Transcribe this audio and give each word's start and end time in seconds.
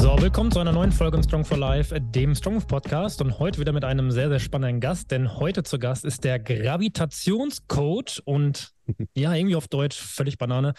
So, 0.00 0.16
willkommen 0.20 0.52
zu 0.52 0.60
einer 0.60 0.70
neuen 0.70 0.92
Folge 0.92 1.16
im 1.16 1.24
Strong 1.24 1.44
for 1.44 1.58
Life, 1.58 2.00
dem 2.00 2.32
Strong 2.32 2.62
Podcast 2.62 3.20
und 3.20 3.40
heute 3.40 3.58
wieder 3.58 3.72
mit 3.72 3.84
einem 3.84 4.12
sehr, 4.12 4.28
sehr 4.28 4.38
spannenden 4.38 4.78
Gast, 4.80 5.10
denn 5.10 5.34
heute 5.38 5.64
zu 5.64 5.76
Gast 5.80 6.04
ist 6.04 6.22
der 6.22 6.38
Gravitationscoach 6.38 8.22
und 8.24 8.70
ja, 9.16 9.34
irgendwie 9.34 9.56
auf 9.56 9.66
Deutsch 9.66 9.98
völlig 9.98 10.38
Banane. 10.38 10.74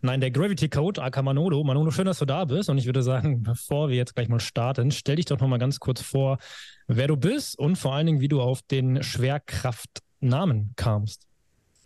Nein, 0.00 0.22
der 0.22 0.30
Gravity 0.30 0.70
Coach, 0.70 0.98
aka 0.98 1.20
Manolo. 1.20 1.62
Manolo, 1.62 1.90
schön, 1.90 2.06
dass 2.06 2.18
du 2.18 2.24
da 2.24 2.46
bist 2.46 2.70
und 2.70 2.78
ich 2.78 2.86
würde 2.86 3.02
sagen, 3.02 3.42
bevor 3.42 3.90
wir 3.90 3.96
jetzt 3.96 4.14
gleich 4.14 4.30
mal 4.30 4.40
starten, 4.40 4.90
stell 4.90 5.16
dich 5.16 5.26
doch 5.26 5.38
nochmal 5.38 5.58
ganz 5.58 5.78
kurz 5.78 6.00
vor, 6.00 6.38
wer 6.86 7.08
du 7.08 7.18
bist 7.18 7.58
und 7.58 7.76
vor 7.76 7.94
allen 7.94 8.06
Dingen, 8.06 8.20
wie 8.22 8.28
du 8.28 8.40
auf 8.40 8.62
den 8.62 9.02
Schwerkraftnamen 9.02 10.72
kamst. 10.76 11.26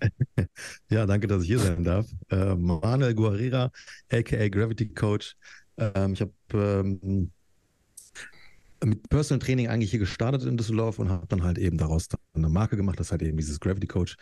Ja, 0.89 1.07
danke, 1.07 1.27
dass 1.27 1.43
ich 1.43 1.48
hier 1.48 1.59
sein 1.59 1.82
darf. 1.82 2.07
Äh, 2.30 2.55
Manuel 2.55 3.14
Guerrera, 3.14 3.71
aka 4.12 4.48
Gravity 4.48 4.89
Coach, 4.91 5.34
ähm, 5.79 6.12
ich 6.12 6.20
habe 6.20 6.32
ähm, 6.52 7.30
mit 8.84 9.09
Personal 9.09 9.38
Training 9.41 9.69
eigentlich 9.69 9.91
hier 9.91 10.01
gestartet 10.01 10.45
in 10.45 10.56
Düsseldorf 10.56 10.98
und 10.98 11.09
habe 11.09 11.27
dann 11.27 11.42
halt 11.42 11.59
eben 11.59 11.78
daraus 11.78 12.09
eine 12.34 12.48
Marke 12.48 12.77
gemacht, 12.77 13.01
das 13.01 13.09
ist 13.09 13.12
halt 13.12 13.23
eben 13.23 13.37
dieses 13.37 13.60
Gravity 13.60 13.87
Coach. 13.87 14.16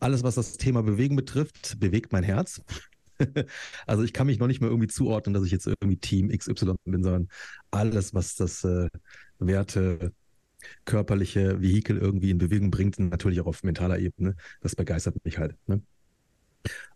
Alles, 0.00 0.22
was 0.22 0.34
das 0.34 0.56
Thema 0.56 0.82
Bewegen 0.82 1.14
betrifft, 1.14 1.78
bewegt 1.78 2.12
mein 2.12 2.24
Herz. 2.24 2.62
also 3.86 4.02
ich 4.02 4.12
kann 4.12 4.26
mich 4.26 4.38
noch 4.38 4.46
nicht 4.48 4.60
mehr 4.60 4.70
irgendwie 4.70 4.88
zuordnen, 4.88 5.34
dass 5.34 5.44
ich 5.44 5.52
jetzt 5.52 5.66
irgendwie 5.66 5.96
Team 5.96 6.28
XY 6.28 6.74
bin, 6.84 7.04
sondern 7.04 7.28
alles, 7.70 8.14
was 8.14 8.34
das 8.34 8.64
äh, 8.64 8.88
Werte, 9.38 10.12
körperliche 10.84 11.60
Vehikel 11.60 11.98
irgendwie 11.98 12.30
in 12.30 12.38
Bewegung 12.38 12.70
bringt, 12.70 12.98
natürlich 12.98 13.40
auch 13.40 13.46
auf 13.46 13.62
mentaler 13.62 13.98
Ebene, 13.98 14.36
das 14.60 14.76
begeistert 14.76 15.16
mich 15.24 15.38
halt. 15.38 15.56
Ne? 15.66 15.82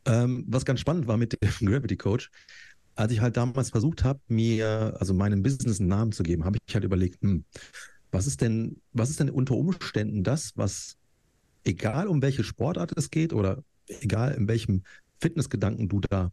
Ähm, 0.04 0.44
was 0.48 0.64
ganz 0.64 0.80
spannend 0.80 1.06
war 1.06 1.16
mit 1.16 1.32
dem 1.32 1.50
Gravity 1.66 1.96
Coach, 1.96 2.30
als 2.96 3.12
ich 3.12 3.20
halt 3.20 3.36
damals 3.36 3.70
versucht 3.70 4.04
habe, 4.04 4.20
mir, 4.28 4.96
also 4.98 5.14
meinem 5.14 5.42
Business 5.42 5.80
einen 5.80 5.88
Namen 5.88 6.12
zu 6.12 6.22
geben, 6.22 6.44
habe 6.44 6.58
ich 6.66 6.74
halt 6.74 6.84
überlegt, 6.84 7.22
hm, 7.22 7.44
was 8.10 8.26
ist 8.26 8.40
denn, 8.40 8.80
was 8.92 9.10
ist 9.10 9.20
denn 9.20 9.30
unter 9.30 9.54
Umständen 9.54 10.24
das, 10.24 10.52
was, 10.56 10.96
egal 11.64 12.08
um 12.08 12.22
welche 12.22 12.44
Sportart 12.44 12.92
es 12.96 13.10
geht 13.10 13.32
oder 13.32 13.62
egal 14.00 14.32
in 14.32 14.48
welchem 14.48 14.82
Fitnessgedanken 15.20 15.88
du 15.88 16.00
da 16.00 16.32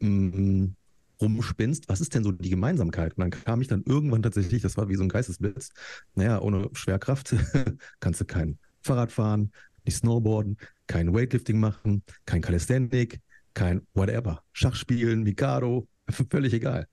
hm, 0.00 0.74
rumspinnst, 1.20 1.88
was 1.88 2.00
ist 2.00 2.14
denn 2.14 2.24
so 2.24 2.32
die 2.32 2.50
Gemeinsamkeit? 2.50 3.16
Und 3.16 3.20
dann 3.20 3.30
kam 3.30 3.60
ich 3.60 3.68
dann 3.68 3.84
irgendwann 3.84 4.22
tatsächlich, 4.22 4.62
das 4.62 4.76
war 4.76 4.88
wie 4.88 4.96
so 4.96 5.02
ein 5.02 5.08
Geistesblitz, 5.08 5.70
naja, 6.14 6.40
ohne 6.40 6.70
Schwerkraft 6.72 7.34
kannst 8.00 8.20
du 8.20 8.24
kein 8.24 8.58
Fahrrad 8.82 9.12
fahren, 9.12 9.52
nicht 9.84 9.96
Snowboarden, 9.96 10.56
kein 10.86 11.12
Weightlifting 11.14 11.60
machen, 11.60 12.02
kein 12.24 12.40
Calisthenic, 12.40 13.20
kein 13.54 13.82
whatever, 13.94 14.42
Schach 14.52 14.74
spielen, 14.74 15.22
Mikado, 15.22 15.86
völlig 16.30 16.52
egal. 16.52 16.86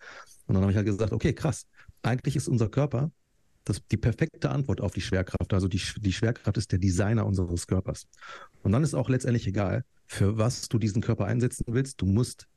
Und 0.48 0.56
dann 0.56 0.64
habe 0.64 0.72
ich 0.72 0.78
halt 0.78 0.88
gesagt, 0.88 1.12
okay, 1.12 1.34
krass. 1.34 1.66
Eigentlich 2.04 2.36
ist 2.36 2.48
unser 2.48 2.70
Körper 2.70 3.12
das, 3.68 3.82
die 3.92 3.98
perfekte 3.98 4.50
Antwort 4.50 4.82
auf 4.82 4.94
die 4.94 5.02
Schwerkraft. 5.02 5.54
Also 5.54 5.68
die, 5.68 5.82
die 5.98 6.14
Schwerkraft 6.14 6.58
ist 6.58 6.72
der 6.72 6.80
Designer 6.80 7.26
unseres 7.26 7.68
Körpers. 7.68 8.08
Und 8.64 8.72
dann 8.72 8.84
ist 8.84 8.94
auch 8.94 9.10
letztendlich 9.10 9.48
egal, 9.48 9.84
für 10.06 10.38
was 10.38 10.70
du 10.70 10.80
diesen 10.80 11.02
Körper 11.02 11.26
einsetzen 11.26 11.66
willst. 11.68 12.02
Du 12.02 12.06
musst, 12.06 12.48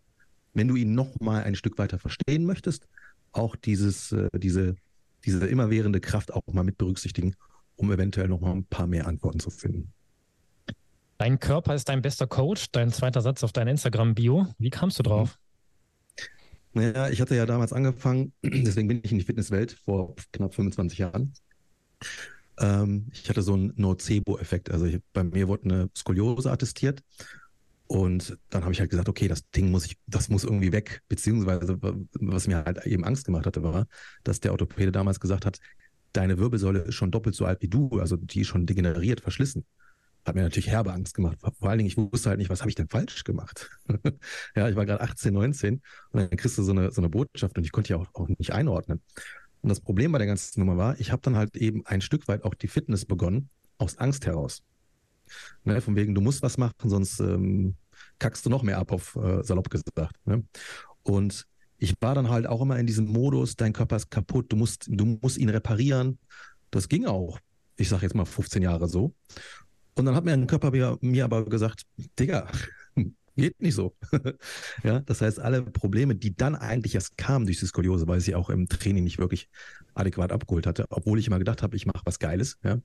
wenn 0.55 0.69
du 0.69 0.77
ihn 0.77 0.95
noch 0.95 1.19
mal 1.21 1.43
ein 1.43 1.55
Stück 1.55 1.79
weiter 1.79 1.99
verstehen 1.99 2.45
möchtest, 2.45 2.87
auch 3.33 3.57
dieses, 3.57 4.13
äh, 4.13 4.29
diese, 4.35 4.77
diese 5.25 5.47
immerwährende 5.47 6.01
Kraft 6.01 6.33
auch 6.33 6.43
mal 6.53 6.65
mit 6.65 6.79
berücksichtigen, 6.79 7.35
um 7.77 7.91
eventuell 7.91 8.29
noch 8.29 8.41
mal 8.41 8.53
ein 8.53 8.65
paar 8.65 8.87
mehr 8.87 9.07
Antworten 9.07 9.41
zu 9.41 9.51
finden. 9.51 9.93
Dein 11.19 11.39
Körper 11.39 11.75
ist 11.75 11.89
dein 11.89 12.01
bester 12.01 12.27
Coach, 12.27 12.71
dein 12.73 12.91
zweiter 12.91 13.21
Satz 13.21 13.45
auf 13.45 13.53
dein 13.53 13.69
Instagram-Bio. 13.69 14.47
Wie 14.59 14.71
kamst 14.71 14.99
du 14.99 15.03
drauf? 15.03 15.40
Naja, 16.73 17.09
ich 17.11 17.21
hatte 17.21 17.35
ja 17.35 17.47
damals 17.47 17.73
angefangen, 17.73 18.33
deswegen 18.43 18.89
bin 18.89 19.01
ich 19.03 19.13
in 19.13 19.19
die 19.19 19.25
Fitnesswelt 19.25 19.73
vor 19.85 20.15
knapp 20.33 20.55
25 20.55 20.99
Jahren. 20.99 21.33
Ähm, 22.59 23.09
ich 23.13 23.29
hatte 23.29 23.43
so 23.43 23.55
einen 23.55 23.73
Nocebo-Effekt. 23.77 24.71
Also 24.71 24.87
ich, 24.87 25.01
bei 25.13 25.25
mir 25.25 25.49
wurde 25.49 25.65
eine 25.65 25.91
Skoliose 25.97 26.51
attestiert. 26.51 27.03
Und 27.87 28.39
dann 28.51 28.63
habe 28.63 28.73
ich 28.73 28.79
halt 28.81 28.91
gesagt, 28.91 29.09
okay, 29.09 29.27
das 29.27 29.51
Ding 29.51 29.71
muss 29.73 29.85
ich, 29.85 29.97
das 30.07 30.29
muss 30.29 30.45
irgendwie 30.45 30.71
weg. 30.73 31.03
Beziehungsweise, 31.09 31.77
was 31.83 32.47
mir 32.47 32.65
halt 32.65 32.87
eben 32.87 33.05
Angst 33.05 33.25
gemacht 33.25 33.47
hatte, 33.47 33.65
war, 33.65 33.87
dass 34.23 34.39
der 34.39 34.53
Orthopäde 34.53 34.93
damals 34.93 35.19
gesagt 35.19 35.45
hat, 35.45 35.59
deine 36.13 36.39
Wirbelsäule 36.39 36.81
ist 36.81 36.95
schon 36.95 37.11
doppelt 37.11 37.35
so 37.35 37.47
alt 37.47 37.63
wie 37.63 37.69
du, 37.69 37.99
also 37.99 38.17
die 38.17 38.43
ist 38.43 38.49
schon 38.49 38.67
degeneriert, 38.67 39.21
verschlissen 39.21 39.65
hat 40.25 40.35
mir 40.35 40.43
natürlich 40.43 40.69
herbe 40.69 40.93
Angst 40.93 41.15
gemacht. 41.15 41.39
Vor 41.41 41.69
allen 41.69 41.79
Dingen, 41.79 41.89
ich 41.89 41.97
wusste 41.97 42.29
halt 42.29 42.39
nicht, 42.39 42.51
was 42.51 42.61
habe 42.61 42.69
ich 42.69 42.75
denn 42.75 42.89
falsch 42.89 43.25
gemacht. 43.25 43.71
ja, 44.57 44.69
ich 44.69 44.77
war 44.77 44.87
gerade 44.87 45.03
18, 45.03 45.33
19 45.33 45.75
und 45.75 45.83
dann 46.21 46.31
kriegst 46.31 46.59
du 46.59 46.63
so 46.63 46.73
eine, 46.73 46.91
so 46.91 47.01
eine 47.01 47.09
Botschaft 47.09 47.57
und 47.57 47.65
ich 47.65 47.73
konnte 47.73 47.91
ja 47.91 47.97
auch, 47.97 48.09
auch 48.15 48.29
nicht 48.29 48.53
einordnen. 48.53 49.01
Und 49.63 49.69
das 49.69 49.81
Problem 49.81 50.13
bei 50.13 50.19
der 50.19 50.27
ganzen 50.27 50.61
Nummer 50.61 50.77
war, 50.77 50.99
ich 51.01 51.13
habe 51.13 51.23
dann 51.23 51.37
halt 51.37 51.57
eben 51.57 51.85
ein 51.87 52.01
Stück 52.01 52.29
weit 52.29 52.45
auch 52.45 52.55
die 52.55 52.69
Fitness 52.69 53.05
begonnen, 53.05 53.51
aus 53.79 53.99
Angst 53.99 54.27
heraus. 54.27 54.63
Ne, 55.65 55.81
von 55.81 55.97
wegen, 55.97 56.15
du 56.15 56.21
musst 56.21 56.43
was 56.43 56.59
machen, 56.59 56.91
sonst 56.91 57.21
ähm, 57.21 57.77
kackst 58.19 58.45
du 58.45 58.51
noch 58.51 58.63
mehr 58.63 58.79
ab, 58.79 58.93
auf 58.93 59.17
äh, 59.17 59.43
salopp 59.43 59.71
gesagt. 59.71 60.17
Ne? 60.25 60.45
Und 61.03 61.47
ich 61.79 61.95
war 62.01 62.15
dann 62.15 62.29
halt 62.29 62.47
auch 62.47 62.61
immer 62.61 62.79
in 62.79 62.87
diesem 62.87 63.07
Modus, 63.07 63.57
dein 63.57 63.73
Körper 63.73 63.97
ist 63.97 64.11
kaputt, 64.11 64.53
du 64.53 64.57
musst, 64.57 64.87
du 64.89 65.19
musst 65.23 65.39
ihn 65.39 65.49
reparieren. 65.49 66.19
Das 66.71 66.89
ging 66.89 67.07
auch, 67.07 67.39
ich 67.77 67.89
sage 67.89 68.03
jetzt 68.03 68.15
mal 68.15 68.27
15 68.27 68.63
Jahre 68.63 68.89
so. 68.89 69.15
Und 70.01 70.07
dann 70.07 70.15
hat 70.17 70.25
mir 70.25 70.33
ein 70.33 70.47
Körper 70.47 70.71
mir, 70.71 70.99
mir 71.01 71.25
aber 71.25 71.45
gesagt, 71.45 71.83
Digga, 72.19 72.51
geht 73.37 73.61
nicht 73.61 73.75
so. 73.75 73.95
ja, 74.85 75.01
das 75.01 75.21
heißt, 75.21 75.41
alle 75.41 75.63
Probleme, 75.63 76.15
die 76.15 76.35
dann 76.35 76.55
eigentlich 76.55 76.95
erst 76.95 77.17
kamen 77.17 77.47
durch 77.47 77.61
die 77.61 77.67
Skoliose, 77.67 78.09
weil 78.09 78.19
ich 78.19 78.25
sie 78.25 78.35
auch 78.35 78.51
im 78.51 78.69
Training 78.69 79.05
nicht 79.05 79.19
wirklich 79.19 79.49
adäquat 79.95 80.33
abgeholt 80.33 80.67
hatte, 80.67 80.87
obwohl 80.91 81.19
ich 81.19 81.27
immer 81.27 81.39
gedacht 81.39 81.63
habe, 81.63 81.77
ich 81.77 81.87
mache 81.87 82.03
was 82.05 82.19
Geiles, 82.19 82.59
ja, 82.65 82.81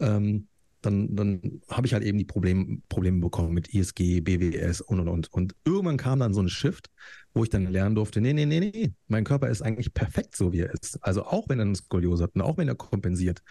ähm, 0.00 0.48
dann, 0.80 1.16
dann 1.16 1.60
habe 1.68 1.86
ich 1.86 1.92
halt 1.92 2.04
eben 2.04 2.18
die 2.18 2.24
Problem, 2.24 2.82
Probleme 2.88 3.20
bekommen 3.20 3.52
mit 3.52 3.74
ISG, 3.74 4.20
BWS 4.20 4.80
und 4.80 5.00
und 5.00 5.08
und. 5.08 5.32
Und 5.32 5.54
irgendwann 5.64 5.96
kam 5.96 6.20
dann 6.20 6.32
so 6.34 6.40
ein 6.40 6.48
Shift, 6.48 6.90
wo 7.34 7.42
ich 7.42 7.50
dann 7.50 7.66
lernen 7.66 7.94
durfte, 7.96 8.20
nee, 8.20 8.32
nee, 8.32 8.46
nee, 8.46 8.60
nee, 8.60 8.92
mein 9.08 9.24
Körper 9.24 9.48
ist 9.48 9.62
eigentlich 9.62 9.92
perfekt 9.92 10.36
so, 10.36 10.52
wie 10.52 10.60
er 10.60 10.72
ist. 10.72 10.98
Also 11.02 11.24
auch 11.24 11.48
wenn 11.48 11.58
er 11.58 11.66
eine 11.66 11.74
Skoliose 11.74 12.24
hat 12.24 12.34
und 12.34 12.42
auch 12.42 12.58
wenn 12.58 12.68
er 12.68 12.76
kompensiert. 12.76 13.42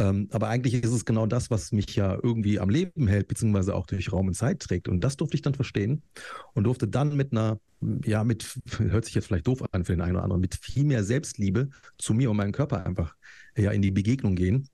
Ähm, 0.00 0.28
aber 0.32 0.48
eigentlich 0.48 0.74
ist 0.74 0.92
es 0.92 1.04
genau 1.04 1.26
das, 1.26 1.50
was 1.50 1.72
mich 1.72 1.94
ja 1.94 2.14
irgendwie 2.14 2.58
am 2.58 2.70
Leben 2.70 3.06
hält, 3.06 3.28
beziehungsweise 3.28 3.74
auch 3.74 3.86
durch 3.86 4.10
Raum 4.10 4.28
und 4.28 4.34
Zeit 4.34 4.60
trägt. 4.60 4.88
Und 4.88 5.04
das 5.04 5.18
durfte 5.18 5.36
ich 5.36 5.42
dann 5.42 5.54
verstehen 5.54 6.02
und 6.54 6.64
durfte 6.64 6.88
dann 6.88 7.16
mit 7.16 7.32
einer, 7.32 7.60
ja, 8.04 8.24
mit, 8.24 8.58
hört 8.78 9.04
sich 9.04 9.14
jetzt 9.14 9.26
vielleicht 9.26 9.46
doof 9.46 9.62
an 9.72 9.84
für 9.84 9.92
den 9.92 10.00
einen 10.00 10.16
oder 10.16 10.24
anderen, 10.24 10.40
mit 10.40 10.54
viel 10.54 10.84
mehr 10.84 11.04
Selbstliebe 11.04 11.68
zu 11.98 12.14
mir 12.14 12.30
und 12.30 12.38
meinem 12.38 12.52
Körper 12.52 12.86
einfach 12.86 13.14
ja 13.54 13.72
in 13.72 13.82
die 13.82 13.90
Begegnung 13.90 14.36
gehen 14.36 14.68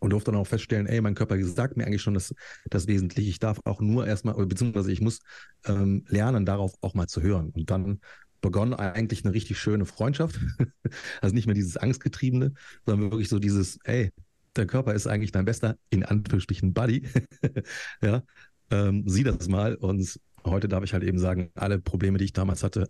und 0.00 0.10
durfte 0.10 0.32
dann 0.32 0.40
auch 0.40 0.46
feststellen, 0.46 0.86
ey, 0.86 1.00
mein 1.00 1.14
Körper 1.14 1.42
sagt 1.44 1.78
mir 1.78 1.86
eigentlich 1.86 2.02
schon 2.02 2.14
das, 2.14 2.34
das 2.68 2.86
Wesentliche. 2.88 3.30
Ich 3.30 3.38
darf 3.38 3.58
auch 3.64 3.80
nur 3.80 4.06
erstmal, 4.06 4.34
beziehungsweise 4.46 4.92
ich 4.92 5.00
muss 5.00 5.20
ähm, 5.64 6.04
lernen, 6.08 6.44
darauf 6.44 6.74
auch 6.82 6.92
mal 6.92 7.06
zu 7.06 7.22
hören. 7.22 7.50
Und 7.50 7.70
dann 7.70 8.00
begonnen 8.42 8.74
eigentlich 8.74 9.24
eine 9.24 9.32
richtig 9.32 9.58
schöne 9.58 9.86
Freundschaft. 9.86 10.38
also 11.22 11.34
nicht 11.34 11.46
mehr 11.46 11.54
dieses 11.54 11.78
Angstgetriebene, 11.78 12.52
sondern 12.84 13.10
wirklich 13.10 13.30
so 13.30 13.38
dieses, 13.38 13.78
ey, 13.84 14.10
der 14.56 14.66
Körper 14.66 14.94
ist 14.94 15.06
eigentlich 15.06 15.32
dein 15.32 15.44
bester, 15.44 15.76
in 15.90 16.04
Anführungsstrichen, 16.04 16.74
Buddy. 16.74 17.08
ja, 18.02 18.22
ähm, 18.70 19.04
sieh 19.06 19.24
das 19.24 19.48
mal. 19.48 19.74
Und 19.74 20.18
heute 20.44 20.68
darf 20.68 20.84
ich 20.84 20.92
halt 20.92 21.04
eben 21.04 21.18
sagen, 21.18 21.50
alle 21.54 21.78
Probleme, 21.78 22.18
die 22.18 22.24
ich 22.26 22.32
damals 22.32 22.62
hatte, 22.62 22.88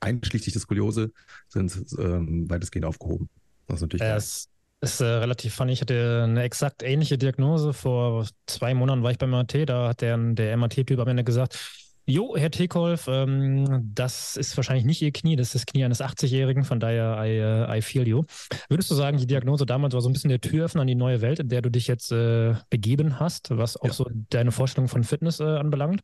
einschließlich 0.00 0.52
der 0.52 0.60
Skoliose, 0.60 1.12
sind 1.48 1.74
ähm, 1.98 2.48
weitestgehend 2.50 2.86
aufgehoben. 2.86 3.28
Das 3.66 3.76
ist 3.76 3.82
natürlich 3.82 4.02
ja, 4.02 4.16
es 4.16 4.48
ist 4.80 5.00
äh, 5.00 5.04
relativ 5.04 5.54
funny. 5.54 5.72
Ich 5.72 5.80
hatte 5.80 6.24
eine 6.24 6.42
exakt 6.42 6.82
ähnliche 6.82 7.16
Diagnose. 7.16 7.72
Vor 7.72 8.26
zwei 8.46 8.74
Monaten 8.74 9.02
war 9.02 9.10
ich 9.10 9.18
beim 9.18 9.30
MRT. 9.30 9.68
Da 9.68 9.88
hat 9.88 10.00
der, 10.02 10.16
der 10.18 10.56
MRT-Typ 10.56 10.98
am 10.98 11.08
Ende 11.08 11.24
gesagt, 11.24 11.58
Jo, 12.06 12.36
Herr 12.36 12.50
Tekolf, 12.50 13.06
ähm, 13.08 13.90
das 13.94 14.36
ist 14.36 14.54
wahrscheinlich 14.58 14.84
nicht 14.84 15.00
Ihr 15.00 15.10
Knie, 15.10 15.36
das 15.36 15.48
ist 15.48 15.54
das 15.54 15.66
Knie 15.66 15.84
eines 15.84 16.02
80-Jährigen, 16.02 16.64
von 16.64 16.78
daher 16.78 17.16
I, 17.24 17.40
uh, 17.40 17.74
I 17.74 17.80
feel 17.80 18.06
you. 18.06 18.24
Würdest 18.68 18.90
du 18.90 18.94
sagen, 18.94 19.16
die 19.16 19.26
Diagnose 19.26 19.64
damals 19.64 19.94
war 19.94 20.02
so 20.02 20.10
ein 20.10 20.12
bisschen 20.12 20.28
der 20.28 20.40
Türöffner 20.40 20.82
an 20.82 20.86
die 20.86 20.94
neue 20.94 21.22
Welt, 21.22 21.38
in 21.38 21.48
der 21.48 21.62
du 21.62 21.70
dich 21.70 21.86
jetzt 21.86 22.12
äh, 22.12 22.56
begeben 22.68 23.20
hast, 23.20 23.56
was 23.56 23.78
auch 23.78 23.86
ja. 23.86 23.92
so 23.92 24.10
deine 24.28 24.52
Vorstellung 24.52 24.88
von 24.88 25.02
Fitness 25.02 25.40
äh, 25.40 25.44
anbelangt? 25.44 26.02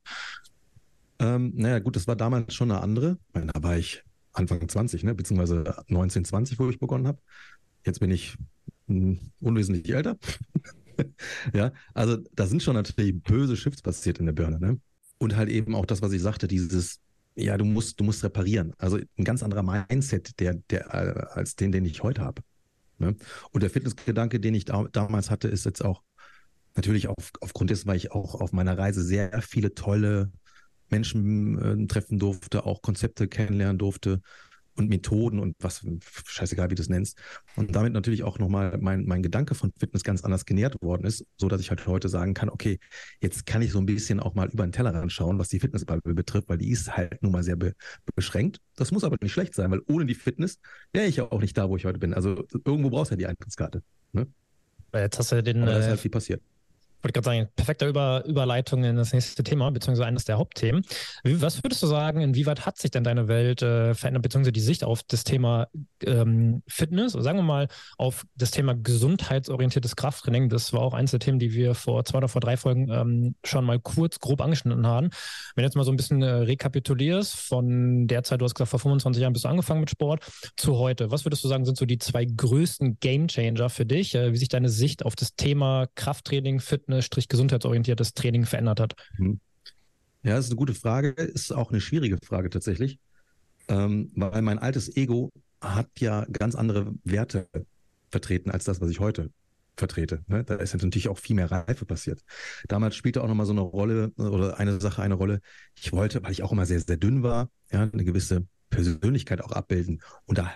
Ähm, 1.19 1.53
naja, 1.55 1.81
gut, 1.81 1.97
das 1.97 2.07
war 2.07 2.17
damals 2.17 2.55
schon 2.55 2.71
eine 2.71 2.81
andere. 2.81 3.19
Da 3.35 3.63
war 3.63 3.77
ich 3.77 4.03
Anfang 4.33 4.67
20, 4.67 5.05
ne, 5.05 5.15
beziehungsweise 5.15 5.85
19, 5.89 6.25
20, 6.25 6.59
wo 6.59 6.71
ich 6.71 6.79
begonnen 6.79 7.07
habe. 7.07 7.19
Jetzt 7.85 8.01
bin 8.01 8.11
ich 8.11 8.37
hm, 8.87 9.19
unwesentlich 9.41 9.93
älter. 9.95 10.17
ja, 11.55 11.73
also 11.93 12.17
da 12.35 12.47
sind 12.47 12.63
schon 12.63 12.75
natürlich 12.75 13.23
böse 13.23 13.55
Shifts 13.55 13.83
passiert 13.83 14.19
in 14.19 14.25
der 14.25 14.33
Birne, 14.33 14.59
ne? 14.59 14.81
Und 15.21 15.37
halt 15.37 15.51
eben 15.51 15.75
auch 15.75 15.85
das, 15.85 16.01
was 16.01 16.13
ich 16.13 16.23
sagte, 16.23 16.49
dieses, 16.49 16.99
ja, 17.37 17.57
du 17.59 17.65
musst, 17.65 18.01
du 18.01 18.05
musst 18.05 18.25
reparieren. 18.25 18.73
Also 18.79 18.99
ein 19.19 19.25
ganz 19.25 19.43
anderer 19.43 19.63
Mindset, 19.63 20.41
der, 20.41 20.55
der, 20.71 20.95
äh, 20.95 21.39
als 21.39 21.57
den, 21.57 21.73
den 21.73 21.85
ich 21.85 22.03
heute 22.03 22.23
habe. 22.23 22.43
Ne? 22.99 23.15
Und 23.51 23.63
der 23.63 23.71
Fitnessgedanke, 23.71 24.41
den 24.41 24.55
ich 24.55 24.65
da, 24.65 24.87
damals 24.91 25.31
hatte, 25.31 25.49
ist 25.49 25.67
jetzt 25.67 25.85
auch 25.85 26.03
natürlich 26.75 27.09
auf, 27.09 27.33
aufgrund 27.41 27.71
dessen, 27.71 27.87
weil 27.87 27.97
ich 27.97 28.13
auch 28.13 28.35
auf 28.35 28.53
meiner 28.53 28.79
Reise 28.79 29.03
sehr 29.03 29.43
viele 29.43 29.75
tolle 29.75 30.33
Menschen 30.89 31.59
äh, 31.59 31.87
treffen 31.87 32.19
durfte, 32.19 32.65
auch 32.65 32.83
Konzepte 32.83 33.29
kennenlernen 33.29 33.79
durfte 33.79 34.23
und 34.81 34.88
Methoden 34.88 35.38
und 35.38 35.56
was, 35.61 35.87
scheißegal, 36.27 36.71
wie 36.71 36.75
du 36.75 36.82
es 36.82 36.88
nennst. 36.88 37.19
Und 37.56 37.77
damit 37.77 37.93
natürlich 37.93 38.23
auch 38.25 38.38
nochmal 38.38 38.79
mein, 38.81 39.05
mein 39.05 39.23
Gedanke 39.23 39.55
von 39.55 39.73
Fitness 39.79 40.03
ganz 40.03 40.25
anders 40.25 40.44
genährt 40.44 40.81
worden 40.82 41.05
ist, 41.05 41.25
so 41.37 41.49
dass 41.49 41.61
ich 41.61 41.71
halt 41.71 41.87
heute 41.87 42.09
sagen 42.09 42.35
kann, 42.35 42.49
okay, 42.49 42.79
jetzt 43.21 43.47
kann 43.47 43.62
ich 43.62 43.73
so 43.73 43.79
ein 43.79 43.87
bisschen 43.87 44.21
auch 44.21 44.35
mal 44.35 44.49
über 44.49 44.67
den 44.67 44.73
Tellerrand 44.73 45.12
schauen, 45.12 45.38
was 45.38 45.49
die 45.49 45.61
Fitnessbubble 45.61 46.15
betrifft, 46.15 46.49
weil 46.49 46.59
die 46.59 46.71
ist 46.71 46.97
halt 46.97 47.23
nun 47.23 47.32
mal 47.32 47.43
sehr 47.43 47.56
be 47.56 47.75
beschränkt. 48.17 48.59
Das 48.77 48.91
muss 48.91 49.05
aber 49.05 49.17
nicht 49.21 49.32
schlecht 49.32 49.55
sein, 49.55 49.71
weil 49.71 49.82
ohne 49.87 50.06
die 50.06 50.15
Fitness 50.15 50.59
wäre 50.93 51.06
ich 51.06 51.17
ja 51.17 51.31
auch 51.31 51.41
nicht 51.41 51.56
da, 51.56 51.69
wo 51.69 51.76
ich 51.76 51.85
heute 51.85 51.99
bin. 51.99 52.15
Also 52.15 52.44
irgendwo 52.65 52.91
brauchst 52.91 53.11
du 53.11 53.15
ja 53.15 53.19
die 53.19 53.26
Eintrittskarte. 53.26 53.83
Ne? 54.12 54.26
Jetzt 54.93 55.19
hast 55.19 55.33
du 55.33 55.43
den. 55.43 55.62
Aber 55.62 55.73
das 55.73 55.81
ist 55.81 55.87
äh, 55.87 55.91
halt 55.91 56.00
viel 56.00 56.11
passiert 56.11 56.43
wollte 57.02 57.12
gerade 57.12 57.25
sagen, 57.25 57.49
perfekte 57.56 57.87
Über 57.87 58.25
Überleitung 58.25 58.85
in 58.85 58.97
das 58.97 59.12
nächste 59.12 59.43
Thema, 59.43 59.70
beziehungsweise 59.70 60.06
eines 60.06 60.25
der 60.25 60.38
Hauptthemen. 60.38 60.82
Was 61.25 61.62
würdest 61.62 61.82
du 61.82 61.87
sagen, 61.87 62.20
inwieweit 62.20 62.67
hat 62.67 62.79
sich 62.79 62.91
denn 62.91 63.05
deine 63.05 63.29
Welt 63.29 63.62
äh, 63.62 63.94
verändert, 63.94 64.23
beziehungsweise 64.23 64.52
die 64.52 64.61
Sicht 64.61 64.85
auf 64.85 65.02
das 65.02 65.25
Thema 65.25 65.69
ähm, 66.05 66.62
Fitness, 66.67 67.14
oder 67.14 67.25
sagen 67.25 67.38
wir 67.38 67.43
mal 67.43 67.69
auf 67.99 68.26
das 68.37 68.50
Thema 68.50 68.75
gesundheitsorientiertes 68.75 69.97
Krafttraining? 69.97 70.49
Das 70.49 70.73
war 70.73 70.81
auch 70.81 70.94
eines 70.94 71.11
der 71.11 71.20
Themen, 71.20 71.38
die 71.38 71.52
wir 71.52 71.75
vor 71.75 72.05
zwei 72.05 72.19
oder 72.19 72.29
vor 72.29 72.41
drei 72.41 72.56
Folgen 72.56 72.88
ähm, 72.91 73.35
schon 73.44 73.64
mal 73.64 73.79
kurz 73.81 74.19
grob 74.20 74.41
angeschnitten 74.41 74.87
haben. 74.87 75.11
Wenn 75.55 75.62
du 75.62 75.67
jetzt 75.67 75.76
mal 75.76 75.85
so 75.85 75.93
ein 75.93 75.97
bisschen 75.97 76.23
äh, 76.23 76.31
rekapitulierst, 76.31 77.35
von 77.37 78.06
der 78.06 78.23
Zeit, 78.23 78.41
du 78.41 78.44
hast 78.44 78.55
gesagt, 78.55 78.70
vor 78.70 78.81
25 78.81 79.23
Jahren 79.23 79.32
bist 79.32 79.44
du 79.44 79.49
angefangen 79.49 79.81
mit 79.81 79.91
Sport, 79.91 80.25
zu 80.56 80.79
heute, 80.79 81.11
was 81.11 81.25
würdest 81.25 81.43
du 81.44 81.49
sagen, 81.49 81.64
sind 81.64 81.76
so 81.76 81.87
die 81.87 81.99
zwei 81.99 82.25
größten 82.25 82.99
Gamechanger 83.00 83.70
für 83.70 83.87
dich, 83.87 84.14
äh, 84.14 84.32
wie 84.32 84.37
sich 84.37 84.49
deine 84.49 84.69
Sicht 84.69 85.05
auf 85.05 85.17
das 85.17 85.35
Thema 85.35 85.87
Krafttraining, 85.94 86.61
Fitness, 86.61 86.90
fitness-gesundheitsorientiertes 86.97 88.15
Training 88.15 88.47
verändert 88.47 88.81
hat? 88.81 88.95
Mhm. 89.19 89.41
Ja, 90.23 90.37
das 90.37 90.47
ist 90.47 90.51
eine 90.51 90.59
gute 90.59 90.75
Frage, 90.75 91.11
ist 91.11 91.53
auch 91.53 91.71
eine 91.71 91.81
schwierige 91.81 92.19
Frage 92.23 92.51
tatsächlich, 92.51 92.99
ähm, 93.69 94.11
weil 94.15 94.43
mein 94.43 94.59
altes 94.59 94.95
Ego 94.97 95.31
hat 95.61 95.89
ja 95.99 96.27
ganz 96.27 96.55
andere 96.55 96.93
Werte 97.05 97.49
vertreten 98.11 98.51
als 98.51 98.65
das, 98.65 98.81
was 98.81 98.91
ich 98.91 99.01
heute 99.01 99.31
vertrete. 99.77 100.23
Ne? 100.27 100.45
Da 100.45 100.57
ist 100.57 100.75
natürlich 100.75 101.09
auch 101.09 101.19
viel 101.19 101.37
mehr 101.37 101.51
Reife 101.51 101.87
passiert. 101.87 102.23
Damals 102.69 102.97
spielte 102.97 103.23
auch 103.23 103.29
nochmal 103.29 103.47
so 103.47 103.53
eine 103.53 103.63
Rolle 103.63 104.11
oder 104.17 104.59
eine 104.59 104.79
Sache 104.81 105.03
eine 105.03 105.15
Rolle. 105.15 105.41
Ich 105.75 105.93
wollte, 105.93 106.23
weil 106.23 106.33
ich 106.33 106.43
auch 106.43 106.53
immer 106.53 106.67
sehr, 106.67 106.81
sehr 106.81 106.99
dünn 106.99 107.23
war, 107.23 107.49
ja, 107.73 107.89
eine 107.91 108.05
gewisse 108.05 108.47
Persönlichkeit 108.69 109.43
auch 109.43 109.53
abbilden. 109.53 110.03
Und 110.27 110.39
da 110.39 110.53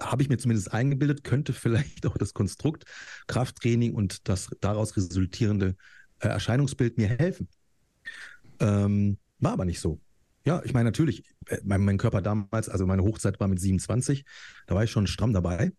habe 0.00 0.22
ich 0.22 0.28
mir 0.28 0.38
zumindest 0.38 0.72
eingebildet, 0.72 1.24
könnte 1.24 1.52
vielleicht 1.52 2.06
auch 2.06 2.16
das 2.16 2.34
Konstrukt 2.34 2.84
Krafttraining 3.26 3.94
und 3.94 4.28
das 4.28 4.48
daraus 4.60 4.96
resultierende 4.96 5.76
äh, 6.20 6.28
Erscheinungsbild 6.28 6.98
mir 6.98 7.08
helfen. 7.08 7.48
Ähm, 8.60 9.18
war 9.38 9.52
aber 9.52 9.64
nicht 9.64 9.80
so. 9.80 10.00
Ja, 10.44 10.62
ich 10.64 10.72
meine, 10.72 10.86
natürlich, 10.86 11.24
äh, 11.46 11.58
mein, 11.64 11.84
mein, 11.84 11.98
Körper 11.98 12.22
damals, 12.22 12.68
also 12.68 12.86
meine 12.86 13.02
Hochzeit 13.02 13.38
war 13.40 13.48
mit 13.48 13.60
27, 13.60 14.24
da 14.66 14.74
war 14.74 14.84
ich 14.84 14.90
schon 14.90 15.06
stramm 15.06 15.32
dabei. 15.32 15.72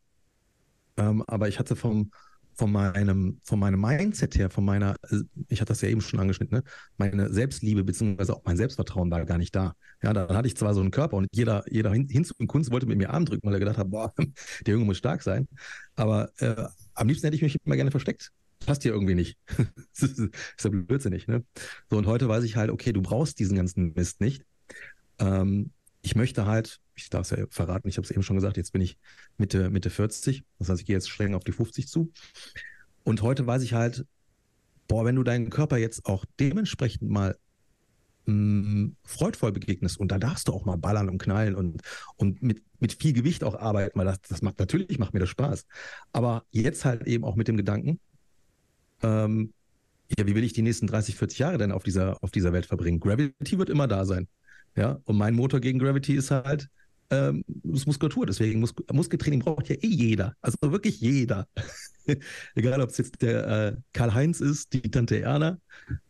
Ähm, 0.97 1.23
aber 1.27 1.47
ich 1.47 1.59
hatte 1.59 1.75
vom, 1.75 2.11
von 2.59 2.73
meinem, 2.73 3.39
von 3.41 3.57
meinem 3.57 3.79
Mindset 3.79 4.37
her, 4.37 4.49
von 4.49 4.65
meiner, 4.65 4.95
äh, 5.09 5.21
ich 5.47 5.61
hatte 5.61 5.69
das 5.69 5.79
ja 5.79 5.87
eben 5.87 6.01
schon 6.01 6.19
angeschnitten, 6.19 6.57
ne? 6.57 6.63
meine 6.97 7.31
Selbstliebe 7.31 7.85
beziehungsweise 7.85 8.35
auch 8.35 8.41
mein 8.43 8.57
Selbstvertrauen 8.57 9.09
war 9.09 9.23
gar 9.25 9.37
nicht 9.37 9.55
da. 9.55 9.75
Ja, 10.03 10.11
dann 10.11 10.35
hatte 10.35 10.47
ich 10.49 10.57
zwar 10.57 10.73
so 10.73 10.81
einen 10.81 10.91
Körper 10.91 11.15
und 11.15 11.27
jeder, 11.31 11.63
jeder 11.71 11.93
hin, 11.93 12.09
hin 12.09 12.27
und 12.37 12.47
Kunst 12.47 12.69
wollte 12.69 12.85
mit 12.85 12.97
mir 12.97 13.11
Arm 13.11 13.23
drücken, 13.23 13.47
weil 13.47 13.53
er 13.53 13.59
gedacht 13.59 13.77
hat, 13.77 13.89
boah, 13.89 14.13
der 14.65 14.73
Junge 14.73 14.83
muss 14.83 14.97
stark 14.97 15.23
sein. 15.23 15.47
Aber 15.95 16.31
äh, 16.39 16.65
am 16.95 17.07
liebsten 17.07 17.27
hätte 17.27 17.37
ich 17.37 17.41
mich 17.41 17.57
immer 17.63 17.77
gerne 17.77 17.91
versteckt. 17.91 18.31
Passt 18.65 18.83
hier 18.83 18.91
irgendwie 18.91 19.15
nicht. 19.15 19.37
das 19.97 20.11
ist 20.11 20.29
ja 20.61 20.69
blödsinnig, 20.69 21.27
ne? 21.27 21.45
So, 21.89 21.97
und 21.97 22.07
heute 22.07 22.27
weiß 22.27 22.43
ich 22.43 22.57
halt, 22.57 22.71
okay, 22.71 22.91
du 22.91 23.01
brauchst 23.01 23.39
diesen 23.39 23.55
ganzen 23.55 23.93
Mist 23.93 24.19
nicht. 24.19 24.43
Ähm, 25.19 25.71
ich 26.01 26.17
möchte 26.17 26.45
halt, 26.45 26.81
ich 27.03 27.09
darf 27.09 27.29
es 27.29 27.37
ja 27.37 27.45
verraten, 27.49 27.87
ich 27.87 27.97
habe 27.97 28.05
es 28.05 28.11
eben 28.11 28.23
schon 28.23 28.35
gesagt, 28.35 28.57
jetzt 28.57 28.73
bin 28.73 28.81
ich 28.81 28.97
Mitte, 29.37 29.69
Mitte 29.69 29.89
40, 29.89 30.43
das 30.59 30.69
heißt, 30.69 30.81
ich 30.81 30.87
gehe 30.87 30.95
jetzt 30.95 31.09
streng 31.09 31.35
auf 31.35 31.43
die 31.43 31.51
50 31.51 31.87
zu. 31.87 32.11
Und 33.03 33.21
heute 33.21 33.47
weiß 33.47 33.63
ich 33.63 33.73
halt, 33.73 34.05
boah, 34.87 35.05
wenn 35.05 35.15
du 35.15 35.23
deinen 35.23 35.49
Körper 35.49 35.77
jetzt 35.77 36.05
auch 36.05 36.25
dementsprechend 36.39 37.09
mal 37.09 37.37
mh, 38.25 38.33
mm, 38.33 38.95
freudvoll 39.03 39.51
begegnest 39.51 39.99
und 39.99 40.11
da 40.11 40.19
darfst 40.19 40.47
du 40.47 40.53
auch 40.53 40.65
mal 40.65 40.77
ballern 40.77 41.09
und 41.09 41.17
knallen 41.19 41.55
und, 41.55 41.81
und 42.17 42.41
mit, 42.41 42.63
mit 42.79 42.93
viel 42.93 43.13
Gewicht 43.13 43.43
auch 43.43 43.55
arbeiten, 43.55 43.97
weil 43.97 44.05
das, 44.05 44.21
das 44.21 44.41
macht 44.41 44.59
natürlich 44.59 44.99
macht 44.99 45.13
mir 45.13 45.19
das 45.19 45.29
Spaß. 45.29 45.65
Aber 46.11 46.45
jetzt 46.51 46.85
halt 46.85 47.07
eben 47.07 47.23
auch 47.23 47.35
mit 47.35 47.47
dem 47.47 47.57
Gedanken, 47.57 47.99
ähm, 49.01 49.53
ja, 50.17 50.25
wie 50.25 50.35
will 50.35 50.43
ich 50.43 50.53
die 50.53 50.63
nächsten 50.63 50.87
30, 50.87 51.15
40 51.15 51.39
Jahre 51.39 51.57
denn 51.57 51.71
auf 51.71 51.83
dieser, 51.83 52.21
auf 52.23 52.31
dieser 52.31 52.51
Welt 52.53 52.65
verbringen? 52.65 52.99
Gravity 52.99 53.57
wird 53.57 53.69
immer 53.69 53.87
da 53.87 54.05
sein. 54.05 54.27
Ja, 54.75 54.99
und 55.05 55.17
mein 55.17 55.35
Motor 55.35 55.59
gegen 55.59 55.79
Gravity 55.79 56.15
ist 56.15 56.31
halt 56.31 56.69
ähm, 57.09 57.43
ist 57.73 57.87
Muskulatur. 57.87 58.25
Deswegen 58.25 58.59
Mus 58.59 58.73
Muskeltraining 58.91 59.39
braucht 59.39 59.69
ja 59.69 59.75
eh 59.75 59.87
jeder. 59.87 60.35
Also 60.41 60.57
wirklich 60.61 60.99
jeder. 60.99 61.47
egal, 62.55 62.81
ob 62.81 62.89
es 62.89 62.97
jetzt 62.97 63.21
der 63.21 63.47
äh, 63.47 63.75
Karl-Heinz 63.93 64.41
ist, 64.41 64.73
die 64.73 64.81
Tante 64.81 65.21
Erna, 65.21 65.59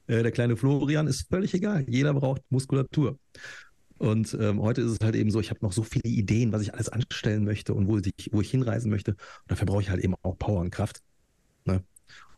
äh, 0.08 0.24
der 0.24 0.32
kleine 0.32 0.58
Florian, 0.58 1.08
ist 1.08 1.28
völlig 1.30 1.54
egal. 1.54 1.86
Jeder 1.88 2.14
braucht 2.14 2.42
Muskulatur. 2.50 3.18
Und 3.98 4.36
ähm, 4.40 4.62
heute 4.62 4.82
ist 4.82 4.92
es 4.92 5.00
halt 5.02 5.16
eben 5.16 5.30
so, 5.30 5.42
ich 5.42 5.50
habe 5.50 5.60
noch 5.62 5.74
so 5.74 5.84
viele 5.84 6.10
Ideen, 6.10 6.54
was 6.54 6.62
ich 6.62 6.74
alles 6.74 6.88
anstellen 6.88 7.44
möchte 7.44 7.74
und 7.74 7.88
wo 7.88 7.98
ich, 7.98 8.30
wo 8.32 8.40
ich 8.40 8.50
hinreisen 8.50 8.90
möchte. 8.90 9.12
Und 9.12 9.20
dafür 9.48 9.66
brauche 9.66 9.82
ich 9.82 9.90
halt 9.90 10.02
eben 10.02 10.16
auch 10.22 10.38
Power 10.38 10.62
und 10.62 10.72
Kraft. 10.72 11.02
Ne? 11.66 11.84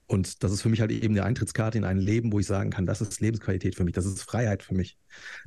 Und 0.07 0.43
das 0.43 0.51
ist 0.51 0.63
für 0.63 0.69
mich 0.69 0.81
halt 0.81 0.91
eben 0.91 1.13
eine 1.13 1.23
Eintrittskarte 1.23 1.77
in 1.77 1.83
ein 1.83 1.99
Leben, 1.99 2.31
wo 2.31 2.39
ich 2.39 2.47
sagen 2.47 2.71
kann, 2.71 2.87
das 2.87 2.99
ist 2.99 3.21
Lebensqualität 3.21 3.75
für 3.75 3.83
mich, 3.83 3.93
das 3.93 4.05
ist 4.05 4.23
Freiheit 4.23 4.63
für 4.63 4.73
mich. 4.73 4.97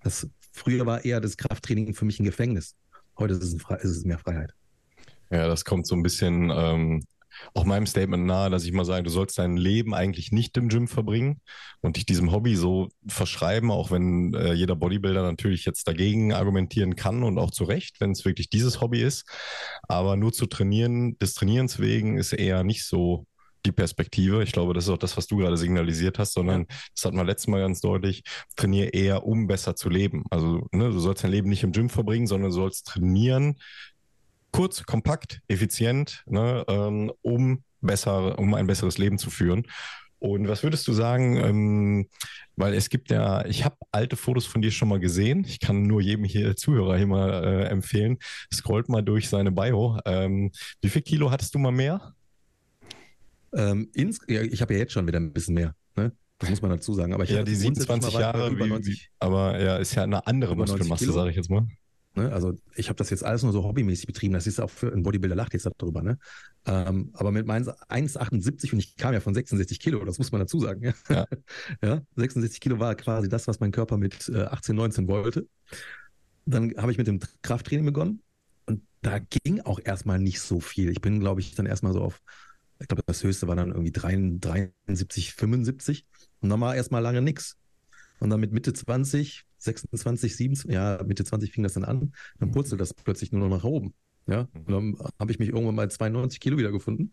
Das 0.03 0.29
Früher 0.57 0.87
war 0.87 1.05
eher 1.05 1.21
das 1.21 1.37
Krafttraining 1.37 1.95
für 1.95 2.05
mich 2.05 2.21
ein 2.21 2.25
Gefängnis. 2.25 2.77
Heute 3.19 3.35
ist 3.35 3.43
es, 3.43 3.55
ist 3.55 3.97
es 3.97 4.05
mehr 4.05 4.19
Freiheit. 4.19 4.53
Ja, 5.31 5.49
das 5.49 5.65
kommt 5.65 5.87
so 5.87 5.95
ein 5.95 6.03
bisschen 6.03 6.51
ähm, 6.51 7.05
auch 7.55 7.65
meinem 7.65 7.87
Statement 7.87 8.27
nahe, 8.27 8.51
dass 8.51 8.65
ich 8.65 8.73
mal 8.73 8.85
sage, 8.85 9.03
du 9.03 9.11
sollst 9.11 9.39
dein 9.39 9.57
Leben 9.57 9.95
eigentlich 9.95 10.33
nicht 10.33 10.57
im 10.57 10.69
Gym 10.69 10.89
verbringen 10.89 11.41
und 11.81 11.97
dich 11.97 12.07
diesem 12.07 12.33
Hobby 12.33 12.57
so 12.57 12.89
verschreiben, 13.07 13.71
auch 13.71 13.91
wenn 13.91 14.35
äh, 14.35 14.53
jeder 14.53 14.77
Bodybuilder 14.77 15.23
natürlich 15.23 15.65
jetzt 15.65 15.87
dagegen 15.89 16.33
argumentieren 16.33 16.97
kann 16.97 17.23
und 17.23 17.39
auch 17.39 17.51
zu 17.51 17.65
Recht, 17.65 18.01
wenn 18.01 18.13
es 18.13 18.25
wirklich 18.25 18.51
dieses 18.51 18.81
Hobby 18.81 19.03
ist. 19.03 19.25
Aber 19.89 20.17
nur 20.17 20.33
zu 20.33 20.47
trainieren, 20.47 21.19
des 21.19 21.35
Trainierens 21.35 21.79
wegen, 21.79 22.19
ist 22.19 22.33
eher 22.33 22.65
nicht 22.65 22.85
so 22.85 23.27
die 23.65 23.73
Perspektive. 23.73 24.43
Ich 24.43 24.53
glaube, 24.53 24.75
das 24.75 24.85
ist 24.85 24.91
auch 24.91 24.99
das, 24.99 25.17
was 25.17 25.27
du 25.27 25.39
gerade 25.39 25.57
signalisiert 25.57 26.19
hast, 26.19 26.35
sondern 26.35 26.67
das 26.95 27.05
hatten 27.05 27.17
wir 27.17 27.25
letztes 27.25 27.49
Mal 27.49 27.61
ganz 27.61 27.81
deutlich, 27.81 28.23
trainiere 28.57 28.89
eher, 28.89 29.25
um 29.25 29.47
besser 29.47 29.77
zu 29.77 29.89
leben. 29.89 30.25
Also 30.31 30.67
ne, 30.73 30.91
du 30.91 30.99
sollst 30.99 31.25
dein 31.25 31.31
Leben 31.31 31.49
nicht 31.49 31.63
im 31.63 31.73
Gym 31.73 31.89
verbringen, 31.89 32.27
sondern 32.27 32.51
du 32.51 32.55
sollst 32.57 32.87
trainieren, 32.87 33.57
kurz, 34.53 34.85
kompakt, 34.85 35.41
effizient, 35.49 36.23
ne, 36.27 36.65
ähm, 36.69 37.13
um 37.23 37.65
besser, 37.81 38.39
um 38.39 38.55
ein 38.55 38.67
besseres 38.67 38.99
Leben 38.99 39.19
zu 39.19 39.31
führen. 39.31 39.67
Und 40.19 40.49
was 40.49 40.63
würdest 40.63 40.89
du 40.89 40.95
sagen, 40.95 41.37
ähm, 41.37 42.09
weil 42.57 42.73
es 42.73 42.89
gibt 42.89 43.11
ja, 43.11 43.45
ich 43.45 43.65
habe 43.65 43.77
alte 43.93 44.17
Fotos 44.17 44.47
von 44.47 44.63
dir 44.63 44.71
schon 44.71 44.89
mal 44.89 45.01
gesehen. 45.01 45.45
Ich 45.47 45.61
kann 45.61 45.83
nur 45.83 46.01
jedem 46.01 46.25
hier 46.25 46.57
Zuhörer 46.57 46.97
hier 46.97 47.07
mal 47.07 47.45
äh, 47.45 47.65
empfehlen. 47.65 48.19
Scrollt 48.53 48.89
mal 48.89 49.03
durch 49.03 49.29
seine 49.29 49.53
Bio. 49.53 49.99
Ähm, 50.07 50.51
wie 50.81 50.89
viel 50.89 51.03
Kilo 51.03 51.31
hattest 51.31 51.55
du 51.55 51.59
mal 51.59 51.73
mehr? 51.73 52.15
Ähm, 53.55 53.89
ins, 53.95 54.21
ja, 54.29 54.43
ich 54.43 54.61
habe 54.63 54.75
ja 54.75 54.81
jetzt 54.81 54.93
schon 54.93 55.07
wieder 55.07 55.21
ein 55.21 55.33
bisschen 55.33 55.55
mehr. 55.55 55.75
Ne? 55.97 56.13
Das 56.39 56.51
muss 56.51 56.63
man 56.63 56.71
dazu 56.71 56.95
sagen. 56.95 57.15
Aber 57.15 57.25
ich 57.25 57.31
ja, 57.31 57.43
die 57.43 57.55
27 57.55 58.13
Jahre, 58.15 58.57
wie, 58.59 58.69
90, 58.69 58.95
wie, 58.95 59.09
aber 59.19 59.61
ja, 59.61 59.77
ist 59.77 59.95
ja 59.95 60.03
eine 60.03 60.27
andere 60.27 60.57
Muskelmasse, 60.57 61.13
sage 61.13 61.31
ich 61.31 61.37
jetzt 61.37 61.51
mal. 61.51 61.67
Ne? 62.17 62.33
Also 62.33 62.55
ich 62.77 62.89
habe 62.89 62.97
das 62.97 63.11
jetzt 63.11 63.25
alles 63.25 63.43
nur 63.43 63.53
so 63.53 63.65
hobbymäßig 63.65 64.07
betrieben. 64.07 64.35
Das 64.35 64.47
ist 64.47 64.61
auch 64.61 64.71
für 64.71 64.93
ein 64.93 65.03
Bodybuilder 65.03 65.35
lacht 65.35 65.53
jetzt 65.53 65.69
darüber. 65.79 66.03
Ne? 66.03 66.19
Ähm, 66.67 67.11
aber 67.15 67.33
mit 67.33 67.47
meinen 67.47 67.67
1,78 67.67 68.73
und 68.73 68.79
ich 68.79 68.97
kam 68.97 69.15
ja 69.15 69.21
von 69.21 69.35
66 69.35 69.81
Kilo, 69.81 70.05
das 70.05 70.19
muss 70.19 70.31
man 70.31 70.41
dazu 70.41 70.61
sagen. 70.61 70.83
Ja? 70.83 70.93
Ja. 71.09 71.27
ja 71.83 72.03
66 72.17 72.61
Kilo 72.61 72.79
war 72.79 72.95
quasi 72.95 73.29
das, 73.29 73.47
was 73.47 73.61
mein 73.61 73.73
Körper 73.73 73.97
mit 73.97 74.29
äh, 74.29 74.43
18, 74.43 74.77
19 74.77 75.09
wollte. 75.09 75.49
Dann 76.47 76.75
habe 76.77 76.93
ich 76.93 76.99
mit 76.99 77.07
dem 77.07 77.21
Krafttraining 77.43 77.87
begonnen 77.87 78.23
und 78.67 78.83
da 79.03 79.19
ging 79.19 79.61
auch 79.63 79.81
erstmal 79.83 80.19
nicht 80.19 80.41
so 80.41 80.61
viel. 80.61 80.91
Ich 80.91 81.01
bin, 81.01 81.21
glaube 81.21 81.41
ich, 81.41 81.55
dann 81.55 81.67
erstmal 81.67 81.95
so 81.95 82.03
auf 82.03 82.21
ich 82.81 82.89
glaube, 82.89 83.03
das 83.07 83.23
höchste 83.23 83.49
war 83.49 83.57
dann 83.57 83.71
irgendwie 83.71 83.93
73, 83.93 85.35
75 85.35 86.07
und 86.41 86.51
dann 86.51 86.61
war 86.61 86.75
erstmal 86.75 87.03
lange 87.03 87.23
nichts. 87.23 87.57
Und 88.21 88.31
dann 88.31 88.41
mit 88.41 88.53
Mitte 88.53 88.73
20, 88.73 89.45
26, 89.59 90.37
27, 90.37 90.75
ja, 90.75 91.03
Mitte 91.05 91.25
20 91.25 91.53
fing 91.53 91.63
das 91.63 91.75
dann 91.75 91.85
an, 91.85 92.13
dann 92.39 92.53
purzelt 92.53 92.81
das 92.81 92.95
plötzlich 92.95 93.33
nur 93.33 93.49
noch 93.49 93.57
nach 93.57 93.65
oben. 93.65 93.95
Ja, 94.27 94.49
und 94.55 94.71
dann 94.71 94.97
habe 95.19 95.33
ich 95.33 95.39
mich 95.39 95.51
irgendwann 95.51 95.75
mal 95.75 95.91
92 95.91 96.41
Kilo 96.41 96.57
wiedergefunden 96.57 97.13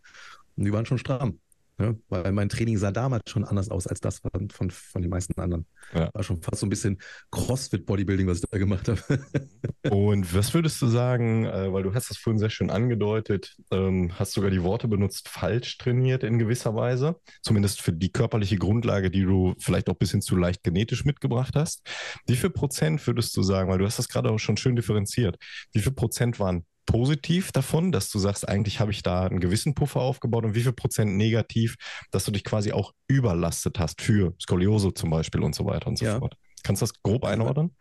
und 0.56 0.63
die 0.63 0.72
waren 0.72 0.86
schon 0.86 0.98
stramm. 0.98 1.39
Ja, 1.81 1.95
weil 2.09 2.31
mein 2.31 2.50
Training 2.50 2.77
sah 2.77 2.91
damals 2.91 3.23
schon 3.29 3.43
anders 3.43 3.69
aus 3.69 3.88
als 3.88 4.00
das 4.01 4.19
von, 4.19 4.50
von, 4.50 4.69
von 4.69 5.01
den 5.01 5.09
meisten 5.09 5.39
anderen. 5.39 5.65
Ja. 5.93 6.09
War 6.13 6.23
schon 6.23 6.41
fast 6.41 6.59
so 6.59 6.67
ein 6.67 6.69
bisschen 6.69 7.01
Crossfit-Bodybuilding, 7.31 8.27
was 8.27 8.38
ich 8.38 8.50
da 8.50 8.57
gemacht 8.59 8.88
habe. 8.88 9.01
Und 9.89 10.33
was 10.35 10.53
würdest 10.53 10.79
du 10.81 10.88
sagen, 10.88 11.45
äh, 11.45 11.73
weil 11.73 11.83
du 11.83 11.93
hast 11.93 12.09
das 12.11 12.17
vorhin 12.17 12.38
sehr 12.38 12.51
schön 12.51 12.69
angedeutet, 12.69 13.55
ähm, 13.71 14.11
hast 14.19 14.33
sogar 14.33 14.51
die 14.51 14.61
Worte 14.61 14.88
benutzt, 14.88 15.27
falsch 15.27 15.77
trainiert 15.79 16.23
in 16.23 16.38
gewisser 16.38 16.75
Weise, 16.75 17.15
zumindest 17.41 17.81
für 17.81 17.93
die 17.93 18.11
körperliche 18.11 18.57
Grundlage, 18.57 19.09
die 19.09 19.23
du 19.23 19.55
vielleicht 19.57 19.89
auch 19.89 19.95
ein 19.95 20.00
bisschen 20.00 20.21
zu 20.21 20.35
leicht 20.35 20.63
genetisch 20.63 21.03
mitgebracht 21.03 21.55
hast. 21.55 21.81
Wie 22.27 22.35
viel 22.35 22.51
Prozent 22.51 23.05
würdest 23.07 23.35
du 23.35 23.41
sagen, 23.41 23.69
weil 23.69 23.79
du 23.79 23.85
hast 23.85 23.97
das 23.97 24.07
gerade 24.07 24.29
auch 24.29 24.39
schon 24.39 24.57
schön 24.57 24.75
differenziert, 24.75 25.38
wie 25.73 25.79
viel 25.79 25.93
Prozent 25.93 26.39
waren 26.39 26.65
positiv 26.91 27.51
davon, 27.51 27.91
dass 27.91 28.10
du 28.10 28.19
sagst, 28.19 28.48
eigentlich 28.48 28.79
habe 28.79 28.91
ich 28.91 29.01
da 29.01 29.25
einen 29.25 29.39
gewissen 29.39 29.74
Puffer 29.74 30.01
aufgebaut 30.01 30.45
und 30.45 30.55
wie 30.55 30.62
viel 30.62 30.74
Prozent 30.74 31.15
negativ, 31.15 31.75
dass 32.12 32.25
du 32.25 32.31
dich 32.31 32.43
quasi 32.43 32.71
auch 32.71 32.93
überlastet 33.07 33.79
hast 33.79 34.01
für 34.01 34.33
Skoliose 34.41 34.93
zum 34.93 35.10
Beispiel 35.10 35.41
und 35.41 35.55
so 35.55 35.65
weiter 35.65 35.88
und 35.88 35.98
so 35.98 36.05
ja. 36.05 36.19
fort. 36.19 36.36
Kannst 36.63 36.81
du 36.81 36.86
das 36.86 37.01
grob 37.01 37.24
einordnen? 37.24 37.75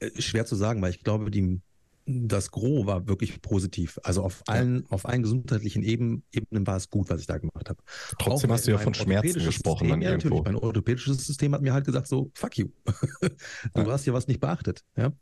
Äh, 0.00 0.20
schwer 0.20 0.46
zu 0.46 0.56
sagen, 0.56 0.82
weil 0.82 0.90
ich 0.90 1.02
glaube, 1.02 1.30
die, 1.30 1.60
das 2.06 2.50
Gros 2.50 2.86
war 2.86 3.06
wirklich 3.06 3.40
positiv. 3.40 3.98
Also 4.02 4.22
auf 4.22 4.42
allen, 4.46 4.80
ja. 4.80 4.90
auf 4.90 5.06
allen 5.06 5.22
gesundheitlichen 5.22 5.82
Ebenen, 5.82 6.24
Ebenen 6.32 6.66
war 6.66 6.76
es 6.76 6.90
gut, 6.90 7.08
was 7.10 7.20
ich 7.20 7.26
da 7.26 7.38
gemacht 7.38 7.68
habe. 7.68 7.80
Trotzdem 8.18 8.50
Auch 8.50 8.54
hast 8.54 8.66
du 8.66 8.72
ja 8.72 8.78
von 8.78 8.94
Schmerzen 8.94 9.44
gesprochen. 9.44 9.86
System, 9.86 10.02
ja, 10.02 10.10
natürlich. 10.12 10.42
Mein 10.42 10.56
orthopädisches 10.56 11.24
System 11.24 11.54
hat 11.54 11.62
mir 11.62 11.72
halt 11.72 11.86
gesagt, 11.86 12.08
so, 12.08 12.30
fuck 12.34 12.56
you. 12.58 12.68
du 13.20 13.30
ja. 13.76 13.86
hast 13.86 14.06
ja 14.06 14.12
was 14.12 14.26
nicht 14.26 14.40
beachtet. 14.40 14.82
Ja? 14.96 15.12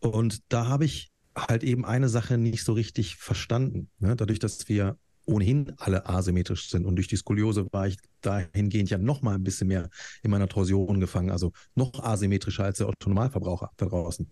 Und 0.00 0.40
da 0.52 0.66
habe 0.66 0.84
ich 0.84 1.10
halt 1.36 1.62
eben 1.62 1.84
eine 1.84 2.08
Sache 2.08 2.38
nicht 2.38 2.64
so 2.64 2.72
richtig 2.72 3.16
verstanden. 3.16 3.90
Ne? 3.98 4.16
Dadurch, 4.16 4.38
dass 4.38 4.68
wir 4.68 4.96
ohnehin 5.26 5.72
alle 5.78 6.08
asymmetrisch 6.08 6.70
sind 6.70 6.86
und 6.86 6.96
durch 6.96 7.08
die 7.08 7.16
Skoliose 7.16 7.66
war 7.72 7.88
ich 7.88 7.96
dahingehend 8.20 8.90
ja 8.90 8.98
noch 8.98 9.22
mal 9.22 9.34
ein 9.34 9.42
bisschen 9.42 9.66
mehr 9.66 9.90
in 10.22 10.30
meiner 10.30 10.48
Torsion 10.48 11.00
gefangen, 11.00 11.30
also 11.30 11.52
noch 11.74 12.02
asymmetrischer 12.02 12.64
als 12.64 12.78
der 12.78 12.86
Autonomalverbraucher 12.86 13.70
da 13.76 13.86
draußen. 13.86 14.30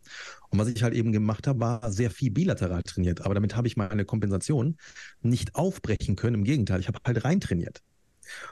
Und 0.50 0.58
was 0.58 0.68
ich 0.68 0.82
halt 0.84 0.94
eben 0.94 1.10
gemacht 1.10 1.48
habe, 1.48 1.58
war 1.60 1.90
sehr 1.90 2.10
viel 2.10 2.30
bilateral 2.30 2.82
trainiert, 2.84 3.22
aber 3.22 3.34
damit 3.34 3.56
habe 3.56 3.66
ich 3.66 3.76
meine 3.76 4.04
Kompensation 4.04 4.76
nicht 5.20 5.56
aufbrechen 5.56 6.14
können. 6.14 6.36
Im 6.36 6.44
Gegenteil, 6.44 6.78
ich 6.80 6.86
habe 6.86 7.00
halt 7.04 7.24
rein 7.24 7.40
trainiert. 7.40 7.82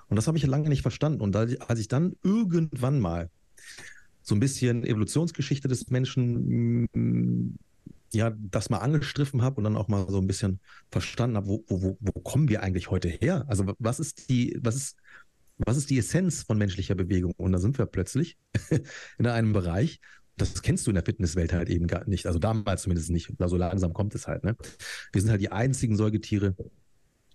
Und 0.08 0.16
das 0.16 0.26
habe 0.26 0.36
ich 0.36 0.44
lange 0.44 0.68
nicht 0.68 0.82
verstanden. 0.82 1.20
Und 1.20 1.36
als 1.36 1.78
ich 1.78 1.88
dann 1.88 2.14
irgendwann 2.24 3.00
mal 3.00 3.30
so 4.22 4.34
ein 4.34 4.40
bisschen 4.40 4.84
Evolutionsgeschichte 4.84 5.68
des 5.68 5.90
Menschen 5.90 6.88
ja 8.14 8.32
das 8.36 8.70
mal 8.70 8.78
angestriffen 8.78 9.42
habe 9.42 9.56
und 9.56 9.64
dann 9.64 9.76
auch 9.76 9.88
mal 9.88 10.06
so 10.08 10.18
ein 10.18 10.26
bisschen 10.26 10.60
verstanden 10.90 11.36
habe, 11.36 11.48
wo, 11.48 11.64
wo, 11.68 11.96
wo 12.00 12.12
kommen 12.20 12.48
wir 12.48 12.62
eigentlich 12.62 12.90
heute 12.90 13.08
her? 13.08 13.44
Also 13.48 13.64
was 13.78 14.00
ist 14.00 14.28
die, 14.28 14.58
was 14.62 14.76
ist, 14.76 14.96
was 15.58 15.76
ist 15.76 15.90
die 15.90 15.98
Essenz 15.98 16.42
von 16.42 16.58
menschlicher 16.58 16.94
Bewegung? 16.94 17.32
Und 17.36 17.52
da 17.52 17.58
sind 17.58 17.78
wir 17.78 17.86
plötzlich 17.86 18.36
in 19.18 19.26
einem 19.26 19.52
Bereich, 19.52 20.00
das 20.36 20.62
kennst 20.62 20.86
du 20.86 20.90
in 20.90 20.94
der 20.94 21.04
Fitnesswelt 21.04 21.52
halt 21.52 21.68
eben 21.68 21.86
gar 21.86 22.08
nicht. 22.08 22.26
Also 22.26 22.38
damals 22.38 22.82
zumindest 22.82 23.10
nicht. 23.10 23.32
So 23.38 23.56
langsam 23.56 23.92
kommt 23.92 24.14
es 24.14 24.26
halt. 24.26 24.44
Ne? 24.44 24.56
Wir 25.12 25.20
sind 25.20 25.30
halt 25.30 25.40
die 25.40 25.52
einzigen 25.52 25.96
Säugetiere, 25.96 26.56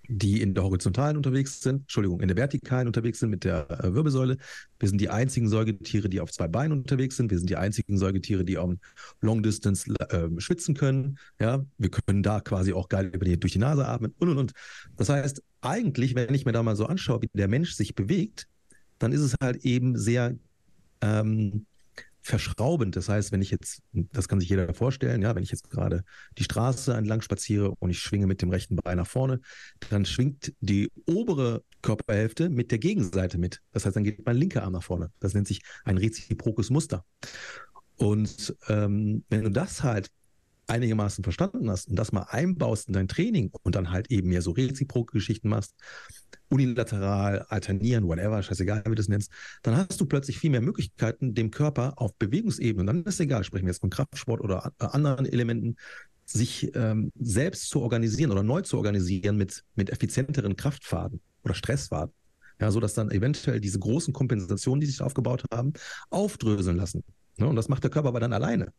die 0.07 0.41
in 0.41 0.53
der 0.53 0.63
horizontalen 0.63 1.17
unterwegs 1.17 1.61
sind, 1.61 1.81
Entschuldigung, 1.81 2.21
in 2.21 2.27
der 2.27 2.37
vertikalen 2.37 2.87
unterwegs 2.87 3.19
sind 3.19 3.29
mit 3.29 3.43
der 3.43 3.69
äh, 3.83 3.93
Wirbelsäule. 3.93 4.37
Wir 4.79 4.89
sind 4.89 4.99
die 5.01 5.09
einzigen 5.09 5.49
Säugetiere, 5.49 6.09
die 6.09 6.21
auf 6.21 6.31
zwei 6.31 6.47
Beinen 6.47 6.77
unterwegs 6.79 7.17
sind. 7.17 7.31
Wir 7.31 7.37
sind 7.37 7.49
die 7.49 7.55
einzigen 7.55 7.97
Säugetiere, 7.97 8.45
die 8.45 8.57
am 8.57 8.79
Long 9.21 9.43
Distance 9.43 9.93
äh, 10.09 10.29
schwitzen 10.39 10.75
können. 10.75 11.17
Ja, 11.39 11.65
wir 11.77 11.89
können 11.89 12.23
da 12.23 12.39
quasi 12.39 12.73
auch 12.73 12.89
geil 12.89 13.11
die, 13.11 13.39
durch 13.39 13.53
die 13.53 13.59
Nase 13.59 13.87
atmen 13.87 14.13
und 14.19 14.29
und 14.29 14.37
und. 14.37 14.51
Das 14.95 15.09
heißt, 15.09 15.43
eigentlich, 15.61 16.15
wenn 16.15 16.33
ich 16.33 16.45
mir 16.45 16.51
da 16.51 16.63
mal 16.63 16.75
so 16.75 16.85
anschaue, 16.85 17.21
wie 17.21 17.29
der 17.33 17.47
Mensch 17.47 17.73
sich 17.73 17.95
bewegt, 17.95 18.47
dann 18.99 19.11
ist 19.11 19.21
es 19.21 19.35
halt 19.41 19.65
eben 19.65 19.97
sehr 19.97 20.35
ähm, 21.01 21.65
verschraubend. 22.27 22.95
Das 22.95 23.09
heißt, 23.09 23.31
wenn 23.31 23.41
ich 23.41 23.51
jetzt, 23.51 23.81
das 23.93 24.27
kann 24.27 24.39
sich 24.39 24.49
jeder 24.49 24.73
vorstellen, 24.73 25.21
ja, 25.21 25.33
wenn 25.35 25.43
ich 25.43 25.51
jetzt 25.51 25.69
gerade 25.69 26.03
die 26.37 26.43
Straße 26.43 26.93
entlang 26.93 27.21
spaziere 27.21 27.73
und 27.79 27.89
ich 27.89 27.99
schwinge 27.99 28.27
mit 28.27 28.41
dem 28.41 28.49
rechten 28.49 28.75
Bein 28.75 28.97
nach 28.97 29.07
vorne, 29.07 29.39
dann 29.89 30.05
schwingt 30.05 30.53
die 30.59 30.91
obere 31.05 31.63
Körperhälfte 31.81 32.49
mit 32.49 32.71
der 32.71 32.79
Gegenseite 32.79 33.37
mit. 33.37 33.61
Das 33.71 33.85
heißt, 33.85 33.95
dann 33.95 34.03
geht 34.03 34.25
mein 34.25 34.35
linker 34.35 34.63
Arm 34.63 34.73
nach 34.73 34.83
vorne. 34.83 35.11
Das 35.19 35.33
nennt 35.33 35.47
sich 35.47 35.61
ein 35.85 35.97
reziprokes 35.97 36.69
Muster. 36.69 37.05
Und 37.95 38.55
ähm, 38.67 39.23
wenn 39.29 39.43
du 39.43 39.49
das 39.49 39.83
halt 39.83 40.11
einigermaßen 40.67 41.23
verstanden 41.23 41.69
hast 41.69 41.87
und 41.87 41.95
das 41.95 42.11
mal 42.11 42.27
einbaust 42.29 42.89
in 42.89 42.93
dein 42.93 43.07
Training 43.07 43.51
und 43.63 43.75
dann 43.75 43.89
halt 43.89 44.11
eben 44.11 44.29
mehr 44.29 44.41
so 44.41 44.51
reziproke 44.51 45.13
Geschichten 45.13 45.47
machst, 45.47 45.73
unilateral, 46.49 47.45
alternieren, 47.49 48.07
whatever, 48.07 48.41
scheißegal, 48.41 48.83
wie 48.85 48.89
du 48.89 48.95
das 48.95 49.07
nennst, 49.07 49.31
dann 49.63 49.75
hast 49.75 49.99
du 49.99 50.05
plötzlich 50.05 50.39
viel 50.39 50.49
mehr 50.49 50.61
Möglichkeiten, 50.61 51.33
dem 51.33 51.51
Körper 51.51 51.93
auf 51.97 52.15
Bewegungsebene, 52.15 52.81
und 52.81 52.87
dann 52.87 53.03
ist 53.03 53.15
es 53.15 53.19
egal, 53.19 53.43
sprechen 53.43 53.65
wir 53.65 53.71
jetzt 53.71 53.81
von 53.81 53.89
Kraftsport 53.89 54.41
oder 54.41 54.71
anderen 54.79 55.25
Elementen, 55.25 55.75
sich 56.25 56.75
ähm, 56.75 57.11
selbst 57.19 57.69
zu 57.69 57.81
organisieren 57.81 58.31
oder 58.31 58.43
neu 58.43 58.61
zu 58.61 58.77
organisieren 58.77 59.37
mit, 59.37 59.63
mit 59.75 59.89
effizienteren 59.89 60.55
Kraftfaden 60.55 61.21
oder 61.43 61.53
Stressfaden. 61.53 62.13
Ja, 62.59 62.71
so 62.71 62.79
dass 62.79 62.95
dann 62.95 63.11
eventuell 63.11 63.61
diese 63.61 63.79
großen 63.79 64.13
Kompensationen, 64.13 64.81
die 64.81 64.87
sich 64.87 65.01
aufgebaut 65.01 65.43
haben, 65.53 65.73
aufdröseln 66.09 66.75
lassen. 66.75 67.03
Ne? 67.37 67.47
Und 67.47 67.55
das 67.55 67.69
macht 67.69 67.83
der 67.83 67.91
Körper 67.91 68.09
aber 68.09 68.19
dann 68.19 68.33
alleine. 68.33 68.73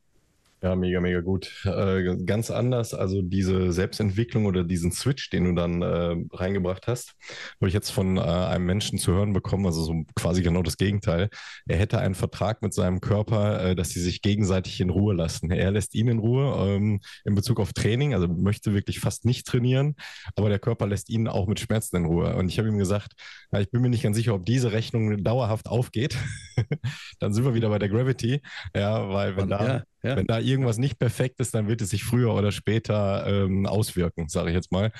Ja, 0.61 0.75
mega, 0.75 1.01
mega 1.01 1.21
gut. 1.21 1.65
Äh, 1.65 2.17
ganz 2.25 2.51
anders, 2.51 2.93
also 2.93 3.23
diese 3.23 3.71
Selbstentwicklung 3.71 4.47
oder 4.47 4.65
diesen 4.65 4.91
Switch, 4.91 5.31
den 5.31 5.45
du 5.45 5.53
dann 5.55 5.83
äh, 5.83 6.17
reingebracht 6.33 6.89
hast, 6.89 7.15
habe 7.61 7.69
ich 7.69 7.75
jetzt 7.75 7.91
von 7.91 8.17
äh, 8.17 8.21
einem 8.21 8.67
Menschen 8.67 8.99
zu 8.99 9.13
hören 9.13 9.33
bekommen, 9.33 9.67
also 9.67 9.85
so 9.85 10.05
quasi 10.17 10.43
genau 10.43 10.65
das 10.65 10.77
Gegenteil. 10.77 11.29
Er 11.69 11.77
hätte 11.77 12.01
einen 12.01 12.17
Vertrag 12.17 12.61
mit 12.61 12.75
seinem 12.75 13.01
Körper, 13.01 13.63
äh, 13.63 13.77
dass 13.77 13.91
sie 13.91 14.01
sich 14.01 14.21
gegenseitig 14.21 14.81
in 14.81 14.91
Ruhe 14.91 15.15
lassen. 15.15 15.53
Er 15.53 15.71
lässt 15.71 15.95
ihn 15.95 16.09
in 16.09 16.19
Ruhe 16.19 16.75
ähm, 16.75 17.01
in 17.25 17.37
Bezug 17.37 17.61
auf 17.61 17.73
Training, 17.73 18.15
also 18.15 18.27
möchte 18.27 18.75
wirklich 18.75 18.99
fast 18.99 19.25
nicht 19.25 19.47
trainieren, 19.47 19.95
aber 20.35 20.49
der 20.49 20.59
Körper 20.59 20.89
lässt 20.89 21.09
ihn 21.09 21.29
auch 21.29 21.47
mit 21.47 21.61
Schmerzen 21.61 21.99
in 21.99 22.05
Ruhe. 22.07 22.35
Und 22.35 22.49
ich 22.49 22.59
habe 22.59 22.67
ihm 22.67 22.79
gesagt, 22.79 23.13
na, 23.53 23.61
ich 23.61 23.71
bin 23.71 23.81
mir 23.81 23.91
nicht 23.91 24.03
ganz 24.03 24.17
sicher, 24.17 24.35
ob 24.35 24.45
diese 24.45 24.73
Rechnung 24.73 25.23
dauerhaft 25.23 25.69
aufgeht. 25.69 26.17
dann 27.21 27.33
sind 27.33 27.45
wir 27.45 27.55
wieder 27.55 27.69
bei 27.69 27.79
der 27.79 27.89
Gravity, 27.89 28.43
ja, 28.75 29.09
weil 29.09 29.37
wenn 29.37 29.49
da 29.49 29.65
ja 29.65 29.83
ja. 30.03 30.17
Wenn 30.17 30.27
da 30.27 30.39
irgendwas 30.39 30.79
nicht 30.79 30.99
perfekt 30.99 31.41
ist, 31.41 31.55
dann 31.55 31.67
wird 31.67 31.81
es 31.81 31.91
sich 31.91 32.05
früher 32.05 32.33
oder 32.35 32.53
später 32.53 33.27
ähm, 33.27 33.67
auswirken, 33.67 34.29
sage 34.29 34.51
ich 34.51 34.55
jetzt 34.55 34.71
mal. 34.71 34.93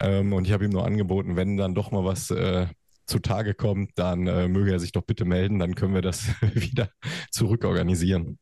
Ähm, 0.00 0.32
und 0.32 0.46
ich 0.46 0.52
habe 0.52 0.64
ihm 0.64 0.70
nur 0.70 0.86
angeboten, 0.86 1.36
wenn 1.36 1.56
dann 1.56 1.74
doch 1.74 1.90
mal 1.90 2.04
was 2.04 2.30
äh, 2.30 2.66
zutage 3.06 3.54
kommt, 3.54 3.90
dann 3.96 4.26
äh, 4.26 4.48
möge 4.48 4.72
er 4.72 4.80
sich 4.80 4.92
doch 4.92 5.02
bitte 5.02 5.24
melden, 5.24 5.58
dann 5.58 5.74
können 5.74 5.94
wir 5.94 6.02
das 6.02 6.28
wieder 6.54 6.90
zurückorganisieren. 7.30 8.38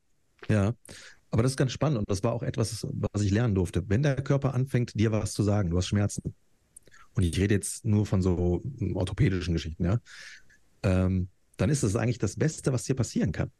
Ja, 0.49 0.73
aber 1.31 1.43
das 1.43 1.53
ist 1.53 1.57
ganz 1.57 1.71
spannend 1.71 1.99
und 1.99 2.09
das 2.09 2.23
war 2.23 2.33
auch 2.33 2.43
etwas, 2.43 2.87
was 2.91 3.21
ich 3.21 3.31
lernen 3.31 3.55
durfte. 3.55 3.83
Wenn 3.87 4.03
der 4.03 4.15
Körper 4.15 4.53
anfängt, 4.53 4.97
dir 4.99 5.11
was 5.11 5.33
zu 5.33 5.43
sagen, 5.43 5.69
du 5.69 5.77
hast 5.77 5.87
Schmerzen, 5.87 6.33
und 7.13 7.23
ich 7.23 7.37
rede 7.39 7.53
jetzt 7.53 7.85
nur 7.85 8.05
von 8.05 8.21
so 8.21 8.61
orthopädischen 8.93 9.53
Geschichten, 9.53 9.85
ja, 9.85 9.99
ähm, 10.83 11.29
dann 11.57 11.69
ist 11.69 11.83
das 11.83 11.95
eigentlich 11.95 12.19
das 12.19 12.35
Beste, 12.35 12.73
was 12.73 12.83
dir 12.83 12.95
passieren 12.95 13.31
kann. 13.31 13.51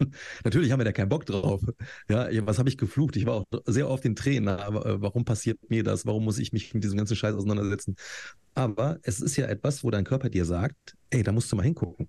Natürlich 0.44 0.72
haben 0.72 0.80
wir 0.80 0.84
da 0.84 0.92
keinen 0.92 1.08
Bock 1.08 1.26
drauf. 1.26 1.62
Ja, 2.08 2.28
was 2.46 2.58
habe 2.58 2.68
ich 2.68 2.78
geflucht? 2.78 3.16
Ich 3.16 3.26
war 3.26 3.34
auch 3.34 3.44
sehr 3.66 3.88
oft 3.88 4.04
in 4.04 4.16
Tränen. 4.16 4.48
Aber 4.48 4.86
äh, 4.86 5.00
warum 5.00 5.24
passiert 5.24 5.58
mir 5.70 5.82
das? 5.82 6.06
Warum 6.06 6.24
muss 6.24 6.38
ich 6.38 6.52
mich 6.52 6.74
mit 6.74 6.84
diesem 6.84 6.98
ganzen 6.98 7.16
Scheiß 7.16 7.34
auseinandersetzen? 7.34 7.96
Aber 8.54 8.98
es 9.02 9.20
ist 9.20 9.36
ja 9.36 9.46
etwas, 9.46 9.84
wo 9.84 9.90
dein 9.90 10.04
Körper 10.04 10.30
dir 10.30 10.44
sagt, 10.44 10.96
ey, 11.10 11.22
da 11.22 11.32
musst 11.32 11.50
du 11.52 11.56
mal 11.56 11.62
hingucken. 11.62 12.08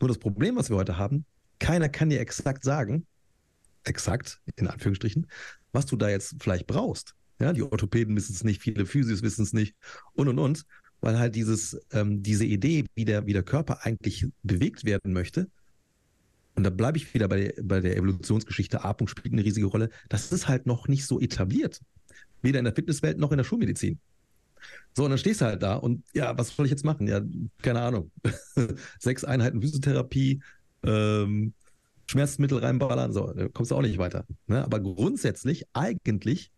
Nur 0.00 0.08
das 0.08 0.18
Problem, 0.18 0.56
was 0.56 0.70
wir 0.70 0.76
heute 0.76 0.96
haben, 0.98 1.24
keiner 1.58 1.88
kann 1.88 2.10
dir 2.10 2.20
exakt 2.20 2.64
sagen, 2.64 3.06
exakt, 3.84 4.40
in 4.56 4.68
Anführungsstrichen, 4.68 5.26
was 5.72 5.86
du 5.86 5.96
da 5.96 6.08
jetzt 6.08 6.36
vielleicht 6.40 6.66
brauchst. 6.66 7.14
Ja, 7.40 7.52
die 7.52 7.62
Orthopäden 7.62 8.16
wissen 8.16 8.34
es 8.34 8.44
nicht, 8.44 8.62
viele 8.62 8.84
Physios 8.84 9.22
wissen 9.22 9.42
es 9.42 9.52
nicht 9.52 9.74
und 10.12 10.28
und 10.28 10.38
und, 10.38 10.64
weil 11.00 11.18
halt 11.18 11.36
dieses, 11.36 11.78
ähm, 11.92 12.22
diese 12.22 12.44
Idee, 12.44 12.84
wie 12.94 13.04
der, 13.04 13.26
wie 13.26 13.32
der 13.32 13.44
Körper 13.44 13.84
eigentlich 13.84 14.26
bewegt 14.42 14.84
werden 14.84 15.12
möchte, 15.12 15.48
und 16.58 16.64
da 16.64 16.70
bleibe 16.70 16.98
ich 16.98 17.14
wieder 17.14 17.28
bei, 17.28 17.54
bei 17.62 17.78
der 17.78 17.96
Evolutionsgeschichte, 17.96 18.84
Atmung 18.84 19.06
spielt 19.06 19.32
eine 19.32 19.44
riesige 19.44 19.66
Rolle, 19.66 19.90
das 20.08 20.32
ist 20.32 20.48
halt 20.48 20.66
noch 20.66 20.88
nicht 20.88 21.06
so 21.06 21.20
etabliert. 21.20 21.80
Weder 22.42 22.58
in 22.58 22.64
der 22.64 22.74
Fitnesswelt 22.74 23.16
noch 23.16 23.30
in 23.30 23.36
der 23.36 23.44
Schulmedizin. 23.44 24.00
So, 24.92 25.04
und 25.04 25.10
dann 25.10 25.20
stehst 25.20 25.40
du 25.40 25.44
halt 25.44 25.62
da 25.62 25.76
und 25.76 26.02
ja, 26.14 26.36
was 26.36 26.48
soll 26.48 26.66
ich 26.66 26.72
jetzt 26.72 26.84
machen? 26.84 27.06
Ja, 27.06 27.20
keine 27.62 27.80
Ahnung. 27.80 28.10
Sechs 28.98 29.22
Einheiten 29.22 29.60
Physiotherapie, 29.62 30.42
ähm, 30.82 31.54
Schmerzmittel 32.10 32.58
reinballern, 32.58 33.12
so, 33.12 33.32
kommst 33.52 33.70
du 33.70 33.76
auch 33.76 33.82
nicht 33.82 33.98
weiter. 33.98 34.26
Ne? 34.48 34.64
Aber 34.64 34.80
grundsätzlich, 34.80 35.64
eigentlich 35.74 36.50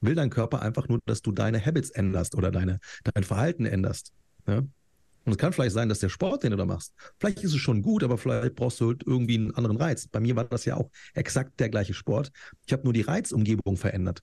will 0.00 0.14
dein 0.14 0.30
Körper 0.30 0.62
einfach 0.62 0.88
nur, 0.88 1.00
dass 1.04 1.20
du 1.20 1.30
deine 1.30 1.62
Habits 1.62 1.90
änderst 1.90 2.36
oder 2.36 2.50
deine, 2.50 2.80
dein 3.04 3.22
Verhalten 3.22 3.66
änderst. 3.66 4.14
Ne? 4.46 4.66
Und 5.24 5.32
es 5.32 5.38
kann 5.38 5.52
vielleicht 5.52 5.72
sein, 5.72 5.88
dass 5.88 6.00
der 6.00 6.08
Sport, 6.08 6.42
den 6.42 6.50
du 6.50 6.56
da 6.56 6.64
machst, 6.64 6.92
vielleicht 7.18 7.44
ist 7.44 7.54
es 7.54 7.60
schon 7.60 7.82
gut, 7.82 8.02
aber 8.02 8.18
vielleicht 8.18 8.56
brauchst 8.56 8.80
du 8.80 8.88
halt 8.88 9.04
irgendwie 9.06 9.36
einen 9.36 9.54
anderen 9.54 9.76
Reiz. 9.76 10.08
Bei 10.08 10.20
mir 10.20 10.34
war 10.34 10.44
das 10.44 10.64
ja 10.64 10.76
auch 10.76 10.90
exakt 11.14 11.60
der 11.60 11.68
gleiche 11.68 11.94
Sport. 11.94 12.32
Ich 12.66 12.72
habe 12.72 12.82
nur 12.84 12.92
die 12.92 13.02
Reizumgebung 13.02 13.76
verändert. 13.76 14.22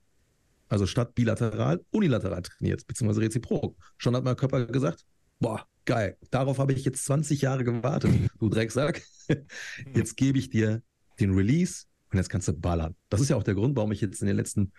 Also 0.68 0.86
statt 0.86 1.14
bilateral, 1.14 1.84
unilateral 1.90 2.42
trainiert, 2.42 2.86
beziehungsweise 2.86 3.22
reziprok. 3.22 3.76
Schon 3.96 4.14
hat 4.14 4.24
mein 4.24 4.36
Körper 4.36 4.66
gesagt, 4.66 5.04
boah, 5.40 5.66
geil, 5.84 6.16
darauf 6.30 6.58
habe 6.58 6.72
ich 6.72 6.84
jetzt 6.84 7.04
20 7.06 7.40
Jahre 7.40 7.64
gewartet, 7.64 8.12
du 8.38 8.48
Drecksack. 8.48 9.02
Jetzt 9.94 10.16
gebe 10.16 10.38
ich 10.38 10.50
dir 10.50 10.82
den 11.20 11.34
Release 11.34 11.84
und 12.10 12.18
jetzt 12.18 12.28
kannst 12.28 12.48
du 12.48 12.52
ballern. 12.52 12.96
Das 13.08 13.20
ist 13.20 13.28
ja 13.28 13.36
auch 13.36 13.42
der 13.44 13.54
Grund, 13.54 13.76
warum 13.76 13.92
ich 13.92 14.00
jetzt 14.00 14.20
in 14.20 14.26
den 14.26 14.36
letzten, 14.36 14.72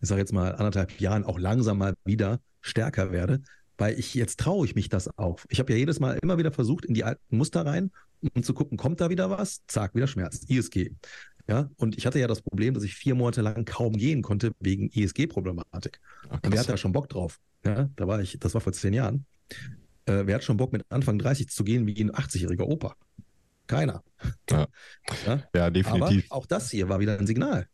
ich 0.00 0.08
sage 0.08 0.20
jetzt 0.20 0.32
mal 0.32 0.54
anderthalb 0.54 0.98
Jahren 1.00 1.24
auch 1.24 1.38
langsam 1.38 1.78
mal 1.78 1.94
wieder 2.04 2.40
stärker 2.62 3.12
werde, 3.12 3.42
weil 3.78 3.98
ich 3.98 4.14
jetzt 4.14 4.40
traue 4.40 4.66
ich 4.66 4.74
mich 4.74 4.88
das 4.88 5.16
auf. 5.16 5.46
Ich 5.48 5.60
habe 5.60 5.72
ja 5.72 5.78
jedes 5.78 6.00
Mal 6.00 6.18
immer 6.20 6.36
wieder 6.36 6.52
versucht, 6.52 6.84
in 6.84 6.94
die 6.94 7.04
alten 7.04 7.36
Muster 7.36 7.64
rein, 7.64 7.90
um 8.34 8.42
zu 8.42 8.52
gucken, 8.52 8.76
kommt 8.76 9.00
da 9.00 9.08
wieder 9.08 9.30
was? 9.30 9.62
Zack, 9.68 9.94
wieder 9.94 10.08
Schmerz. 10.08 10.44
ISG. 10.48 10.90
Ja, 11.46 11.70
und 11.76 11.96
ich 11.96 12.04
hatte 12.04 12.18
ja 12.18 12.26
das 12.26 12.42
Problem, 12.42 12.74
dass 12.74 12.82
ich 12.82 12.94
vier 12.94 13.14
Monate 13.14 13.40
lang 13.40 13.64
kaum 13.64 13.96
gehen 13.96 14.20
konnte 14.20 14.52
wegen 14.60 14.90
ISG-Problematik. 14.90 15.98
Und 16.28 16.52
wer 16.52 16.60
hat 16.60 16.68
da 16.68 16.76
schon 16.76 16.92
Bock 16.92 17.08
drauf? 17.08 17.38
Ja, 17.64 17.88
da 17.96 18.06
war 18.06 18.20
ich, 18.20 18.38
das 18.38 18.52
war 18.52 18.60
vor 18.60 18.74
zehn 18.74 18.92
Jahren. 18.92 19.24
Äh, 20.04 20.26
wer 20.26 20.34
hat 20.34 20.44
schon 20.44 20.58
Bock, 20.58 20.72
mit 20.72 20.84
Anfang 20.90 21.18
30 21.18 21.48
zu 21.48 21.64
gehen 21.64 21.86
wie 21.86 21.98
ein 22.02 22.10
80-jähriger 22.10 22.64
Opa? 22.64 22.96
Keiner. 23.66 24.02
Ja, 24.50 24.66
ja? 25.26 25.42
ja 25.54 25.70
definitiv. 25.70 26.26
Aber 26.30 26.40
auch 26.40 26.46
das 26.46 26.70
hier 26.70 26.88
war 26.88 27.00
wieder 27.00 27.18
ein 27.18 27.26
Signal. 27.26 27.66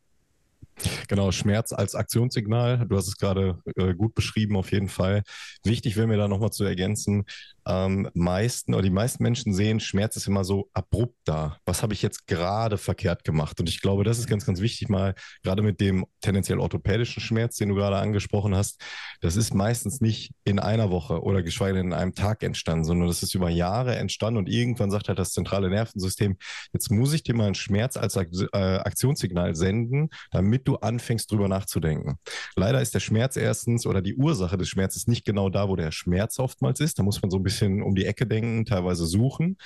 Genau, 1.09 1.31
Schmerz 1.31 1.73
als 1.73 1.95
Aktionssignal. 1.95 2.87
Du 2.88 2.97
hast 2.97 3.07
es 3.07 3.16
gerade 3.16 3.59
äh, 3.76 3.95
gut 3.95 4.14
beschrieben, 4.14 4.57
auf 4.57 4.73
jeden 4.73 4.88
Fall. 4.88 5.23
Wichtig 5.62 5.97
wäre 5.97 6.07
mir 6.07 6.16
da 6.16 6.28
nochmal 6.28 6.50
zu 6.50 6.64
ergänzen, 6.64 7.25
ähm, 7.66 8.09
meisten 8.14 8.75
oder 8.75 8.83
die 8.83 8.90
meisten 8.90 9.23
Menschen 9.23 9.52
sehen, 9.52 9.80
Schmerz 9.80 10.16
ist 10.16 10.26
immer 10.26 10.44
so 10.44 10.68
abrupt 10.73 11.16
da. 11.25 11.59
Was 11.66 11.83
habe 11.83 11.92
ich 11.92 12.02
jetzt 12.02 12.26
gerade 12.26 12.78
verkehrt 12.78 13.25
gemacht? 13.25 13.61
Und 13.61 13.68
ich 13.68 13.80
glaube, 13.80 14.04
das 14.04 14.18
ist 14.18 14.26
ganz, 14.26 14.47
ganz 14.47 14.61
wichtig, 14.61 14.88
mal 14.88 15.14
gerade 15.42 15.62
mit 15.62 15.80
dem 15.80 16.06
tendenziell 16.21 16.59
orthopädischen 16.59 17.21
Schmerz, 17.21 17.56
den 17.56 17.71
du 17.71 17.75
gerade 17.75 17.97
angesprochen 17.97 18.54
hast. 18.54 18.80
Das 19.21 19.37
ist 19.37 19.54
meistens 19.54 20.00
nicht 20.00 20.33
in 20.44 20.59
einer 20.59 20.90
Woche 20.90 21.23
oder 21.23 21.42
geschweige 21.42 21.75
denn 21.75 21.88
in 21.88 21.92
einem 21.92 22.14
Tag 22.14 22.42
entstanden, 22.42 22.85
sondern 22.85 23.09
das 23.09 23.23
ist 23.23 23.35
über 23.35 23.50
Jahre 23.50 23.97
entstanden 23.97 24.38
und 24.38 24.49
irgendwann 24.49 24.90
sagt 24.90 25.09
halt 25.09 25.18
das 25.18 25.33
zentrale 25.33 25.68
Nervensystem, 25.68 26.37
jetzt 26.73 26.90
muss 26.90 27.12
ich 27.12 27.23
dir 27.23 27.35
mal 27.35 27.47
einen 27.47 27.54
Schmerz 27.54 27.97
als 27.97 28.16
äh, 28.16 28.49
Aktionssignal 28.52 29.54
senden, 29.54 30.09
damit 30.30 30.66
du 30.66 30.76
anfängst 30.76 31.30
drüber 31.30 31.49
nachzudenken. 31.49 32.18
Leider 32.56 32.80
ist 32.80 32.94
der 32.94 33.00
Schmerz 33.00 33.37
erstens 33.37 33.87
oder 33.87 34.00
die 34.00 34.14
Ursache 34.14 34.56
des 34.56 34.68
Schmerzes 34.68 35.06
nicht 35.06 35.25
genau 35.25 35.50
da, 35.50 35.68
wo 35.68 35.76
der 35.76 35.92
Schmerz 35.92 36.38
oftmals 36.38 36.80
ist. 36.80 36.99
Da 36.99 37.02
muss 37.02 37.21
man 37.21 37.30
so 37.30 37.38
ein 37.38 37.42
bisschen 37.42 37.53
bisschen 37.54 37.82
um 37.82 37.94
die 37.94 38.06
Ecke 38.06 38.26
denken, 38.26 38.64
teilweise 38.64 39.06
suchen. 39.06 39.56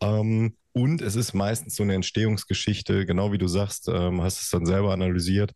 Ähm, 0.00 0.56
und 0.72 1.02
es 1.02 1.16
ist 1.16 1.34
meistens 1.34 1.74
so 1.74 1.82
eine 1.82 1.94
Entstehungsgeschichte, 1.94 3.06
genau 3.06 3.32
wie 3.32 3.38
du 3.38 3.48
sagst, 3.48 3.88
ähm, 3.88 4.22
hast 4.22 4.40
es 4.42 4.50
dann 4.50 4.66
selber 4.66 4.92
analysiert, 4.92 5.52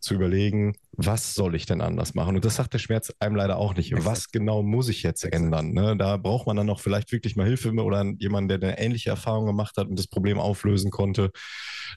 zu 0.00 0.14
überlegen, 0.14 0.74
was 0.92 1.34
soll 1.34 1.54
ich 1.54 1.66
denn 1.66 1.80
anders 1.80 2.14
machen? 2.14 2.34
Und 2.34 2.44
das 2.44 2.56
sagt 2.56 2.74
der 2.74 2.78
Schmerz 2.78 3.12
einem 3.20 3.36
leider 3.36 3.56
auch 3.56 3.74
nicht. 3.74 3.92
Exakt. 3.92 4.06
Was 4.06 4.30
genau 4.30 4.62
muss 4.62 4.88
ich 4.88 5.02
jetzt 5.02 5.24
Exakt. 5.24 5.42
ändern? 5.42 5.72
Ne? 5.72 5.96
Da 5.96 6.16
braucht 6.16 6.46
man 6.46 6.56
dann 6.56 6.68
auch 6.70 6.80
vielleicht 6.80 7.12
wirklich 7.12 7.36
mal 7.36 7.46
Hilfe 7.46 7.70
oder 7.72 8.04
jemanden, 8.18 8.48
der 8.48 8.68
eine 8.68 8.78
ähnliche 8.78 9.10
Erfahrung 9.10 9.46
gemacht 9.46 9.76
hat 9.76 9.88
und 9.88 9.98
das 9.98 10.08
Problem 10.08 10.38
auflösen 10.38 10.90
konnte, 10.90 11.30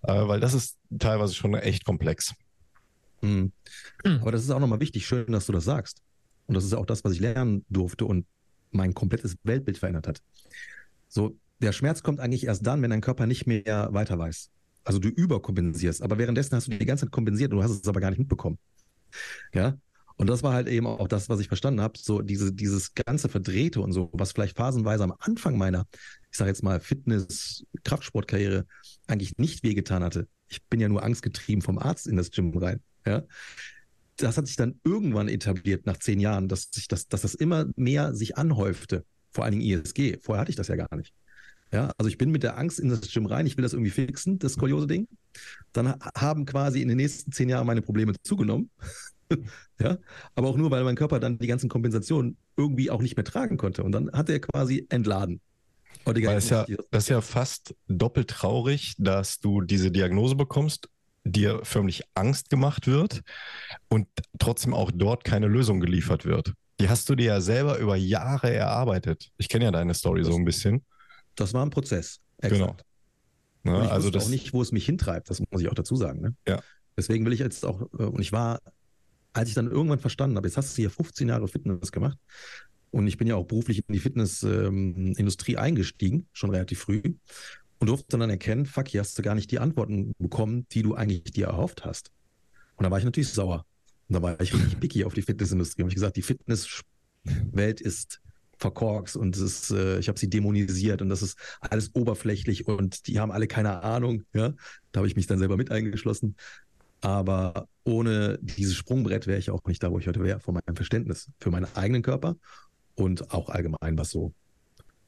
äh, 0.04 0.28
weil 0.28 0.40
das 0.40 0.54
ist 0.54 0.78
teilweise 1.00 1.34
schon 1.34 1.54
echt 1.56 1.84
komplex. 1.84 2.34
Mhm. 3.22 3.52
Aber 4.04 4.32
das 4.32 4.44
ist 4.44 4.52
auch 4.52 4.60
nochmal 4.60 4.80
wichtig, 4.80 5.06
schön, 5.08 5.32
dass 5.32 5.48
du 5.48 5.52
das 5.52 5.66
sagst. 5.66 6.02
Und 6.46 6.54
das 6.54 6.64
ist 6.64 6.74
auch 6.74 6.86
das, 6.86 7.04
was 7.04 7.14
ich 7.14 7.20
lernen 7.20 7.66
durfte 7.70 8.06
und 8.06 8.26
mein 8.78 8.94
komplettes 8.94 9.36
Weltbild 9.44 9.78
verändert 9.78 10.08
hat. 10.08 10.22
So, 11.10 11.38
der 11.60 11.72
Schmerz 11.74 12.04
kommt 12.04 12.20
eigentlich 12.20 12.46
erst 12.46 12.66
dann, 12.66 12.82
wenn 12.82 12.90
dein 12.90 13.02
Körper 13.02 13.28
nicht 13.28 13.48
mehr 13.48 13.90
weiter 13.92 14.18
weiß. 14.18 14.50
Also 14.84 15.00
du 15.00 15.10
überkompensierst, 15.10 16.02
aber 16.02 16.18
währenddessen 16.18 16.56
hast 16.56 16.68
du 16.68 16.72
die 16.72 16.86
ganze 16.86 17.06
Zeit 17.06 17.12
kompensiert 17.12 17.52
und 17.52 17.58
du 17.58 17.64
hast 17.64 17.72
es 17.72 17.88
aber 17.88 18.00
gar 18.00 18.10
nicht 18.10 18.20
mitbekommen. 18.20 18.58
Ja. 19.54 19.78
Und 20.16 20.28
das 20.28 20.42
war 20.42 20.54
halt 20.54 20.68
eben 20.68 20.88
auch 20.88 21.08
das, 21.08 21.30
was 21.30 21.40
ich 21.40 21.48
verstanden 21.48 21.82
habe, 21.82 22.00
so 22.00 22.22
diese, 22.22 22.52
dieses 22.52 22.96
ganze 22.96 23.30
Verdrehte 23.30 23.82
und 23.82 23.92
so, 23.92 24.10
was 24.14 24.32
vielleicht 24.32 24.58
phasenweise 24.58 25.04
am 25.04 25.14
Anfang 25.20 25.58
meiner, 25.58 25.86
ich 26.32 26.38
sage 26.38 26.50
jetzt 26.50 26.64
mal, 26.64 26.80
Fitness, 26.80 27.66
Kraftsportkarriere 27.84 28.66
eigentlich 29.06 29.38
nicht 29.38 29.64
wehgetan 29.64 30.04
hatte. 30.04 30.28
Ich 30.48 30.64
bin 30.66 30.80
ja 30.80 30.90
nur 30.90 31.04
angstgetrieben 31.04 31.62
vom 31.62 31.78
Arzt 31.78 32.08
in 32.08 32.16
das 32.16 32.32
Gym 32.32 32.58
rein. 32.58 32.80
Ja 33.06 33.24
das 34.18 34.38
hat 34.38 34.48
sich 34.48 34.56
dann 34.56 34.80
irgendwann 34.84 35.28
etabliert 35.28 35.86
nach 35.86 35.98
zehn 35.98 36.20
Jahren, 36.20 36.48
dass 36.48 36.70
sich 36.72 36.88
das, 36.88 37.08
dass 37.08 37.22
das 37.22 37.36
immer 37.36 37.66
mehr 37.76 38.14
sich 38.14 38.38
anhäufte. 38.38 39.06
Vor 39.32 39.44
allen 39.44 39.60
Dingen 39.60 39.82
ISG. 39.82 40.18
Vorher 40.22 40.42
hatte 40.42 40.50
ich 40.50 40.56
das 40.56 40.68
ja 40.68 40.76
gar 40.76 40.96
nicht. 40.96 41.14
Ja, 41.72 41.92
also 41.98 42.08
ich 42.10 42.18
bin 42.18 42.32
mit 42.32 42.44
der 42.44 42.58
Angst 42.58 42.80
in 42.80 42.90
das 42.90 43.02
Gym 43.12 43.26
rein, 43.26 43.46
ich 43.46 43.58
will 43.58 43.64
das 43.64 43.74
irgendwie 43.74 43.92
fixen, 43.92 44.40
das 44.40 44.54
Skoliose-Ding. 44.54 45.08
Dann 45.74 45.96
haben 46.16 46.46
quasi 46.46 46.82
in 46.82 46.88
den 46.88 46.98
nächsten 46.98 47.32
zehn 47.32 47.50
Jahren 47.50 47.68
meine 47.68 47.82
Probleme 47.82 48.14
zugenommen. 48.24 48.70
ja, 49.80 49.98
aber 50.36 50.48
auch 50.48 50.56
nur, 50.56 50.72
weil 50.72 50.84
mein 50.86 50.96
Körper 50.96 51.20
dann 51.20 51.38
die 51.38 51.48
ganzen 51.48 51.68
Kompensationen 51.68 52.38
irgendwie 52.56 52.90
auch 52.90 53.02
nicht 53.02 53.18
mehr 53.18 53.26
tragen 53.26 53.58
konnte. 53.58 53.84
Und 53.84 53.92
dann 53.92 54.10
hat 54.14 54.30
er 54.30 54.40
quasi 54.40 54.88
entladen. 54.90 55.42
Das 56.06 56.46
ist, 56.46 56.50
ja, 56.52 56.66
das 56.90 57.04
ist 57.04 57.10
ja 57.10 57.20
fast 57.20 57.76
doppelt 57.90 58.30
traurig, 58.30 58.96
dass 58.98 59.40
du 59.40 59.60
diese 59.60 59.92
Diagnose 59.92 60.36
bekommst 60.36 60.90
dir 61.28 61.62
förmlich 61.64 62.04
Angst 62.16 62.50
gemacht 62.50 62.88
wird 62.88 63.22
und 63.90 64.08
trotzdem 64.40 64.74
auch 64.74 64.92
dort 64.94 65.24
keine 65.24 65.48
Lösung 65.48 65.80
geliefert 65.80 66.26
wird. 66.26 66.54
Die 66.80 66.90
hast 66.90 67.10
du 67.10 67.16
dir 67.16 67.26
ja 67.26 67.42
selber 67.42 67.80
über 67.80 67.96
Jahre 67.96 68.54
erarbeitet. 68.54 69.30
Ich 69.38 69.50
kenne 69.50 69.66
ja 69.66 69.72
deine 69.72 69.94
Story 69.94 70.22
das, 70.22 70.30
so 70.30 70.38
ein 70.38 70.46
bisschen. 70.46 70.86
Das 71.36 71.54
war 71.54 71.66
ein 71.66 71.70
Prozess. 71.70 72.20
Exakt. 72.40 72.84
Genau. 73.64 73.78
Ja, 73.80 73.86
ich 73.86 73.92
also 73.92 74.10
das 74.10 74.26
auch 74.26 74.30
nicht, 74.30 74.54
wo 74.54 74.62
es 74.62 74.72
mich 74.72 74.86
hintreibt, 74.86 75.30
das 75.30 75.40
muss 75.40 75.62
ich 75.62 75.70
auch 75.70 75.74
dazu 75.74 75.96
sagen. 75.96 76.22
Ne? 76.22 76.36
Ja. 76.48 76.62
Deswegen 76.96 77.26
will 77.26 77.34
ich 77.34 77.40
jetzt 77.40 77.66
auch, 77.66 77.82
äh, 78.00 78.04
und 78.04 78.22
ich 78.22 78.32
war, 78.32 78.60
als 79.34 79.50
ich 79.50 79.56
dann 79.56 79.70
irgendwann 79.70 80.00
verstanden 80.00 80.38
habe, 80.38 80.48
jetzt 80.48 80.58
hast 80.58 80.78
du 80.78 80.82
hier 80.82 80.90
15 80.90 81.28
Jahre 81.28 81.48
Fitness 81.48 81.92
gemacht 81.92 82.18
und 82.92 83.08
ich 83.08 83.18
bin 83.18 83.28
ja 83.28 83.36
auch 83.36 83.46
beruflich 83.46 83.84
in 83.88 83.94
die 83.94 84.00
Fitnessindustrie 84.00 85.54
ähm, 85.54 85.60
eingestiegen, 85.60 86.28
schon 86.32 86.50
relativ 86.52 86.80
früh 86.80 87.02
und 87.80 87.88
durfte 87.88 88.18
dann 88.18 88.30
erkennen, 88.30 88.66
fuck, 88.66 88.88
hier 88.88 89.02
hast 89.02 89.18
du 89.18 89.22
gar 89.22 89.36
nicht 89.36 89.52
die 89.52 89.60
Antworten 89.60 90.14
bekommen, 90.20 90.66
die 90.72 90.82
du 90.82 90.96
eigentlich 90.96 91.24
dir 91.24 91.48
erhofft 91.48 91.86
hast. 91.86 92.12
Und 92.76 92.84
da 92.84 92.92
war 92.92 93.00
ich 93.00 93.06
natürlich 93.06 93.30
sauer. 93.30 93.66
Und 94.08 94.16
da 94.16 94.22
war 94.22 94.40
ich 94.42 94.54
richtig 94.54 94.80
picky 94.80 95.06
auf 95.06 95.14
die 95.14 95.22
Fitnessindustrie. 95.22 95.84
Und 95.84 95.90
ich 95.90 95.96
gesagt, 95.96 96.16
die 96.16 96.22
Fitnesswelt 96.22 97.82
ist 97.82 98.22
verkorkst 98.60 99.16
und 99.16 99.36
es 99.36 99.42
ist, 99.42 99.72
äh, 99.72 100.00
ich 100.00 100.08
habe 100.08 100.18
sie 100.18 100.30
dämonisiert 100.30 101.02
und 101.02 101.10
das 101.10 101.22
ist 101.22 101.38
alles 101.60 101.94
oberflächlich 101.94 102.68
und 102.68 103.08
die 103.08 103.20
haben 103.20 103.32
alle 103.32 103.48
keine 103.48 103.84
Ahnung. 103.84 104.24
Ja? 104.34 104.54
Da 104.92 105.00
habe 105.00 105.08
ich 105.08 105.16
mich 105.16 105.28
dann 105.28 105.40
selber 105.40 105.58
mit 105.58 105.72
eingeschlossen. 105.72 106.36
Aber 107.02 107.68
ohne 107.84 108.40
dieses 108.42 108.76
Sprungbrett 108.76 109.28
wäre 109.28 109.38
ich 109.38 109.52
auch 109.52 109.64
nicht 109.66 109.84
da, 109.84 109.92
wo 109.92 110.00
ich 110.00 110.08
heute 110.08 110.24
wäre, 110.24 110.40
von 110.40 110.56
meinem 110.56 110.76
Verständnis 110.76 111.30
für 111.40 111.52
meinen 111.52 111.68
eigenen 111.76 112.02
Körper 112.02 112.38
und 112.96 113.32
auch 113.32 113.50
allgemein, 113.50 113.98
was 113.98 114.10
so 114.10 114.34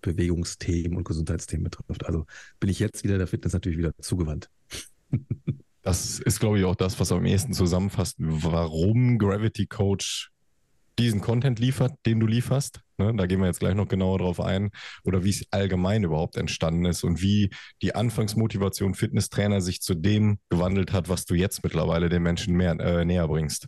Bewegungsthemen 0.02 0.98
und 0.98 1.04
Gesundheitsthemen 1.04 1.66
betrifft. 1.66 2.06
Also 2.06 2.26
bin 2.60 2.70
ich 2.70 2.80
jetzt 2.80 3.04
wieder 3.04 3.18
der 3.18 3.28
Fitness 3.28 3.54
natürlich 3.54 3.78
wieder 3.78 3.94
zugewandt. 4.00 4.50
Das 5.82 6.20
ist, 6.20 6.42
glaube 6.42 6.60
ich, 6.60 6.66
auch 6.66 6.76
das, 6.76 7.00
was 7.00 7.12
am 7.14 7.26
ehesten 7.26 7.54
zusammenfasst, 7.54 8.18
warum 8.20 9.18
Gravity 9.18 9.66
Coach 9.66 10.30
diesen 11.00 11.22
Content 11.22 11.60
liefert, 11.60 11.94
den 12.06 12.20
du 12.20 12.28
lieferst. 12.28 12.82
Ne, 12.98 13.14
da 13.16 13.26
gehen 13.26 13.40
wir 13.40 13.48
jetzt 13.48 13.62
gleich 13.62 13.76
noch 13.76 13.88
genauer 13.88 14.20
drauf 14.20 14.42
ein. 14.42 14.72
Oder 15.06 15.24
wie 15.24 15.30
es 15.30 15.46
allgemein 15.52 16.04
überhaupt 16.04 16.36
entstanden 16.36 16.86
ist 16.86 17.06
und 17.06 17.22
wie 17.22 17.50
die 17.82 17.96
Anfangsmotivation 17.96 18.94
Fitnesstrainer 18.94 19.62
sich 19.62 19.82
zu 19.82 19.96
dem 19.96 20.40
gewandelt 20.50 20.92
hat, 20.92 21.08
was 21.08 21.26
du 21.26 21.36
jetzt 21.36 21.64
mittlerweile 21.64 22.10
den 22.10 22.24
Menschen 22.24 22.56
mehr, 22.56 22.78
äh, 22.80 23.06
näher 23.06 23.28
bringst. 23.28 23.68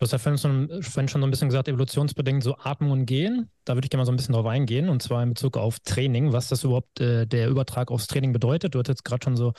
Du 0.00 0.04
hast 0.04 0.12
ja 0.12 0.18
vorhin 0.18 0.38
schon, 0.38 0.82
vorhin 0.82 1.08
schon 1.08 1.20
so 1.20 1.26
ein 1.26 1.30
bisschen 1.30 1.50
gesagt, 1.50 1.68
evolutionsbedingt 1.68 2.42
so 2.42 2.56
Atmen 2.56 2.90
und 2.90 3.04
Gehen. 3.04 3.50
Da 3.66 3.74
würde 3.74 3.84
ich 3.84 3.90
gerne 3.90 4.00
mal 4.00 4.06
so 4.06 4.12
ein 4.12 4.16
bisschen 4.16 4.32
drauf 4.32 4.46
eingehen 4.46 4.88
und 4.88 5.02
zwar 5.02 5.22
in 5.22 5.28
Bezug 5.28 5.58
auf 5.58 5.78
Training, 5.80 6.32
was 6.32 6.48
das 6.48 6.64
überhaupt 6.64 7.00
äh, 7.00 7.26
der 7.26 7.50
Übertrag 7.50 7.90
aufs 7.90 8.06
Training 8.06 8.32
bedeutet. 8.32 8.74
Du 8.74 8.78
hast 8.78 8.88
jetzt 8.88 9.04
gerade 9.04 9.22
schon 9.22 9.36
so 9.36 9.52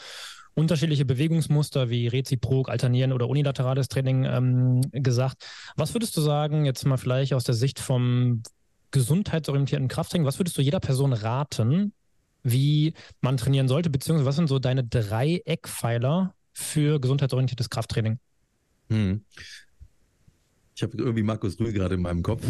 unterschiedliche 0.55 1.05
Bewegungsmuster 1.05 1.91
wie 1.91 2.07
Reziprok, 2.07 2.69
Alternieren 2.69 3.13
oder 3.13 3.29
unilaterales 3.29 3.87
Training 3.87 4.23
ähm, 4.23 4.81
gesagt. 4.91 5.45
Was 5.75 5.93
würdest 5.93 6.17
du 6.17 6.21
sagen, 6.21 6.65
jetzt 6.65 6.87
mal 6.87 6.97
vielleicht 6.97 7.35
aus 7.35 7.43
der 7.43 7.53
Sicht 7.53 7.79
vom 7.79 8.41
gesundheitsorientierten 8.89 9.89
Krafttraining, 9.89 10.25
was 10.25 10.39
würdest 10.39 10.57
du 10.57 10.63
jeder 10.63 10.79
Person 10.79 11.13
raten, 11.13 11.93
wie 12.41 12.95
man 13.21 13.37
trainieren 13.37 13.67
sollte, 13.67 13.91
beziehungsweise 13.91 14.25
was 14.27 14.37
sind 14.37 14.47
so 14.47 14.57
deine 14.57 14.83
drei 14.83 15.43
Eckpfeiler 15.45 16.33
für 16.51 16.99
gesundheitsorientiertes 16.99 17.69
Krafttraining? 17.69 18.17
Hm. 18.89 19.23
Ich 20.75 20.83
habe 20.83 20.97
irgendwie 20.97 21.23
Markus 21.23 21.59
Rühl 21.59 21.73
gerade 21.73 21.95
in 21.95 22.01
meinem 22.01 22.23
Kopf. 22.23 22.43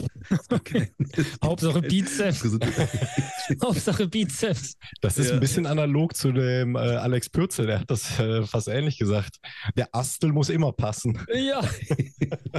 Okay. 0.50 0.92
Hauptsache 1.44 1.82
Bizeps. 1.82 2.44
Hauptsache 3.62 4.08
Bizeps. 4.08 4.76
Das 5.02 5.18
ist 5.18 5.30
ja. 5.30 5.34
ein 5.34 5.40
bisschen 5.40 5.66
analog 5.66 6.16
zu 6.16 6.32
dem 6.32 6.76
äh, 6.76 6.80
Alex 6.80 7.30
Pürzel, 7.30 7.68
der 7.68 7.80
hat 7.80 7.90
das 7.90 8.20
äh, 8.20 8.44
fast 8.44 8.68
ähnlich 8.68 8.98
gesagt. 8.98 9.38
Der 9.76 9.94
Astel 9.94 10.32
muss 10.32 10.50
immer 10.50 10.72
passen. 10.72 11.20
Ja. 11.34 11.62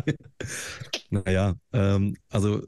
naja, 1.11 1.55
ähm, 1.73 2.17
also 2.29 2.63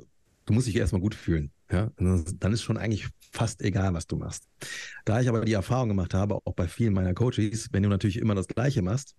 du 0.46 0.52
musst 0.52 0.68
dich 0.68 0.76
erstmal 0.76 1.00
gut 1.00 1.14
fühlen. 1.14 1.50
Ja? 1.70 1.90
Dann 1.96 2.52
ist 2.52 2.62
schon 2.62 2.76
eigentlich 2.76 3.09
fast 3.33 3.62
egal, 3.62 3.92
was 3.94 4.07
du 4.07 4.16
machst. 4.16 4.44
Da 5.04 5.20
ich 5.20 5.28
aber 5.28 5.44
die 5.44 5.52
Erfahrung 5.52 5.88
gemacht 5.88 6.14
habe, 6.14 6.37
auch 6.44 6.54
bei 6.54 6.68
vielen 6.68 6.94
meiner 6.94 7.14
Coaches, 7.14 7.68
wenn 7.72 7.83
du 7.83 7.88
natürlich 7.88 8.18
immer 8.18 8.35
das 8.35 8.46
Gleiche 8.46 8.83
machst, 8.83 9.16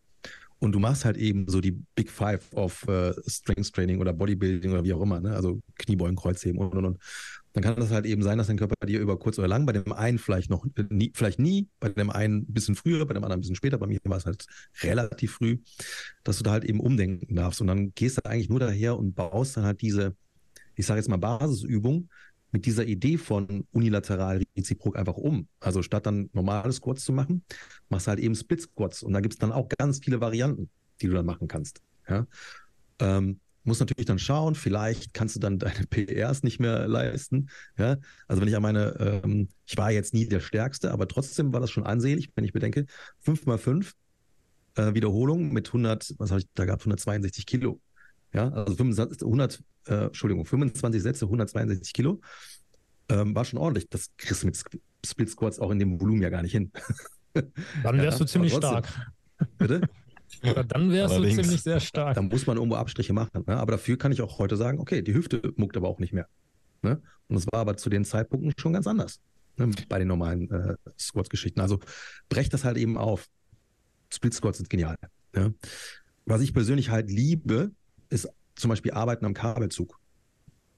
und 0.60 0.72
du 0.72 0.80
machst 0.80 1.06
halt 1.06 1.18
eben 1.18 1.48
so 1.48 1.62
die 1.62 1.72
Big 1.72 2.10
Five 2.10 2.54
of 2.54 2.88
äh, 2.88 3.14
Strength 3.28 3.74
Training 3.74 4.00
oder 4.00 4.14
Bodybuilding 4.14 4.72
oder 4.72 4.84
wie 4.84 4.94
auch 4.94 5.02
immer, 5.02 5.20
ne? 5.20 5.36
also 5.36 5.62
Kniebeugen, 5.78 6.16
Kreuzheben 6.16 6.60
und 6.60 6.76
und 6.76 6.86
und. 6.86 7.00
dann 7.54 7.64
kann 7.64 7.76
das 7.76 7.92
halt 7.92 8.06
eben 8.06 8.24
sein, 8.24 8.38
dass 8.38 8.48
dein 8.48 8.58
Körper 8.58 8.86
dir 8.86 9.00
über 9.00 9.20
kurz 9.20 9.38
oder 9.38 9.48
lang, 9.48 9.66
bei 9.66 9.74
dem 9.74 9.92
einen 9.94 10.18
vielleicht 10.18 10.50
noch 10.50 10.66
nie, 10.90 11.12
vielleicht 11.14 11.40
nie, 11.40 11.68
bei 11.80 11.90
dem 11.90 12.10
einen 12.10 12.40
ein 12.40 12.54
bisschen 12.54 12.76
früher, 12.76 13.06
bei 13.06 13.14
dem 13.14 13.24
anderen 13.24 13.40
ein 13.40 13.42
bisschen 13.42 13.56
später, 13.56 13.78
bei 13.78 13.88
mir 13.88 14.00
war 14.06 14.18
es 14.18 14.26
halt 14.26 14.46
relativ 14.82 15.34
früh, 15.34 15.58
dass 16.24 16.38
du 16.38 16.44
da 16.44 16.52
halt 16.52 16.66
eben 16.66 16.80
umdenken 16.80 17.36
darfst. 17.36 17.62
Und 17.62 17.68
dann 17.68 17.94
gehst 17.94 18.18
du 18.18 18.26
eigentlich 18.26 18.50
nur 18.50 18.60
daher 18.60 18.98
und 18.98 19.14
baust 19.14 19.58
dann 19.58 19.66
halt 19.66 19.82
diese, 19.82 20.16
ich 20.76 20.86
sage 20.86 21.00
jetzt 21.00 21.10
mal 21.10 21.18
Basisübung 21.18 22.10
mit 22.56 22.66
dieser 22.66 22.86
Idee 22.86 23.18
von 23.18 23.68
unilateral 23.74 24.42
reziprok 24.58 24.98
einfach 24.98 25.18
um. 25.18 25.50
Also 25.60 25.84
statt 25.84 26.06
dann 26.06 26.30
normale 26.32 26.72
Squats 26.72 27.04
zu 27.04 27.12
machen, 27.12 27.44
machst 27.90 28.08
du 28.08 28.12
halt 28.12 28.20
eben 28.22 28.34
Split 28.34 28.62
Squats. 28.62 29.04
Und 29.04 29.12
da 29.12 29.20
gibt 29.20 29.34
es 29.34 29.40
dann 29.40 29.52
auch 29.52 29.68
ganz 29.78 30.00
viele 30.00 30.22
Varianten, 30.22 30.70
die 31.02 31.08
du 31.08 31.14
dann 31.14 31.26
machen 31.26 31.50
kannst. 31.50 31.82
Ja. 32.08 32.26
Ähm, 33.00 33.42
muss 33.66 33.82
natürlich 33.82 34.06
dann 34.06 34.20
schauen, 34.20 34.56
vielleicht 34.56 35.14
kannst 35.14 35.36
du 35.36 35.42
dann 35.42 35.60
deine 35.60 35.86
PRs 35.90 36.44
nicht 36.44 36.62
mehr 36.62 36.88
leisten. 36.88 37.50
Ja, 37.78 37.98
also 38.26 38.42
wenn 38.42 38.48
ich 38.48 38.56
an 38.56 38.62
meine, 38.62 39.22
ähm, 39.26 39.50
ich 39.66 39.76
war 39.76 39.92
jetzt 39.92 40.14
nie 40.14 40.26
der 40.26 40.40
Stärkste, 40.40 40.94
aber 40.94 41.10
trotzdem 41.10 41.52
war 41.52 41.60
das 41.60 41.72
schon 41.72 41.86
ansehlich, 41.86 42.30
wenn 42.36 42.46
ich 42.46 42.54
bedenke, 42.54 42.86
5 43.20 43.48
mal 43.48 43.58
5 43.58 43.92
äh, 44.76 44.94
Wiederholungen 44.94 45.52
mit 45.52 45.68
100, 45.68 46.16
was 46.20 46.30
habe 46.32 46.40
ich 46.40 46.48
da 46.54 46.64
gehabt, 46.64 46.84
162 46.84 47.46
Kilo. 47.46 47.82
Ja, 48.36 48.50
also 48.50 48.76
25, 48.76 49.22
100, 49.22 49.64
äh, 49.88 49.94
Entschuldigung, 50.06 50.46
25 50.46 51.02
Sätze, 51.02 51.26
162 51.26 51.94
Kilo. 51.94 52.22
Ähm, 53.08 53.36
war 53.36 53.46
schon 53.46 53.60
ordentlich. 53.60 53.88
Das 53.90 54.10
kriegst 54.18 54.44
du 54.44 54.48
mit 54.48 54.62
Split 55.06 55.30
Squats 55.30 55.60
auch 55.60 55.72
in 55.72 55.80
dem 55.80 56.02
Volumen 56.02 56.22
ja 56.22 56.30
gar 56.30 56.42
nicht 56.42 56.52
hin. 56.52 56.72
Dann 57.34 57.98
wärst 57.98 58.20
ja, 58.20 58.26
du 58.26 58.32
ziemlich 58.32 58.54
stark. 58.54 58.88
Bitte? 59.58 59.82
Ja, 60.42 60.64
dann 60.64 60.92
wärst 60.92 61.18
du 61.18 61.24
ziemlich 61.24 61.62
sehr 61.62 61.80
stark. 61.80 62.16
Da 62.16 62.22
muss 62.22 62.48
man 62.48 62.58
irgendwo 62.58 62.78
Abstriche 62.78 63.14
machen. 63.14 63.44
Ne? 63.46 63.58
Aber 63.58 63.74
dafür 63.74 63.98
kann 63.98 64.12
ich 64.12 64.22
auch 64.22 64.40
heute 64.40 64.56
sagen, 64.56 64.80
okay, 64.80 65.02
die 65.02 65.14
Hüfte 65.14 65.54
muckt 65.56 65.76
aber 65.76 65.90
auch 65.90 66.00
nicht 66.00 66.14
mehr. 66.14 66.28
Ne? 66.82 67.02
Und 67.28 67.36
das 67.36 67.46
war 67.52 67.60
aber 67.60 67.78
zu 67.78 67.90
den 67.90 68.06
Zeitpunkten 68.06 68.54
schon 68.58 68.74
ganz 68.74 68.88
anders. 68.88 69.20
Ne? 69.58 69.72
Bei 69.90 70.00
den 70.00 70.08
normalen 70.08 70.50
äh, 70.50 70.76
Squats-Geschichten. 70.98 71.60
Also 71.60 71.80
brecht 72.30 72.54
das 72.54 72.64
halt 72.64 72.78
eben 72.78 72.98
auf. 72.98 73.28
Split 74.14 74.34
Squats 74.34 74.58
sind 74.58 74.70
genial. 74.70 74.96
Ne? 75.34 75.54
Was 76.26 76.42
ich 76.42 76.54
persönlich 76.54 76.90
halt 76.90 77.10
liebe, 77.12 77.72
ist 78.10 78.30
zum 78.56 78.70
Beispiel 78.70 78.92
Arbeiten 78.92 79.26
am 79.26 79.34
Kabelzug. 79.34 80.00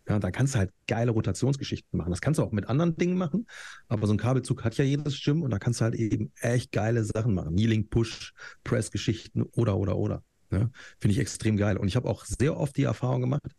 Ja, 0.07 0.19
dann 0.19 0.31
kannst 0.31 0.55
du 0.55 0.59
halt 0.59 0.71
geile 0.87 1.11
Rotationsgeschichten 1.11 1.97
machen. 1.97 2.11
Das 2.11 2.21
kannst 2.21 2.37
du 2.39 2.43
auch 2.43 2.53
mit 2.53 2.69
anderen 2.69 2.95
Dingen 2.95 3.17
machen, 3.17 3.45
aber 3.89 4.07
so 4.07 4.13
ein 4.13 4.17
Kabelzug 4.17 4.63
hat 4.63 4.77
ja 4.77 4.85
jedes 4.85 5.21
Gym 5.21 5.41
und 5.41 5.51
da 5.51 5.59
kannst 5.59 5.81
du 5.81 5.85
halt 5.85 5.95
eben 5.95 6.31
echt 6.39 6.71
geile 6.71 7.03
Sachen 7.03 7.33
machen. 7.33 7.51
Kneeling, 7.51 7.89
Push, 7.89 8.33
Press-Geschichten 8.63 9.43
oder, 9.43 9.77
oder, 9.77 9.97
oder. 9.97 10.23
Ja, 10.49 10.69
Finde 10.99 11.11
ich 11.11 11.19
extrem 11.19 11.57
geil. 11.57 11.77
Und 11.77 11.89
ich 11.89 11.97
habe 11.97 12.09
auch 12.09 12.23
sehr 12.23 12.55
oft 12.55 12.77
die 12.77 12.83
Erfahrung 12.83 13.19
gemacht, 13.19 13.51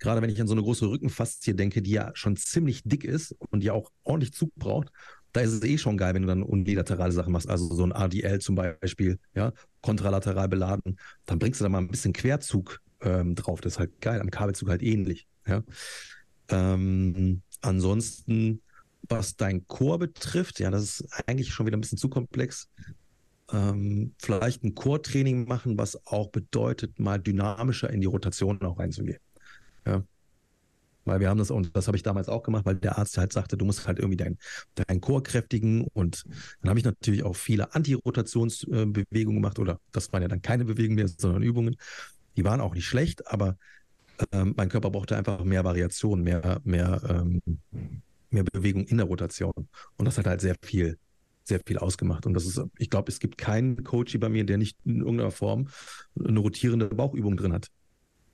gerade 0.00 0.20
wenn 0.20 0.30
ich 0.30 0.40
an 0.40 0.48
so 0.48 0.54
eine 0.54 0.62
große 0.62 0.88
Rückenfaszie 0.88 1.54
denke, 1.54 1.80
die 1.80 1.92
ja 1.92 2.10
schon 2.14 2.36
ziemlich 2.36 2.82
dick 2.84 3.04
ist 3.04 3.36
und 3.50 3.60
die 3.60 3.70
auch 3.70 3.90
ordentlich 4.02 4.32
Zug 4.34 4.52
braucht, 4.56 4.88
da 5.32 5.40
ist 5.40 5.52
es 5.52 5.62
eh 5.62 5.78
schon 5.78 5.96
geil, 5.96 6.14
wenn 6.14 6.22
du 6.22 6.28
dann 6.28 6.42
unilaterale 6.42 7.12
Sachen 7.12 7.32
machst, 7.32 7.48
also 7.48 7.74
so 7.74 7.84
ein 7.84 7.92
ADL 7.92 8.40
zum 8.40 8.54
Beispiel, 8.54 9.18
ja, 9.34 9.52
kontralateral 9.80 10.48
beladen, 10.48 10.98
dann 11.26 11.38
bringst 11.38 11.60
du 11.60 11.64
da 11.64 11.68
mal 11.68 11.78
ein 11.78 11.88
bisschen 11.88 12.12
Querzug 12.12 12.80
ähm, 13.04 13.34
drauf. 13.36 13.60
Das 13.60 13.74
ist 13.74 13.78
halt 13.78 14.00
geil, 14.00 14.20
am 14.20 14.30
Kabelzug 14.30 14.68
halt 14.68 14.82
ähnlich. 14.82 15.28
Ja. 15.46 15.62
Ähm, 16.48 17.42
ansonsten, 17.60 18.60
was 19.08 19.36
dein 19.36 19.66
Chor 19.66 19.98
betrifft, 19.98 20.58
ja, 20.60 20.70
das 20.70 20.82
ist 20.82 21.08
eigentlich 21.26 21.52
schon 21.52 21.66
wieder 21.66 21.76
ein 21.76 21.80
bisschen 21.80 21.98
zu 21.98 22.08
komplex. 22.08 22.68
Ähm, 23.52 24.14
vielleicht 24.18 24.64
ein 24.64 24.74
Chortraining 24.74 25.46
machen, 25.46 25.76
was 25.78 26.06
auch 26.06 26.30
bedeutet, 26.30 26.98
mal 26.98 27.18
dynamischer 27.18 27.90
in 27.90 28.00
die 28.00 28.06
Rotation 28.06 28.60
auch 28.62 28.78
reinzugehen. 28.78 29.20
Ja. 29.86 30.02
Weil 31.04 31.20
wir 31.20 31.28
haben 31.28 31.36
das, 31.36 31.50
und 31.50 31.76
das 31.76 31.86
habe 31.86 31.98
ich 31.98 32.02
damals 32.02 32.30
auch 32.30 32.42
gemacht, 32.42 32.64
weil 32.64 32.76
der 32.76 32.96
Arzt 32.96 33.18
halt 33.18 33.34
sagte, 33.34 33.58
du 33.58 33.66
musst 33.66 33.86
halt 33.86 33.98
irgendwie 33.98 34.16
deinen 34.16 34.38
dein 34.74 35.02
Chor 35.02 35.22
kräftigen. 35.22 35.86
Und 35.92 36.24
dann 36.62 36.70
habe 36.70 36.78
ich 36.78 36.84
natürlich 36.86 37.22
auch 37.22 37.36
viele 37.36 37.74
Antirotationsbewegungen 37.74 39.42
gemacht, 39.42 39.58
oder 39.58 39.80
das 39.92 40.10
waren 40.12 40.22
ja 40.22 40.28
dann 40.28 40.40
keine 40.40 40.64
Bewegungen 40.64 40.96
mehr, 40.96 41.08
sondern 41.08 41.42
Übungen. 41.42 41.76
Die 42.36 42.44
waren 42.44 42.60
auch 42.60 42.74
nicht 42.74 42.86
schlecht, 42.86 43.26
aber 43.28 43.56
ähm, 44.32 44.54
mein 44.56 44.68
Körper 44.68 44.90
brauchte 44.90 45.16
einfach 45.16 45.42
mehr 45.44 45.64
Variation, 45.64 46.22
mehr, 46.22 46.60
mehr, 46.64 47.00
ähm, 47.08 47.40
mehr 48.30 48.44
Bewegung 48.44 48.84
in 48.86 48.98
der 48.98 49.06
Rotation. 49.06 49.52
Und 49.96 50.04
das 50.04 50.18
hat 50.18 50.26
halt 50.26 50.40
sehr 50.40 50.56
viel, 50.62 50.98
sehr 51.44 51.60
viel 51.66 51.78
ausgemacht. 51.78 52.26
Und 52.26 52.34
das 52.34 52.46
ist, 52.46 52.60
ich 52.78 52.90
glaube, 52.90 53.10
es 53.10 53.18
gibt 53.18 53.38
keinen 53.38 53.82
Coach 53.84 54.18
bei 54.18 54.28
mir, 54.28 54.44
der 54.44 54.58
nicht 54.58 54.76
in 54.84 55.00
irgendeiner 55.00 55.30
Form 55.30 55.68
eine 56.18 56.38
rotierende 56.40 56.86
Bauchübung 56.88 57.36
drin 57.36 57.52
hat. 57.52 57.70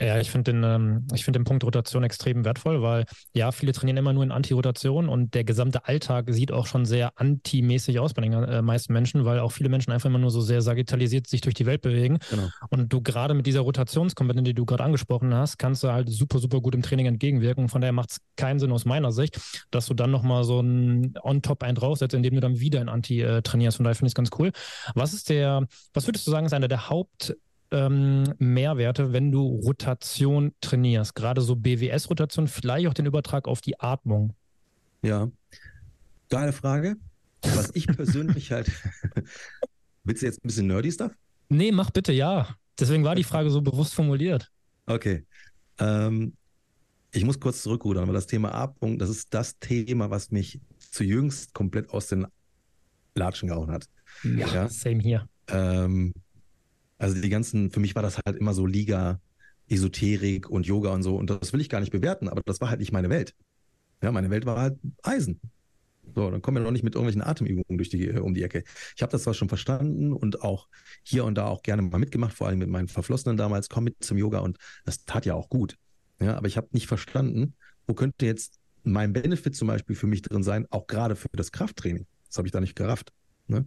Ja, 0.00 0.18
ich 0.18 0.30
finde 0.30 0.52
den, 0.52 0.64
ähm, 0.64 1.06
ich 1.14 1.26
den 1.26 1.44
Punkt 1.44 1.62
Rotation 1.62 2.02
extrem 2.02 2.44
wertvoll, 2.44 2.80
weil 2.80 3.04
ja, 3.34 3.52
viele 3.52 3.72
trainieren 3.72 3.98
immer 3.98 4.14
nur 4.14 4.24
in 4.24 4.32
Anti-Rotation 4.32 5.08
und 5.10 5.34
der 5.34 5.44
gesamte 5.44 5.86
Alltag 5.86 6.26
sieht 6.30 6.52
auch 6.52 6.66
schon 6.66 6.86
sehr 6.86 7.12
anti-mäßig 7.16 7.98
aus 7.98 8.14
bei 8.14 8.22
den 8.22 8.32
äh, 8.32 8.62
meisten 8.62 8.94
Menschen, 8.94 9.26
weil 9.26 9.40
auch 9.40 9.52
viele 9.52 9.68
Menschen 9.68 9.92
einfach 9.92 10.08
immer 10.08 10.18
nur 10.18 10.30
so 10.30 10.40
sehr 10.40 10.62
sagittalisiert 10.62 11.26
sich 11.26 11.42
durch 11.42 11.54
die 11.54 11.66
Welt 11.66 11.82
bewegen. 11.82 12.18
Genau. 12.30 12.48
Und 12.70 12.90
du 12.90 13.02
gerade 13.02 13.34
mit 13.34 13.46
dieser 13.46 13.60
Rotationskomponente, 13.60 14.50
die 14.50 14.54
du 14.54 14.64
gerade 14.64 14.84
angesprochen 14.84 15.34
hast, 15.34 15.58
kannst 15.58 15.84
du 15.84 15.92
halt 15.92 16.08
super, 16.08 16.38
super 16.38 16.62
gut 16.62 16.74
im 16.74 16.82
Training 16.82 17.06
entgegenwirken. 17.06 17.68
Von 17.68 17.82
daher 17.82 17.92
macht 17.92 18.12
es 18.12 18.20
keinen 18.36 18.58
Sinn 18.58 18.72
aus 18.72 18.86
meiner 18.86 19.12
Sicht, 19.12 19.38
dass 19.70 19.84
du 19.84 19.92
dann 19.92 20.10
nochmal 20.10 20.44
so 20.44 20.60
ein 20.60 21.14
On-Top 21.22 21.62
ein 21.62 21.74
draufsetzt, 21.74 22.14
indem 22.14 22.34
du 22.36 22.40
dann 22.40 22.58
wieder 22.58 22.80
in 22.80 22.88
Anti 22.88 23.20
äh, 23.20 23.42
trainierst. 23.42 23.76
Von 23.76 23.84
daher 23.84 23.96
finde 23.96 24.08
ich 24.08 24.12
es 24.12 24.14
ganz 24.14 24.30
cool. 24.38 24.52
Was 24.94 25.12
ist 25.12 25.28
der, 25.28 25.66
was 25.92 26.06
würdest 26.06 26.26
du 26.26 26.30
sagen, 26.30 26.46
ist 26.46 26.54
einer 26.54 26.68
der 26.68 26.88
Haupt 26.88 27.34
ähm, 27.70 28.34
Mehrwerte, 28.38 29.12
wenn 29.12 29.32
du 29.32 29.60
Rotation 29.64 30.52
trainierst? 30.60 31.14
Gerade 31.14 31.40
so 31.40 31.56
BWS-Rotation, 31.56 32.48
vielleicht 32.48 32.88
auch 32.88 32.94
den 32.94 33.06
Übertrag 33.06 33.48
auf 33.48 33.60
die 33.60 33.78
Atmung. 33.78 34.34
Ja, 35.02 35.30
geile 36.28 36.52
Frage. 36.52 36.96
Was 37.42 37.70
ich 37.74 37.86
persönlich 37.86 38.52
halt. 38.52 38.70
Willst 40.04 40.22
du 40.22 40.26
jetzt 40.26 40.44
ein 40.44 40.48
bisschen 40.48 40.66
nerdy 40.66 40.92
Stuff? 40.92 41.12
Nee, 41.48 41.72
mach 41.72 41.90
bitte, 41.90 42.12
ja. 42.12 42.54
Deswegen 42.78 43.04
war 43.04 43.14
die 43.14 43.24
Frage 43.24 43.50
so 43.50 43.60
bewusst 43.60 43.94
formuliert. 43.94 44.50
Okay. 44.86 45.24
Ähm, 45.78 46.34
ich 47.12 47.24
muss 47.24 47.40
kurz 47.40 47.62
zurückrudern, 47.62 48.06
weil 48.06 48.14
das 48.14 48.26
Thema 48.26 48.54
Atmung, 48.54 48.98
das 48.98 49.10
ist 49.10 49.34
das 49.34 49.58
Thema, 49.58 50.10
was 50.10 50.30
mich 50.30 50.60
zu 50.78 51.04
jüngst 51.04 51.54
komplett 51.54 51.90
aus 51.90 52.06
den 52.06 52.26
Latschen 53.14 53.48
gehauen 53.48 53.70
hat. 53.70 53.86
Ja, 54.22 54.46
ja? 54.48 54.68
same 54.68 55.02
hier. 55.02 55.28
Ähm, 55.48 56.12
also 57.00 57.20
die 57.20 57.30
ganzen, 57.30 57.70
für 57.70 57.80
mich 57.80 57.94
war 57.94 58.02
das 58.02 58.18
halt 58.24 58.36
immer 58.36 58.52
so 58.52 58.66
Liga, 58.66 59.20
Esoterik 59.68 60.50
und 60.50 60.66
Yoga 60.66 60.90
und 60.90 61.02
so. 61.02 61.16
Und 61.16 61.30
das 61.30 61.52
will 61.52 61.60
ich 61.60 61.70
gar 61.70 61.80
nicht 61.80 61.92
bewerten, 61.92 62.28
aber 62.28 62.42
das 62.44 62.60
war 62.60 62.68
halt 62.68 62.80
nicht 62.80 62.92
meine 62.92 63.08
Welt. 63.08 63.34
Ja, 64.02 64.12
meine 64.12 64.30
Welt 64.30 64.44
war 64.44 64.60
halt 64.60 64.78
Eisen. 65.02 65.40
So, 66.14 66.30
dann 66.30 66.42
kommen 66.42 66.58
wir 66.58 66.62
noch 66.62 66.72
nicht 66.72 66.82
mit 66.82 66.94
irgendwelchen 66.94 67.22
Atemübungen 67.22 67.78
durch 67.78 67.88
die, 67.88 68.10
um 68.10 68.34
die 68.34 68.42
Ecke. 68.42 68.64
Ich 68.96 69.02
habe 69.02 69.12
das 69.12 69.22
zwar 69.22 69.34
schon 69.34 69.48
verstanden 69.48 70.12
und 70.12 70.42
auch 70.42 70.68
hier 71.02 71.24
und 71.24 71.36
da 71.36 71.46
auch 71.46 71.62
gerne 71.62 71.82
mal 71.82 71.98
mitgemacht, 71.98 72.34
vor 72.34 72.48
allem 72.48 72.58
mit 72.58 72.68
meinen 72.68 72.88
Verflossenen 72.88 73.36
damals, 73.36 73.68
komm 73.68 73.84
mit 73.84 73.96
zum 74.00 74.18
Yoga 74.18 74.40
und 74.40 74.58
das 74.84 75.04
tat 75.04 75.24
ja 75.24 75.34
auch 75.34 75.48
gut. 75.48 75.76
Ja, 76.20 76.36
aber 76.36 76.48
ich 76.48 76.56
habe 76.56 76.68
nicht 76.72 76.86
verstanden, 76.86 77.54
wo 77.86 77.94
könnte 77.94 78.26
jetzt 78.26 78.58
mein 78.82 79.12
Benefit 79.12 79.56
zum 79.56 79.68
Beispiel 79.68 79.96
für 79.96 80.06
mich 80.06 80.22
drin 80.22 80.42
sein, 80.42 80.66
auch 80.70 80.86
gerade 80.86 81.16
für 81.16 81.28
das 81.32 81.52
Krafttraining. 81.52 82.06
Das 82.26 82.36
habe 82.38 82.48
ich 82.48 82.52
da 82.52 82.60
nicht 82.60 82.76
gerafft. 82.76 83.12
Ne? 83.46 83.66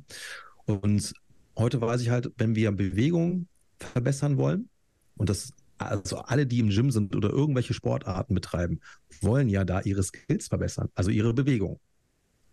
Und 0.65 1.13
heute 1.57 1.81
weiß 1.81 2.01
ich 2.01 2.09
halt, 2.09 2.31
wenn 2.37 2.55
wir 2.55 2.71
Bewegung 2.71 3.47
verbessern 3.79 4.37
wollen, 4.37 4.69
und 5.15 5.29
das, 5.29 5.53
also 5.77 6.17
alle, 6.17 6.47
die 6.47 6.59
im 6.59 6.69
Gym 6.69 6.91
sind 6.91 7.15
oder 7.15 7.29
irgendwelche 7.29 7.73
Sportarten 7.73 8.33
betreiben, 8.33 8.79
wollen 9.21 9.49
ja 9.49 9.63
da 9.63 9.81
ihre 9.81 10.03
Skills 10.03 10.47
verbessern, 10.47 10.89
also 10.95 11.11
ihre 11.11 11.33
Bewegung. 11.33 11.79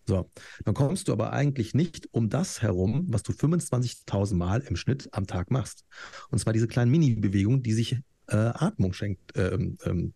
So, 0.07 0.29
dann 0.65 0.75
kommst 0.75 1.09
du 1.09 1.13
aber 1.13 1.33
eigentlich 1.33 1.73
nicht 1.75 2.09
um 2.13 2.31
das 2.31 2.63
herum, 2.63 3.07
was 3.09 3.23
du 3.23 3.33
25.000 3.33 4.35
Mal 4.35 4.61
im 4.63 4.77
Schnitt 4.77 5.09
am 5.13 5.27
Tag 5.27 5.51
machst. 5.51 5.85
Und 6.31 6.39
zwar 6.39 6.53
diese 6.53 6.67
kleinen 6.67 6.91
Mini-Bewegungen, 6.91 7.63
die 7.63 7.73
sich 7.73 7.93
äh, 8.27 8.37
Atmung 8.37 8.93
schenkt, 8.93 9.33
ähm, 9.37 9.79
ähm, 9.85 10.15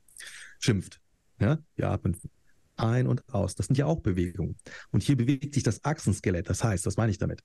schimpft. 0.59 1.01
Ja, 1.39 1.59
wir 1.77 1.91
atmen 1.91 2.17
ein 2.77 3.07
und 3.07 3.29
aus. 3.33 3.55
Das 3.55 3.67
sind 3.67 3.77
ja 3.77 3.87
auch 3.87 4.01
Bewegungen. 4.01 4.57
Und 4.91 5.03
hier 5.03 5.17
bewegt 5.17 5.55
sich 5.55 5.63
das 5.63 5.85
Achsenskelett. 5.85 6.49
Das 6.49 6.65
heißt, 6.65 6.87
was 6.87 6.97
meine 6.97 7.13
ich 7.13 7.19
damit? 7.19 7.43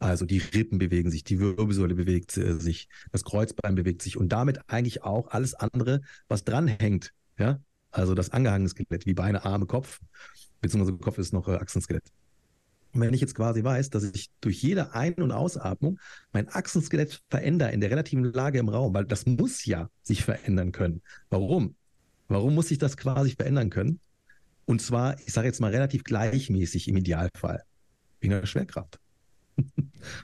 Also 0.00 0.24
die 0.24 0.38
Rippen 0.38 0.78
bewegen 0.78 1.10
sich, 1.10 1.24
die 1.24 1.38
Wirbelsäule 1.38 1.94
bewegt 1.94 2.36
äh, 2.38 2.58
sich, 2.58 2.88
das 3.12 3.22
Kreuzbein 3.22 3.74
bewegt 3.74 4.00
sich 4.00 4.16
und 4.16 4.30
damit 4.30 4.58
eigentlich 4.66 5.02
auch 5.02 5.28
alles 5.28 5.54
andere, 5.54 6.00
was 6.26 6.42
dranhängt. 6.42 7.12
Ja? 7.38 7.60
Also 7.90 8.14
das 8.14 8.30
angehangene 8.30 8.70
Skelett, 8.70 9.04
wie 9.04 9.12
Beine, 9.12 9.44
Arme, 9.44 9.66
Kopf, 9.66 10.00
beziehungsweise 10.62 10.96
Kopf 10.96 11.18
ist 11.18 11.34
noch 11.34 11.48
äh, 11.48 11.56
Achsenskelett. 11.56 12.04
Und 12.92 13.02
wenn 13.02 13.12
ich 13.12 13.20
jetzt 13.20 13.34
quasi 13.34 13.62
weiß, 13.62 13.90
dass 13.90 14.04
ich 14.04 14.30
durch 14.40 14.62
jede 14.62 14.94
Ein- 14.94 15.14
und 15.14 15.32
Ausatmung 15.32 16.00
mein 16.32 16.48
Achsenskelett 16.48 17.22
verändere 17.28 17.70
in 17.72 17.82
der 17.82 17.90
relativen 17.90 18.24
Lage 18.24 18.58
im 18.58 18.70
Raum, 18.70 18.94
weil 18.94 19.04
das 19.04 19.26
muss 19.26 19.66
ja 19.66 19.90
sich 20.02 20.24
verändern 20.24 20.72
können. 20.72 21.02
Warum? 21.28 21.76
Warum 22.28 22.54
muss 22.54 22.68
sich 22.68 22.78
das 22.78 22.96
quasi 22.96 23.32
verändern 23.32 23.68
können? 23.68 24.00
Und 24.64 24.80
zwar, 24.80 25.20
ich 25.20 25.32
sage 25.32 25.46
jetzt 25.46 25.60
mal 25.60 25.70
relativ 25.70 26.04
gleichmäßig 26.04 26.88
im 26.88 26.96
Idealfall, 26.96 27.64
wegen 28.20 28.32
der 28.32 28.46
Schwerkraft. 28.46 28.98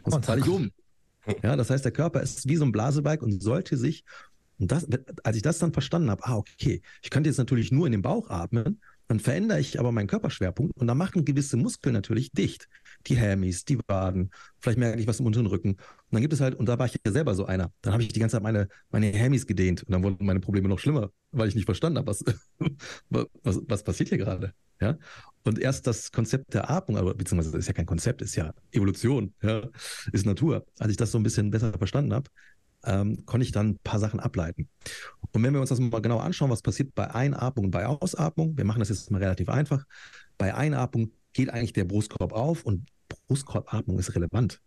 Sonst 0.07 0.27
falle 0.27 0.41
ich 0.41 0.49
um. 0.49 0.71
Ja, 1.43 1.57
das 1.57 1.71
heißt, 1.71 1.85
der 1.85 1.93
Körper 1.93 2.23
ist 2.23 2.49
wie 2.49 2.57
so 2.57 2.65
ein 2.65 2.73
Blasebalg 2.73 3.23
und 3.23 3.43
sollte 3.43 3.77
sich, 3.77 4.05
und 4.59 4.73
das, 4.73 4.87
als 5.25 5.37
ich 5.37 5.43
das 5.43 5.59
dann 5.59 5.73
verstanden 5.73 6.11
habe, 6.11 6.25
ah, 6.25 6.37
okay, 6.37 6.83
ich 7.03 7.11
könnte 7.11 7.29
jetzt 7.29 7.39
natürlich 7.39 7.73
nur 7.73 7.87
in 7.87 7.93
den 7.93 8.03
Bauch 8.03 8.31
atmen, 8.31 8.81
Dann 9.09 9.21
verändere 9.21 9.61
ich 9.61 9.79
aber 9.79 9.93
meinen 9.93 10.09
Körperschwerpunkt 10.09 10.77
und 10.77 10.87
dann 10.87 10.99
machen 10.99 11.25
gewisse 11.25 11.57
Muskeln 11.57 11.93
natürlich 11.93 12.33
dicht. 12.33 12.69
Die 13.07 13.19
Hammies, 13.21 13.65
die 13.65 13.79
Waden, 13.87 14.31
vielleicht 14.59 14.79
merke 14.79 15.01
ich 15.01 15.07
was 15.07 15.21
im 15.21 15.27
unteren 15.27 15.47
Rücken. 15.47 15.73
Und 15.73 15.81
dann 16.11 16.23
gibt 16.23 16.33
es 16.33 16.41
halt, 16.41 16.57
und 16.57 16.67
da 16.69 16.79
war 16.79 16.87
ich 16.87 16.95
ja 17.05 17.13
selber 17.13 17.35
so 17.35 17.47
einer, 17.47 17.73
dann 17.83 17.93
habe 17.93 18.03
ich 18.03 18.13
die 18.13 18.19
ganze 18.21 18.37
Zeit 18.37 18.43
meine, 18.43 18.69
meine 18.91 19.13
Hammies 19.13 19.47
gedehnt 19.47 19.83
und 19.85 19.93
dann 19.93 20.03
wurden 20.03 20.25
meine 20.27 20.41
Probleme 20.41 20.69
noch 20.69 20.79
schlimmer, 20.81 21.11
weil 21.31 21.49
ich 21.49 21.55
nicht 21.55 21.67
verstanden 21.67 21.99
habe, 21.99 22.09
was, 22.09 22.25
was, 23.11 23.61
was 23.69 23.85
passiert 23.85 24.09
hier 24.09 24.19
gerade. 24.19 24.53
Ja? 24.81 24.97
Und 25.45 25.59
erst 25.59 25.87
das 25.87 26.11
Konzept 26.11 26.55
der 26.55 26.71
Atmung, 26.71 26.99
aber 26.99 27.15
beziehungsweise 27.15 27.53
das 27.53 27.61
ist 27.61 27.69
ja 27.69 27.73
kein 27.73 27.87
Konzept, 27.87 28.21
ist 28.21 28.35
ja 28.35 28.53
Evolution, 28.73 29.33
ja? 29.43 29.63
ist 30.13 30.27
Natur. 30.27 30.67
Als 30.79 30.91
ich 30.91 30.97
das 30.97 31.13
so 31.13 31.19
ein 31.19 31.23
bisschen 31.23 31.51
besser 31.51 31.73
verstanden 31.73 32.13
habe, 32.13 32.29
ähm, 32.85 33.25
konnte 33.27 33.45
ich 33.45 33.53
dann 33.53 33.71
ein 33.71 33.79
paar 33.79 33.99
Sachen 33.99 34.21
ableiten. 34.21 34.69
Und 35.33 35.43
wenn 35.43 35.53
wir 35.53 35.61
uns 35.61 35.71
das 35.71 35.81
mal 35.81 36.01
genau 36.01 36.19
anschauen, 36.19 36.51
was 36.51 36.63
passiert 36.63 36.95
bei 36.95 37.13
Einatmung 37.15 37.67
und 37.67 37.71
bei 37.71 37.87
Ausatmung, 37.87 38.57
wir 38.57 38.65
machen 38.65 38.81
das 38.81 38.89
jetzt 38.89 39.11
mal 39.11 39.19
relativ 39.19 39.49
einfach. 39.49 39.85
Bei 40.39 40.55
Einatmung 40.55 41.13
geht 41.33 41.51
eigentlich 41.51 41.73
der 41.73 41.85
Brustkorb 41.85 42.33
auf 42.33 42.65
und 42.65 42.87
Brustkorbatmung 43.29 43.99
ist 43.99 44.15
relevant. 44.15 44.61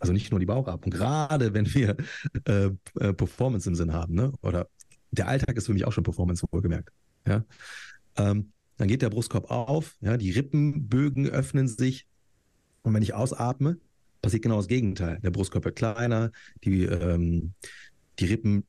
Also 0.00 0.12
nicht 0.12 0.30
nur 0.30 0.40
die 0.40 0.46
Bauchatmung, 0.46 0.90
gerade 0.90 1.54
wenn 1.54 1.72
wir 1.72 1.96
äh, 2.46 2.70
äh, 2.98 3.12
Performance 3.12 3.68
im 3.68 3.74
Sinn 3.74 3.92
haben. 3.92 4.14
Ne? 4.14 4.32
Oder 4.42 4.68
der 5.12 5.28
Alltag 5.28 5.56
ist 5.56 5.66
für 5.66 5.72
mich 5.72 5.84
auch 5.84 5.92
schon 5.92 6.02
Performance, 6.02 6.44
wohlgemerkt. 6.50 6.90
Ja? 7.26 7.44
Ähm, 8.16 8.52
dann 8.76 8.88
geht 8.88 9.02
der 9.02 9.10
Brustkorb 9.10 9.50
auf, 9.50 9.96
ja, 10.00 10.16
die 10.16 10.30
Rippenbögen 10.30 11.28
öffnen 11.28 11.68
sich. 11.68 12.06
Und 12.82 12.94
wenn 12.94 13.02
ich 13.02 13.14
ausatme, 13.14 13.78
passiert 14.20 14.42
genau 14.42 14.56
das 14.56 14.68
Gegenteil. 14.68 15.20
Der 15.22 15.30
Brustkorb 15.30 15.64
wird 15.64 15.76
kleiner, 15.76 16.30
die, 16.64 16.84
ähm, 16.84 17.52
die 18.18 18.26
Rippen 18.26 18.64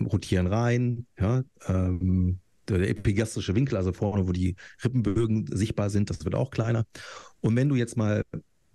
rotieren 0.00 0.46
rein, 0.46 1.06
ja, 1.18 1.44
ähm, 1.68 2.40
der 2.68 2.88
epigastrische 2.88 3.54
Winkel, 3.54 3.76
also 3.76 3.92
vorne, 3.92 4.26
wo 4.26 4.32
die 4.32 4.56
Rippenbögen 4.82 5.46
sichtbar 5.54 5.90
sind, 5.90 6.10
das 6.10 6.24
wird 6.24 6.34
auch 6.34 6.50
kleiner. 6.50 6.84
Und 7.40 7.56
wenn 7.56 7.68
du 7.68 7.74
jetzt 7.74 7.96
mal 7.96 8.24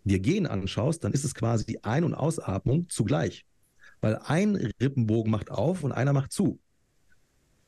dir 0.03 0.19
Gehen 0.19 0.45
anschaust, 0.47 1.03
dann 1.03 1.13
ist 1.13 1.25
es 1.25 1.33
quasi 1.33 1.79
Ein- 1.81 2.03
und 2.03 2.13
Ausatmung 2.13 2.87
zugleich. 2.89 3.45
Weil 4.01 4.17
ein 4.17 4.55
Rippenbogen 4.55 5.31
macht 5.31 5.51
auf 5.51 5.83
und 5.83 5.91
einer 5.91 6.13
macht 6.13 6.31
zu. 6.31 6.59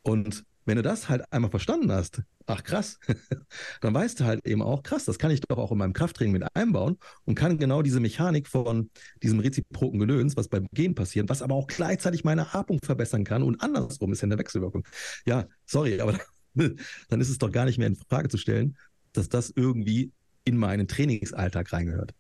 Und 0.04 0.46
wenn 0.72 0.78
du 0.78 0.84
das 0.84 1.10
halt 1.10 1.26
einmal 1.34 1.52
verstanden 1.52 1.92
hast, 1.92 2.22
ach 2.46 2.64
krass, 2.64 2.98
dann 3.82 3.94
weißt 3.94 4.22
du 4.22 4.24
halt 4.24 4.48
eben 4.48 4.62
auch, 4.62 4.84
krass, 4.84 5.04
das 5.04 5.20
kann 5.20 5.30
ich 5.30 5.42
doch 5.42 5.58
auch 5.58 5.74
in 5.74 5.78
meinem 5.78 5.92
Krafttraining 5.92 6.32
mit 6.32 6.56
einbauen 6.56 6.98
und 7.26 7.36
kann 7.36 7.58
genau 7.58 7.82
diese 7.82 8.00
Mechanik 8.00 8.48
von 8.48 8.90
diesem 9.22 9.42
reziproken 9.42 10.00
Gedöns, 10.00 10.38
was 10.38 10.48
beim 10.48 10.68
Gehen 10.72 10.96
passiert, 10.96 11.28
was 11.28 11.42
aber 11.42 11.56
auch 11.56 11.68
gleichzeitig 11.68 12.24
meine 12.24 12.56
Atmung 12.56 12.80
verbessern 12.82 13.26
kann 13.26 13.44
und 13.44 13.62
andersrum 13.62 14.14
ist 14.14 14.22
ja 14.22 14.28
eine 14.28 14.38
Wechselwirkung. 14.38 14.88
Ja, 15.26 15.46
sorry, 15.66 16.00
aber 16.00 16.18
dann 16.54 17.20
ist 17.20 17.30
es 17.30 17.38
doch 17.38 17.52
gar 17.52 17.66
nicht 17.66 17.78
mehr 17.78 17.88
in 17.88 17.98
Frage 17.98 18.30
zu 18.30 18.38
stellen, 18.38 18.78
dass 19.12 19.28
das 19.28 19.52
irgendwie 19.54 20.14
in 20.46 20.56
meinen 20.56 20.88
Trainingsalltag 20.88 21.74
reingehört. 21.74 22.14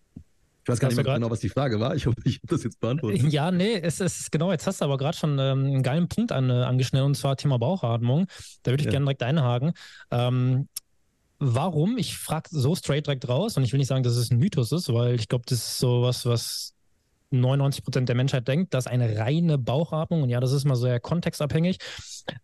Ich 0.63 0.69
weiß 0.69 0.79
gar 0.79 0.89
nicht 0.89 1.03
mehr 1.03 1.15
genau, 1.15 1.29
was 1.31 1.39
die 1.39 1.49
Frage 1.49 1.79
war. 1.79 1.95
Ich 1.95 2.05
hoffe, 2.05 2.17
ich 2.23 2.35
habe 2.35 2.47
das 2.47 2.63
jetzt 2.63 2.79
beantwortet. 2.79 3.23
Ja, 3.31 3.51
nee, 3.51 3.79
es 3.81 3.99
ist 3.99 4.31
genau. 4.31 4.51
Jetzt 4.51 4.67
hast 4.67 4.81
du 4.81 4.85
aber 4.85 4.97
gerade 4.97 5.17
schon 5.17 5.39
ähm, 5.39 5.65
einen 5.65 5.83
geilen 5.83 6.07
Punkt 6.07 6.31
an, 6.31 6.49
äh, 6.49 6.53
angeschnitten, 6.53 7.05
und 7.05 7.15
zwar 7.15 7.35
Thema 7.35 7.57
Bauchatmung. 7.57 8.27
Da 8.63 8.71
würde 8.71 8.81
ich 8.81 8.85
ja. 8.85 8.91
gerne 8.91 9.05
direkt 9.05 9.23
einhaken. 9.23 9.73
Ähm, 10.11 10.67
warum? 11.39 11.97
Ich 11.97 12.15
frage 12.17 12.49
so 12.51 12.75
straight 12.75 13.07
direkt 13.07 13.27
raus 13.27 13.57
und 13.57 13.63
ich 13.63 13.73
will 13.73 13.79
nicht 13.79 13.87
sagen, 13.87 14.03
dass 14.03 14.15
es 14.15 14.29
ein 14.29 14.37
Mythos 14.37 14.71
ist, 14.71 14.93
weil 14.93 15.15
ich 15.15 15.27
glaube, 15.27 15.45
das 15.47 15.57
ist 15.57 15.79
so 15.79 16.03
was, 16.03 16.25
was 16.27 16.73
99 17.31 17.83
Prozent 17.83 18.09
der 18.09 18.15
Menschheit 18.15 18.47
denkt, 18.47 18.73
dass 18.73 18.85
eine 18.85 19.17
reine 19.17 19.57
Bauchatmung, 19.57 20.23
und 20.23 20.29
ja, 20.29 20.39
das 20.39 20.51
ist 20.51 20.65
mal 20.65 20.75
sehr 20.75 20.99
kontextabhängig. 20.99 21.79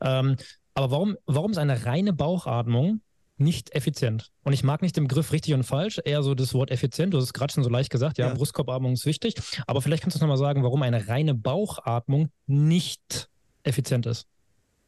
Ähm, 0.02 0.38
aber 0.74 0.92
warum, 0.92 1.18
warum 1.26 1.52
ist 1.52 1.58
eine 1.58 1.86
reine 1.86 2.14
Bauchatmung 2.14 3.02
nicht 3.38 3.73
effizient. 3.76 4.32
Und 4.43 4.54
ich 4.54 4.63
mag 4.63 4.82
nicht 4.82 4.95
den 4.97 5.08
Begriff 5.08 5.32
richtig 5.32 5.54
und 5.54 5.63
falsch, 5.63 6.00
eher 6.04 6.23
so 6.23 6.36
das 6.36 6.54
Wort 6.54 6.71
effizient. 6.71 7.13
Du 7.13 7.17
hast 7.17 7.26
es 7.26 7.34
gerade 7.34 7.54
schon 7.54 7.63
so 7.63 7.69
leicht 7.69 7.89
gesagt, 7.89 8.17
ja, 8.17 8.28
ja. 8.28 8.34
Brustkorbatmung 8.34 8.93
ist 8.93 9.06
wichtig. 9.06 9.36
Aber 9.67 9.82
vielleicht 9.82 10.04
kannst 10.04 10.17
du 10.17 10.21
nochmal 10.21 10.38
sagen, 10.38 10.63
warum 10.63 10.82
eine 10.82 11.08
reine 11.08 11.34
Bauchatmung 11.34 12.30
nicht 12.47 13.30
effizient 13.63 14.06
ist. 14.06 14.26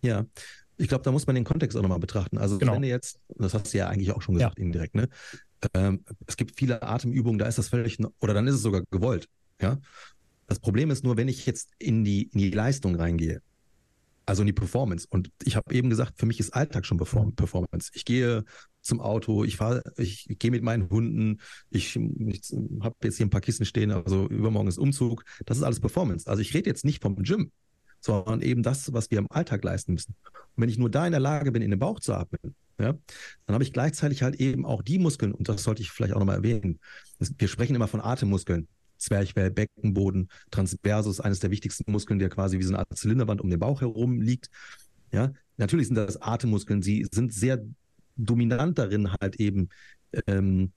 Ja, 0.01 0.25
ich 0.77 0.87
glaube, 0.87 1.03
da 1.03 1.11
muss 1.11 1.27
man 1.27 1.35
den 1.35 1.43
Kontext 1.43 1.77
auch 1.77 1.81
nochmal 1.81 1.99
betrachten. 1.99 2.37
Also 2.37 2.57
genau. 2.57 2.73
wenn 2.73 2.81
du 2.81 2.87
jetzt, 2.87 3.19
das 3.27 3.53
hast 3.53 3.73
du 3.73 3.77
ja 3.77 3.89
eigentlich 3.89 4.11
auch 4.13 4.21
schon 4.21 4.35
gesagt, 4.35 4.57
ja. 4.57 4.63
indirekt, 4.63 4.95
ne? 4.95 5.09
Ähm, 5.73 6.05
es 6.25 6.37
gibt 6.37 6.57
viele 6.57 6.81
Atemübungen, 6.81 7.37
da 7.37 7.45
ist 7.45 7.57
das 7.57 7.67
völlig, 7.67 7.97
oder 8.21 8.33
dann 8.33 8.47
ist 8.47 8.55
es 8.55 8.61
sogar 8.61 8.83
gewollt. 8.89 9.27
Ja. 9.61 9.77
Das 10.47 10.59
Problem 10.59 10.89
ist 10.89 11.03
nur, 11.03 11.17
wenn 11.17 11.27
ich 11.27 11.45
jetzt 11.45 11.71
in 11.79 12.05
die, 12.05 12.29
in 12.29 12.39
die 12.39 12.51
Leistung 12.51 12.95
reingehe, 12.95 13.41
also 14.29 14.43
in 14.43 14.47
die 14.47 14.53
Performance. 14.53 15.07
Und 15.09 15.31
ich 15.43 15.55
habe 15.55 15.73
eben 15.73 15.89
gesagt, 15.89 16.19
für 16.19 16.27
mich 16.27 16.39
ist 16.39 16.53
Alltag 16.53 16.85
schon 16.85 16.97
mhm. 16.97 17.35
Performance. 17.35 17.89
Ich 17.93 18.05
gehe 18.05 18.45
zum 18.81 19.01
Auto, 19.01 19.43
ich 19.43 19.57
fahre, 19.57 19.81
ich 19.97 20.27
gehe 20.37 20.51
mit 20.51 20.61
meinen 20.61 20.87
Hunden, 20.91 21.41
ich, 21.71 21.95
ich 21.95 22.53
habe 22.81 22.95
jetzt 23.03 23.17
hier 23.17 23.25
ein 23.25 23.31
paar 23.31 23.41
Kisten 23.41 23.65
stehen, 23.65 23.89
also 23.91 24.27
übermorgen 24.27 24.69
ist 24.69 24.77
Umzug. 24.77 25.25
Das 25.47 25.57
ist 25.57 25.63
alles 25.63 25.79
Performance. 25.79 26.29
Also 26.29 26.43
ich 26.43 26.53
rede 26.53 26.69
jetzt 26.69 26.85
nicht 26.85 27.01
vom 27.01 27.15
Gym, 27.23 27.51
sondern 27.99 28.41
eben 28.41 28.61
das, 28.61 28.93
was 28.93 29.09
wir 29.09 29.17
im 29.17 29.31
Alltag 29.31 29.63
leisten 29.63 29.93
müssen. 29.93 30.13
Und 30.55 30.61
wenn 30.61 30.69
ich 30.69 30.77
nur 30.77 30.91
da 30.91 31.07
in 31.07 31.11
der 31.11 31.19
Lage 31.19 31.51
bin, 31.51 31.63
in 31.63 31.71
den 31.71 31.79
Bauch 31.79 31.99
zu 31.99 32.13
atmen, 32.13 32.55
ja, 32.79 32.93
dann 33.47 33.53
habe 33.53 33.63
ich 33.63 33.73
gleichzeitig 33.73 34.21
halt 34.21 34.35
eben 34.35 34.63
auch 34.63 34.83
die 34.83 34.99
Muskeln, 34.99 35.33
und 35.33 35.49
das 35.49 35.63
sollte 35.63 35.81
ich 35.81 35.89
vielleicht 35.89 36.13
auch 36.13 36.19
nochmal 36.19 36.37
erwähnen. 36.37 36.79
Wir 37.17 37.47
sprechen 37.47 37.75
immer 37.75 37.87
von 37.87 37.99
Atemmuskeln. 37.99 38.67
Zwerchfell, 38.99 39.51
Beckenboden, 39.51 40.29
Transversus, 40.51 41.19
eines 41.19 41.39
der 41.39 41.51
wichtigsten 41.51 41.91
Muskeln, 41.91 42.19
der 42.19 42.29
quasi 42.29 42.59
wie 42.59 42.63
so 42.63 42.69
eine 42.69 42.79
Art 42.79 42.97
Zylinderwand 42.97 43.41
um 43.41 43.49
den 43.49 43.59
Bauch 43.59 43.81
herum 43.81 44.21
liegt. 44.21 44.49
Ja, 45.11 45.31
natürlich 45.57 45.87
sind 45.87 45.95
das 45.95 46.21
Atemmuskeln. 46.21 46.81
Sie 46.81 47.07
sind 47.11 47.33
sehr 47.33 47.65
dominant 48.15 48.77
darin, 48.77 49.11
halt 49.19 49.37
eben 49.37 49.69
ähm, 50.27 50.71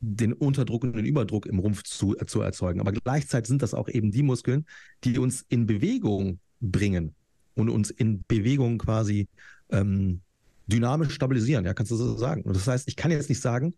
den 0.00 0.32
Unterdruck 0.32 0.84
und 0.84 0.94
den 0.96 1.04
Überdruck 1.04 1.46
im 1.46 1.58
Rumpf 1.58 1.82
zu, 1.82 2.14
zu 2.26 2.40
erzeugen. 2.40 2.80
Aber 2.80 2.92
gleichzeitig 2.92 3.48
sind 3.48 3.62
das 3.62 3.74
auch 3.74 3.88
eben 3.88 4.10
die 4.10 4.22
Muskeln, 4.22 4.64
die 5.04 5.18
uns 5.18 5.44
in 5.48 5.66
Bewegung 5.66 6.38
bringen 6.60 7.14
und 7.54 7.68
uns 7.68 7.90
in 7.90 8.24
Bewegung 8.28 8.78
quasi 8.78 9.28
ähm, 9.70 10.20
dynamisch 10.66 11.14
stabilisieren. 11.14 11.64
Ja, 11.64 11.74
kannst 11.74 11.90
du 11.90 11.96
so 11.96 12.16
sagen. 12.16 12.42
Und 12.42 12.54
das 12.54 12.66
heißt, 12.66 12.88
ich 12.88 12.96
kann 12.96 13.10
jetzt 13.10 13.28
nicht 13.28 13.40
sagen, 13.40 13.74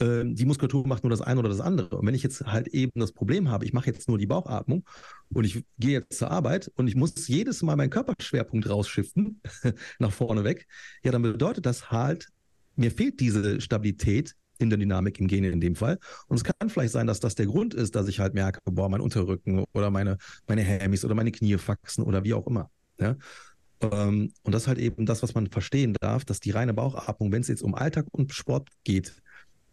die 0.00 0.44
Muskulatur 0.44 0.86
macht 0.86 1.04
nur 1.04 1.10
das 1.10 1.20
eine 1.20 1.38
oder 1.38 1.48
das 1.48 1.60
andere. 1.60 1.96
Und 1.96 2.06
wenn 2.06 2.14
ich 2.14 2.22
jetzt 2.22 2.44
halt 2.46 2.68
eben 2.68 2.98
das 2.98 3.12
Problem 3.12 3.48
habe, 3.50 3.64
ich 3.64 3.72
mache 3.72 3.86
jetzt 3.86 4.08
nur 4.08 4.18
die 4.18 4.26
Bauchatmung 4.26 4.84
und 5.32 5.44
ich 5.44 5.64
gehe 5.78 5.92
jetzt 5.92 6.18
zur 6.18 6.30
Arbeit 6.30 6.70
und 6.74 6.88
ich 6.88 6.96
muss 6.96 7.28
jedes 7.28 7.62
Mal 7.62 7.76
meinen 7.76 7.90
Körperschwerpunkt 7.90 8.68
rausschiften, 8.68 9.40
nach 9.98 10.12
vorne 10.12 10.42
weg, 10.42 10.66
ja, 11.04 11.12
dann 11.12 11.22
bedeutet 11.22 11.64
das 11.64 11.90
halt, 11.90 12.28
mir 12.76 12.90
fehlt 12.90 13.20
diese 13.20 13.60
Stabilität 13.60 14.34
in 14.58 14.70
der 14.70 14.78
Dynamik 14.78 15.18
im 15.20 15.26
Gene 15.26 15.48
in 15.48 15.60
dem 15.60 15.76
Fall. 15.76 15.98
Und 16.28 16.36
es 16.36 16.44
kann 16.44 16.70
vielleicht 16.70 16.92
sein, 16.92 17.06
dass 17.06 17.20
das 17.20 17.34
der 17.34 17.46
Grund 17.46 17.74
ist, 17.74 17.94
dass 17.94 18.08
ich 18.08 18.20
halt 18.20 18.34
merke, 18.34 18.60
boah, 18.64 18.88
mein 18.88 19.00
Unterrücken 19.00 19.64
oder 19.72 19.90
meine, 19.90 20.18
meine 20.46 20.64
Hammies 20.64 21.04
oder 21.04 21.14
meine 21.14 21.32
Knie 21.32 21.58
faxen 21.58 22.04
oder 22.04 22.24
wie 22.24 22.34
auch 22.34 22.46
immer. 22.46 22.70
Ja? 22.98 23.16
Ähm, 23.80 24.32
und 24.42 24.52
das 24.52 24.62
ist 24.62 24.68
halt 24.68 24.78
eben 24.78 25.06
das, 25.06 25.22
was 25.22 25.34
man 25.34 25.48
verstehen 25.48 25.94
darf, 26.00 26.24
dass 26.24 26.40
die 26.40 26.50
reine 26.50 26.74
Bauchatmung, 26.74 27.32
wenn 27.32 27.42
es 27.42 27.48
jetzt 27.48 27.62
um 27.62 27.74
Alltag 27.74 28.06
und 28.12 28.32
Sport 28.32 28.68
geht, 28.84 29.22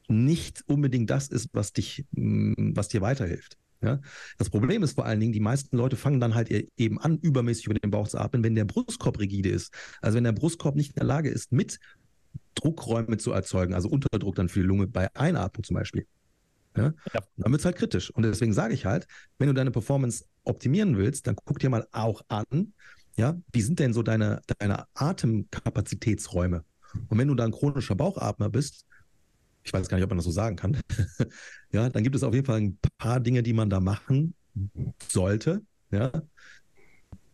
nicht 0.07 0.63
unbedingt 0.67 1.09
das 1.09 1.27
ist, 1.27 1.49
was 1.53 1.73
dich, 1.73 2.05
mm, 2.11 2.73
was 2.75 2.87
dir 2.87 3.01
weiterhilft. 3.01 3.57
Ja? 3.81 3.99
Das 4.37 4.49
Problem 4.49 4.83
ist 4.83 4.93
vor 4.93 5.05
allen 5.05 5.19
Dingen, 5.19 5.33
die 5.33 5.39
meisten 5.39 5.77
Leute 5.77 5.95
fangen 5.95 6.19
dann 6.19 6.35
halt 6.35 6.49
eben 6.49 6.99
an, 6.99 7.17
übermäßig 7.19 7.65
über 7.65 7.75
den 7.75 7.91
Bauch 7.91 8.07
zu 8.07 8.17
atmen, 8.17 8.43
wenn 8.43 8.55
der 8.55 8.65
Brustkorb 8.65 9.19
rigide 9.19 9.49
ist. 9.49 9.73
Also 10.01 10.17
wenn 10.17 10.23
der 10.23 10.31
Brustkorb 10.31 10.75
nicht 10.75 10.89
in 10.89 10.95
der 10.95 11.05
Lage 11.05 11.29
ist, 11.29 11.51
mit 11.51 11.79
Druckräume 12.55 13.17
zu 13.17 13.31
erzeugen, 13.31 13.73
also 13.73 13.89
Unterdruck 13.89 14.35
dann 14.35 14.49
für 14.49 14.59
die 14.59 14.67
Lunge 14.67 14.87
bei 14.87 15.13
Einatmung 15.15 15.63
zum 15.63 15.75
Beispiel. 15.75 16.05
Ja? 16.75 16.93
ja. 17.13 17.21
Dann 17.37 17.51
wird 17.51 17.61
es 17.61 17.65
halt 17.65 17.75
kritisch. 17.75 18.11
Und 18.11 18.23
deswegen 18.23 18.53
sage 18.53 18.73
ich 18.73 18.85
halt, 18.85 19.07
wenn 19.37 19.47
du 19.47 19.53
deine 19.53 19.71
Performance 19.71 20.25
optimieren 20.43 20.97
willst, 20.97 21.27
dann 21.27 21.35
guck 21.35 21.59
dir 21.59 21.69
mal 21.69 21.87
auch 21.91 22.21
an, 22.27 22.73
ja, 23.17 23.37
wie 23.51 23.61
sind 23.61 23.79
denn 23.79 23.93
so 23.93 24.03
deine, 24.03 24.41
deine 24.59 24.85
Atemkapazitätsräume? 24.93 26.63
Und 27.09 27.17
wenn 27.17 27.27
du 27.27 27.35
da 27.35 27.45
ein 27.45 27.51
chronischer 27.51 27.95
Bauchatmer 27.95 28.49
bist, 28.49 28.85
ich 29.63 29.73
weiß 29.73 29.87
gar 29.87 29.97
nicht, 29.97 30.03
ob 30.03 30.09
man 30.09 30.17
das 30.17 30.25
so 30.25 30.31
sagen 30.31 30.55
kann, 30.55 30.77
ja, 31.71 31.89
dann 31.89 32.03
gibt 32.03 32.15
es 32.15 32.23
auf 32.23 32.33
jeden 32.33 32.45
Fall 32.45 32.61
ein 32.61 32.79
paar 32.97 33.19
Dinge, 33.19 33.43
die 33.43 33.53
man 33.53 33.69
da 33.69 33.79
machen 33.79 34.33
sollte, 35.07 35.61
ja, 35.91 36.11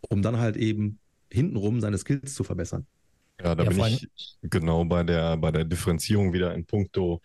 um 0.10 0.22
dann 0.22 0.38
halt 0.38 0.58
eben 0.58 1.00
hintenrum 1.32 1.82
seine 1.82 1.98
Skills 1.98 2.34
zu 2.34 2.44
verbessern. 2.44 2.86
Ja, 3.42 3.54
da 3.54 3.64
ja, 3.64 3.70
bin 3.70 3.80
ich 3.86 4.08
genau 4.42 4.84
bei 4.86 5.04
der, 5.04 5.38
bei 5.38 5.52
der 5.52 5.64
Differenzierung 5.64 6.34
wieder 6.34 6.56
in 6.56 6.66
puncto 6.66 7.22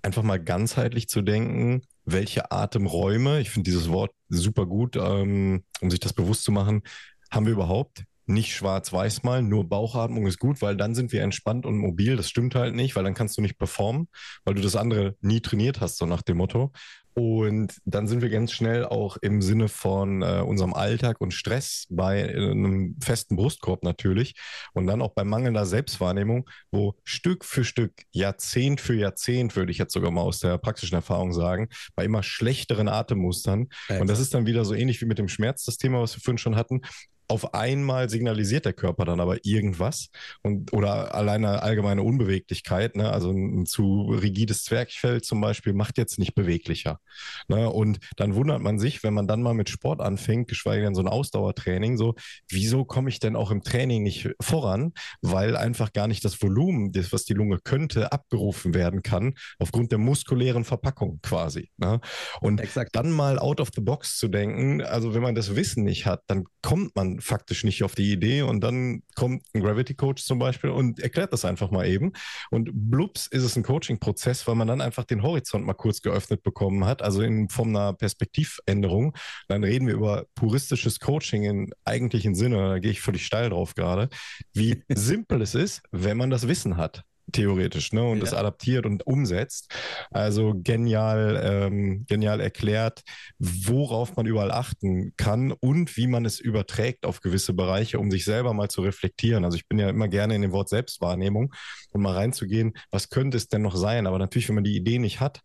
einfach 0.00 0.22
mal 0.22 0.38
ganzheitlich 0.38 1.08
zu 1.08 1.22
denken, 1.22 1.82
welche 2.04 2.52
Atemräume, 2.52 3.40
ich 3.40 3.50
finde 3.50 3.68
dieses 3.68 3.88
Wort 3.88 4.12
super 4.28 4.64
gut, 4.66 4.96
ähm, 4.96 5.64
um 5.80 5.90
sich 5.90 5.98
das 5.98 6.12
bewusst 6.12 6.44
zu 6.44 6.52
machen, 6.52 6.82
haben 7.30 7.46
wir 7.46 7.52
überhaupt 7.52 8.04
nicht 8.26 8.54
schwarz-weiß 8.54 9.22
malen, 9.22 9.48
nur 9.48 9.68
Bauchatmung 9.68 10.26
ist 10.26 10.38
gut, 10.38 10.62
weil 10.62 10.76
dann 10.76 10.94
sind 10.94 11.12
wir 11.12 11.22
entspannt 11.22 11.64
und 11.64 11.78
mobil. 11.78 12.16
Das 12.16 12.28
stimmt 12.28 12.54
halt 12.54 12.74
nicht, 12.74 12.96
weil 12.96 13.04
dann 13.04 13.14
kannst 13.14 13.38
du 13.38 13.42
nicht 13.42 13.58
performen, 13.58 14.08
weil 14.44 14.54
du 14.54 14.62
das 14.62 14.76
andere 14.76 15.16
nie 15.20 15.40
trainiert 15.40 15.80
hast, 15.80 15.98
so 15.98 16.06
nach 16.06 16.22
dem 16.22 16.38
Motto. 16.38 16.72
Und 17.18 17.78
dann 17.86 18.06
sind 18.06 18.20
wir 18.20 18.28
ganz 18.28 18.52
schnell 18.52 18.84
auch 18.84 19.16
im 19.16 19.40
Sinne 19.40 19.68
von 19.68 20.20
äh, 20.20 20.42
unserem 20.46 20.74
Alltag 20.74 21.18
und 21.18 21.32
Stress 21.32 21.86
bei 21.88 22.20
äh, 22.20 22.50
einem 22.50 22.94
festen 23.02 23.36
Brustkorb 23.36 23.84
natürlich 23.84 24.34
und 24.74 24.86
dann 24.86 25.00
auch 25.00 25.14
bei 25.14 25.24
mangelnder 25.24 25.64
Selbstwahrnehmung, 25.64 26.46
wo 26.70 26.94
Stück 27.04 27.46
für 27.46 27.64
Stück, 27.64 27.94
Jahrzehnt 28.10 28.82
für 28.82 28.94
Jahrzehnt, 28.94 29.56
würde 29.56 29.72
ich 29.72 29.78
jetzt 29.78 29.94
sogar 29.94 30.10
mal 30.10 30.20
aus 30.20 30.40
der 30.40 30.58
praktischen 30.58 30.96
Erfahrung 30.96 31.32
sagen, 31.32 31.68
bei 31.94 32.04
immer 32.04 32.22
schlechteren 32.22 32.86
Atemmustern. 32.86 33.68
Ja, 33.88 33.98
und 34.02 34.10
das 34.10 34.20
ist 34.20 34.34
dann 34.34 34.44
wieder 34.44 34.66
so 34.66 34.74
ähnlich 34.74 35.00
wie 35.00 35.06
mit 35.06 35.18
dem 35.18 35.28
Schmerz, 35.28 35.64
das 35.64 35.78
Thema, 35.78 36.02
was 36.02 36.14
wir 36.14 36.20
vorhin 36.20 36.36
schon 36.36 36.56
hatten 36.56 36.82
auf 37.28 37.54
einmal 37.54 38.08
signalisiert 38.08 38.64
der 38.64 38.72
Körper 38.72 39.04
dann 39.04 39.20
aber 39.20 39.44
irgendwas 39.44 40.10
und 40.42 40.72
oder 40.72 41.14
alleine 41.14 41.62
allgemeine 41.62 42.02
Unbeweglichkeit, 42.02 42.96
ne? 42.96 43.10
also 43.10 43.30
ein, 43.30 43.66
zu 43.66 44.02
rigides 44.10 44.64
Zwerchfell 44.64 45.22
zum 45.22 45.40
Beispiel 45.40 45.72
macht 45.72 45.98
jetzt 45.98 46.18
nicht 46.18 46.34
beweglicher. 46.34 47.00
Ne? 47.48 47.68
Und 47.68 47.98
dann 48.16 48.34
wundert 48.34 48.60
man 48.60 48.78
sich, 48.78 49.02
wenn 49.02 49.14
man 49.14 49.26
dann 49.26 49.42
mal 49.42 49.54
mit 49.54 49.68
Sport 49.68 50.00
anfängt, 50.00 50.48
geschweige 50.48 50.84
denn 50.84 50.94
so 50.94 51.00
ein 51.02 51.08
Ausdauertraining, 51.08 51.96
so, 51.96 52.14
wieso 52.48 52.84
komme 52.84 53.08
ich 53.08 53.18
denn 53.18 53.36
auch 53.36 53.50
im 53.50 53.62
Training 53.62 54.02
nicht 54.02 54.30
voran? 54.40 54.92
Weil 55.20 55.56
einfach 55.56 55.92
gar 55.92 56.06
nicht 56.06 56.24
das 56.24 56.40
Volumen, 56.40 56.92
das, 56.92 57.12
was 57.12 57.24
die 57.24 57.34
Lunge 57.34 57.58
könnte, 57.62 58.12
abgerufen 58.12 58.74
werden 58.74 59.02
kann, 59.02 59.34
aufgrund 59.58 59.90
der 59.90 59.98
muskulären 59.98 60.64
Verpackung 60.64 61.20
quasi. 61.22 61.70
Ne? 61.76 62.00
Und 62.40 62.60
Exakt. 62.60 62.94
dann 62.94 63.10
mal 63.10 63.38
out 63.38 63.60
of 63.60 63.70
the 63.74 63.80
box 63.80 64.16
zu 64.16 64.28
denken, 64.28 64.82
also 64.82 65.14
wenn 65.14 65.22
man 65.22 65.34
das 65.34 65.56
Wissen 65.56 65.84
nicht 65.84 66.06
hat, 66.06 66.22
dann 66.28 66.44
kommt 66.62 66.94
man 66.94 67.15
faktisch 67.20 67.64
nicht 67.64 67.82
auf 67.82 67.94
die 67.94 68.12
Idee 68.12 68.42
und 68.42 68.60
dann 68.60 69.02
kommt 69.14 69.42
ein 69.54 69.60
Gravity 69.60 69.94
Coach 69.94 70.24
zum 70.24 70.38
Beispiel 70.38 70.70
und 70.70 71.00
erklärt 71.00 71.32
das 71.32 71.44
einfach 71.44 71.70
mal 71.70 71.86
eben. 71.86 72.12
Und 72.50 72.70
blups 72.72 73.26
ist 73.26 73.42
es 73.42 73.56
ein 73.56 73.62
Coaching-Prozess, 73.62 74.46
weil 74.46 74.54
man 74.54 74.68
dann 74.68 74.80
einfach 74.80 75.04
den 75.04 75.22
Horizont 75.22 75.64
mal 75.64 75.74
kurz 75.74 76.02
geöffnet 76.02 76.42
bekommen 76.42 76.84
hat, 76.84 77.02
also 77.02 77.22
in 77.22 77.48
Form 77.48 77.68
einer 77.68 77.92
Perspektivänderung. 77.92 79.16
Dann 79.48 79.64
reden 79.64 79.86
wir 79.86 79.94
über 79.94 80.26
puristisches 80.34 81.00
Coaching 81.00 81.44
im 81.44 81.72
eigentlichen 81.84 82.34
Sinne, 82.34 82.56
da 82.56 82.78
gehe 82.78 82.90
ich 82.90 83.00
völlig 83.00 83.24
steil 83.26 83.50
drauf 83.50 83.74
gerade, 83.74 84.08
wie 84.52 84.82
simpel 84.88 85.42
es 85.42 85.54
ist, 85.54 85.82
wenn 85.90 86.16
man 86.16 86.30
das 86.30 86.48
Wissen 86.48 86.76
hat 86.76 87.04
theoretisch, 87.32 87.92
ne? 87.92 88.02
Und 88.02 88.18
ja. 88.18 88.24
das 88.24 88.34
adaptiert 88.34 88.86
und 88.86 89.06
umsetzt. 89.06 89.74
Also 90.10 90.54
genial, 90.56 91.40
ähm, 91.42 92.06
genial 92.08 92.40
erklärt, 92.40 93.02
worauf 93.38 94.16
man 94.16 94.26
überall 94.26 94.52
achten 94.52 95.12
kann 95.16 95.52
und 95.52 95.96
wie 95.96 96.06
man 96.06 96.24
es 96.24 96.40
überträgt 96.40 97.04
auf 97.04 97.20
gewisse 97.20 97.52
Bereiche, 97.52 97.98
um 97.98 98.10
sich 98.10 98.24
selber 98.24 98.52
mal 98.54 98.68
zu 98.68 98.82
reflektieren. 98.82 99.44
Also 99.44 99.56
ich 99.56 99.68
bin 99.68 99.78
ja 99.78 99.88
immer 99.88 100.08
gerne 100.08 100.34
in 100.34 100.42
dem 100.42 100.52
Wort 100.52 100.68
Selbstwahrnehmung 100.68 101.52
und 101.90 102.02
mal 102.02 102.14
reinzugehen, 102.14 102.74
was 102.90 103.10
könnte 103.10 103.36
es 103.36 103.48
denn 103.48 103.62
noch 103.62 103.76
sein? 103.76 104.06
Aber 104.06 104.18
natürlich, 104.18 104.48
wenn 104.48 104.56
man 104.56 104.64
die 104.64 104.76
Idee 104.76 104.98
nicht 104.98 105.20
hat, 105.20 105.40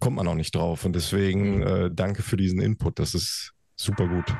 kommt 0.00 0.16
man 0.16 0.28
auch 0.28 0.34
nicht 0.34 0.54
drauf. 0.54 0.84
Und 0.84 0.94
deswegen 0.94 1.58
mhm. 1.58 1.66
äh, 1.66 1.90
danke 1.92 2.22
für 2.22 2.36
diesen 2.36 2.60
Input. 2.60 2.98
Das 2.98 3.14
ist 3.14 3.52
super 3.76 4.08
gut. 4.08 4.34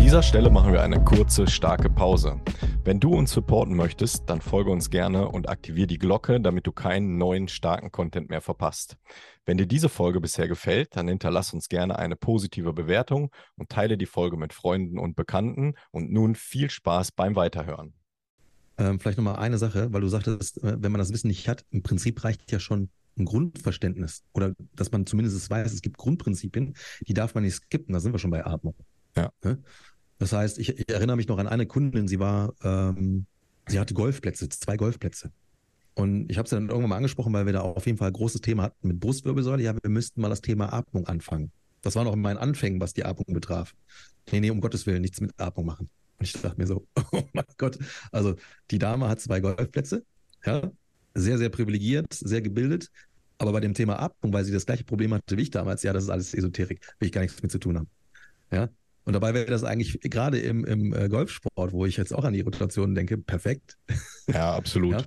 An 0.00 0.06
dieser 0.06 0.22
Stelle 0.22 0.50
machen 0.50 0.72
wir 0.72 0.82
eine 0.82 1.04
kurze, 1.04 1.46
starke 1.46 1.90
Pause. 1.90 2.40
Wenn 2.84 3.00
du 3.00 3.14
uns 3.14 3.32
supporten 3.32 3.76
möchtest, 3.76 4.22
dann 4.30 4.40
folge 4.40 4.70
uns 4.70 4.88
gerne 4.88 5.28
und 5.28 5.50
aktiviere 5.50 5.86
die 5.86 5.98
Glocke, 5.98 6.40
damit 6.40 6.66
du 6.66 6.72
keinen 6.72 7.18
neuen, 7.18 7.48
starken 7.48 7.92
Content 7.92 8.30
mehr 8.30 8.40
verpasst. 8.40 8.96
Wenn 9.44 9.58
dir 9.58 9.66
diese 9.66 9.90
Folge 9.90 10.20
bisher 10.22 10.48
gefällt, 10.48 10.96
dann 10.96 11.06
hinterlass 11.06 11.52
uns 11.52 11.68
gerne 11.68 11.98
eine 11.98 12.16
positive 12.16 12.72
Bewertung 12.72 13.30
und 13.56 13.68
teile 13.68 13.98
die 13.98 14.06
Folge 14.06 14.38
mit 14.38 14.54
Freunden 14.54 14.98
und 14.98 15.16
Bekannten. 15.16 15.74
Und 15.90 16.10
nun 16.10 16.34
viel 16.34 16.70
Spaß 16.70 17.12
beim 17.12 17.36
Weiterhören. 17.36 17.92
Ähm, 18.78 19.00
vielleicht 19.00 19.18
nochmal 19.18 19.36
eine 19.36 19.58
Sache, 19.58 19.92
weil 19.92 20.00
du 20.00 20.08
sagtest, 20.08 20.64
äh, 20.64 20.82
wenn 20.82 20.92
man 20.92 20.98
das 20.98 21.12
Wissen 21.12 21.28
nicht 21.28 21.46
hat, 21.46 21.66
im 21.70 21.82
Prinzip 21.82 22.24
reicht 22.24 22.50
ja 22.50 22.58
schon 22.58 22.88
ein 23.18 23.26
Grundverständnis 23.26 24.24
oder 24.32 24.54
dass 24.74 24.90
man 24.90 25.04
zumindest 25.04 25.50
weiß, 25.50 25.70
es 25.70 25.82
gibt 25.82 25.98
Grundprinzipien, 25.98 26.74
die 27.06 27.14
darf 27.14 27.34
man 27.34 27.44
nicht 27.44 27.54
skippen. 27.54 27.92
Da 27.92 28.00
sind 28.00 28.12
wir 28.12 28.18
schon 28.18 28.30
bei 28.30 28.46
Atmung. 28.46 28.74
Ja. 29.16 29.30
Ne? 29.42 29.62
Das 30.20 30.34
heißt, 30.34 30.58
ich, 30.58 30.68
ich, 30.78 30.88
erinnere 30.88 31.16
mich 31.16 31.28
noch 31.28 31.38
an 31.38 31.48
eine 31.48 31.66
Kundin, 31.66 32.06
sie 32.06 32.20
war, 32.20 32.52
ähm, 32.62 33.24
sie 33.66 33.80
hatte 33.80 33.94
Golfplätze, 33.94 34.50
zwei 34.50 34.76
Golfplätze. 34.76 35.32
Und 35.94 36.30
ich 36.30 36.36
habe 36.36 36.46
sie 36.46 36.56
dann 36.56 36.68
irgendwann 36.68 36.90
mal 36.90 36.96
angesprochen, 36.96 37.32
weil 37.32 37.46
wir 37.46 37.54
da 37.54 37.62
auf 37.62 37.86
jeden 37.86 37.96
Fall 37.96 38.08
ein 38.08 38.12
großes 38.12 38.42
Thema 38.42 38.64
hatten 38.64 38.86
mit 38.86 39.00
Brustwirbelsäule. 39.00 39.62
Ja, 39.62 39.74
wir 39.74 39.90
müssten 39.90 40.20
mal 40.20 40.28
das 40.28 40.42
Thema 40.42 40.74
Atmung 40.74 41.06
anfangen. 41.06 41.50
Das 41.80 41.96
war 41.96 42.04
noch 42.04 42.12
in 42.12 42.20
meinen 42.20 42.36
Anfängen, 42.36 42.82
was 42.82 42.92
die 42.92 43.06
Atmung 43.06 43.34
betraf. 43.34 43.74
Nee, 44.30 44.40
nee, 44.40 44.50
um 44.50 44.60
Gottes 44.60 44.86
Willen, 44.86 45.00
nichts 45.00 45.22
mit 45.22 45.32
Atmung 45.40 45.64
machen. 45.64 45.88
Und 46.18 46.26
ich 46.26 46.34
dachte 46.34 46.60
mir 46.60 46.66
so, 46.66 46.86
oh 47.12 47.22
mein 47.32 47.46
Gott. 47.56 47.78
Also 48.12 48.36
die 48.70 48.78
Dame 48.78 49.08
hat 49.08 49.20
zwei 49.20 49.40
Golfplätze, 49.40 50.04
ja, 50.44 50.70
sehr, 51.14 51.38
sehr 51.38 51.48
privilegiert, 51.48 52.12
sehr 52.12 52.42
gebildet. 52.42 52.90
Aber 53.38 53.52
bei 53.52 53.60
dem 53.60 53.72
Thema 53.72 53.98
Atmung, 54.00 54.34
weil 54.34 54.44
sie 54.44 54.52
das 54.52 54.66
gleiche 54.66 54.84
Problem 54.84 55.14
hatte 55.14 55.38
wie 55.38 55.42
ich 55.42 55.50
damals, 55.50 55.82
ja, 55.82 55.94
das 55.94 56.04
ist 56.04 56.10
alles 56.10 56.34
Esoterik, 56.34 56.94
will 56.98 57.06
ich 57.06 57.12
gar 57.12 57.22
nichts 57.22 57.42
mit 57.42 57.50
zu 57.50 57.58
tun 57.58 57.78
haben. 57.78 57.88
Ja, 58.50 58.68
und 59.10 59.14
dabei 59.14 59.34
wäre 59.34 59.46
das 59.46 59.64
eigentlich 59.64 60.00
gerade 60.02 60.38
im, 60.38 60.64
im 60.64 60.94
äh, 60.94 61.08
Golfsport, 61.08 61.72
wo 61.72 61.84
ich 61.84 61.96
jetzt 61.96 62.14
auch 62.14 62.22
an 62.22 62.32
die 62.32 62.42
Rotation 62.42 62.94
denke, 62.94 63.18
perfekt. 63.18 63.76
Ja, 64.32 64.54
absolut. 64.54 64.92
Ja? 65.00 65.04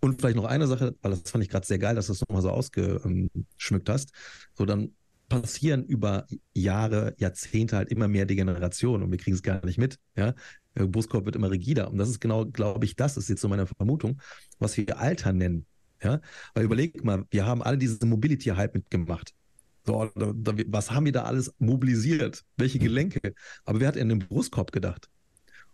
Und 0.00 0.20
vielleicht 0.20 0.34
noch 0.34 0.44
eine 0.44 0.66
Sache, 0.66 0.96
weil 1.02 1.12
das 1.12 1.30
fand 1.30 1.44
ich 1.44 1.50
gerade 1.50 1.64
sehr 1.64 1.78
geil, 1.78 1.94
dass 1.94 2.08
du 2.08 2.14
es 2.14 2.20
nochmal 2.20 2.42
so 2.42 2.50
ausgeschmückt 2.50 3.88
hast. 3.88 4.10
So, 4.54 4.66
dann 4.66 4.90
passieren 5.28 5.84
über 5.84 6.26
Jahre, 6.52 7.14
Jahrzehnte 7.18 7.76
halt 7.76 7.90
immer 7.90 8.08
mehr 8.08 8.26
Degenerationen 8.26 9.04
und 9.04 9.12
wir 9.12 9.18
kriegen 9.18 9.36
es 9.36 9.42
gar 9.44 9.64
nicht 9.64 9.78
mit. 9.78 10.00
Ja? 10.16 10.34
Der 10.76 10.86
Brustkorb 10.88 11.26
wird 11.26 11.36
immer 11.36 11.52
rigider. 11.52 11.92
Und 11.92 11.98
das 11.98 12.08
ist 12.08 12.20
genau, 12.20 12.44
glaube 12.44 12.84
ich, 12.86 12.96
das 12.96 13.16
ist 13.16 13.28
jetzt 13.28 13.40
so 13.40 13.48
meine 13.48 13.66
Vermutung, 13.68 14.20
was 14.58 14.76
wir 14.76 14.98
Alter 14.98 15.32
nennen. 15.32 15.64
Ja? 16.02 16.20
Weil 16.54 16.64
überleg 16.64 17.04
mal, 17.04 17.24
wir 17.30 17.46
haben 17.46 17.62
alle 17.62 17.78
diesen 17.78 18.08
Mobility-Hype 18.08 18.74
mitgemacht. 18.74 19.32
So, 19.86 20.10
da, 20.14 20.32
da, 20.34 20.54
was 20.68 20.90
haben 20.90 21.04
wir 21.04 21.12
da 21.12 21.24
alles 21.24 21.52
mobilisiert? 21.58 22.42
Welche 22.56 22.78
Gelenke? 22.78 23.34
Aber 23.64 23.80
wer 23.80 23.88
hat 23.88 23.96
in 23.96 24.08
den 24.08 24.20
Brustkorb 24.20 24.72
gedacht? 24.72 25.08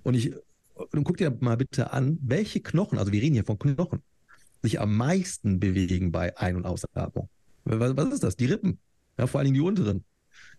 Und 0.02 0.14
ich, 0.14 0.34
und 0.74 1.04
guck 1.04 1.16
dir 1.16 1.36
mal 1.40 1.56
bitte 1.56 1.92
an, 1.92 2.18
welche 2.22 2.60
Knochen, 2.60 2.98
also 2.98 3.12
wir 3.12 3.22
reden 3.22 3.34
hier 3.34 3.44
von 3.44 3.58
Knochen, 3.58 4.02
sich 4.62 4.80
am 4.80 4.96
meisten 4.96 5.60
bewegen 5.60 6.10
bei 6.10 6.36
Ein- 6.36 6.56
und 6.56 6.66
Ausatmung. 6.66 7.28
Was, 7.64 7.96
was 7.96 8.14
ist 8.14 8.24
das? 8.24 8.36
Die 8.36 8.46
Rippen. 8.46 8.78
Ja, 9.18 9.26
vor 9.26 9.38
allen 9.38 9.46
Dingen 9.46 9.54
die 9.54 9.60
unteren. 9.60 10.04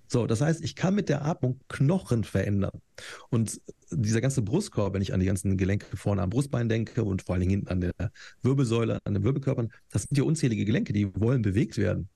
So, 0.07 0.27
das 0.27 0.41
heißt, 0.41 0.61
ich 0.61 0.75
kann 0.75 0.93
mit 0.93 1.07
der 1.07 1.23
Atmung 1.23 1.59
Knochen 1.69 2.23
verändern. 2.23 2.81
Und 3.29 3.61
dieser 3.91 4.19
ganze 4.21 4.41
Brustkorb, 4.41 4.93
wenn 4.93 5.01
ich 5.01 5.13
an 5.13 5.19
die 5.19 5.25
ganzen 5.25 5.57
Gelenke 5.57 5.95
vorne 5.95 6.21
am 6.21 6.29
Brustbein 6.29 6.67
denke 6.67 7.03
und 7.03 7.21
vor 7.21 7.33
allen 7.33 7.41
Dingen 7.41 7.51
hinten 7.51 7.67
an 7.69 7.81
der 7.81 8.11
Wirbelsäule, 8.41 8.99
an 9.05 9.13
den 9.13 9.23
Wirbelkörpern, 9.23 9.71
das 9.89 10.03
sind 10.03 10.17
ja 10.17 10.23
unzählige 10.23 10.65
Gelenke, 10.65 10.93
die 10.93 11.15
wollen 11.15 11.41
bewegt 11.41 11.77
werden. 11.77 12.09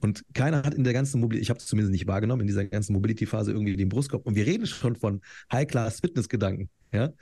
Und 0.00 0.22
keiner 0.32 0.62
hat 0.62 0.74
in 0.74 0.84
der 0.84 0.92
ganzen 0.92 1.20
Mobility, 1.20 1.42
ich 1.42 1.50
habe 1.50 1.58
es 1.58 1.66
zumindest 1.66 1.92
nicht 1.92 2.06
wahrgenommen, 2.06 2.42
in 2.42 2.46
dieser 2.46 2.64
ganzen 2.64 2.92
Mobility-Phase 2.92 3.52
irgendwie 3.52 3.76
den 3.76 3.88
Brustkorb. 3.88 4.24
Und 4.26 4.36
wir 4.36 4.46
reden 4.46 4.66
schon 4.66 4.96
von 4.96 5.20
High-Class-Fitness-Gedanken. 5.52 6.68
Ja? 6.92 7.12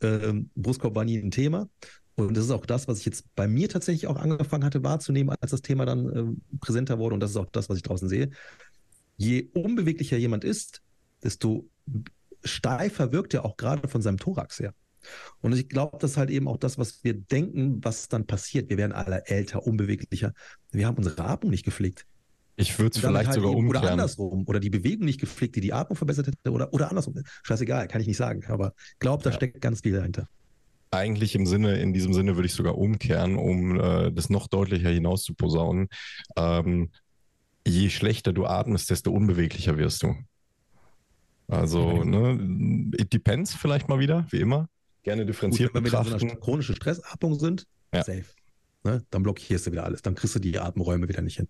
Ähm, 0.00 0.50
Brustkorb 0.54 0.94
war 0.94 1.04
nie 1.04 1.18
ein 1.18 1.30
Thema. 1.30 1.68
Und 2.14 2.36
das 2.36 2.44
ist 2.44 2.50
auch 2.50 2.66
das, 2.66 2.86
was 2.88 3.00
ich 3.00 3.06
jetzt 3.06 3.34
bei 3.34 3.48
mir 3.48 3.68
tatsächlich 3.68 4.06
auch 4.06 4.16
angefangen 4.16 4.64
hatte 4.64 4.84
wahrzunehmen, 4.84 5.34
als 5.40 5.50
das 5.50 5.62
Thema 5.62 5.84
dann 5.84 6.08
äh, 6.08 6.56
präsenter 6.60 6.98
wurde. 6.98 7.14
Und 7.14 7.20
das 7.20 7.30
ist 7.30 7.36
auch 7.36 7.50
das, 7.50 7.68
was 7.68 7.76
ich 7.76 7.82
draußen 7.82 8.08
sehe. 8.08 8.30
Je 9.16 9.48
unbeweglicher 9.54 10.16
jemand 10.16 10.44
ist, 10.44 10.82
desto 11.22 11.68
steifer 12.44 13.12
wirkt 13.12 13.34
er 13.34 13.44
auch 13.44 13.56
gerade 13.56 13.88
von 13.88 14.02
seinem 14.02 14.18
Thorax 14.18 14.60
her. 14.60 14.74
Und 15.40 15.52
ich 15.52 15.68
glaube, 15.68 15.98
das 16.00 16.12
ist 16.12 16.16
halt 16.16 16.30
eben 16.30 16.46
auch 16.48 16.56
das, 16.56 16.78
was 16.78 17.02
wir 17.02 17.14
denken, 17.14 17.82
was 17.82 18.08
dann 18.08 18.26
passiert. 18.26 18.70
Wir 18.70 18.76
werden 18.76 18.92
alle 18.92 19.26
älter, 19.26 19.66
unbeweglicher. 19.66 20.32
Wir 20.70 20.86
haben 20.86 20.96
unsere 20.96 21.24
Atmung 21.24 21.50
nicht 21.50 21.64
gepflegt. 21.64 22.06
Ich 22.62 22.78
würde 22.78 22.92
es 22.94 22.98
vielleicht 22.98 23.28
halt 23.28 23.34
sogar 23.34 23.50
umkehren. 23.50 23.82
Oder 23.82 23.92
andersrum. 23.92 24.44
Oder 24.46 24.60
die 24.60 24.70
Bewegung 24.70 25.04
nicht 25.04 25.20
gepflegt, 25.20 25.56
die 25.56 25.60
die 25.60 25.72
Atmung 25.72 25.96
verbessert 25.96 26.28
hätte. 26.28 26.50
Oder, 26.50 26.72
oder 26.72 26.88
andersrum. 26.88 27.14
Scheißegal, 27.42 27.88
kann 27.88 28.00
ich 28.00 28.06
nicht 28.06 28.16
sagen. 28.16 28.44
Aber 28.48 28.74
ich 28.76 28.98
glaube, 28.98 29.22
da 29.22 29.30
ja. 29.30 29.36
steckt 29.36 29.60
ganz 29.60 29.80
viel 29.80 29.94
dahinter. 29.94 30.28
Eigentlich 30.90 31.34
im 31.34 31.46
Sinne, 31.46 31.80
in 31.80 31.92
diesem 31.92 32.12
Sinne 32.12 32.36
würde 32.36 32.46
ich 32.46 32.54
sogar 32.54 32.76
umkehren, 32.76 33.36
um 33.36 33.80
äh, 33.80 34.12
das 34.12 34.30
noch 34.30 34.46
deutlicher 34.46 34.90
hinaus 34.90 35.24
zu 35.24 35.34
posaunen. 35.34 35.88
Ähm, 36.36 36.90
je 37.66 37.88
schlechter 37.90 38.32
du 38.32 38.46
atmest, 38.46 38.90
desto 38.90 39.10
unbeweglicher 39.10 39.78
wirst 39.78 40.02
du. 40.02 40.14
Also, 41.48 42.04
ne, 42.04 42.92
it 42.96 43.12
depends 43.12 43.54
vielleicht 43.54 43.88
mal 43.88 43.98
wieder, 43.98 44.26
wie 44.30 44.40
immer. 44.40 44.68
Gerne 45.02 45.26
differenziert 45.26 45.70
Gut, 45.70 45.76
wenn 45.76 45.84
betrachten. 45.84 46.10
wir 46.10 46.14
in 46.14 46.20
so 46.20 46.26
einer 46.26 46.36
chronischen 46.36 46.76
Stressatmung 46.76 47.38
sind, 47.38 47.66
ja. 47.92 48.04
safe. 48.04 48.24
Ne? 48.84 49.04
Dann 49.10 49.22
blockierst 49.22 49.66
du 49.66 49.72
wieder 49.72 49.84
alles. 49.84 50.02
Dann 50.02 50.14
kriegst 50.14 50.34
du 50.34 50.38
die 50.38 50.58
Atemräume 50.58 51.08
wieder 51.08 51.22
nicht 51.22 51.36
hin. 51.36 51.48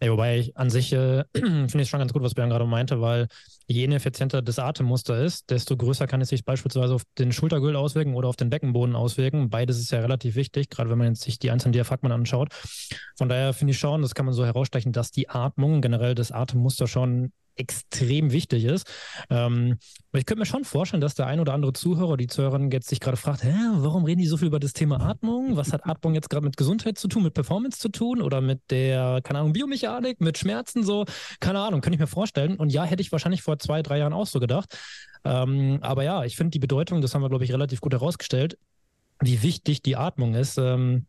Ja, 0.00 0.12
wobei 0.12 0.38
ich 0.38 0.56
an 0.56 0.70
sich 0.70 0.92
äh, 0.92 1.24
finde 1.34 1.80
ich 1.80 1.88
schon 1.88 1.98
ganz 1.98 2.12
gut, 2.12 2.22
was 2.22 2.34
Björn 2.34 2.50
gerade 2.50 2.66
meinte, 2.66 3.00
weil 3.00 3.26
je 3.66 3.84
ineffizienter 3.84 4.42
das 4.42 4.58
Atemmuster 4.58 5.20
ist, 5.22 5.50
desto 5.50 5.76
größer 5.76 6.06
kann 6.06 6.20
es 6.20 6.28
sich 6.28 6.44
beispielsweise 6.44 6.94
auf 6.94 7.02
den 7.18 7.32
Schultergürtel 7.32 7.76
auswirken 7.76 8.14
oder 8.14 8.28
auf 8.28 8.36
den 8.36 8.48
Beckenboden 8.48 8.94
auswirken. 8.94 9.50
Beides 9.50 9.78
ist 9.78 9.90
ja 9.90 10.00
relativ 10.00 10.36
wichtig, 10.36 10.70
gerade 10.70 10.88
wenn 10.88 10.98
man 10.98 11.08
jetzt 11.08 11.22
sich 11.22 11.38
die 11.38 11.50
einzelnen 11.50 11.72
Diaphragmen 11.72 12.12
anschaut. 12.12 12.54
Von 13.16 13.28
daher 13.28 13.52
finde 13.52 13.72
ich 13.72 13.78
schon, 13.78 14.02
das 14.02 14.14
kann 14.14 14.24
man 14.24 14.34
so 14.34 14.44
herausstechen, 14.44 14.92
dass 14.92 15.10
die 15.10 15.28
Atmung, 15.28 15.82
generell 15.82 16.14
das 16.14 16.30
Atemmuster 16.32 16.86
schon 16.86 17.32
extrem 17.58 18.32
wichtig 18.32 18.64
ist. 18.64 18.86
Ähm, 19.30 19.78
aber 20.10 20.20
ich 20.20 20.26
könnte 20.26 20.40
mir 20.40 20.46
schon 20.46 20.64
vorstellen, 20.64 21.00
dass 21.00 21.14
der 21.14 21.26
ein 21.26 21.40
oder 21.40 21.52
andere 21.52 21.72
Zuhörer, 21.72 22.16
die 22.16 22.26
Zuhörerin 22.26 22.70
jetzt 22.70 22.88
sich 22.88 23.00
gerade 23.00 23.16
fragt, 23.16 23.44
hä, 23.44 23.54
warum 23.76 24.04
reden 24.04 24.20
die 24.20 24.26
so 24.26 24.36
viel 24.36 24.48
über 24.48 24.60
das 24.60 24.72
Thema 24.72 25.00
Atmung? 25.00 25.56
Was 25.56 25.72
hat 25.72 25.86
Atmung 25.86 26.14
jetzt 26.14 26.30
gerade 26.30 26.44
mit 26.44 26.56
Gesundheit 26.56 26.98
zu 26.98 27.08
tun, 27.08 27.22
mit 27.22 27.34
Performance 27.34 27.78
zu 27.78 27.88
tun 27.88 28.22
oder 28.22 28.40
mit 28.40 28.60
der, 28.70 29.20
keine 29.22 29.40
Ahnung, 29.40 29.52
Biomechanik, 29.52 30.20
mit 30.20 30.38
Schmerzen 30.38 30.84
so? 30.84 31.04
Keine 31.40 31.60
Ahnung, 31.60 31.80
könnte 31.80 31.96
ich 31.96 32.00
mir 32.00 32.06
vorstellen. 32.06 32.56
Und 32.56 32.72
ja, 32.72 32.84
hätte 32.84 33.02
ich 33.02 33.12
wahrscheinlich 33.12 33.42
vor 33.42 33.58
zwei, 33.58 33.82
drei 33.82 33.98
Jahren 33.98 34.12
auch 34.12 34.26
so 34.26 34.40
gedacht. 34.40 34.78
Ähm, 35.24 35.78
aber 35.82 36.04
ja, 36.04 36.24
ich 36.24 36.36
finde 36.36 36.50
die 36.50 36.58
Bedeutung, 36.58 37.00
das 37.00 37.14
haben 37.14 37.22
wir, 37.22 37.28
glaube 37.28 37.44
ich, 37.44 37.52
relativ 37.52 37.80
gut 37.80 37.92
herausgestellt, 37.92 38.58
wie 39.20 39.42
wichtig 39.42 39.82
die 39.82 39.96
Atmung 39.96 40.34
ist. 40.34 40.58
Ähm, 40.58 41.06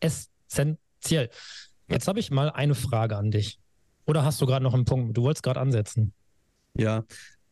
essentiell. 0.00 1.30
Jetzt 1.88 2.08
habe 2.08 2.20
ich 2.20 2.30
mal 2.30 2.50
eine 2.50 2.74
Frage 2.74 3.16
an 3.16 3.30
dich. 3.30 3.58
Oder 4.06 4.24
hast 4.24 4.40
du 4.40 4.46
gerade 4.46 4.64
noch 4.64 4.74
einen 4.74 4.84
Punkt? 4.84 5.16
Du 5.16 5.22
wolltest 5.22 5.42
gerade 5.42 5.60
ansetzen. 5.60 6.12
Ja, 6.76 7.04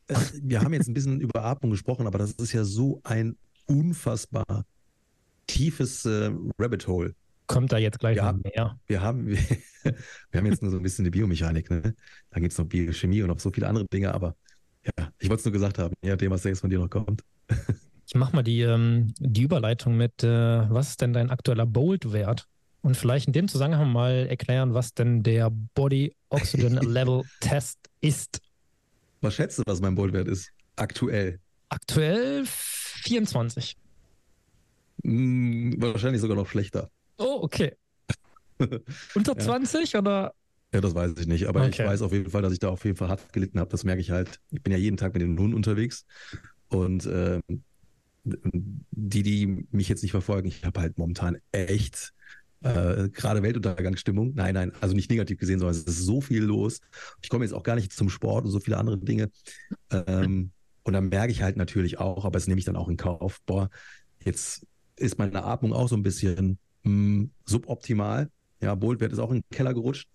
äh, 0.09 0.17
wir 0.43 0.61
haben 0.61 0.73
jetzt 0.73 0.89
ein 0.89 0.95
bisschen 0.95 1.21
über 1.21 1.45
Atmung 1.45 1.71
gesprochen, 1.71 2.07
aber 2.07 2.19
das 2.19 2.33
ist 2.33 2.53
ja 2.53 2.65
so 2.65 3.01
ein 3.05 3.37
unfassbar 3.67 4.65
tiefes 5.47 6.05
äh, 6.05 6.31
Rabbit 6.59 6.87
Hole. 6.87 7.15
Kommt 7.47 7.73
da 7.73 7.79
jetzt 7.79 7.99
gleich 7.99 8.17
wir 8.17 8.25
haben, 8.25 8.43
mehr? 8.43 8.79
Wir 8.87 9.01
haben, 9.01 9.27
wir, 9.27 9.39
wir, 9.83 9.95
haben 10.39 10.47
jetzt 10.47 10.63
nur 10.63 10.71
so 10.71 10.77
ein 10.77 10.83
bisschen 10.83 11.05
die 11.05 11.11
Biomechanik, 11.11 11.69
ne? 11.71 11.95
Dann 12.31 12.43
gibt 12.43 12.53
es 12.53 12.59
noch 12.59 12.67
Biochemie 12.67 13.23
und 13.23 13.29
noch 13.29 13.41
so 13.41 13.51
viele 13.51 13.67
andere 13.67 13.87
Dinge, 13.87 14.15
aber 14.15 14.37
ja, 14.85 15.11
ich 15.19 15.29
wollte 15.29 15.41
es 15.41 15.45
nur 15.45 15.53
gesagt 15.53 15.79
haben, 15.79 15.95
ja, 16.03 16.17
dem, 16.17 16.31
was 16.31 16.45
jetzt 16.45 16.61
von 16.61 16.71
dir 16.71 16.79
noch 16.79 16.89
kommt. 16.89 17.23
Ich 18.07 18.15
mach 18.15 18.33
mal 18.33 18.43
die, 18.43 18.63
ähm, 18.63 19.15
die 19.19 19.43
Überleitung 19.43 19.97
mit, 19.97 20.25
äh, 20.25 20.71
was 20.71 20.91
ist 20.91 21.01
denn 21.01 21.13
dein 21.13 21.31
aktueller 21.31 21.67
Bold-Wert? 21.67 22.49
Und 22.83 22.97
vielleicht 22.97 23.26
in 23.26 23.33
dem 23.33 23.49
Zusammenhang 23.49 23.93
mal 23.93 24.26
erklären, 24.28 24.74
was 24.74 24.95
denn 24.95 25.22
der 25.22 25.51
Body 25.74 26.14
Oxygen 26.31 26.74
Level 26.81 27.22
Test 27.41 27.78
ist. 28.01 28.41
Was 29.20 29.35
schätzt 29.35 29.59
du, 29.59 29.62
was 29.66 29.81
mein 29.81 29.95
Bold-Wert 29.95 30.28
ist? 30.28 30.51
Aktuell. 30.76 31.41
Aktuell 31.68 32.45
24. 32.47 33.76
Hm, 35.05 35.76
wahrscheinlich 35.78 36.20
sogar 36.20 36.37
noch 36.37 36.49
schlechter. 36.49 36.91
Oh, 37.18 37.41
okay. 37.43 37.76
Unter 39.14 39.33
ja. 39.33 39.39
20 39.39 39.97
oder? 39.97 40.35
Ja, 40.72 40.81
das 40.81 40.95
weiß 40.95 41.12
ich 41.18 41.26
nicht. 41.26 41.47
Aber 41.47 41.61
okay. 41.61 41.83
ich 41.83 41.89
weiß 41.89 42.03
auf 42.03 42.12
jeden 42.12 42.31
Fall, 42.31 42.43
dass 42.43 42.53
ich 42.53 42.59
da 42.61 42.68
auf 42.68 42.85
jeden 42.85 42.97
Fall 42.97 43.09
hart 43.09 43.33
gelitten 43.33 43.59
habe. 43.59 43.70
Das 43.70 43.85
merke 43.85 44.01
ich 44.01 44.11
halt. 44.11 44.41
Ich 44.51 44.62
bin 44.62 44.72
ja 44.72 44.78
jeden 44.78 44.97
Tag 44.97 45.14
mit 45.14 45.22
den 45.22 45.39
Hunden 45.39 45.55
unterwegs. 45.55 46.07
Und 46.68 47.07
äh, 47.07 47.41
die, 48.24 49.22
die 49.22 49.66
mich 49.70 49.89
jetzt 49.89 50.03
nicht 50.03 50.12
verfolgen, 50.12 50.49
ich 50.49 50.64
habe 50.64 50.81
halt 50.81 50.99
momentan 50.99 51.39
echt 51.53 52.12
äh, 52.63 53.09
gerade 53.09 53.43
Weltuntergangsstimmung. 53.43 54.35
Nein, 54.35 54.55
nein, 54.55 54.73
also 54.81 54.95
nicht 54.95 55.11
negativ 55.11 55.39
gesehen, 55.39 55.59
sondern 55.59 55.77
es 55.77 55.85
ist 55.85 56.05
so 56.05 56.21
viel 56.21 56.43
los. 56.43 56.81
Ich 57.23 57.29
komme 57.29 57.45
jetzt 57.45 57.55
auch 57.55 57.63
gar 57.63 57.75
nicht 57.75 57.93
zum 57.93 58.11
Sport 58.11 58.45
und 58.45 58.51
so 58.51 58.61
viele 58.61 58.79
andere 58.79 58.99
Dinge. 58.99 59.31
Ähm, 59.91 60.51
und 60.83 60.93
dann 60.93 61.09
merke 61.09 61.33
ich 61.33 61.43
halt 61.43 61.57
natürlich 61.57 61.99
auch, 61.99 62.25
aber 62.25 62.39
das 62.39 62.47
nehme 62.47 62.59
ich 62.59 62.65
dann 62.65 62.77
auch 62.77 62.89
in 62.89 62.97
Kauf, 62.97 63.39
boah, 63.47 63.71
jetzt 64.25 64.67
ist 64.97 65.19
meine 65.19 65.45
Atmung 65.45 65.73
auch 65.73 65.89
so 65.89 65.97
ein 65.97 66.03
bisschen 66.03 66.59
mh, 66.83 66.91
hm, 66.91 67.31
suboptimal. 67.47 68.31
Ja, 68.61 68.75
Boltwert 68.75 69.13
ist 69.13 69.19
auch 69.19 69.31
in 69.31 69.39
den 69.39 69.51
Keller 69.51 69.73
gerutscht. 69.73 70.09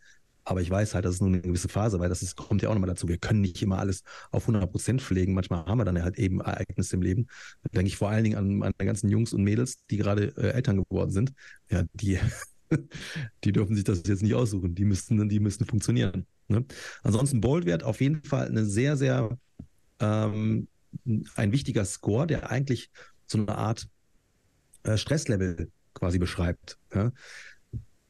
Aber 0.46 0.62
ich 0.62 0.70
weiß 0.70 0.94
halt, 0.94 1.06
das 1.06 1.16
ist 1.16 1.22
nur 1.22 1.30
eine 1.30 1.42
gewisse 1.42 1.70
Phase, 1.70 2.00
weil 2.00 2.08
das 2.08 2.22
ist, 2.22 2.36
kommt 2.36 2.62
ja 2.62 2.70
auch 2.70 2.74
nochmal 2.74 2.90
dazu. 2.90 3.08
Wir 3.08 3.18
können 3.18 3.42
nicht 3.42 3.62
immer 3.62 3.80
alles 3.80 4.04
auf 4.32 4.44
100 4.44 4.72
Prozent 4.72 5.02
pflegen. 5.02 5.34
Manchmal 5.34 5.66
haben 5.66 5.80
wir 5.80 5.86
dann 5.86 6.02
halt 6.02 6.20
eben 6.20 6.40
Ereignisse 6.40 6.96
im 6.96 7.02
Leben. 7.02 7.28
Da 7.64 7.70
denke 7.74 7.88
ich 7.88 7.98
vor 7.98 8.10
allen 8.10 8.24
Dingen 8.24 8.38
an 8.38 8.58
meine 8.60 8.74
ganzen 8.78 9.10
Jungs 9.10 9.34
und 9.34 9.44
Mädels, 9.44 9.86
die 9.90 9.98
gerade 9.98 10.34
äh, 10.38 10.52
Eltern 10.52 10.78
geworden 10.84 11.12
sind. 11.12 11.34
Ja, 11.70 11.84
die, 11.94 12.20
die 13.44 13.52
dürfen 13.52 13.76
sich 13.76 13.84
das 13.84 14.04
jetzt 14.06 14.22
nicht 14.22 14.36
aussuchen. 14.36 14.76
Die 14.76 14.86
müssten, 14.86 15.28
die 15.28 15.40
müssten 15.40 15.66
funktionieren. 15.66 16.28
Ne? 16.48 16.64
Ansonsten 17.02 17.42
Boldwert 17.42 17.84
auf 17.84 18.00
jeden 18.00 18.24
Fall 18.24 18.48
eine 18.48 18.66
sehr, 18.66 18.98
sehr 18.98 19.38
ähm, 20.00 20.68
ein 21.36 21.52
wichtiger 21.52 21.86
Score, 21.86 22.28
der 22.28 22.52
eigentlich 22.52 22.92
so 23.26 23.40
eine 23.40 23.58
Art 23.58 23.88
äh, 24.84 24.98
Stresslevel 24.98 25.72
quasi 25.94 26.20
beschreibt. 26.20 26.78
Ja? 26.94 27.12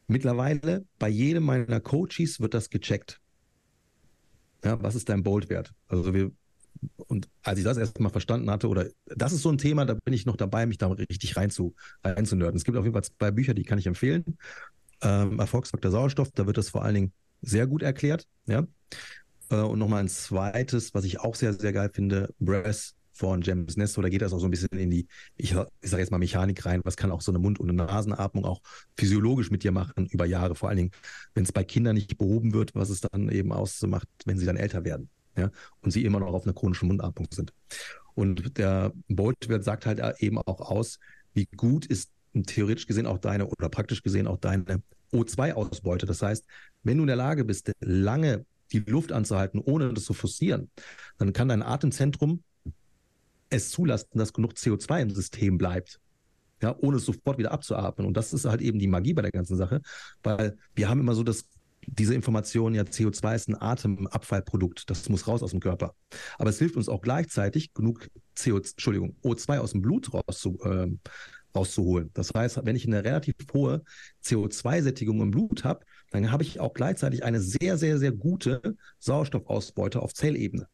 Mittlerweile 0.08 0.86
bei 1.00 1.10
jedem 1.10 1.44
meiner 1.44 1.80
Coaches 1.80 2.40
wird 2.40 2.54
das 2.54 2.70
gecheckt. 2.70 3.20
Ja, 4.64 4.82
was 4.82 4.96
ist 4.96 5.10
dein 5.10 5.24
Bold-Wert? 5.24 5.74
Also 5.88 6.14
wir, 6.14 6.32
und 7.08 7.30
als 7.44 7.60
ich 7.60 7.66
das 7.66 7.78
erstmal 7.78 8.12
verstanden 8.12 8.50
hatte, 8.50 8.68
oder 8.68 8.88
das 9.06 9.34
ist 9.34 9.42
so 9.42 9.50
ein 9.50 9.58
Thema, 9.58 9.86
da 9.86 9.94
bin 9.94 10.14
ich 10.14 10.26
noch 10.26 10.36
dabei, 10.36 10.66
mich 10.66 10.78
da 10.78 10.88
richtig 10.88 11.38
rein. 11.38 11.50
Es 11.50 12.64
gibt 12.64 12.78
auf 12.78 12.86
jeden 12.86 12.94
Fall 12.94 13.04
zwei 13.04 13.32
Bücher, 13.32 13.54
die 13.54 13.64
kann 13.64 13.80
ich 13.80 13.88
empfehlen. 13.88 14.38
Ähm, 15.02 15.40
Erfolgsfaktor 15.40 15.92
Sauerstoff, 15.92 16.32
da 16.34 16.48
wird 16.48 16.58
das 16.58 16.70
vor 16.70 16.84
allen 16.84 16.96
Dingen 16.96 17.14
sehr 17.42 17.68
gut 17.68 17.84
erklärt. 17.84 18.28
Ja? 18.48 18.66
Äh, 19.50 19.58
und 19.58 19.80
nochmal 19.80 20.02
ein 20.02 20.10
zweites, 20.10 20.94
was 20.94 21.06
ich 21.06 21.20
auch 21.20 21.36
sehr, 21.36 21.54
sehr 21.54 21.74
geil 21.74 21.92
finde, 21.94 22.34
Breath 22.40 22.94
von 23.16 23.42
James 23.42 23.78
Nesto, 23.78 24.02
da 24.02 24.10
geht 24.10 24.22
das 24.22 24.34
auch 24.34 24.40
so 24.40 24.46
ein 24.46 24.52
bisschen 24.52 24.68
in 24.78 24.90
die, 24.92 25.08
ich, 25.38 25.56
ich 25.82 25.90
sage 25.90 26.02
jetzt 26.02 26.12
mal 26.12 26.18
Mechanik 26.18 26.66
rein, 26.66 26.82
was 26.84 26.98
kann 26.98 27.12
auch 27.12 27.22
so 27.22 27.32
eine 27.32 27.40
Mund- 27.40 27.60
und 27.60 27.70
eine 27.70 27.86
Nasenatmung 27.86 28.46
auch 28.46 28.62
physiologisch 28.98 29.52
mit 29.52 29.64
dir 29.64 29.72
machen 29.72 30.08
über 30.08 30.26
Jahre, 30.26 30.56
vor 30.56 30.70
allen 30.70 30.78
Dingen, 30.78 30.92
wenn 31.34 31.44
es 31.44 31.52
bei 31.52 31.64
Kindern 31.64 31.96
nicht 31.96 32.18
behoben 32.18 32.54
wird, 32.54 32.76
was 32.76 32.90
es 32.90 33.02
dann 33.02 33.30
eben 33.30 33.54
ausmacht, 33.54 34.08
wenn 34.26 34.38
sie 34.38 34.46
dann 34.46 34.58
älter 34.58 34.84
werden, 34.84 35.10
ja, 35.38 35.50
und 35.82 35.92
sie 35.92 36.04
immer 36.04 36.20
noch 36.20 36.34
auf 36.34 36.44
einer 36.44 36.54
chronischen 36.54 36.90
Mundatmung 36.90 37.28
sind. 37.32 37.54
Und 38.16 38.58
der 38.58 38.92
Boltwert 39.08 39.64
sagt 39.64 39.86
halt 39.86 40.02
eben 40.20 40.38
auch 40.38 40.60
aus, 40.60 41.00
wie 41.34 41.48
gut 41.56 41.86
ist 41.86 42.12
theoretisch 42.44 42.86
gesehen 42.86 43.06
auch 43.06 43.18
deine 43.18 43.48
oder 43.48 43.70
praktisch 43.70 44.04
gesehen 44.04 44.28
auch 44.28 44.38
deine 44.38 44.82
O2-Ausbeute. 45.14 46.06
Das 46.06 46.22
heißt, 46.22 46.46
wenn 46.84 46.98
du 46.98 47.04
in 47.04 47.08
der 47.08 47.16
Lage 47.16 47.46
bist, 47.46 47.72
lange 47.80 48.46
die 48.72 48.80
Luft 48.80 49.12
anzuhalten, 49.12 49.60
ohne 49.60 49.94
das 49.94 50.06
zu 50.06 50.14
forcieren, 50.14 50.70
dann 51.18 51.34
kann 51.34 51.48
dein 51.48 51.62
Atemzentrum 51.62 52.44
es 53.50 53.70
zulassen, 53.70 54.18
dass 54.18 54.34
genug 54.34 54.54
CO2 54.54 55.02
im 55.02 55.10
System 55.12 55.58
bleibt. 55.58 56.00
Ja, 56.62 56.76
ohne 56.80 56.98
es 56.98 57.06
sofort 57.06 57.38
wieder 57.38 57.52
abzuatmen. 57.52 58.08
Und 58.08 58.16
das 58.16 58.34
ist 58.34 58.46
halt 58.46 58.62
eben 58.62 58.80
die 58.80 58.88
Magie 58.88 59.14
bei 59.14 59.22
der 59.22 59.32
ganzen 59.32 59.58
Sache, 59.58 59.82
weil 60.24 60.58
wir 60.74 60.90
haben 60.90 61.02
immer 61.02 61.14
so 61.14 61.24
das, 61.24 61.46
diese 61.86 62.16
Information, 62.16 62.74
ja, 62.74 62.84
CO2 62.84 63.36
ist 63.36 63.50
ein 63.50 63.62
Atemabfallprodukt, 63.62 64.90
das 64.90 65.08
muss 65.10 65.28
raus 65.28 65.44
aus 65.44 65.52
dem 65.52 65.60
Körper. 65.60 65.94
Aber 66.38 66.50
es 66.50 66.58
hilft 66.58 66.78
uns 66.78 66.90
auch 66.90 67.02
gleichzeitig, 67.02 67.74
genug 67.74 68.08
CO, 68.42 68.58
Entschuldigung, 68.58 69.16
O2 69.24 69.60
aus 69.60 69.74
dem 69.74 69.82
Blut 69.82 70.14
rauszu, 70.14 70.58
äh, 70.64 70.88
rauszuholen. 71.56 72.10
Das 72.14 72.32
heißt, 72.34 72.62
wenn 72.64 72.76
ich 72.76 72.86
eine 72.86 73.04
relativ 73.04 73.36
hohe 73.54 73.84
CO2-Sättigung 74.24 75.22
im 75.22 75.32
Blut 75.32 75.64
habe, 75.64 75.86
dann 76.12 76.32
habe 76.32 76.44
ich 76.44 76.60
auch 76.60 76.74
gleichzeitig 76.74 77.24
eine 77.24 77.40
sehr, 77.40 77.78
sehr, 77.78 77.98
sehr 77.98 78.12
gute 78.12 78.76
Sauerstoffausbeute 79.00 80.02
auf 80.02 80.14
Zellebene. 80.14 80.68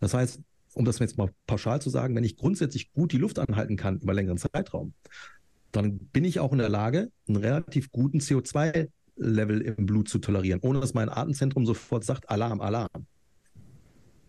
Das 0.00 0.14
heißt, 0.14 0.40
um 0.74 0.84
das 0.84 0.98
jetzt 0.98 1.18
mal 1.18 1.30
pauschal 1.46 1.80
zu 1.80 1.90
sagen, 1.90 2.14
wenn 2.14 2.24
ich 2.24 2.36
grundsätzlich 2.36 2.92
gut 2.92 3.12
die 3.12 3.18
Luft 3.18 3.38
anhalten 3.38 3.76
kann 3.76 3.98
über 3.98 4.14
längeren 4.14 4.38
Zeitraum, 4.38 4.94
dann 5.72 5.98
bin 5.98 6.24
ich 6.24 6.40
auch 6.40 6.52
in 6.52 6.58
der 6.58 6.68
Lage, 6.68 7.10
einen 7.28 7.36
relativ 7.36 7.92
guten 7.92 8.18
CO2-Level 8.18 9.60
im 9.60 9.86
Blut 9.86 10.08
zu 10.08 10.18
tolerieren, 10.18 10.60
ohne 10.62 10.80
dass 10.80 10.94
mein 10.94 11.08
Atemzentrum 11.08 11.66
sofort 11.66 12.04
sagt, 12.04 12.28
Alarm, 12.30 12.60
Alarm. 12.60 13.06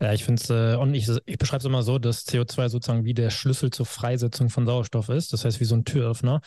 Ja, 0.01 0.13
ich 0.13 0.23
finde 0.23 0.41
es, 0.41 0.49
äh, 0.49 0.75
und 0.77 0.95
ich, 0.95 1.07
ich 1.27 1.37
beschreibe 1.37 1.59
es 1.59 1.65
immer 1.65 1.83
so, 1.83 1.99
dass 1.99 2.25
CO2 2.25 2.69
sozusagen 2.69 3.05
wie 3.05 3.13
der 3.13 3.29
Schlüssel 3.29 3.69
zur 3.69 3.85
Freisetzung 3.85 4.49
von 4.49 4.65
Sauerstoff 4.65 5.09
ist. 5.09 5.31
Das 5.31 5.45
heißt, 5.45 5.59
wie 5.59 5.65
so 5.65 5.75
ein 5.75 5.85
Türöffner. 5.85 6.41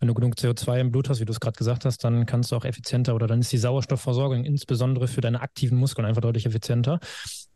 Wenn 0.00 0.08
du 0.08 0.14
genug 0.14 0.36
CO2 0.36 0.80
im 0.80 0.90
Blut 0.90 1.10
hast, 1.10 1.20
wie 1.20 1.26
du 1.26 1.32
es 1.32 1.38
gerade 1.38 1.56
gesagt 1.56 1.84
hast, 1.84 2.02
dann 2.02 2.24
kannst 2.24 2.50
du 2.50 2.56
auch 2.56 2.64
effizienter 2.64 3.14
oder 3.14 3.26
dann 3.26 3.40
ist 3.40 3.52
die 3.52 3.58
Sauerstoffversorgung 3.58 4.44
insbesondere 4.44 5.06
für 5.06 5.20
deine 5.20 5.42
aktiven 5.42 5.76
Muskeln 5.76 6.06
einfach 6.06 6.22
deutlich 6.22 6.46
effizienter. 6.46 6.98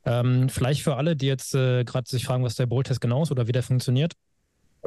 Ähm, 0.05 0.49
vielleicht 0.49 0.83
für 0.83 0.97
alle, 0.97 1.17
die 1.17 1.27
jetzt 1.27 1.55
äh, 1.55 1.85
gerade 1.85 2.09
sich 2.09 2.25
fragen, 2.25 2.45
was 2.45 2.57
der 2.57 2.67
Bowl-Test 2.67 3.01
genau 3.01 3.23
ist 3.23 3.31
oder 3.31 3.47
wie 3.47 3.53
der 3.53 3.63
funktioniert. 3.63 4.15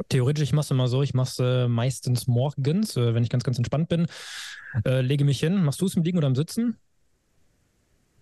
Theoretisch, 0.08 0.44
ich 0.44 0.52
mache 0.52 0.64
es 0.64 0.70
immer 0.70 0.88
so, 0.88 1.02
ich 1.02 1.14
mache 1.14 1.28
es 1.30 1.38
äh, 1.38 1.68
meistens 1.68 2.26
morgens, 2.26 2.96
äh, 2.96 3.14
wenn 3.14 3.22
ich 3.22 3.28
ganz, 3.30 3.44
ganz 3.44 3.58
entspannt 3.58 3.88
bin, 3.88 4.06
äh, 4.86 5.02
lege 5.02 5.24
mich 5.24 5.40
hin. 5.40 5.62
Machst 5.64 5.80
du 5.80 5.86
es 5.86 5.96
im 5.96 6.02
Liegen 6.02 6.18
oder 6.18 6.28
im 6.28 6.34
Sitzen? 6.34 6.78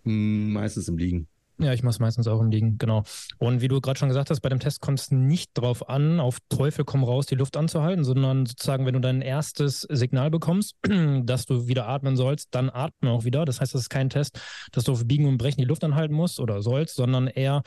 Hm, 0.04 0.52
meistens 0.52 0.88
im 0.88 0.98
Liegen. 0.98 1.28
Ja, 1.60 1.74
ich 1.74 1.82
mache 1.82 1.90
es 1.90 1.98
meistens 1.98 2.26
auch 2.26 2.40
im 2.40 2.50
Liegen, 2.50 2.78
genau. 2.78 3.02
Und 3.36 3.60
wie 3.60 3.68
du 3.68 3.82
gerade 3.82 3.98
schon 3.98 4.08
gesagt 4.08 4.30
hast, 4.30 4.40
bei 4.40 4.48
dem 4.48 4.60
Test 4.60 4.80
kommt 4.80 4.98
es 4.98 5.10
nicht 5.10 5.50
darauf 5.58 5.90
an, 5.90 6.18
auf 6.18 6.38
Teufel 6.48 6.86
komm 6.86 7.04
raus, 7.04 7.26
die 7.26 7.34
Luft 7.34 7.58
anzuhalten, 7.58 8.02
sondern 8.02 8.46
sozusagen, 8.46 8.86
wenn 8.86 8.94
du 8.94 9.00
dein 9.00 9.20
erstes 9.20 9.82
Signal 9.82 10.30
bekommst, 10.30 10.76
dass 11.24 11.44
du 11.44 11.68
wieder 11.68 11.86
atmen 11.86 12.16
sollst, 12.16 12.54
dann 12.54 12.70
atme 12.70 13.10
auch 13.10 13.24
wieder. 13.24 13.44
Das 13.44 13.60
heißt, 13.60 13.74
das 13.74 13.82
ist 13.82 13.88
kein 13.90 14.08
Test, 14.08 14.40
dass 14.72 14.84
du 14.84 14.92
auf 14.92 15.06
Biegen 15.06 15.26
und 15.26 15.36
Brechen 15.36 15.60
die 15.60 15.66
Luft 15.66 15.84
anhalten 15.84 16.14
musst 16.14 16.40
oder 16.40 16.62
sollst, 16.62 16.94
sondern 16.96 17.26
eher, 17.26 17.62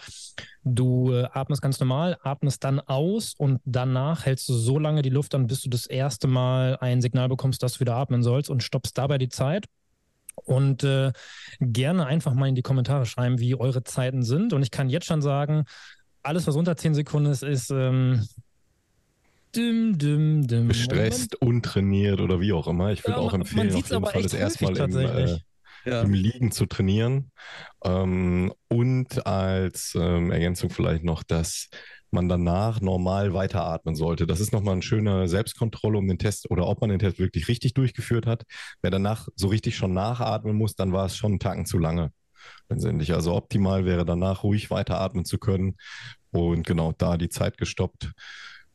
du 0.63 1.11
äh, 1.11 1.27
atmest 1.31 1.61
ganz 1.61 1.79
normal, 1.79 2.17
atmest 2.23 2.63
dann 2.63 2.79
aus 2.79 3.35
und 3.37 3.61
danach 3.63 4.25
hältst 4.25 4.49
du 4.49 4.53
so 4.53 4.79
lange 4.79 5.03
die 5.03 5.11
Luft 5.11 5.35
an, 5.35 5.45
bis 5.45 5.61
du 5.61 5.69
das 5.69 5.85
erste 5.85 6.27
Mal 6.27 6.77
ein 6.81 6.99
Signal 6.99 7.29
bekommst, 7.29 7.61
dass 7.61 7.73
du 7.73 7.81
wieder 7.81 7.95
atmen 7.95 8.23
sollst 8.23 8.49
und 8.49 8.63
stoppst 8.63 8.97
dabei 8.97 9.19
die 9.19 9.29
Zeit 9.29 9.67
und 10.35 10.83
äh, 10.83 11.11
gerne 11.59 12.05
einfach 12.05 12.33
mal 12.33 12.47
in 12.47 12.55
die 12.55 12.61
Kommentare 12.61 13.05
schreiben, 13.05 13.39
wie 13.39 13.55
eure 13.55 13.83
Zeiten 13.83 14.23
sind. 14.23 14.53
Und 14.53 14.63
ich 14.63 14.71
kann 14.71 14.89
jetzt 14.89 15.05
schon 15.05 15.21
sagen, 15.21 15.65
alles, 16.21 16.47
was 16.47 16.55
unter 16.55 16.75
10 16.75 16.95
Sekunden 16.95 17.31
ist, 17.31 17.43
ist 17.43 17.69
ähm, 17.69 18.27
dim, 19.55 19.97
dim, 19.97 20.47
dim. 20.47 20.67
gestresst, 20.69 21.35
untrainiert 21.35 22.21
oder 22.21 22.39
wie 22.39 22.53
auch 22.53 22.67
immer. 22.67 22.91
Ich 22.91 23.03
würde 23.03 23.19
ja, 23.19 23.25
auch 23.25 23.33
empfehlen, 23.33 23.69
auf 23.69 23.75
jeden 23.75 24.05
Fall 24.05 24.21
das 24.23 24.33
erstmal 24.33 24.75
im, 24.77 24.97
äh, 24.97 25.39
ja. 25.85 26.01
im 26.01 26.13
Liegen 26.13 26.51
zu 26.51 26.65
trainieren. 26.65 27.31
Ähm, 27.83 28.53
und 28.69 29.25
als 29.25 29.95
ähm, 29.95 30.31
Ergänzung 30.31 30.69
vielleicht 30.69 31.03
noch, 31.03 31.23
dass 31.23 31.69
man 32.13 32.29
danach 32.29 32.81
normal 32.81 33.33
weiteratmen 33.33 33.95
sollte. 33.95 34.27
Das 34.27 34.39
ist 34.39 34.53
nochmal 34.53 34.73
eine 34.73 34.81
schöne 34.81 35.27
Selbstkontrolle 35.27 35.97
um 35.97 36.07
den 36.07 36.19
Test 36.19 36.49
oder 36.49 36.67
ob 36.67 36.81
man 36.81 36.89
den 36.89 36.99
Test 36.99 37.19
wirklich 37.19 37.47
richtig 37.47 37.73
durchgeführt 37.73 38.25
hat. 38.25 38.43
Wer 38.81 38.91
danach 38.91 39.27
so 39.35 39.47
richtig 39.47 39.75
schon 39.75 39.93
nachatmen 39.93 40.55
muss, 40.55 40.75
dann 40.75 40.93
war 40.93 41.05
es 41.05 41.17
schon 41.17 41.33
einen 41.33 41.39
Tacken 41.39 41.65
zu 41.65 41.77
lange. 41.77 42.11
Letztendlich. 42.69 43.13
Also 43.13 43.33
optimal 43.33 43.85
wäre 43.85 44.05
danach 44.05 44.43
ruhig 44.43 44.69
weiteratmen 44.71 45.25
zu 45.25 45.37
können 45.37 45.75
und 46.31 46.65
genau 46.65 46.93
da 46.97 47.17
die 47.17 47.29
Zeit 47.29 47.57
gestoppt. 47.57 48.11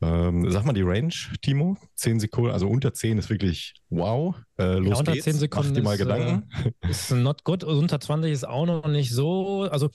Ähm, 0.01 0.49
sag 0.49 0.63
mal 0.65 0.73
die 0.73 0.81
Range, 0.81 1.13
Timo. 1.41 1.75
Zehn 1.95 2.21
Sekunden, 2.21 2.51
also 2.51 2.69
unter 2.69 2.93
zehn 2.93 3.17
ist 3.17 3.29
wirklich 3.29 3.73
wow. 3.89 4.33
Äh, 4.57 4.75
los 4.75 4.91
ja, 4.91 4.95
unter 4.99 5.11
geht's. 5.11 5.25
zehn 5.25 5.35
Sekunden 5.35 5.69
Mach 5.69 5.75
dir 5.75 5.83
mal 5.83 5.93
ist, 5.93 5.99
Gedanken. 5.99 6.49
Äh, 6.81 6.89
ist 6.89 7.11
not 7.11 7.43
good. 7.43 7.65
Unter 7.65 7.99
20 7.99 8.31
ist 8.31 8.47
auch 8.47 8.65
noch 8.65 8.87
nicht 8.87 9.11
so. 9.11 9.63
Also 9.63 9.89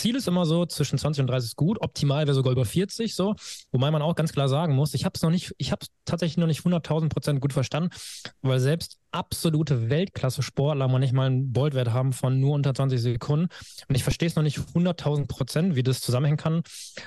Ziel 0.00 0.16
ist 0.16 0.28
immer 0.28 0.46
so, 0.46 0.66
zwischen 0.66 0.98
20 0.98 1.22
und 1.22 1.26
30 1.28 1.50
ist 1.50 1.56
gut, 1.56 1.80
optimal 1.80 2.26
wäre 2.26 2.34
sogar 2.34 2.52
über 2.52 2.64
40 2.64 3.14
so, 3.14 3.34
wobei 3.72 3.90
man 3.90 4.02
auch 4.02 4.14
ganz 4.14 4.32
klar 4.32 4.48
sagen 4.48 4.74
muss, 4.74 4.94
ich 4.94 5.04
habe 5.04 5.12
es 5.14 5.22
noch 5.22 5.30
nicht, 5.30 5.54
ich 5.58 5.72
habe 5.72 5.86
tatsächlich 6.04 6.36
noch 6.36 6.46
nicht 6.46 6.60
100.000 6.60 7.08
Prozent 7.08 7.40
gut 7.40 7.52
verstanden, 7.52 7.90
weil 8.42 8.60
selbst 8.60 8.98
absolute 9.10 9.88
Weltklasse-Sportler 9.88 10.88
manchmal 10.88 11.28
einen 11.28 11.52
Boltwert 11.52 11.92
haben 11.92 12.12
von 12.12 12.38
nur 12.38 12.54
unter 12.54 12.74
20 12.74 13.00
Sekunden 13.00 13.48
und 13.88 13.94
ich 13.94 14.02
verstehe 14.02 14.28
es 14.28 14.36
noch 14.36 14.42
nicht 14.42 14.58
100.000 14.58 15.26
Prozent, 15.26 15.74
wie 15.74 15.82
das 15.82 16.00
zusammenhängen 16.00 16.36
kann. 16.36 16.62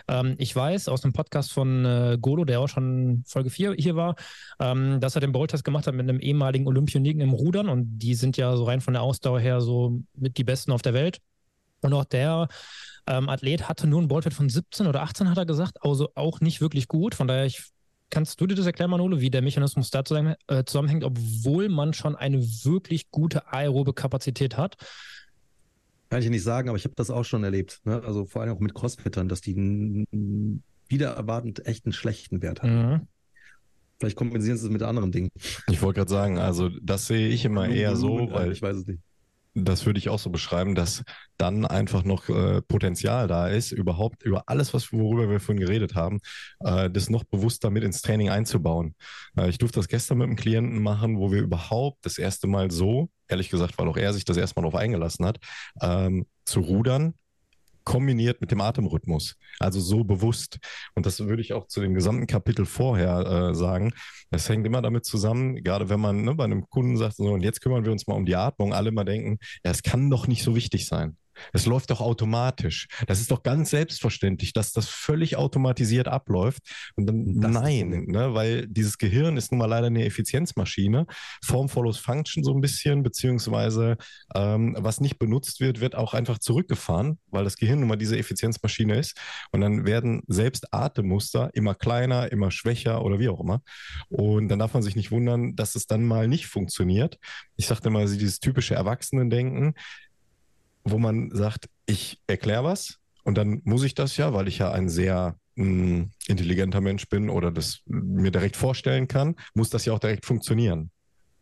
Ähm, 0.08 0.36
ich 0.38 0.56
weiß 0.56 0.90
aus 0.90 1.02
dem 1.02 1.14
Podcast 1.14 1.52
von 1.52 1.86
äh, 1.86 2.18
Golo, 2.20 2.46
der 2.46 2.60
auch 2.60 2.68
schon 2.68 3.24
Folge 3.28 3.50
4 3.50 3.76
hier 3.78 3.96
war, 3.96 4.16
ähm, 4.60 5.00
dass 5.00 5.16
er 5.16 5.22
den 5.22 5.32
Bolt-Test 5.32 5.64
gemacht 5.64 5.88
hat 5.88 5.94
mit 5.94 6.10
einem 6.10 6.20
ehemaligen 6.20 6.68
Olympioniken 6.68 7.22
im 7.22 7.32
Rudern 7.32 7.70
und 7.70 8.00
die 8.00 8.16
sind 8.16 8.38
ja 8.38 8.56
so 8.56 8.64
rein 8.64 8.82
von 8.82 8.94
der 8.94 9.04
Ausdauer 9.04 9.40
her 9.40 9.62
so 9.62 10.02
mit 10.16 10.38
die 10.38 10.44
Besten 10.44 10.72
auf 10.72 10.82
der 10.82 10.94
Welt. 10.94 11.20
Und 11.82 11.94
auch 11.94 12.06
der 12.06 12.48
ähm, 13.08 13.30
Athlet 13.30 13.68
hatte 13.68 13.88
nur 13.88 14.00
einen 14.00 14.08
Ballwert 14.08 14.34
von 14.34 14.50
17 14.50 14.88
oder 14.88 15.02
18, 15.02 15.30
hat 15.30 15.38
er 15.38 15.46
gesagt, 15.46 15.84
also 15.84 16.10
auch 16.16 16.42
nicht 16.42 16.62
wirklich 16.62 16.88
gut. 16.88 17.16
Von 17.16 17.28
daher, 17.28 17.46
ich, 17.46 17.64
kannst 18.10 18.40
du 18.42 18.48
dir 18.48 18.56
das 18.56 18.66
erklären, 18.66 18.92
Manolo, 18.92 19.20
wie 19.20 19.30
der 19.30 19.42
Mechanismus 19.42 19.92
da 19.92 20.02
äh, 20.02 20.64
zusammenhängt, 20.66 21.04
obwohl 21.04 21.70
man 21.70 21.94
schon 21.94 22.16
eine 22.16 22.42
wirklich 22.42 23.12
gute 23.12 23.52
aerobe 23.52 23.94
Kapazität 23.94 24.58
hat? 24.58 24.76
Kann 26.10 26.22
ich 26.22 26.30
nicht 26.30 26.44
sagen, 26.44 26.70
aber 26.70 26.78
ich 26.78 26.86
habe 26.86 26.96
das 26.96 27.12
auch 27.12 27.24
schon 27.24 27.44
erlebt. 27.44 27.82
Ne? 27.84 28.02
Also 28.04 28.26
vor 28.26 28.42
allem 28.42 28.56
auch 28.56 28.60
mit 28.60 28.74
Crossfittern, 28.74 29.30
dass 29.30 29.42
die 29.42 30.06
wieder 30.88 31.12
erwartend 31.12 31.66
echt 31.68 31.86
einen 31.86 31.94
schlechten 31.94 32.42
Wert 32.42 32.64
haben. 32.64 32.92
Mhm. 32.92 33.08
Vielleicht 34.00 34.16
kompensieren 34.16 34.58
sie 34.58 34.66
es 34.66 34.72
mit 34.72 34.82
anderen 34.82 35.12
Dingen. 35.12 35.30
Ich 35.68 35.82
wollte 35.82 36.00
gerade 36.00 36.10
sagen, 36.10 36.40
also 36.40 36.70
das 36.82 37.08
sehe 37.08 37.28
ich 37.28 37.44
immer 37.46 37.68
eher 37.68 37.96
so, 37.96 38.30
weil 38.32 38.52
ich 38.52 38.62
weiß 38.62 38.78
es 38.78 38.88
nicht. 38.88 39.02
Das 39.66 39.86
würde 39.86 40.00
ich 40.00 40.10
auch 40.10 40.20
so 40.20 40.30
beschreiben, 40.30 40.76
dass 40.76 41.04
dann 41.38 41.66
einfach 41.66 42.04
noch 42.04 42.30
äh, 42.30 42.62
Potenzial 42.62 43.28
da 43.28 43.48
ist, 43.48 43.72
überhaupt 43.72 44.24
über 44.24 44.44
alles, 44.48 44.74
was, 44.74 44.92
worüber 44.92 45.30
wir 45.30 45.40
vorhin 45.40 45.62
geredet 45.62 45.96
haben, 45.96 46.20
äh, 46.60 46.90
das 46.90 47.10
noch 47.10 47.24
bewusster 47.24 47.70
mit 47.70 47.84
ins 47.84 48.02
Training 48.02 48.30
einzubauen. 48.30 48.96
Äh, 49.38 49.50
ich 49.50 49.58
durfte 49.58 49.80
das 49.80 49.88
gestern 49.88 50.18
mit 50.20 50.28
einem 50.28 50.36
Klienten 50.36 50.82
machen, 50.82 51.18
wo 51.18 51.32
wir 51.32 51.42
überhaupt 51.42 52.00
das 52.06 52.18
erste 52.18 52.48
Mal 52.48 52.72
so, 52.72 53.10
ehrlich 53.28 53.50
gesagt, 53.50 53.78
weil 53.78 53.88
auch 53.88 53.98
er 53.98 54.14
sich 54.14 54.26
das 54.26 54.38
erste 54.38 54.60
Mal 54.60 54.70
darauf 54.70 54.80
eingelassen 54.80 55.26
hat, 55.26 55.38
ähm, 55.82 56.26
zu 56.46 56.62
rudern, 56.62 57.14
kombiniert 57.90 58.40
mit 58.40 58.52
dem 58.52 58.62
Atemrhythmus. 58.62 59.36
Also 59.58 59.80
so 59.80 60.04
bewusst. 60.04 60.60
Und 60.94 61.08
das 61.08 61.20
würde 61.22 61.42
ich 61.42 61.54
auch 61.54 61.66
zu 61.66 61.82
dem 61.82 61.96
gesamten 61.96 62.28
Kapitel 62.28 62.68
vorher 62.68 63.50
äh, 63.50 63.56
sagen. 63.56 63.94
Es 64.30 64.48
hängt 64.48 64.68
immer 64.68 64.84
damit 64.84 65.06
zusammen, 65.06 65.64
gerade 65.64 65.90
wenn 65.90 66.00
man 66.00 66.24
ne, 66.24 66.36
bei 66.36 66.44
einem 66.44 66.70
Kunden 66.70 66.98
sagt, 66.98 67.16
so, 67.16 67.24
und 67.24 67.42
jetzt 67.42 67.62
kümmern 67.62 67.86
wir 67.86 67.92
uns 67.92 68.06
mal 68.06 68.14
um 68.14 68.28
die 68.28 68.36
Atmung, 68.36 68.76
alle 68.76 68.92
mal 68.92 69.06
denken, 69.06 69.40
ja, 69.66 69.72
es 69.72 69.82
kann 69.82 70.12
doch 70.12 70.28
nicht 70.28 70.44
so 70.44 70.56
wichtig 70.56 70.86
sein. 70.86 71.18
Es 71.54 71.66
läuft 71.66 71.90
doch 71.92 72.02
automatisch. 72.02 72.88
Das 73.08 73.22
ist 73.22 73.32
doch 73.32 73.44
ganz 73.44 73.70
selbstverständlich, 73.70 74.54
dass 74.54 74.72
das 74.72 74.90
völlig 74.90 75.38
automatisiert 75.38 76.08
abläuft. 76.08 76.62
Und 76.96 77.08
dann 77.08 77.40
das 77.40 77.52
nein, 77.52 78.06
ne, 78.08 78.34
weil 78.34 78.68
dieses 78.68 78.98
Gehirn 78.98 79.38
ist 79.38 79.52
nun 79.52 79.60
mal 79.60 79.66
leider 79.66 79.88
eine 79.88 80.06
Effizienzmaschine. 80.06 81.06
Form 81.44 81.70
follows 81.70 81.98
Function 81.98 82.44
so 82.44 82.54
ein 82.54 82.62
bisschen, 82.62 83.04
beziehungsweise 83.04 83.98
ähm, 84.36 84.76
was 84.80 85.02
nicht 85.02 85.20
benutzt 85.20 85.60
wird, 85.60 85.80
wird 85.80 85.96
auch 85.96 86.14
einfach 86.14 86.40
zurückgefahren, 86.40 87.20
weil 87.28 87.44
das 87.44 87.58
Gehirn 87.58 87.80
nun 87.80 87.90
mal 87.90 87.96
diese 87.96 88.18
Effizienzmaschine 88.18 88.98
ist. 88.98 89.18
Und 89.52 89.62
dann 89.62 89.86
werden 89.86 90.22
selbst 90.28 90.74
Atemmuster 90.74 91.50
immer 91.54 91.76
kleiner, 91.76 92.32
immer 92.32 92.52
schwächer 92.52 93.04
oder 93.04 93.20
wie 93.20 93.30
auch 93.30 93.40
immer. 93.40 93.62
Und 94.10 94.50
dann 94.50 94.60
darf 94.60 94.74
man 94.74 94.84
sich 94.84 94.96
nicht 94.96 95.12
wundern, 95.12 95.56
dass 95.56 95.76
es 95.76 95.88
dann 95.88 96.04
mal 96.04 96.28
nicht 96.28 96.48
funktioniert. 96.48 97.20
Ich 97.56 97.68
sagte 97.68 97.90
mal, 97.90 98.08
dieses 98.08 98.40
typische 98.40 98.76
Erwachsenendenken, 98.76 99.74
wo 100.84 100.98
man 100.98 101.32
sagt, 101.32 101.70
ich 101.86 102.22
erkläre 102.28 102.64
was 102.64 103.00
und 103.24 103.38
dann 103.38 103.62
muss 103.64 103.84
ich 103.84 103.96
das 103.96 104.18
ja, 104.18 104.34
weil 104.34 104.48
ich 104.48 104.60
ja 104.60 104.72
ein 104.72 104.90
sehr 104.90 105.36
mh, 105.56 105.66
hm, 105.66 106.12
intelligenter 106.28 106.82
Mensch 106.82 107.08
bin 107.10 107.30
oder 107.30 107.52
das 107.52 107.82
mir 107.86 108.32
direkt 108.32 108.56
vorstellen 108.56 109.08
kann, 109.08 109.36
muss 109.54 109.70
das 109.70 109.86
ja 109.86 109.94
auch 109.94 110.00
direkt 110.00 110.26
funktionieren. 110.26 110.92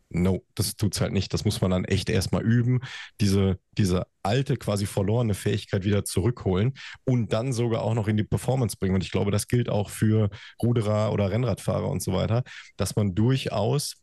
No, 0.09 0.45
das 0.55 0.77
tut 0.77 0.95
es 0.95 1.01
halt 1.01 1.11
nicht. 1.11 1.33
Das 1.33 1.43
muss 1.43 1.59
man 1.59 1.71
dann 1.71 1.83
echt 1.83 2.09
erstmal 2.09 2.41
üben, 2.41 2.79
diese, 3.19 3.59
diese 3.77 4.07
alte, 4.23 4.55
quasi 4.55 4.85
verlorene 4.85 5.33
Fähigkeit 5.33 5.83
wieder 5.83 6.05
zurückholen 6.05 6.73
und 7.03 7.33
dann 7.33 7.51
sogar 7.51 7.81
auch 7.81 7.93
noch 7.93 8.07
in 8.07 8.15
die 8.15 8.23
Performance 8.23 8.77
bringen. 8.79 8.95
Und 8.95 9.03
ich 9.03 9.11
glaube, 9.11 9.31
das 9.31 9.49
gilt 9.49 9.69
auch 9.69 9.89
für 9.89 10.29
Ruderer 10.63 11.11
oder 11.11 11.29
Rennradfahrer 11.29 11.89
und 11.89 12.01
so 12.01 12.13
weiter, 12.13 12.43
dass 12.77 12.95
man 12.95 13.15
durchaus, 13.15 13.95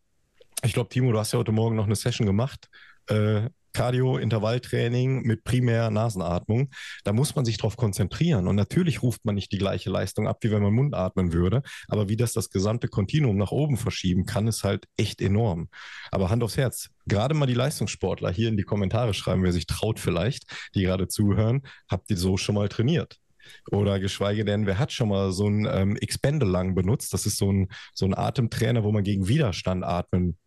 ich 0.62 0.74
glaube, 0.74 0.90
Timo, 0.90 1.10
du 1.10 1.18
hast 1.18 1.32
ja 1.32 1.38
heute 1.38 1.52
Morgen 1.52 1.76
noch 1.76 1.86
eine 1.86 1.96
Session 1.96 2.26
gemacht, 2.26 2.68
äh, 3.06 3.48
Cardio-Intervalltraining 3.74 5.22
mit 5.22 5.44
primär 5.44 5.90
Nasenatmung. 5.90 6.70
Da 7.04 7.12
muss 7.12 7.36
man 7.36 7.44
sich 7.44 7.58
darauf 7.58 7.76
konzentrieren. 7.76 8.48
Und 8.48 8.56
natürlich 8.56 9.02
ruft 9.02 9.24
man 9.24 9.34
nicht 9.34 9.52
die 9.52 9.58
gleiche 9.58 9.90
Leistung 9.90 10.26
ab, 10.26 10.38
wie 10.40 10.50
wenn 10.50 10.62
man 10.62 10.72
Mund 10.72 10.94
atmen 10.94 11.32
würde. 11.32 11.62
Aber 11.88 12.08
wie 12.08 12.16
das 12.16 12.32
das 12.32 12.50
gesamte 12.50 12.88
Kontinuum 12.88 13.36
nach 13.36 13.50
oben 13.50 13.76
verschieben 13.76 14.24
kann, 14.24 14.46
ist 14.46 14.64
halt 14.64 14.86
echt 14.96 15.20
enorm. 15.20 15.68
Aber 16.10 16.30
Hand 16.30 16.42
aufs 16.42 16.56
Herz. 16.56 16.88
Gerade 17.06 17.34
mal 17.34 17.46
die 17.46 17.54
Leistungssportler 17.54 18.30
hier 18.30 18.48
in 18.48 18.56
die 18.56 18.62
Kommentare 18.62 19.12
schreiben, 19.12 19.42
wer 19.42 19.52
sich 19.52 19.66
traut 19.66 20.00
vielleicht, 20.00 20.44
die 20.74 20.82
gerade 20.82 21.08
zuhören. 21.08 21.62
Habt 21.88 22.10
ihr 22.10 22.16
so 22.16 22.38
schon 22.38 22.54
mal 22.54 22.68
trainiert? 22.68 23.18
Oder 23.70 24.00
geschweige 24.00 24.44
denn, 24.44 24.66
wer 24.66 24.78
hat 24.78 24.92
schon 24.92 25.10
mal 25.10 25.32
so 25.32 25.46
ein 25.48 25.68
ähm, 25.70 25.96
Expendelang 25.96 26.74
benutzt? 26.74 27.12
Das 27.12 27.26
ist 27.26 27.36
so 27.36 27.52
ein, 27.52 27.68
so 27.92 28.06
ein 28.06 28.16
Atemtrainer, 28.16 28.84
wo 28.84 28.92
man 28.92 29.04
gegen 29.04 29.28
Widerstand 29.28 29.84
atmen 29.84 30.38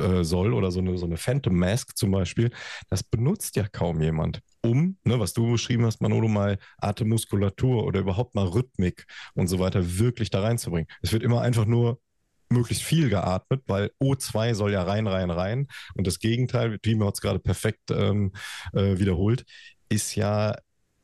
äh, 0.00 0.24
soll 0.24 0.52
oder 0.52 0.70
so 0.70 0.80
eine, 0.80 0.96
so 0.98 1.06
eine 1.06 1.16
Phantom 1.16 1.54
Mask 1.54 1.96
zum 1.96 2.10
Beispiel, 2.10 2.50
das 2.90 3.02
benutzt 3.02 3.56
ja 3.56 3.66
kaum 3.68 4.00
jemand, 4.00 4.40
um, 4.62 4.96
ne, 5.04 5.18
was 5.18 5.32
du 5.32 5.52
beschrieben 5.52 5.84
hast, 5.84 6.00
Manolo, 6.00 6.28
mal 6.28 6.58
Atemmuskulatur 6.78 7.84
oder 7.84 8.00
überhaupt 8.00 8.34
mal 8.34 8.46
Rhythmik 8.46 9.06
und 9.34 9.48
so 9.48 9.58
weiter 9.58 9.98
wirklich 9.98 10.30
da 10.30 10.42
reinzubringen. 10.42 10.88
Es 11.02 11.12
wird 11.12 11.22
immer 11.22 11.40
einfach 11.40 11.66
nur 11.66 12.00
möglichst 12.48 12.84
viel 12.84 13.08
geatmet, 13.10 13.62
weil 13.66 13.90
O2 14.00 14.54
soll 14.54 14.72
ja 14.72 14.82
rein, 14.82 15.06
rein, 15.06 15.30
rein. 15.30 15.66
Und 15.94 16.06
das 16.06 16.18
Gegenteil, 16.18 16.78
Timo 16.78 17.06
hat 17.06 17.14
es 17.14 17.20
gerade 17.20 17.38
perfekt 17.38 17.90
ähm, 17.90 18.32
äh, 18.72 18.98
wiederholt, 18.98 19.44
ist 19.88 20.14
ja, 20.14 20.56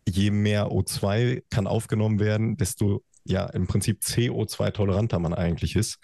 je 0.09 0.30
mehr 0.30 0.68
O2 0.68 1.43
kann 1.51 1.66
aufgenommen 1.66 2.20
werden, 2.20 2.57
desto 2.57 3.03
ja 3.24 3.47
im 3.47 3.66
Prinzip 3.66 4.01
CO2-toleranter 4.03 5.18
man 5.18 5.34
eigentlich 5.34 5.76
ist. 5.76 5.99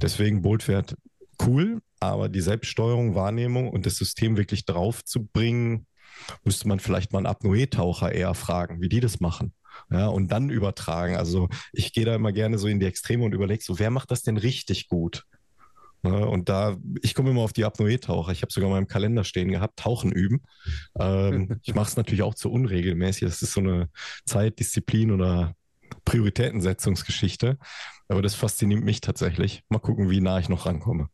Deswegen 0.00 0.42
Boltwert 0.42 0.96
cool, 1.44 1.80
aber 2.02 2.28
die 2.28 2.40
Selbststeuerung, 2.40 3.14
Wahrnehmung 3.14 3.70
und 3.70 3.86
das 3.86 3.96
System 3.96 4.36
wirklich 4.36 4.64
drauf 4.64 5.04
zu 5.04 5.24
bringen, 5.24 5.86
müsste 6.44 6.68
man 6.68 6.80
vielleicht 6.80 7.12
mal 7.12 7.18
einen 7.18 7.26
Apnoe-Taucher 7.26 8.12
eher 8.12 8.34
fragen, 8.34 8.80
wie 8.80 8.88
die 8.88 9.00
das 9.00 9.20
machen. 9.20 9.54
Ja, 9.90 10.08
und 10.08 10.30
dann 10.30 10.50
übertragen. 10.50 11.16
Also 11.16 11.48
ich 11.72 11.92
gehe 11.92 12.04
da 12.04 12.14
immer 12.14 12.32
gerne 12.32 12.58
so 12.58 12.66
in 12.66 12.80
die 12.80 12.86
Extreme 12.86 13.24
und 13.24 13.34
überlege 13.34 13.62
so, 13.62 13.78
wer 13.78 13.90
macht 13.90 14.10
das 14.10 14.22
denn 14.22 14.36
richtig 14.36 14.88
gut? 14.88 15.24
Ja, 16.02 16.10
und 16.10 16.48
da, 16.48 16.76
ich 17.02 17.14
komme 17.14 17.30
immer 17.30 17.42
auf 17.42 17.52
die 17.52 17.64
Apnoe-Taucher. 17.64 18.32
Ich 18.32 18.42
habe 18.42 18.52
sogar 18.52 18.68
mal 18.68 18.78
im 18.78 18.88
Kalender 18.88 19.22
stehen 19.22 19.48
gehabt, 19.48 19.78
Tauchen 19.78 20.10
üben. 20.10 20.42
Ähm, 20.98 21.60
ich 21.62 21.74
mache 21.74 21.88
es 21.88 21.96
natürlich 21.96 22.22
auch 22.22 22.34
zu 22.34 22.50
unregelmäßig. 22.50 23.28
Das 23.28 23.42
ist 23.42 23.52
so 23.52 23.60
eine 23.60 23.88
Zeitdisziplin 24.26 25.12
oder 25.12 25.54
Prioritätensetzungsgeschichte. 26.04 27.58
Aber 28.08 28.22
das 28.22 28.34
fasziniert 28.34 28.82
mich 28.82 29.00
tatsächlich. 29.00 29.62
Mal 29.68 29.78
gucken, 29.78 30.10
wie 30.10 30.20
nah 30.20 30.40
ich 30.40 30.48
noch 30.48 30.66
rankomme. 30.66 31.08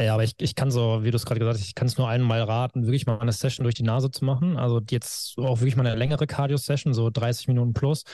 Ja, 0.00 0.14
aber 0.14 0.22
ich, 0.22 0.34
ich 0.38 0.54
kann 0.54 0.70
so, 0.70 1.02
wie 1.02 1.10
du 1.10 1.16
es 1.16 1.26
gerade 1.26 1.40
gesagt 1.40 1.58
hast, 1.58 1.66
ich 1.66 1.74
kann 1.74 1.88
es 1.88 1.98
nur 1.98 2.08
einmal 2.08 2.42
raten, 2.42 2.84
wirklich 2.86 3.06
mal 3.06 3.18
eine 3.18 3.32
Session 3.32 3.64
durch 3.64 3.74
die 3.74 3.82
Nase 3.82 4.10
zu 4.12 4.24
machen. 4.24 4.56
Also 4.56 4.80
jetzt 4.90 5.36
auch 5.38 5.58
wirklich 5.58 5.74
mal 5.74 5.86
eine 5.86 5.96
längere 5.96 6.26
Cardio-Session, 6.26 6.94
so 6.94 7.10
30 7.10 7.48
Minuten 7.48 7.74
plus. 7.74 8.04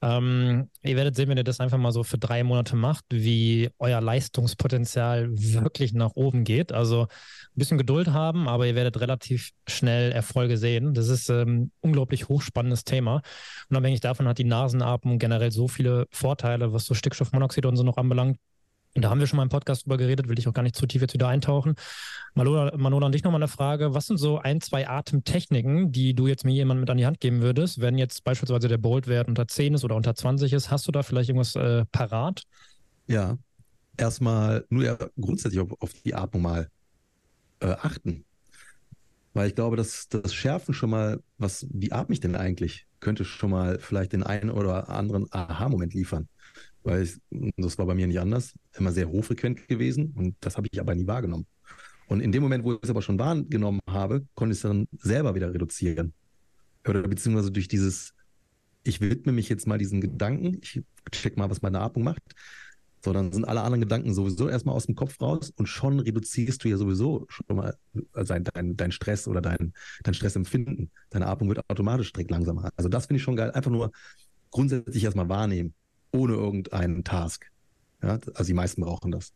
Ähm, 0.00 0.68
ihr 0.82 0.96
werdet 0.96 1.16
sehen, 1.16 1.28
wenn 1.28 1.38
ihr 1.38 1.44
das 1.44 1.60
einfach 1.60 1.78
mal 1.78 1.92
so 1.92 2.02
für 2.04 2.18
drei 2.18 2.42
Monate 2.44 2.76
macht, 2.76 3.04
wie 3.10 3.70
euer 3.78 4.00
Leistungspotenzial 4.00 5.28
wirklich 5.30 5.92
nach 5.92 6.12
oben 6.14 6.42
geht. 6.44 6.72
Also 6.72 7.02
ein 7.02 7.08
bisschen 7.54 7.78
Geduld 7.78 8.08
haben, 8.08 8.48
aber 8.48 8.66
ihr 8.66 8.74
werdet 8.74 9.00
relativ 9.00 9.50
schnell 9.68 10.12
Erfolge 10.12 10.56
sehen. 10.56 10.94
Das 10.94 11.08
ist 11.08 11.30
ein 11.30 11.48
ähm, 11.48 11.70
unglaublich 11.80 12.28
hochspannendes 12.28 12.84
Thema. 12.84 13.22
Unabhängig 13.70 14.00
davon 14.00 14.26
hat 14.28 14.38
die 14.38 14.44
Nasenatmung 14.44 15.18
generell 15.18 15.52
so 15.52 15.68
viele 15.68 16.06
Vorteile, 16.10 16.72
was 16.72 16.84
so 16.84 16.94
Stickstoffmonoxid 16.94 17.64
und 17.66 17.76
so 17.76 17.84
noch 17.84 17.96
anbelangt 17.96 18.38
Da 19.00 19.10
haben 19.10 19.20
wir 19.20 19.26
schon 19.26 19.36
mal 19.36 19.42
im 19.42 19.48
Podcast 19.48 19.84
drüber 19.84 19.96
geredet, 19.96 20.28
will 20.28 20.38
ich 20.38 20.48
auch 20.48 20.52
gar 20.52 20.62
nicht 20.62 20.76
zu 20.76 20.86
tief 20.86 21.02
jetzt 21.02 21.14
wieder 21.14 21.28
eintauchen. 21.28 21.74
Manola, 22.34 22.76
Manola 22.76 23.06
an 23.06 23.12
dich 23.12 23.24
nochmal 23.24 23.40
eine 23.40 23.48
Frage. 23.48 23.94
Was 23.94 24.06
sind 24.06 24.18
so 24.18 24.38
ein, 24.38 24.60
zwei 24.60 24.88
Atemtechniken, 24.88 25.92
die 25.92 26.14
du 26.14 26.26
jetzt 26.26 26.44
mir 26.44 26.54
jemand 26.54 26.80
mit 26.80 26.90
an 26.90 26.96
die 26.96 27.06
Hand 27.06 27.20
geben 27.20 27.42
würdest, 27.42 27.80
wenn 27.80 27.98
jetzt 27.98 28.24
beispielsweise 28.24 28.68
der 28.68 28.78
Bolt-Wert 28.78 29.28
unter 29.28 29.48
10 29.48 29.74
ist 29.74 29.84
oder 29.84 29.96
unter 29.96 30.14
20 30.14 30.52
ist? 30.52 30.70
Hast 30.70 30.86
du 30.86 30.92
da 30.92 31.02
vielleicht 31.02 31.30
irgendwas 31.30 31.56
äh, 31.56 31.84
parat? 31.86 32.42
Ja, 33.06 33.38
erstmal 33.96 34.64
nur 34.70 34.84
ja 34.84 34.96
grundsätzlich 35.20 35.60
auf, 35.60 35.70
auf 35.80 35.92
die 36.04 36.14
Atmung 36.14 36.42
mal 36.42 36.68
äh, 37.60 37.66
achten. 37.66 38.24
Weil 39.34 39.48
ich 39.48 39.54
glaube, 39.54 39.76
dass 39.76 40.08
das 40.08 40.34
Schärfen 40.34 40.74
schon 40.74 40.90
mal, 40.90 41.20
was, 41.36 41.66
wie 41.70 41.92
atme 41.92 42.12
ich 42.12 42.20
denn 42.20 42.34
eigentlich, 42.34 42.86
könnte 43.00 43.24
schon 43.24 43.50
mal 43.50 43.78
vielleicht 43.78 44.12
den 44.12 44.22
einen 44.22 44.50
oder 44.50 44.88
anderen 44.88 45.26
Aha-Moment 45.30 45.94
liefern. 45.94 46.28
Weil 46.88 47.02
ich, 47.02 47.18
das 47.58 47.76
war 47.76 47.84
bei 47.84 47.94
mir 47.94 48.06
nicht 48.06 48.18
anders, 48.18 48.54
immer 48.78 48.92
sehr 48.92 49.10
hochfrequent 49.10 49.68
gewesen 49.68 50.14
und 50.16 50.36
das 50.40 50.56
habe 50.56 50.68
ich 50.72 50.80
aber 50.80 50.94
nie 50.94 51.06
wahrgenommen. 51.06 51.44
Und 52.06 52.20
in 52.20 52.32
dem 52.32 52.42
Moment, 52.42 52.64
wo 52.64 52.72
ich 52.72 52.78
es 52.80 52.88
aber 52.88 53.02
schon 53.02 53.18
wahrgenommen 53.18 53.80
habe, 53.86 54.26
konnte 54.34 54.52
ich 54.52 54.58
es 54.58 54.62
dann 54.62 54.88
selber 54.92 55.34
wieder 55.34 55.52
reduzieren. 55.52 56.14
Oder 56.88 57.02
beziehungsweise 57.02 57.52
durch 57.52 57.68
dieses, 57.68 58.14
ich 58.84 59.02
widme 59.02 59.32
mich 59.32 59.50
jetzt 59.50 59.66
mal 59.66 59.76
diesen 59.76 60.00
Gedanken, 60.00 60.60
ich 60.62 60.82
check 61.12 61.36
mal, 61.36 61.50
was 61.50 61.60
meine 61.60 61.80
Atmung 61.80 62.04
macht, 62.04 62.22
so, 63.04 63.12
dann 63.12 63.32
sind 63.32 63.44
alle 63.44 63.60
anderen 63.60 63.82
Gedanken 63.82 64.14
sowieso 64.14 64.48
erstmal 64.48 64.74
aus 64.74 64.86
dem 64.86 64.94
Kopf 64.94 65.20
raus 65.20 65.52
und 65.56 65.66
schon 65.66 66.00
reduzierst 66.00 66.64
du 66.64 66.68
ja 66.70 66.78
sowieso 66.78 67.26
schon 67.28 67.54
mal 67.54 67.76
dein, 68.14 68.44
dein, 68.44 68.76
dein 68.78 68.92
Stress 68.92 69.28
oder 69.28 69.42
dein, 69.42 69.74
dein 70.04 70.14
Stressempfinden. 70.14 70.90
Deine 71.10 71.26
Atmung 71.26 71.50
wird 71.50 71.68
automatisch 71.68 72.14
direkt 72.14 72.30
langsamer. 72.30 72.70
Also 72.76 72.88
das 72.88 73.06
finde 73.06 73.18
ich 73.18 73.22
schon 73.22 73.36
geil. 73.36 73.50
Einfach 73.50 73.70
nur 73.70 73.92
grundsätzlich 74.50 75.04
erstmal 75.04 75.28
wahrnehmen, 75.28 75.74
ohne 76.12 76.34
irgendeinen 76.34 77.04
Task. 77.04 77.50
Ja, 78.02 78.18
also 78.34 78.44
die 78.44 78.54
meisten 78.54 78.82
brauchen 78.82 79.10
das. 79.10 79.32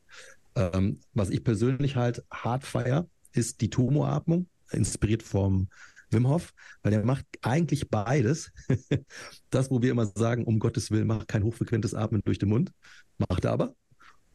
Ähm, 0.55 1.01
was 1.15 1.31
ich 1.31 1.43
persönlich 1.43 1.97
halt 1.97 2.25
hart 2.31 2.65
feier, 2.65 3.07
ist 3.33 3.61
die 3.61 3.71
Tomo-Atmung, 3.71 4.47
inspiriert 4.71 5.23
vom 5.23 5.69
Wim 6.11 6.29
Hof, 6.29 6.53
weil 6.83 6.93
der 6.93 7.05
macht 7.05 7.27
eigentlich 7.41 7.89
beides. 7.89 8.53
das, 9.51 9.71
wo 9.71 9.83
wir 9.83 9.91
immer 9.91 10.07
sagen, 10.07 10.45
um 10.45 10.59
Gottes 10.59 10.91
Willen, 10.91 11.07
mach 11.07 11.27
kein 11.27 11.43
hochfrequentes 11.43 11.95
Atmen 11.95 12.23
durch 12.25 12.39
den 12.39 12.51
Mund, 12.51 12.73
macht 13.19 13.45
er 13.45 13.53
aber. 13.53 13.75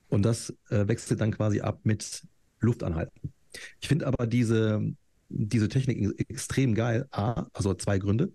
Und 0.10 0.24
das 0.24 0.54
äh, 0.70 0.88
wechselt 0.88 1.22
dann 1.22 1.32
quasi 1.32 1.62
ab 1.62 1.82
mit 1.84 2.24
Luftanhalten. 2.60 3.34
Ich 3.80 3.88
finde 3.88 4.08
aber 4.08 4.26
diese, 4.26 4.82
diese 5.30 5.70
Technik 5.70 6.20
extrem 6.30 6.76
geil. 6.76 7.08
A, 7.12 7.46
also 7.54 7.74
zwei 7.74 8.00
Gründe. 8.00 8.32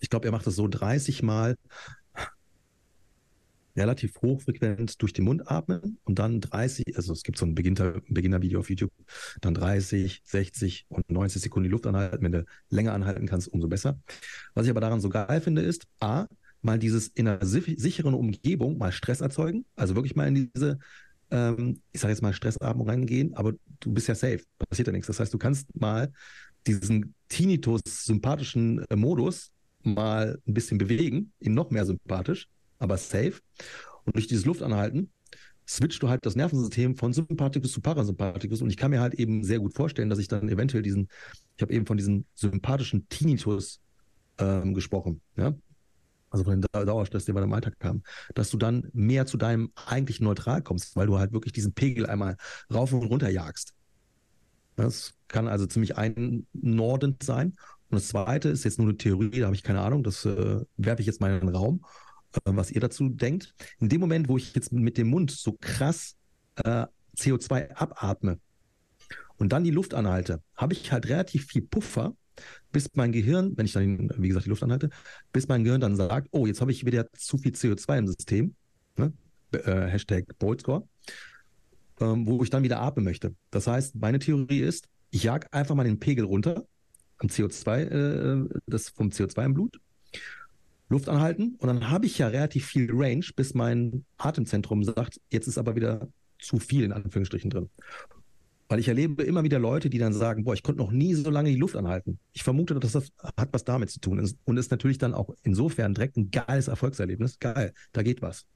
Ich 0.00 0.10
glaube, 0.10 0.26
er 0.26 0.32
macht 0.32 0.46
das 0.46 0.56
so 0.56 0.68
30 0.68 1.22
Mal 1.22 1.56
relativ 3.76 4.20
hochfrequent 4.22 5.00
durch 5.02 5.12
den 5.12 5.24
Mund 5.24 5.50
atmen 5.50 5.98
und 6.04 6.18
dann 6.18 6.40
30, 6.40 6.96
also 6.96 7.12
es 7.12 7.22
gibt 7.22 7.38
so 7.38 7.46
ein 7.46 7.54
Beginner-Video 7.54 8.60
auf 8.60 8.70
YouTube, 8.70 8.92
dann 9.40 9.54
30, 9.54 10.22
60 10.24 10.86
und 10.88 11.10
90 11.10 11.42
Sekunden 11.42 11.64
die 11.64 11.70
Luft 11.70 11.86
anhalten. 11.86 12.24
Wenn 12.24 12.32
du 12.32 12.44
länger 12.70 12.94
anhalten 12.94 13.26
kannst, 13.26 13.48
umso 13.48 13.68
besser. 13.68 13.98
Was 14.54 14.66
ich 14.66 14.70
aber 14.70 14.80
daran 14.80 15.00
so 15.00 15.08
geil 15.08 15.40
finde, 15.40 15.62
ist, 15.62 15.86
A, 16.00 16.26
mal 16.62 16.78
dieses 16.78 17.08
in 17.08 17.28
einer 17.28 17.44
sicheren 17.44 18.14
Umgebung 18.14 18.78
mal 18.78 18.92
Stress 18.92 19.20
erzeugen, 19.20 19.64
also 19.76 19.94
wirklich 19.94 20.16
mal 20.16 20.26
in 20.26 20.50
diese, 20.52 20.78
ähm, 21.30 21.80
ich 21.92 22.00
sage 22.00 22.12
jetzt 22.12 22.22
mal 22.22 22.32
Stressatmung 22.32 22.88
reingehen, 22.88 23.34
aber 23.34 23.52
du 23.80 23.92
bist 23.92 24.08
ja 24.08 24.14
safe, 24.14 24.40
passiert 24.68 24.88
ja 24.88 24.92
nichts. 24.92 25.06
Das 25.06 25.20
heißt, 25.20 25.32
du 25.32 25.38
kannst 25.38 25.74
mal 25.76 26.10
diesen 26.66 27.14
Tinnitus-sympathischen 27.28 28.84
äh, 28.90 28.96
Modus 28.96 29.52
mal 29.82 30.38
ein 30.46 30.54
bisschen 30.54 30.78
bewegen, 30.78 31.32
ihn 31.40 31.54
noch 31.54 31.70
mehr 31.70 31.86
sympathisch 31.86 32.48
aber 32.78 32.96
safe. 32.96 33.40
Und 34.04 34.16
durch 34.16 34.26
dieses 34.26 34.44
Luftanhalten 34.44 35.10
switcht 35.68 36.02
du 36.02 36.08
halt 36.08 36.24
das 36.24 36.36
Nervensystem 36.36 36.96
von 36.96 37.12
Sympathikus 37.12 37.72
zu 37.72 37.80
Parasympathikus. 37.80 38.62
Und 38.62 38.70
ich 38.70 38.76
kann 38.76 38.90
mir 38.90 39.00
halt 39.00 39.14
eben 39.14 39.42
sehr 39.42 39.58
gut 39.58 39.74
vorstellen, 39.74 40.08
dass 40.08 40.18
ich 40.18 40.28
dann 40.28 40.48
eventuell 40.48 40.82
diesen, 40.82 41.08
ich 41.56 41.62
habe 41.62 41.72
eben 41.72 41.86
von 41.86 41.96
diesem 41.96 42.24
sympathischen 42.34 43.08
Tinnitus 43.08 43.80
ähm, 44.38 44.74
gesprochen, 44.74 45.20
ja. 45.36 45.54
Also 46.30 46.44
von 46.44 46.60
dem 46.60 46.86
Dauerstress, 46.86 47.24
den 47.24 47.34
wir 47.34 47.42
im 47.42 47.52
Alltag 47.52 47.76
haben, 47.82 48.02
dass 48.34 48.50
du 48.50 48.58
dann 48.58 48.88
mehr 48.92 49.26
zu 49.26 49.36
deinem 49.36 49.70
eigentlichen 49.86 50.24
Neutral 50.24 50.60
kommst, 50.60 50.96
weil 50.96 51.06
du 51.06 51.18
halt 51.18 51.32
wirklich 51.32 51.52
diesen 51.52 51.72
Pegel 51.72 52.04
einmal 52.04 52.36
rauf 52.72 52.92
und 52.92 53.04
runter 53.04 53.30
jagst. 53.30 53.74
Das 54.74 55.14
kann 55.28 55.48
also 55.48 55.66
ziemlich 55.66 55.96
einnordend 55.96 57.22
sein. 57.22 57.56
Und 57.88 57.94
das 57.98 58.08
zweite 58.08 58.48
ist 58.48 58.64
jetzt 58.64 58.78
nur 58.78 58.88
eine 58.88 58.96
Theorie, 58.98 59.38
da 59.38 59.46
habe 59.46 59.54
ich 59.54 59.62
keine 59.62 59.80
Ahnung, 59.80 60.02
das 60.02 60.24
äh, 60.26 60.60
werfe 60.76 61.00
ich 61.00 61.06
jetzt 61.06 61.20
mal 61.20 61.32
in 61.32 61.40
den 61.40 61.54
Raum 61.54 61.84
was 62.44 62.70
ihr 62.70 62.80
dazu 62.80 63.08
denkt. 63.08 63.54
In 63.78 63.88
dem 63.88 64.00
Moment, 64.00 64.28
wo 64.28 64.36
ich 64.36 64.54
jetzt 64.54 64.72
mit 64.72 64.98
dem 64.98 65.08
Mund 65.08 65.30
so 65.30 65.56
krass 65.60 66.16
äh, 66.56 66.86
CO2 67.16 67.70
abatme 67.72 68.38
und 69.36 69.52
dann 69.52 69.64
die 69.64 69.70
Luft 69.70 69.94
anhalte, 69.94 70.42
habe 70.54 70.74
ich 70.74 70.92
halt 70.92 71.08
relativ 71.08 71.46
viel 71.46 71.62
Puffer, 71.62 72.14
bis 72.72 72.90
mein 72.94 73.12
Gehirn, 73.12 73.56
wenn 73.56 73.66
ich 73.66 73.72
dann, 73.72 74.10
wie 74.18 74.28
gesagt, 74.28 74.46
die 74.46 74.50
Luft 74.50 74.62
anhalte, 74.62 74.90
bis 75.32 75.48
mein 75.48 75.64
Gehirn 75.64 75.80
dann 75.80 75.96
sagt, 75.96 76.28
oh, 76.32 76.46
jetzt 76.46 76.60
habe 76.60 76.70
ich 76.70 76.84
wieder 76.84 77.10
zu 77.12 77.38
viel 77.38 77.52
CO2 77.52 77.98
im 77.98 78.06
System, 78.06 78.54
ne? 78.96 79.12
äh, 79.52 79.86
Hashtag 79.86 80.26
Boltscore, 80.38 80.86
ähm, 82.00 82.26
wo 82.26 82.42
ich 82.42 82.50
dann 82.50 82.62
wieder 82.62 82.80
atmen 82.80 83.04
möchte. 83.04 83.34
Das 83.50 83.66
heißt, 83.66 83.96
meine 83.96 84.18
Theorie 84.18 84.60
ist, 84.60 84.88
ich 85.10 85.22
jag 85.22 85.46
einfach 85.52 85.74
mal 85.74 85.84
den 85.84 85.98
Pegel 85.98 86.24
runter 86.24 86.66
am 87.18 87.28
CO2, 87.28 87.78
äh, 87.78 88.48
das 88.66 88.90
vom 88.90 89.08
CO2 89.08 89.46
im 89.46 89.54
Blut 89.54 89.80
Luft 90.88 91.08
anhalten 91.08 91.56
und 91.58 91.66
dann 91.66 91.90
habe 91.90 92.06
ich 92.06 92.18
ja 92.18 92.28
relativ 92.28 92.66
viel 92.66 92.88
Range, 92.92 93.24
bis 93.34 93.54
mein 93.54 94.04
Atemzentrum 94.18 94.84
sagt, 94.84 95.20
jetzt 95.30 95.48
ist 95.48 95.58
aber 95.58 95.74
wieder 95.74 96.08
zu 96.38 96.58
viel 96.58 96.84
in 96.84 96.92
Anführungsstrichen 96.92 97.50
drin. 97.50 97.70
Weil 98.68 98.80
ich 98.80 98.88
erlebe 98.88 99.22
immer 99.22 99.44
wieder 99.44 99.60
Leute, 99.60 99.90
die 99.90 99.98
dann 99.98 100.12
sagen, 100.12 100.44
boah, 100.44 100.54
ich 100.54 100.62
konnte 100.62 100.82
noch 100.82 100.90
nie 100.90 101.14
so 101.14 101.30
lange 101.30 101.50
die 101.50 101.56
Luft 101.56 101.76
anhalten. 101.76 102.18
Ich 102.32 102.42
vermute, 102.42 102.74
dass 102.74 102.92
das 102.92 103.12
hat 103.36 103.48
was 103.52 103.64
damit 103.64 103.90
zu 103.90 104.00
tun 104.00 104.18
und 104.44 104.56
ist 104.56 104.70
natürlich 104.72 104.98
dann 104.98 105.14
auch 105.14 105.30
insofern 105.44 105.94
direkt 105.94 106.16
ein 106.16 106.30
geiles 106.30 106.66
Erfolgserlebnis. 106.68 107.38
Geil, 107.38 107.72
da 107.92 108.02
geht 108.02 108.22
was. 108.22 108.46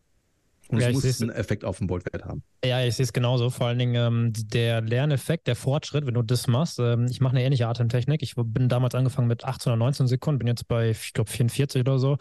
Und 0.70 0.80
ja, 0.80 0.88
es 0.88 0.94
muss 0.94 1.20
einen 1.20 1.30
Effekt 1.30 1.64
auf 1.64 1.78
den 1.78 1.88
Boltwert 1.88 2.24
haben. 2.24 2.44
Ja, 2.64 2.84
ich 2.84 2.94
sehe 2.94 3.02
es 3.02 3.12
genauso. 3.12 3.50
Vor 3.50 3.66
allen 3.66 3.78
Dingen 3.78 3.94
ähm, 3.96 4.32
der 4.36 4.80
Lerneffekt, 4.80 5.48
der 5.48 5.56
Fortschritt, 5.56 6.06
wenn 6.06 6.14
du 6.14 6.22
das 6.22 6.46
machst. 6.46 6.78
Ähm, 6.78 7.06
ich 7.10 7.20
mache 7.20 7.32
eine 7.32 7.44
ähnliche 7.44 7.66
Atemtechnik. 7.66 8.22
Ich 8.22 8.34
bin 8.36 8.68
damals 8.68 8.94
angefangen 8.94 9.26
mit 9.26 9.44
18 9.44 9.72
oder 9.72 9.78
19 9.78 10.06
Sekunden, 10.06 10.38
bin 10.38 10.46
jetzt 10.46 10.68
bei, 10.68 10.90
ich 10.90 11.12
glaube, 11.12 11.28
44 11.28 11.80
oder 11.80 11.98
so. 11.98 12.18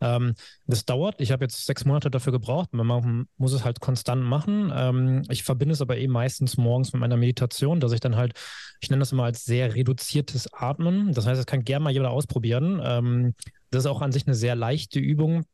Ähm, 0.00 0.34
das 0.66 0.86
dauert. 0.86 1.20
Ich 1.20 1.32
habe 1.32 1.44
jetzt 1.44 1.66
sechs 1.66 1.84
Monate 1.84 2.10
dafür 2.10 2.32
gebraucht. 2.32 2.72
Man 2.72 3.26
muss 3.36 3.52
es 3.52 3.64
halt 3.64 3.80
konstant 3.80 4.22
machen. 4.22 4.72
Ähm, 4.74 5.22
ich 5.28 5.42
verbinde 5.42 5.74
es 5.74 5.82
aber 5.82 5.98
eben 5.98 6.14
meistens 6.14 6.56
morgens 6.56 6.94
mit 6.94 7.00
meiner 7.00 7.18
Meditation, 7.18 7.78
dass 7.78 7.92
ich 7.92 8.00
dann 8.00 8.16
halt, 8.16 8.32
ich 8.80 8.88
nenne 8.88 9.00
das 9.00 9.12
immer 9.12 9.24
als 9.24 9.44
sehr 9.44 9.74
reduziertes 9.74 10.52
Atmen. 10.54 11.12
Das 11.12 11.26
heißt, 11.26 11.38
das 11.38 11.46
kann 11.46 11.64
gerne 11.64 11.84
mal 11.84 11.92
jeder 11.92 12.10
ausprobieren. 12.10 12.80
Ähm, 12.82 13.34
das 13.70 13.84
ist 13.84 13.90
auch 13.90 14.00
an 14.00 14.12
sich 14.12 14.26
eine 14.26 14.34
sehr 14.34 14.56
leichte 14.56 14.98
Übung 14.98 15.44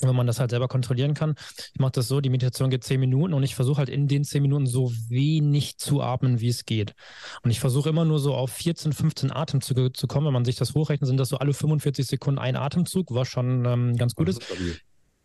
wenn 0.00 0.16
man 0.16 0.26
das 0.26 0.40
halt 0.40 0.50
selber 0.50 0.68
kontrollieren 0.68 1.14
kann. 1.14 1.34
Ich 1.72 1.80
mache 1.80 1.92
das 1.92 2.08
so, 2.08 2.20
die 2.20 2.30
Meditation 2.30 2.70
geht 2.70 2.84
zehn 2.84 3.00
Minuten 3.00 3.34
und 3.34 3.42
ich 3.42 3.54
versuche 3.54 3.78
halt 3.78 3.88
in 3.88 4.08
den 4.08 4.24
zehn 4.24 4.42
Minuten 4.42 4.66
so 4.66 4.92
wenig 5.08 5.78
zu 5.78 6.02
atmen, 6.02 6.40
wie 6.40 6.48
es 6.48 6.64
geht. 6.64 6.94
Und 7.42 7.50
ich 7.50 7.60
versuche 7.60 7.88
immer 7.88 8.04
nur 8.04 8.18
so 8.18 8.34
auf 8.34 8.50
14, 8.52 8.92
15 8.92 9.32
Atemzüge 9.32 9.92
zu 9.92 10.06
kommen. 10.06 10.26
Wenn 10.26 10.32
man 10.32 10.44
sich 10.44 10.56
das 10.56 10.74
hochrechnet, 10.74 11.06
sind 11.06 11.18
das 11.18 11.28
so 11.28 11.38
alle 11.38 11.54
45 11.54 12.06
Sekunden 12.06 12.38
ein 12.38 12.56
Atemzug, 12.56 13.14
was 13.14 13.28
schon 13.28 13.64
ähm, 13.64 13.96
ganz 13.96 14.14
gut 14.14 14.28
ist. 14.28 14.42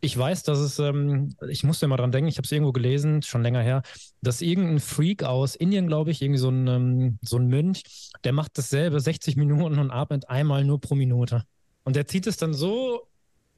Ich 0.02 0.16
weiß, 0.16 0.44
dass 0.44 0.58
es, 0.58 0.78
ähm, 0.78 1.34
ich 1.50 1.62
musste 1.62 1.84
immer 1.84 1.98
dran 1.98 2.10
denken, 2.10 2.28
ich 2.28 2.38
habe 2.38 2.46
es 2.46 2.52
irgendwo 2.52 2.72
gelesen, 2.72 3.20
schon 3.22 3.42
länger 3.42 3.60
her, 3.60 3.82
dass 4.22 4.40
irgendein 4.40 4.80
Freak 4.80 5.24
aus 5.24 5.54
Indien, 5.54 5.88
glaube 5.88 6.10
ich, 6.10 6.22
irgendwie 6.22 6.38
so 6.38 6.48
ein, 6.48 6.66
ähm, 6.68 7.18
so 7.20 7.36
ein 7.36 7.48
Mönch, 7.48 7.82
der 8.24 8.32
macht 8.32 8.56
dasselbe 8.56 8.98
60 8.98 9.36
Minuten 9.36 9.78
und 9.78 9.90
atmet 9.90 10.28
einmal 10.30 10.64
nur 10.64 10.80
pro 10.80 10.94
Minute. 10.94 11.42
Und 11.84 11.96
der 11.96 12.06
zieht 12.06 12.26
es 12.26 12.38
dann 12.38 12.54
so 12.54 13.09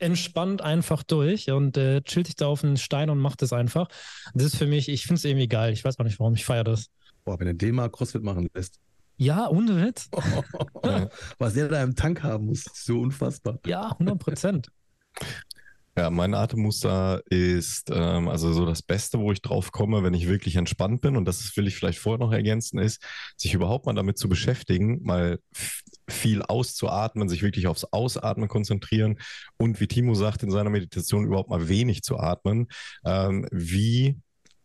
entspannt 0.02 0.62
einfach 0.62 1.02
durch 1.02 1.50
und 1.50 1.76
äh, 1.76 2.02
chillt 2.02 2.26
sich 2.26 2.36
da 2.36 2.46
auf 2.46 2.64
einen 2.64 2.76
Stein 2.76 3.10
und 3.10 3.18
macht 3.18 3.42
es 3.42 3.52
einfach. 3.52 3.88
Das 4.34 4.44
ist 4.44 4.56
für 4.56 4.66
mich, 4.66 4.88
ich 4.88 5.02
finde 5.02 5.14
es 5.14 5.24
irgendwie 5.24 5.48
geil. 5.48 5.72
Ich 5.72 5.84
weiß 5.84 5.98
auch 5.98 6.04
nicht 6.04 6.18
warum, 6.18 6.34
ich 6.34 6.44
feiere 6.44 6.64
das. 6.64 6.90
Boah, 7.24 7.38
wenn 7.38 7.46
er 7.46 7.54
den 7.54 7.74
mal 7.74 7.88
CrossFit 7.88 8.22
machen 8.22 8.48
lässt. 8.52 8.80
Ja, 9.16 9.48
ohne 9.48 9.80
Witz. 9.80 10.10
Was 11.38 11.54
der 11.54 11.68
da 11.68 11.82
im 11.82 11.94
Tank 11.94 12.22
haben 12.22 12.46
muss, 12.46 12.64
so 12.74 13.00
unfassbar. 13.00 13.60
Ja, 13.66 13.92
100 13.92 14.18
Prozent. 14.18 14.68
Ja, 15.94 16.08
mein 16.08 16.32
Atemmuster 16.32 17.20
ist 17.28 17.90
ähm, 17.92 18.26
also 18.26 18.54
so 18.54 18.64
das 18.64 18.80
Beste, 18.80 19.18
wo 19.18 19.30
ich 19.30 19.42
drauf 19.42 19.72
komme, 19.72 20.02
wenn 20.02 20.14
ich 20.14 20.26
wirklich 20.26 20.56
entspannt 20.56 21.02
bin. 21.02 21.18
Und 21.18 21.26
das 21.26 21.54
will 21.54 21.66
ich 21.66 21.76
vielleicht 21.76 21.98
vorher 21.98 22.18
noch 22.18 22.32
ergänzen, 22.32 22.78
ist, 22.78 23.04
sich 23.36 23.52
überhaupt 23.52 23.84
mal 23.84 23.92
damit 23.92 24.16
zu 24.16 24.26
beschäftigen, 24.26 25.02
mal 25.02 25.38
viel 26.12 26.42
auszuatmen, 26.42 27.28
sich 27.28 27.42
wirklich 27.42 27.66
aufs 27.66 27.84
Ausatmen 27.84 28.48
konzentrieren 28.48 29.18
und 29.58 29.80
wie 29.80 29.86
Timo 29.86 30.14
sagt 30.14 30.42
in 30.42 30.50
seiner 30.50 30.70
Meditation 30.70 31.26
überhaupt 31.26 31.50
mal 31.50 31.68
wenig 31.68 32.02
zu 32.02 32.18
atmen. 32.18 32.68
Ähm, 33.04 33.46
wie 33.50 34.20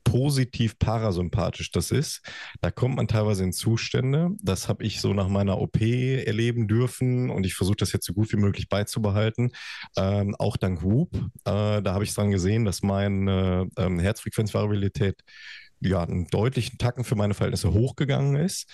positiv 0.08 0.80
parasympathisch 0.80 1.72
das 1.72 1.92
ist. 1.92 2.22
Da 2.62 2.72
kommt 2.72 2.96
man 2.96 3.08
teilweise 3.08 3.44
in 3.44 3.52
Zustände. 3.52 4.30
Das 4.42 4.70
habe 4.70 4.84
ich 4.86 5.02
so 5.02 5.14
nach 5.14 5.28
meiner 5.28 5.60
OP 5.60 5.82
erleben 5.82 6.68
dürfen 6.68 7.30
und 7.30 7.46
ich 7.46 7.56
versuche 7.56 7.76
das 7.78 7.92
jetzt 7.92 8.06
so 8.06 8.14
gut 8.14 8.32
wie 8.32 8.38
möglich 8.38 8.70
beizubehalten. 8.70 9.52
Ähm, 9.98 10.34
auch 10.40 10.56
dank 10.56 10.82
Whoop. 10.82 11.14
Äh, 11.44 11.82
da 11.82 11.94
habe 11.94 12.06
ich 12.06 12.14
dann 12.14 12.32
gesehen, 12.32 12.64
dass 12.64 12.84
meine 12.84 13.68
ähm, 13.78 14.00
Herzfrequenzvariabilität 14.00 15.22
ja 15.82 16.04
einen 16.04 16.28
deutlichen 16.28 16.78
Tacken 16.78 17.04
für 17.04 17.16
meine 17.16 17.34
Verhältnisse 17.34 17.74
hochgegangen 17.74 18.38
ist. 18.38 18.70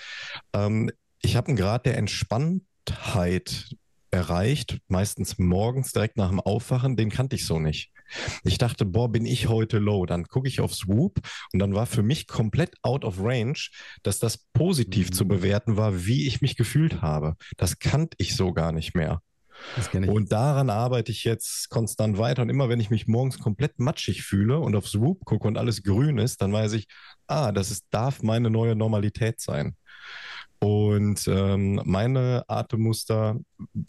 Ähm, 0.54 0.92
ich 1.24 1.36
habe 1.36 1.48
einen 1.48 1.58
Grad 1.58 1.86
der 1.86 1.98
Entspanntheit 1.98 3.76
erreicht, 4.12 4.80
meistens 4.88 5.40
morgens 5.40 5.92
direkt 5.92 6.18
nach 6.18 6.30
dem 6.30 6.40
Aufwachen, 6.40 6.96
den 6.96 7.10
kannte 7.10 7.36
ich 7.36 7.46
so 7.46 7.60
nicht. 7.60 7.92
Ich 8.44 8.60
dachte, 8.60 8.86
boah, 8.86 9.12
bin 9.12 9.26
ich 9.26 9.48
heute 9.48 9.80
low. 9.80 10.06
Dann 10.06 10.26
gucke 10.26 10.48
ich 10.48 10.60
auf 10.60 10.76
Swoop 10.76 11.20
und 11.52 11.60
dann 11.60 11.74
war 11.74 11.88
für 11.88 12.04
mich 12.04 12.28
komplett 12.28 12.76
out 12.84 13.06
of 13.06 13.20
range, 13.20 13.70
dass 14.04 14.20
das 14.20 14.38
positiv 14.54 15.10
mhm. 15.10 15.14
zu 15.14 15.28
bewerten 15.28 15.78
war, 15.78 16.06
wie 16.06 16.28
ich 16.28 16.42
mich 16.42 16.56
gefühlt 16.56 17.02
habe. 17.02 17.36
Das 17.58 17.80
kannte 17.80 18.16
ich 18.20 18.36
so 18.36 18.54
gar 18.54 18.72
nicht 18.72 18.94
mehr. 18.94 19.22
Und 20.10 20.32
daran 20.32 20.70
arbeite 20.70 21.12
ich 21.12 21.24
jetzt 21.24 21.70
konstant 21.70 22.18
weiter. 22.18 22.42
Und 22.42 22.50
immer 22.50 22.70
wenn 22.70 22.80
ich 22.80 22.90
mich 22.90 23.08
morgens 23.08 23.40
komplett 23.40 23.80
matschig 23.80 24.24
fühle 24.24 24.60
und 24.60 24.76
auf 24.76 24.88
Swoop 24.88 25.26
gucke 25.26 25.48
und 25.48 25.58
alles 25.58 25.84
grün 25.84 26.18
ist, 26.18 26.42
dann 26.42 26.52
weiß 26.52 26.74
ich, 26.74 26.88
ah, 27.28 27.52
das 27.52 27.72
ist, 27.72 27.86
darf 27.90 28.22
meine 28.22 28.50
neue 28.50 28.76
Normalität 28.76 29.40
sein. 29.40 29.76
Und 30.64 31.28
ähm, 31.28 31.82
meine 31.84 32.46
Atemmuster, 32.48 33.38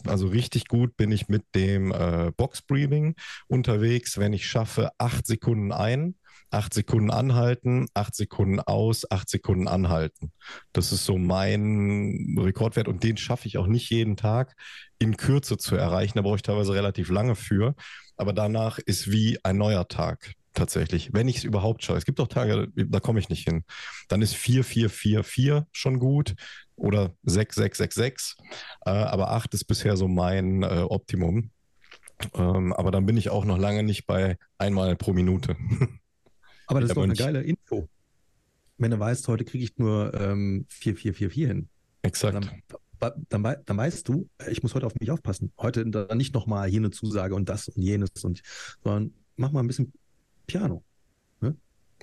also 0.05 0.27
richtig 0.27 0.67
gut 0.67 0.97
bin 0.97 1.09
ich 1.09 1.29
mit 1.29 1.43
dem 1.55 1.93
äh, 1.93 2.33
Box 2.35 2.61
Breathing 2.61 3.15
unterwegs, 3.47 4.17
wenn 4.17 4.33
ich 4.33 4.45
schaffe, 4.45 4.89
acht 4.97 5.25
Sekunden 5.25 5.71
ein, 5.71 6.15
acht 6.49 6.73
Sekunden 6.73 7.11
anhalten, 7.11 7.87
acht 7.93 8.13
Sekunden 8.13 8.59
aus, 8.59 9.09
acht 9.09 9.29
Sekunden 9.29 9.69
anhalten. 9.69 10.33
Das 10.73 10.91
ist 10.91 11.05
so 11.05 11.17
mein 11.17 12.35
Rekordwert 12.37 12.89
und 12.89 13.03
den 13.03 13.15
schaffe 13.15 13.47
ich 13.47 13.57
auch 13.57 13.67
nicht 13.67 13.89
jeden 13.89 14.17
Tag 14.17 14.53
in 14.99 15.15
Kürze 15.15 15.55
zu 15.55 15.77
erreichen. 15.77 16.17
Da 16.17 16.23
brauche 16.23 16.35
ich 16.35 16.41
teilweise 16.41 16.73
relativ 16.73 17.09
lange 17.09 17.35
für. 17.35 17.73
Aber 18.17 18.33
danach 18.33 18.79
ist 18.79 19.09
wie 19.09 19.39
ein 19.45 19.57
neuer 19.57 19.87
Tag 19.87 20.33
tatsächlich, 20.55 21.13
wenn 21.13 21.27
ich 21.27 21.37
es 21.37 21.43
überhaupt 21.43 21.83
schaue. 21.83 21.97
Es 21.97 22.05
gibt 22.05 22.19
auch 22.19 22.27
Tage, 22.27 22.69
da 22.75 22.99
komme 22.99 23.19
ich 23.19 23.29
nicht 23.29 23.47
hin. 23.47 23.63
Dann 24.07 24.21
ist 24.21 24.35
4, 24.35 24.63
4, 24.63 24.89
4, 24.89 25.23
4 25.23 25.67
schon 25.71 25.99
gut 25.99 26.33
oder 26.75 27.13
6, 27.23 27.55
6, 27.55 27.77
6, 27.77 27.95
6. 27.95 28.37
Äh, 28.85 28.89
aber 28.89 29.31
8 29.31 29.53
ist 29.53 29.65
bisher 29.65 29.97
so 29.97 30.07
mein 30.07 30.63
äh, 30.63 30.85
Optimum. 30.87 31.51
Ähm, 32.33 32.73
aber 32.73 32.91
dann 32.91 33.05
bin 33.05 33.17
ich 33.17 33.29
auch 33.29 33.45
noch 33.45 33.57
lange 33.57 33.83
nicht 33.83 34.05
bei 34.05 34.37
einmal 34.57 34.95
pro 34.95 35.13
Minute. 35.13 35.55
Aber 36.67 36.81
das 36.81 36.89
ist 36.89 36.95
doch 36.95 37.03
eine 37.03 37.13
geile 37.13 37.41
Info. 37.41 37.87
Wenn 38.77 38.91
du 38.91 38.99
weißt, 38.99 39.27
heute 39.27 39.45
kriege 39.45 39.63
ich 39.63 39.77
nur 39.77 40.13
ähm, 40.19 40.65
4, 40.69 40.95
4, 40.95 41.13
4, 41.13 41.29
4 41.29 41.47
hin. 41.47 41.69
Exakt. 42.01 42.51
Dann, 42.99 43.25
dann, 43.29 43.55
dann, 43.65 43.77
weißt 43.77 44.07
du, 44.07 44.29
ich 44.49 44.63
muss 44.63 44.73
heute 44.73 44.85
auf 44.85 44.95
mich 44.95 45.11
aufpassen. 45.11 45.51
Heute 45.59 45.85
dann 45.89 46.17
nicht 46.17 46.33
nochmal 46.33 46.69
hier 46.69 46.79
eine 46.79 46.91
Zusage 46.91 47.35
und 47.35 47.49
das 47.49 47.67
und 47.67 47.81
jenes 47.81 48.09
und, 48.23 48.41
sondern 48.83 49.13
mach 49.35 49.51
mal 49.51 49.59
ein 49.59 49.67
bisschen 49.67 49.93
Piano. 50.47 50.83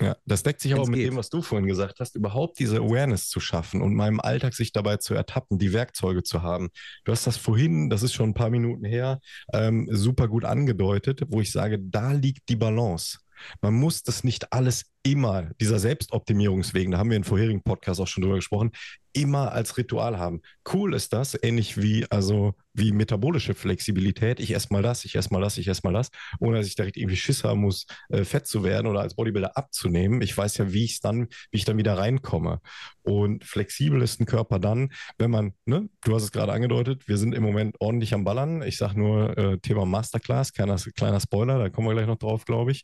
Ja, 0.01 0.15
das 0.25 0.43
deckt 0.43 0.59
sich 0.59 0.73
auch 0.73 0.87
mit 0.87 0.99
geht. 0.99 1.07
dem, 1.07 1.17
was 1.17 1.29
du 1.29 1.41
vorhin 1.41 1.67
gesagt 1.67 1.99
hast, 1.99 2.15
überhaupt 2.15 2.57
diese 2.59 2.77
Awareness 2.77 3.29
zu 3.29 3.39
schaffen 3.39 3.81
und 3.81 3.93
meinem 3.93 4.19
Alltag 4.19 4.55
sich 4.55 4.71
dabei 4.71 4.97
zu 4.97 5.13
ertappen, 5.13 5.59
die 5.59 5.71
Werkzeuge 5.71 6.23
zu 6.23 6.41
haben. 6.41 6.69
Du 7.03 7.11
hast 7.11 7.27
das 7.27 7.37
vorhin, 7.37 7.89
das 7.89 8.01
ist 8.01 8.13
schon 8.13 8.31
ein 8.31 8.33
paar 8.33 8.49
Minuten 8.49 8.85
her, 8.85 9.19
ähm, 9.53 9.87
super 9.91 10.27
gut 10.27 10.45
angedeutet, 10.45 11.21
wo 11.27 11.41
ich 11.41 11.51
sage, 11.51 11.79
da 11.79 12.11
liegt 12.11 12.49
die 12.49 12.55
Balance. 12.55 13.19
Man 13.61 13.73
muss 13.73 14.03
das 14.03 14.23
nicht 14.23 14.51
alles 14.51 14.85
immer, 15.03 15.49
dieser 15.59 15.79
Selbstoptimierungswegen, 15.79 16.91
da 16.91 16.97
haben 16.97 17.09
wir 17.09 17.17
in 17.17 17.23
vorherigen 17.23 17.61
Podcasts 17.61 17.99
auch 17.99 18.07
schon 18.07 18.23
drüber 18.23 18.37
gesprochen, 18.37 18.71
immer 19.13 19.51
als 19.51 19.77
Ritual 19.77 20.17
haben. 20.17 20.41
Cool 20.71 20.93
ist 20.93 21.13
das, 21.13 21.37
ähnlich 21.41 21.81
wie, 21.81 22.05
also, 22.09 22.55
wie 22.73 22.91
metabolische 22.91 23.53
Flexibilität. 23.53 24.39
Ich 24.39 24.53
esse 24.53 24.67
mal 24.71 24.81
das, 24.81 25.05
ich 25.05 25.15
esse 25.15 25.31
mal 25.31 25.41
das, 25.41 25.57
ich 25.57 25.67
esse 25.67 25.81
mal 25.83 25.93
das, 25.93 26.09
ohne 26.39 26.57
dass 26.57 26.67
ich 26.67 26.75
direkt 26.75 26.97
irgendwie 26.97 27.15
Schiss 27.15 27.43
haben 27.43 27.61
muss, 27.61 27.85
äh, 28.09 28.23
fett 28.23 28.47
zu 28.47 28.63
werden 28.63 28.87
oder 28.87 29.01
als 29.01 29.15
Bodybuilder 29.15 29.55
abzunehmen. 29.55 30.21
Ich 30.21 30.35
weiß 30.35 30.57
ja, 30.57 30.73
wie 30.73 30.83
ich 30.85 30.99
dann, 30.99 31.27
wie 31.51 31.57
ich 31.57 31.65
dann 31.65 31.77
wieder 31.77 31.97
reinkomme. 31.97 32.59
Und 33.03 33.43
flexibel 33.43 34.01
ist 34.01 34.19
ein 34.19 34.25
Körper 34.25 34.59
dann, 34.59 34.91
wenn 35.17 35.31
man, 35.31 35.53
ne, 35.65 35.89
du 36.03 36.15
hast 36.15 36.23
es 36.23 36.31
gerade 36.31 36.51
angedeutet, 36.51 37.07
wir 37.07 37.17
sind 37.17 37.35
im 37.35 37.43
Moment 37.43 37.75
ordentlich 37.79 38.13
am 38.13 38.23
Ballern. 38.23 38.63
Ich 38.63 38.77
sage 38.77 38.99
nur 38.99 39.37
äh, 39.37 39.57
Thema 39.59 39.85
Masterclass, 39.85 40.53
kleiner, 40.53 40.77
kleiner 40.95 41.19
Spoiler, 41.19 41.59
da 41.59 41.69
kommen 41.69 41.87
wir 41.87 41.93
gleich 41.93 42.07
noch 42.07 42.17
drauf, 42.17 42.45
glaube 42.45 42.71
ich. 42.71 42.83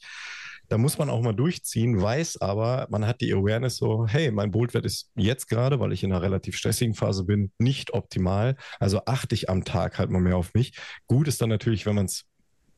Da 0.70 0.78
muss 0.78 1.00
man 1.00 1.10
auch 1.10 1.22
mal 1.22 1.34
durchziehen, 1.34 2.00
weiß 2.00 2.42
aber, 2.42 2.88
man 2.92 3.06
hat 3.06 3.22
die 3.22 3.34
Awareness 3.34 3.78
so, 3.78 4.06
hey, 4.08 4.32
mein 4.32 4.52
Boltwert 4.52 4.86
ist 4.86 5.12
jetzt 5.16 5.50
gerade, 5.50 5.80
weil 5.80 5.92
ich 5.92 6.04
in 6.04 6.12
einer 6.12 6.22
relativ 6.22 6.56
stressigen 6.56 6.94
Phase 6.94 7.24
bin, 7.24 7.52
nicht 7.58 7.94
optimal. 7.94 8.56
Also 8.80 9.02
achte 9.06 9.34
ich 9.34 9.50
am 9.50 9.66
Tag 9.66 9.98
halt 9.98 10.12
mal 10.12 10.22
mehr 10.22 10.38
auf 10.38 10.54
mich. 10.54 10.78
Gut 11.08 11.28
ist 11.28 11.42
dann 11.42 11.50
natürlich, 11.50 11.88
wenn 11.88 11.96
man 11.96 12.06
es 12.06 12.26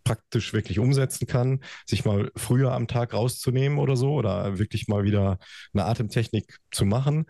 praktisch 0.04 0.54
wirklich 0.54 0.80
umsetzen 0.80 1.28
kann, 1.28 1.60
sich 1.86 2.06
mal 2.06 2.32
früher 2.36 2.72
am 2.72 2.88
Tag 2.88 3.14
rauszunehmen 3.14 3.78
oder 3.78 3.96
so 3.96 4.14
oder 4.14 4.58
wirklich 4.58 4.88
mal 4.88 5.04
wieder 5.04 5.38
eine 5.74 5.86
Atemtechnik 5.86 6.58
zu 6.72 6.86
machen. 6.86 7.26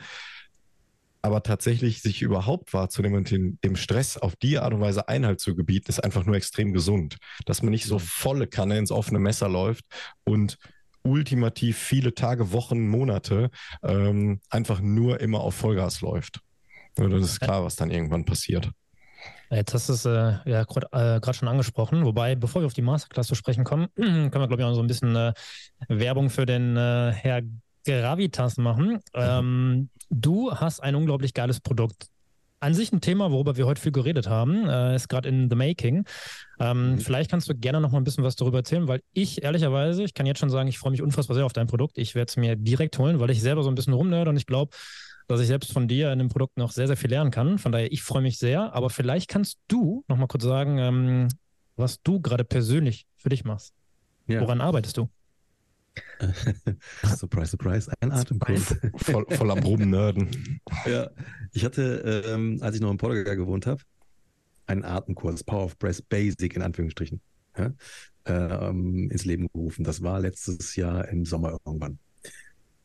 Aber 1.22 1.44
tatsächlich 1.44 2.02
sich 2.02 2.22
überhaupt 2.22 2.74
wahrzunehmen 2.74 3.18
und 3.18 3.32
den, 3.32 3.60
dem 3.64 3.76
Stress 3.76 4.18
auf 4.18 4.36
die 4.36 4.58
Art 4.58 4.74
und 4.74 4.82
Weise 4.82 5.08
Einhalt 5.08 5.40
zu 5.40 5.56
gebieten, 5.56 5.90
ist 5.90 6.04
einfach 6.04 6.26
nur 6.26 6.36
extrem 6.36 6.74
gesund. 6.74 7.18
Dass 7.46 7.62
man 7.62 7.72
nicht 7.72 7.86
so 7.86 8.00
volle 8.00 8.48
Kanne 8.48 8.78
ins 8.78 8.92
offene 8.92 9.20
Messer 9.20 9.48
läuft 9.48 9.86
und 10.24 10.58
ultimativ 11.04 11.78
viele 11.78 12.14
Tage, 12.14 12.52
Wochen, 12.52 12.88
Monate 12.88 13.50
ähm, 13.84 14.40
einfach 14.50 14.82
nur 14.82 15.20
immer 15.20 15.42
auf 15.42 15.56
Vollgas 15.56 16.02
läuft. 16.02 16.42
Das 16.96 17.24
ist 17.24 17.40
klar, 17.40 17.64
was 17.64 17.76
dann 17.76 17.90
irgendwann 17.90 18.26
passiert. 18.26 18.70
Jetzt 19.50 19.74
hast 19.74 19.90
du 19.90 19.94
es 19.94 20.06
äh, 20.06 20.50
ja 20.50 20.64
gerade 20.64 21.22
äh, 21.22 21.34
schon 21.34 21.48
angesprochen. 21.48 22.06
Wobei, 22.06 22.36
bevor 22.36 22.62
wir 22.62 22.68
auf 22.68 22.74
die 22.74 22.82
Masterclass 22.82 23.28
zu 23.28 23.36
sprechen 23.36 23.64
kommen, 23.64 23.88
können 23.96 24.32
wir, 24.32 24.48
glaube 24.48 24.62
ich, 24.62 24.64
auch 24.64 24.74
so 24.74 24.82
ein 24.82 24.88
bisschen 24.88 25.16
äh, 25.16 25.34
Werbung 25.88 26.30
für 26.30 26.46
den 26.46 26.78
äh, 26.78 27.12
Herr 27.12 27.42
Gravitas 27.86 28.58
machen. 28.58 29.00
Ähm, 29.14 29.90
du 30.10 30.52
hast 30.52 30.82
ein 30.82 30.96
unglaublich 30.96 31.34
geiles 31.34 31.60
Produkt. 31.60 32.08
An 32.60 32.76
sich 32.76 32.92
ein 32.92 33.02
Thema, 33.02 33.32
worüber 33.32 33.58
wir 33.58 33.66
heute 33.66 33.82
viel 33.82 33.92
geredet 33.92 34.30
haben, 34.30 34.70
äh, 34.70 34.96
ist 34.96 35.08
gerade 35.08 35.28
in 35.28 35.50
the 35.50 35.56
making. 35.56 36.06
Ähm, 36.60 36.92
mhm. 36.92 37.00
Vielleicht 37.00 37.32
kannst 37.32 37.50
du 37.50 37.56
gerne 37.56 37.82
noch 37.82 37.92
mal 37.92 37.98
ein 37.98 38.04
bisschen 38.04 38.24
was 38.24 38.36
darüber 38.36 38.60
erzählen, 38.60 38.88
weil 38.88 39.02
ich 39.14 39.42
ehrlicherweise, 39.42 40.04
ich 40.04 40.14
kann 40.14 40.28
jetzt 40.28 40.40
schon 40.40 40.52
sagen, 40.52 40.70
ich 40.70 40.78
freue 40.78 40.92
mich 40.92 41.02
unfassbar 41.02 41.34
sehr 41.34 41.46
auf 41.46 41.54
dein 41.54 41.66
Produkt. 41.66 41.98
Ich 41.98 42.14
werde 42.14 42.30
es 42.30 42.38
mir 42.38 42.56
direkt 42.56 43.00
holen, 43.00 43.20
weil 43.20 43.32
ich 43.32 43.42
selber 43.42 43.64
so 43.64 43.70
ein 43.70 43.76
bisschen 43.76 43.94
rumnerde 43.94 44.30
und 44.30 44.38
ich 44.38 44.46
glaube, 44.46 44.76
dass 45.28 45.40
ich 45.40 45.48
selbst 45.48 45.72
von 45.72 45.88
dir 45.88 46.12
in 46.12 46.20
dem 46.20 46.30
Produkt 46.30 46.58
noch 46.58 46.72
sehr, 46.72 46.88
sehr 46.88 46.98
viel 46.98 47.10
lernen 47.10 47.32
kann. 47.32 47.58
Von 47.58 47.72
daher, 47.72 47.92
ich 47.92 48.04
freue 48.04 48.22
mich 48.22 48.38
sehr. 48.38 48.76
Aber 48.76 48.90
vielleicht 48.90 49.30
kannst 49.30 49.58
du 49.68 50.04
noch 50.08 50.18
mal 50.18 50.28
kurz 50.28 50.44
sagen, 50.44 50.78
ähm, 50.78 51.28
was 51.78 52.02
du 52.04 52.20
gerade 52.20 52.44
persönlich 52.44 53.08
für 53.16 53.30
dich 53.30 53.44
machst. 53.44 53.74
Ja. 54.28 54.42
Woran 54.42 54.62
arbeitest 54.62 54.98
du? 54.98 55.10
surprise, 57.16 57.52
surprise, 57.52 57.92
ein 58.00 58.12
Atemkurs. 58.12 58.76
Voll, 58.96 59.26
voll 59.30 59.52
am 59.52 59.60
Rumnörden. 59.60 60.62
Ja, 60.86 61.10
ich 61.52 61.66
hatte, 61.66 62.24
ähm, 62.28 62.60
als 62.62 62.76
ich 62.76 62.82
noch 62.82 62.92
in 62.92 62.98
Portugal 62.98 63.36
gewohnt 63.36 63.66
habe, 63.66 63.82
einen 64.68 64.84
Atemkurs, 64.84 65.44
Power 65.44 65.66
of 65.66 65.78
Breath 65.78 66.08
Basic 66.08 66.56
in 66.56 66.62
Anführungsstrichen, 66.62 67.20
ja, 67.58 67.74
ähm, 68.26 69.10
ins 69.10 69.26
Leben 69.26 69.48
gerufen. 69.52 69.84
Das 69.84 70.02
war 70.02 70.20
letztes 70.20 70.76
Jahr 70.76 71.08
im 71.10 71.26
Sommer 71.26 71.60
irgendwann. 71.66 72.00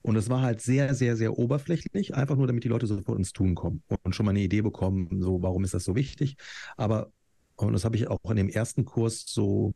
Und 0.03 0.17
es 0.17 0.29
war 0.31 0.43
halt 0.43 0.61
sehr, 0.61 0.95
sehr, 0.95 1.17
sehr 1.17 1.37
oberflächlich, 1.37 2.15
einfach 2.15 2.37
nur, 2.37 2.47
damit 2.47 2.63
die 2.63 2.69
Leute 2.69 2.87
sofort 2.87 3.19
ins 3.19 3.33
Tun 3.33 3.57
kommen 3.57 3.83
und 4.03 4.15
schon 4.15 4.25
mal 4.25 4.31
eine 4.31 4.41
Idee 4.41 4.63
bekommen, 4.63 5.21
so, 5.21 5.43
warum 5.43 5.65
ist 5.65 5.75
das 5.75 5.83
so 5.85 5.97
wichtig. 5.97 6.37
Aber, 6.77 7.11
und 7.57 7.73
das 7.73 7.85
habe 7.85 7.97
ich 7.97 8.07
auch 8.07 8.31
in 8.31 8.37
dem 8.37 8.49
ersten 8.49 8.85
Kurs 8.85 9.25
so 9.27 9.75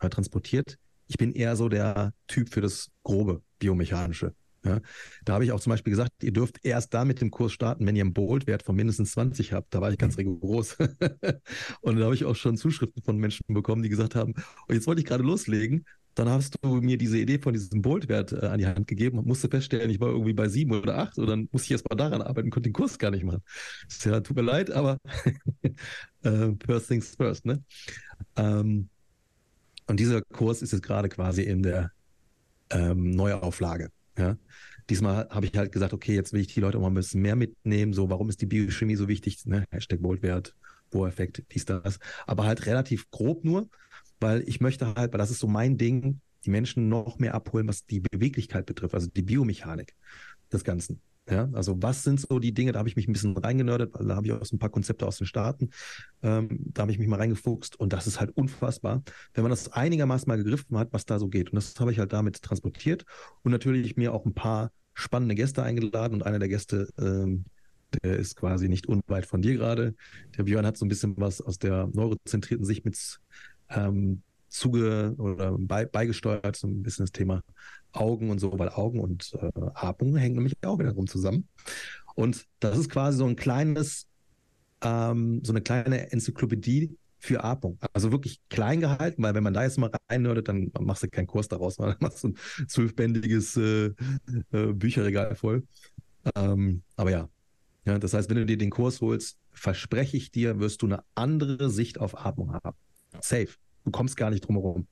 äh, 0.00 0.08
transportiert, 0.08 0.78
ich 1.10 1.18
bin 1.18 1.32
eher 1.32 1.56
so 1.56 1.68
der 1.68 2.14
Typ 2.28 2.50
für 2.50 2.60
das 2.60 2.88
grobe 3.02 3.42
Biomechanische. 3.58 4.32
Ja, 4.64 4.80
da 5.24 5.32
habe 5.32 5.44
ich 5.44 5.52
auch 5.52 5.58
zum 5.58 5.70
Beispiel 5.70 5.90
gesagt, 5.90 6.12
ihr 6.22 6.32
dürft 6.32 6.64
erst 6.64 6.94
da 6.94 7.04
mit 7.04 7.20
dem 7.20 7.30
Kurs 7.30 7.52
starten, 7.52 7.84
wenn 7.86 7.96
ihr 7.96 8.04
einen 8.04 8.12
Bolt-Wert 8.12 8.62
von 8.62 8.76
mindestens 8.76 9.12
20 9.12 9.52
habt. 9.52 9.74
Da 9.74 9.80
war 9.80 9.90
ich 9.90 9.98
ganz 9.98 10.18
rigoros. 10.18 10.76
und 11.80 11.96
da 11.98 12.04
habe 12.04 12.14
ich 12.14 12.26
auch 12.26 12.36
schon 12.36 12.56
Zuschriften 12.56 13.02
von 13.02 13.16
Menschen 13.16 13.42
bekommen, 13.48 13.82
die 13.82 13.88
gesagt 13.88 14.14
haben, 14.14 14.34
oh, 14.68 14.72
jetzt 14.72 14.86
wollte 14.86 15.00
ich 15.00 15.06
gerade 15.06 15.24
loslegen. 15.24 15.84
Dann 16.14 16.28
hast 16.28 16.56
du 16.62 16.68
mir 16.80 16.96
diese 16.98 17.18
Idee 17.18 17.38
von 17.38 17.54
diesem 17.54 17.82
Bolt-Wert 17.82 18.32
äh, 18.32 18.46
an 18.46 18.58
die 18.58 18.66
Hand 18.66 18.86
gegeben 18.86 19.18
und 19.18 19.26
musste 19.26 19.48
feststellen, 19.48 19.90
ich 19.90 19.98
war 19.98 20.08
irgendwie 20.08 20.34
bei 20.34 20.48
sieben 20.48 20.72
oder 20.72 20.98
acht 20.98 21.18
und 21.18 21.26
dann 21.26 21.48
musste 21.50 21.66
ich 21.66 21.72
erst 21.72 21.88
mal 21.90 21.96
daran 21.96 22.22
arbeiten, 22.22 22.50
konnte 22.50 22.68
den 22.68 22.74
Kurs 22.74 22.98
gar 22.98 23.10
nicht 23.10 23.24
machen. 23.24 23.42
Ja, 24.04 24.20
tut 24.20 24.36
mir 24.36 24.42
leid, 24.42 24.70
aber 24.70 24.98
äh, 26.22 26.52
first 26.64 26.88
things 26.88 27.16
first, 27.16 27.46
ne? 27.46 27.64
Ähm, 28.36 28.90
und 29.90 29.98
dieser 29.98 30.22
Kurs 30.22 30.62
ist 30.62 30.72
jetzt 30.72 30.84
gerade 30.84 31.08
quasi 31.08 31.42
in 31.42 31.64
der 31.64 31.90
ähm, 32.70 33.10
Neuauflage. 33.10 33.90
Ja? 34.16 34.36
Diesmal 34.88 35.28
habe 35.30 35.46
ich 35.46 35.56
halt 35.56 35.72
gesagt, 35.72 35.92
okay, 35.92 36.14
jetzt 36.14 36.32
will 36.32 36.40
ich 36.40 36.54
die 36.54 36.60
Leute 36.60 36.78
auch 36.78 36.82
mal 36.82 36.90
ein 36.90 36.94
bisschen 36.94 37.22
mehr 37.22 37.34
mitnehmen. 37.34 37.92
So, 37.92 38.08
warum 38.08 38.28
ist 38.28 38.40
die 38.40 38.46
Biochemie 38.46 38.94
so 38.94 39.08
wichtig? 39.08 39.44
Ne? 39.46 39.64
Hashtag 39.72 40.00
Voltwert, 40.00 40.54
Bohreffekt, 40.90 41.42
dies, 41.52 41.64
das. 41.64 41.98
Aber 42.28 42.44
halt 42.44 42.66
relativ 42.66 43.10
grob 43.10 43.44
nur, 43.44 43.68
weil 44.20 44.48
ich 44.48 44.60
möchte 44.60 44.94
halt, 44.94 45.12
weil 45.12 45.18
das 45.18 45.32
ist 45.32 45.40
so 45.40 45.48
mein 45.48 45.76
Ding, 45.76 46.20
die 46.44 46.50
Menschen 46.50 46.88
noch 46.88 47.18
mehr 47.18 47.34
abholen, 47.34 47.66
was 47.66 47.84
die 47.84 47.98
Beweglichkeit 47.98 48.66
betrifft, 48.66 48.94
also 48.94 49.08
die 49.08 49.22
Biomechanik 49.22 49.96
des 50.52 50.62
Ganzen. 50.62 51.00
Ja, 51.28 51.48
also 51.52 51.80
was 51.80 52.02
sind 52.02 52.20
so 52.20 52.40
die 52.40 52.52
Dinge, 52.52 52.72
da 52.72 52.80
habe 52.80 52.88
ich 52.88 52.96
mich 52.96 53.06
ein 53.06 53.12
bisschen 53.12 53.36
reingenördet, 53.36 53.94
weil 53.94 54.06
da 54.06 54.16
habe 54.16 54.26
ich 54.26 54.32
auch 54.32 54.44
so 54.44 54.56
ein 54.56 54.58
paar 54.58 54.70
Konzepte 54.70 55.06
aus 55.06 55.18
den 55.18 55.28
Staaten, 55.28 55.70
ähm, 56.22 56.48
da 56.72 56.82
habe 56.82 56.92
ich 56.92 56.98
mich 56.98 57.06
mal 57.06 57.20
reingefuchst 57.20 57.78
und 57.78 57.92
das 57.92 58.08
ist 58.08 58.18
halt 58.18 58.36
unfassbar, 58.36 59.02
wenn 59.34 59.42
man 59.44 59.50
das 59.50 59.72
einigermaßen 59.72 60.26
mal 60.26 60.38
gegriffen 60.42 60.76
hat, 60.76 60.92
was 60.92 61.06
da 61.06 61.20
so 61.20 61.28
geht. 61.28 61.50
Und 61.50 61.56
das 61.56 61.78
habe 61.78 61.92
ich 61.92 62.00
halt 62.00 62.12
damit 62.12 62.42
transportiert 62.42 63.04
und 63.42 63.52
natürlich 63.52 63.96
mir 63.96 64.12
auch 64.12 64.26
ein 64.26 64.34
paar 64.34 64.72
spannende 64.92 65.36
Gäste 65.36 65.62
eingeladen 65.62 66.14
und 66.14 66.24
einer 66.24 66.40
der 66.40 66.48
Gäste, 66.48 66.88
ähm, 66.98 67.44
der 68.02 68.16
ist 68.16 68.34
quasi 68.36 68.68
nicht 68.68 68.86
unweit 68.86 69.26
von 69.26 69.40
dir 69.40 69.54
gerade. 69.54 69.94
Der 70.36 70.44
Björn 70.44 70.66
hat 70.66 70.76
so 70.76 70.84
ein 70.84 70.88
bisschen 70.88 71.16
was 71.16 71.40
aus 71.40 71.58
der 71.58 71.88
neurozentrierten 71.92 72.64
Sicht 72.64 72.84
mit 72.84 73.20
ähm, 73.68 74.22
zuge 74.50 75.14
oder 75.18 75.56
bei, 75.58 75.86
beigesteuert, 75.86 76.56
so 76.56 76.66
ein 76.66 76.82
bisschen 76.82 77.04
das 77.04 77.12
Thema 77.12 77.42
Augen 77.92 78.30
und 78.30 78.38
so, 78.38 78.58
weil 78.58 78.68
Augen 78.68 79.00
und 79.00 79.32
äh, 79.34 79.50
Atmung 79.74 80.16
hängen 80.16 80.36
nämlich 80.36 80.56
auch 80.62 80.78
wiederum 80.78 81.06
zusammen. 81.06 81.48
Und 82.14 82.46
das 82.60 82.78
ist 82.78 82.90
quasi 82.90 83.18
so 83.18 83.26
ein 83.26 83.36
kleines, 83.36 84.06
ähm, 84.82 85.40
so 85.42 85.52
eine 85.52 85.62
kleine 85.62 86.12
Enzyklopädie 86.12 86.96
für 87.18 87.44
Atmung. 87.44 87.78
Also 87.92 88.12
wirklich 88.12 88.40
klein 88.48 88.80
gehalten, 88.80 89.22
weil 89.22 89.34
wenn 89.34 89.42
man 89.42 89.54
da 89.54 89.62
jetzt 89.62 89.78
mal 89.78 89.90
reinnördet, 90.08 90.48
dann 90.48 90.70
machst 90.80 91.02
du 91.02 91.08
keinen 91.08 91.26
Kurs 91.26 91.48
daraus, 91.48 91.74
sondern 91.76 91.96
machst 92.00 92.24
du 92.24 92.28
ein 92.28 92.68
zwölfbändiges 92.68 93.56
äh, 93.56 93.92
äh, 94.52 94.72
Bücherregal 94.72 95.34
voll. 95.34 95.66
Ähm, 96.34 96.82
aber 96.96 97.10
ja. 97.10 97.28
ja, 97.84 97.98
das 97.98 98.14
heißt, 98.14 98.28
wenn 98.30 98.36
du 98.36 98.46
dir 98.46 98.58
den 98.58 98.70
Kurs 98.70 99.00
holst, 99.00 99.38
verspreche 99.52 100.16
ich 100.16 100.30
dir, 100.30 100.60
wirst 100.60 100.82
du 100.82 100.86
eine 100.86 101.02
andere 101.14 101.70
Sicht 101.70 101.98
auf 101.98 102.18
Atmung 102.18 102.52
haben. 102.52 102.76
Safe. 103.20 103.48
Du 103.84 103.90
kommst 103.90 104.16
gar 104.16 104.30
nicht 104.30 104.46
drum 104.46 104.56
herum. 104.56 104.86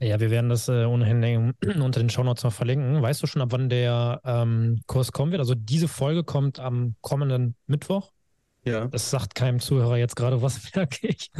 Ja, 0.00 0.20
wir 0.20 0.30
werden 0.30 0.50
das 0.50 0.68
äh, 0.68 0.84
ohnehin 0.84 1.54
unter 1.80 2.00
den 2.00 2.10
Shownotes 2.10 2.44
noch 2.44 2.52
verlinken. 2.52 3.00
Weißt 3.00 3.22
du 3.22 3.26
schon, 3.26 3.42
ab 3.42 3.52
wann 3.52 3.68
der 3.68 4.20
ähm, 4.24 4.80
Kurs 4.86 5.12
kommen 5.12 5.32
wird? 5.32 5.40
Also 5.40 5.54
diese 5.54 5.88
Folge 5.88 6.24
kommt 6.24 6.58
am 6.58 6.96
kommenden 7.00 7.54
Mittwoch. 7.66 8.12
Ja. 8.64 8.86
Das 8.88 9.10
sagt 9.10 9.34
keinem 9.34 9.60
Zuhörer 9.60 9.96
jetzt 9.96 10.16
gerade 10.16 10.42
was, 10.42 10.60
merke 10.74 11.06
ich. 11.08 11.30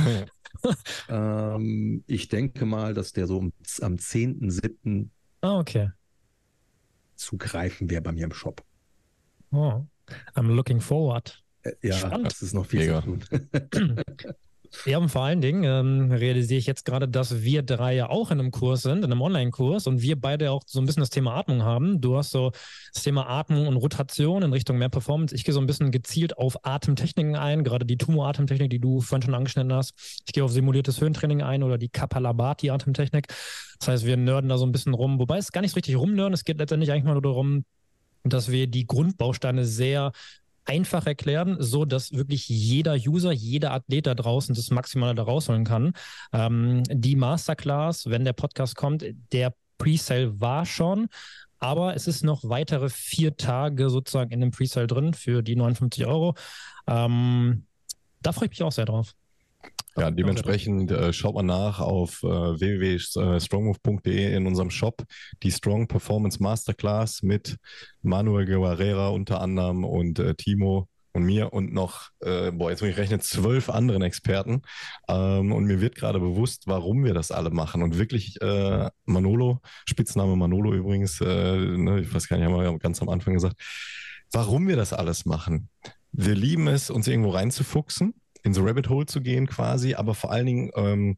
ähm, 1.09 2.05
ich 2.07 2.29
denke 2.29 2.65
mal, 2.65 2.95
dass 2.95 3.13
der 3.13 3.27
so 3.27 3.39
am, 3.39 3.53
am 3.81 3.95
10.7. 3.97 5.09
Ah, 5.41 5.59
okay. 5.59 5.91
zu 7.17 7.37
greifen 7.37 7.91
wäre 7.91 8.03
bei 8.03 8.13
mir 8.13 8.25
im 8.25 8.33
Shop. 8.33 8.63
Oh, 9.53 9.85
I'm 10.35 10.55
looking 10.55 10.81
forward. 10.81 11.43
Äh, 11.63 11.73
ja, 11.83 11.95
Spannend. 11.95 12.27
das 12.27 12.43
ist 12.43 12.55
noch 12.55 12.67
viel 12.67 12.81
Mega. 12.81 13.03
zu 13.03 13.17
tun. 13.17 14.01
Ja, 14.87 14.99
und 14.99 15.09
vor 15.09 15.23
allen 15.23 15.41
Dingen 15.41 15.65
ähm, 15.65 16.11
realisiere 16.11 16.59
ich 16.59 16.67
jetzt 16.67 16.85
gerade, 16.85 17.09
dass 17.09 17.43
wir 17.43 17.63
drei 17.63 17.95
ja 17.95 18.11
auch 18.11 18.31
in 18.31 18.41
einem 18.41 18.51
Kurs 18.51 18.83
sind, 18.83 18.99
in 18.99 19.05
einem 19.05 19.23
Online-Kurs 19.23 19.87
und 19.87 20.03
wir 20.03 20.21
beide 20.21 20.51
auch 20.51 20.63
so 20.67 20.81
ein 20.81 20.87
bisschen 20.87 21.01
das 21.01 21.11
Thema 21.11 21.35
Atmung 21.37 21.63
haben. 21.63 22.01
Du 22.01 22.17
hast 22.17 22.31
so 22.31 22.53
das 22.93 23.03
Thema 23.03 23.29
Atmung 23.29 23.67
und 23.67 23.77
Rotation 23.77 24.43
in 24.43 24.53
Richtung 24.53 24.79
mehr 24.79 24.89
Performance. 24.89 25.35
Ich 25.35 25.45
gehe 25.45 25.55
so 25.55 25.61
ein 25.61 25.67
bisschen 25.67 25.91
gezielt 25.91 26.37
auf 26.37 26.65
Atemtechniken 26.65 27.37
ein, 27.37 27.65
gerade 27.65 27.87
die 27.87 27.97
Tumor-Atemtechnik, 27.97 28.71
die 28.71 28.81
du 28.81 29.01
vorhin 29.01 29.23
schon 29.23 29.35
angeschnitten 29.35 29.73
hast. 29.73 29.95
Ich 30.27 30.33
gehe 30.33 30.45
auf 30.45 30.53
simuliertes 30.53 31.01
Höhentraining 31.01 31.43
ein 31.43 31.63
oder 31.63 31.79
die 31.79 31.89
Kapalabhati-Atemtechnik. 31.89 33.29
Das 33.79 33.89
heißt, 33.89 34.07
wir 34.07 34.17
nörden 34.17 34.49
da 34.51 34.59
so 34.59 34.67
ein 34.67 34.73
bisschen 34.73 34.95
rum, 34.95 35.19
wobei 35.19 35.39
es 35.39 35.53
gar 35.53 35.61
nicht 35.61 35.73
so 35.73 35.77
richtig 35.77 35.97
rumnörden. 35.97 36.35
Es 36.35 36.45
geht 36.45 36.59
letztendlich 36.59 36.93
eigentlich 36.93 37.05
mal 37.05 37.13
nur 37.13 37.23
darum, 37.23 37.65
dass 38.25 38.51
wir 38.51 38.67
die 38.67 38.87
Grundbausteine 38.87 39.65
sehr 39.65 40.13
einfach 40.65 41.07
erklären, 41.07 41.57
so 41.59 41.85
dass 41.85 42.13
wirklich 42.13 42.49
jeder 42.49 42.95
User, 42.95 43.33
jeder 43.33 43.73
Athlet 43.73 44.07
da 44.07 44.15
draußen 44.15 44.55
das 44.55 44.71
Maximale 44.71 45.15
da 45.15 45.23
rausholen 45.23 45.65
kann. 45.65 45.93
Ähm, 46.33 46.83
die 46.91 47.17
Masterclass, 47.17 48.09
wenn 48.11 48.25
der 48.25 48.33
Podcast 48.33 48.77
kommt, 48.77 49.05
der 49.33 49.55
Presale 49.79 50.41
war 50.41 50.67
schon, 50.67 51.09
aber 51.59 51.95
es 51.95 52.07
ist 52.07 52.25
noch 52.25 52.45
weitere 52.45 52.89
vier 52.89 53.37
Tage 53.37 53.91
sozusagen 53.91 54.31
in 54.31 54.41
dem 54.41 54.51
Presale 54.51 54.87
drin 54.87 55.15
für 55.15 55.43
die 55.43 55.57
59 55.57 56.07
Euro. 56.07 56.35
Ähm, 56.87 57.67
da 58.23 58.33
freue 58.33 58.47
ich 58.47 58.51
mich 58.51 58.63
auch 58.63 58.73
sehr 58.73 58.87
drauf. 58.87 59.15
Ja, 59.97 60.11
dementsprechend 60.11 60.91
äh, 60.91 61.13
schaut 61.13 61.37
man 61.37 61.47
nach 61.47 61.79
auf 61.79 62.25
äh, 62.25 62.27
www.strongmove.de 62.27 64.35
in 64.35 64.45
unserem 64.47 64.71
Shop 64.71 65.05
die 65.43 65.53
Strong 65.53 65.87
Performance 65.87 66.43
Masterclass 66.43 67.23
mit 67.23 67.57
Manuel 68.03 68.47
Guerrera 68.47 69.09
unter 69.09 69.41
anderem 69.41 69.85
und 69.85 70.19
äh, 70.19 70.35
Timo 70.35 70.89
und 71.13 71.23
mir 71.23 71.53
und 71.53 71.73
noch, 71.73 72.11
äh, 72.21 72.51
boah, 72.51 72.71
jetzt 72.71 72.83
muss 72.83 72.91
ich 72.91 72.97
rechnen, 72.97 73.21
zwölf 73.21 73.71
anderen 73.71 74.03
Experten. 74.03 74.63
Ähm, 75.09 75.53
und 75.53 75.65
mir 75.65 75.81
wird 75.81 75.95
gerade 75.95 76.19
bewusst, 76.19 76.65
warum 76.67 77.05
wir 77.05 77.15
das 77.15 77.31
alle 77.31 77.51
machen. 77.51 77.85
Und 77.85 77.97
wirklich, 77.97 78.43
äh, 78.43 78.91
Manolo, 79.05 79.61
Spitzname 79.89 80.35
Manolo 80.35 80.75
übrigens, 80.75 81.21
äh, 81.21 81.57
ne, 81.57 82.01
ich 82.01 82.13
weiß 82.13 82.29
gar 82.29 82.37
nicht, 82.37 82.47
haben 82.47 82.57
wir 82.57 82.79
ganz 82.81 83.01
am 83.01 83.09
Anfang 83.09 83.35
gesagt, 83.35 83.63
warum 84.33 84.67
wir 84.67 84.75
das 84.75 84.93
alles 84.93 85.25
machen. 85.25 85.69
Wir 86.11 86.35
lieben 86.35 86.67
es, 86.67 86.91
uns 86.91 87.07
irgendwo 87.07 87.31
reinzufuchsen 87.31 88.15
in 88.45 88.55
so 88.55 88.63
Rabbit 88.63 88.89
Hole 88.89 89.07
zu 89.07 89.21
gehen 89.21 89.47
quasi, 89.47 89.95
aber 89.95 90.15
vor 90.15 90.31
allen 90.31 90.47
Dingen 90.47 90.71
ähm, 90.77 91.17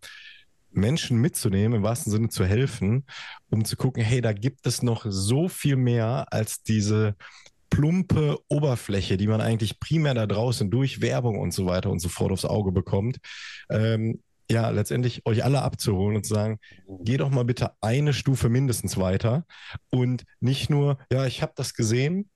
Menschen 0.70 1.18
mitzunehmen, 1.18 1.78
im 1.78 1.82
wahrsten 1.82 2.12
Sinne 2.12 2.28
zu 2.28 2.44
helfen, 2.44 3.04
um 3.50 3.64
zu 3.64 3.76
gucken, 3.76 4.02
hey, 4.02 4.20
da 4.20 4.32
gibt 4.32 4.66
es 4.66 4.82
noch 4.82 5.04
so 5.08 5.48
viel 5.48 5.76
mehr 5.76 6.26
als 6.30 6.62
diese 6.62 7.16
plumpe 7.70 8.38
Oberfläche, 8.48 9.16
die 9.16 9.26
man 9.26 9.40
eigentlich 9.40 9.80
primär 9.80 10.14
da 10.14 10.26
draußen 10.26 10.70
durch 10.70 11.00
Werbung 11.00 11.38
und 11.38 11.52
so 11.52 11.66
weiter 11.66 11.90
und 11.90 11.98
so 11.98 12.08
fort 12.08 12.32
aufs 12.32 12.44
Auge 12.44 12.72
bekommt. 12.72 13.18
Ähm, 13.70 14.22
ja, 14.48 14.70
letztendlich 14.70 15.26
euch 15.26 15.44
alle 15.44 15.62
abzuholen 15.62 16.16
und 16.16 16.24
zu 16.24 16.34
sagen, 16.34 16.60
geh 17.00 17.16
doch 17.16 17.30
mal 17.30 17.44
bitte 17.44 17.72
eine 17.80 18.12
Stufe 18.12 18.48
mindestens 18.48 18.96
weiter 18.96 19.44
und 19.90 20.24
nicht 20.40 20.70
nur, 20.70 20.98
ja, 21.10 21.26
ich 21.26 21.42
habe 21.42 21.52
das 21.56 21.74
gesehen 21.74 22.30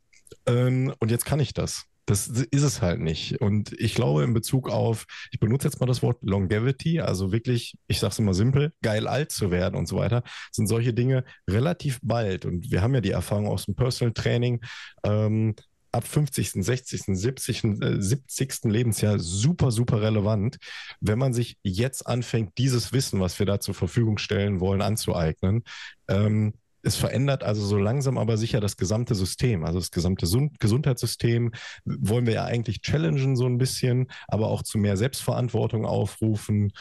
ähm, 0.46 0.92
und 0.98 1.10
jetzt 1.10 1.24
kann 1.24 1.38
ich 1.38 1.54
das. 1.54 1.89
Das 2.10 2.26
ist 2.26 2.64
es 2.64 2.82
halt 2.82 2.98
nicht. 2.98 3.40
Und 3.40 3.72
ich 3.78 3.94
glaube, 3.94 4.24
in 4.24 4.34
Bezug 4.34 4.68
auf, 4.68 5.06
ich 5.30 5.38
benutze 5.38 5.68
jetzt 5.68 5.78
mal 5.78 5.86
das 5.86 6.02
Wort 6.02 6.18
Longevity, 6.22 6.98
also 6.98 7.30
wirklich, 7.30 7.78
ich 7.86 8.00
sage 8.00 8.10
es 8.10 8.18
immer 8.18 8.34
simpel, 8.34 8.72
geil 8.82 9.06
alt 9.06 9.30
zu 9.30 9.52
werden 9.52 9.76
und 9.76 9.86
so 9.86 9.94
weiter, 9.94 10.24
sind 10.50 10.66
solche 10.66 10.92
Dinge 10.92 11.22
relativ 11.48 12.00
bald. 12.02 12.46
Und 12.46 12.72
wir 12.72 12.82
haben 12.82 12.94
ja 12.94 13.00
die 13.00 13.12
Erfahrung 13.12 13.46
aus 13.46 13.66
dem 13.66 13.76
Personal 13.76 14.12
Training, 14.12 14.60
ähm, 15.04 15.54
ab 15.92 16.04
50., 16.04 16.50
60., 16.64 17.02
70., 17.16 17.64
äh, 17.80 18.02
70. 18.02 18.64
Lebensjahr 18.64 19.20
super, 19.20 19.70
super 19.70 20.02
relevant, 20.02 20.58
wenn 21.00 21.18
man 21.18 21.32
sich 21.32 21.58
jetzt 21.62 22.08
anfängt, 22.08 22.58
dieses 22.58 22.92
Wissen, 22.92 23.20
was 23.20 23.38
wir 23.38 23.46
da 23.46 23.60
zur 23.60 23.74
Verfügung 23.74 24.18
stellen 24.18 24.58
wollen, 24.58 24.82
anzueignen. 24.82 25.62
Ähm, 26.08 26.54
es 26.82 26.96
verändert 26.96 27.42
also 27.42 27.64
so 27.64 27.76
langsam 27.76 28.18
aber 28.18 28.36
sicher 28.36 28.60
das 28.60 28.76
gesamte 28.76 29.14
System. 29.14 29.64
Also 29.64 29.78
das 29.78 29.90
gesamte 29.90 30.26
Gesundheitssystem 30.58 31.52
wollen 31.84 32.26
wir 32.26 32.34
ja 32.34 32.44
eigentlich 32.44 32.80
challengen 32.82 33.36
so 33.36 33.46
ein 33.46 33.58
bisschen, 33.58 34.10
aber 34.28 34.48
auch 34.48 34.62
zu 34.62 34.78
mehr 34.78 34.96
Selbstverantwortung 34.96 35.84
aufrufen. 35.84 36.72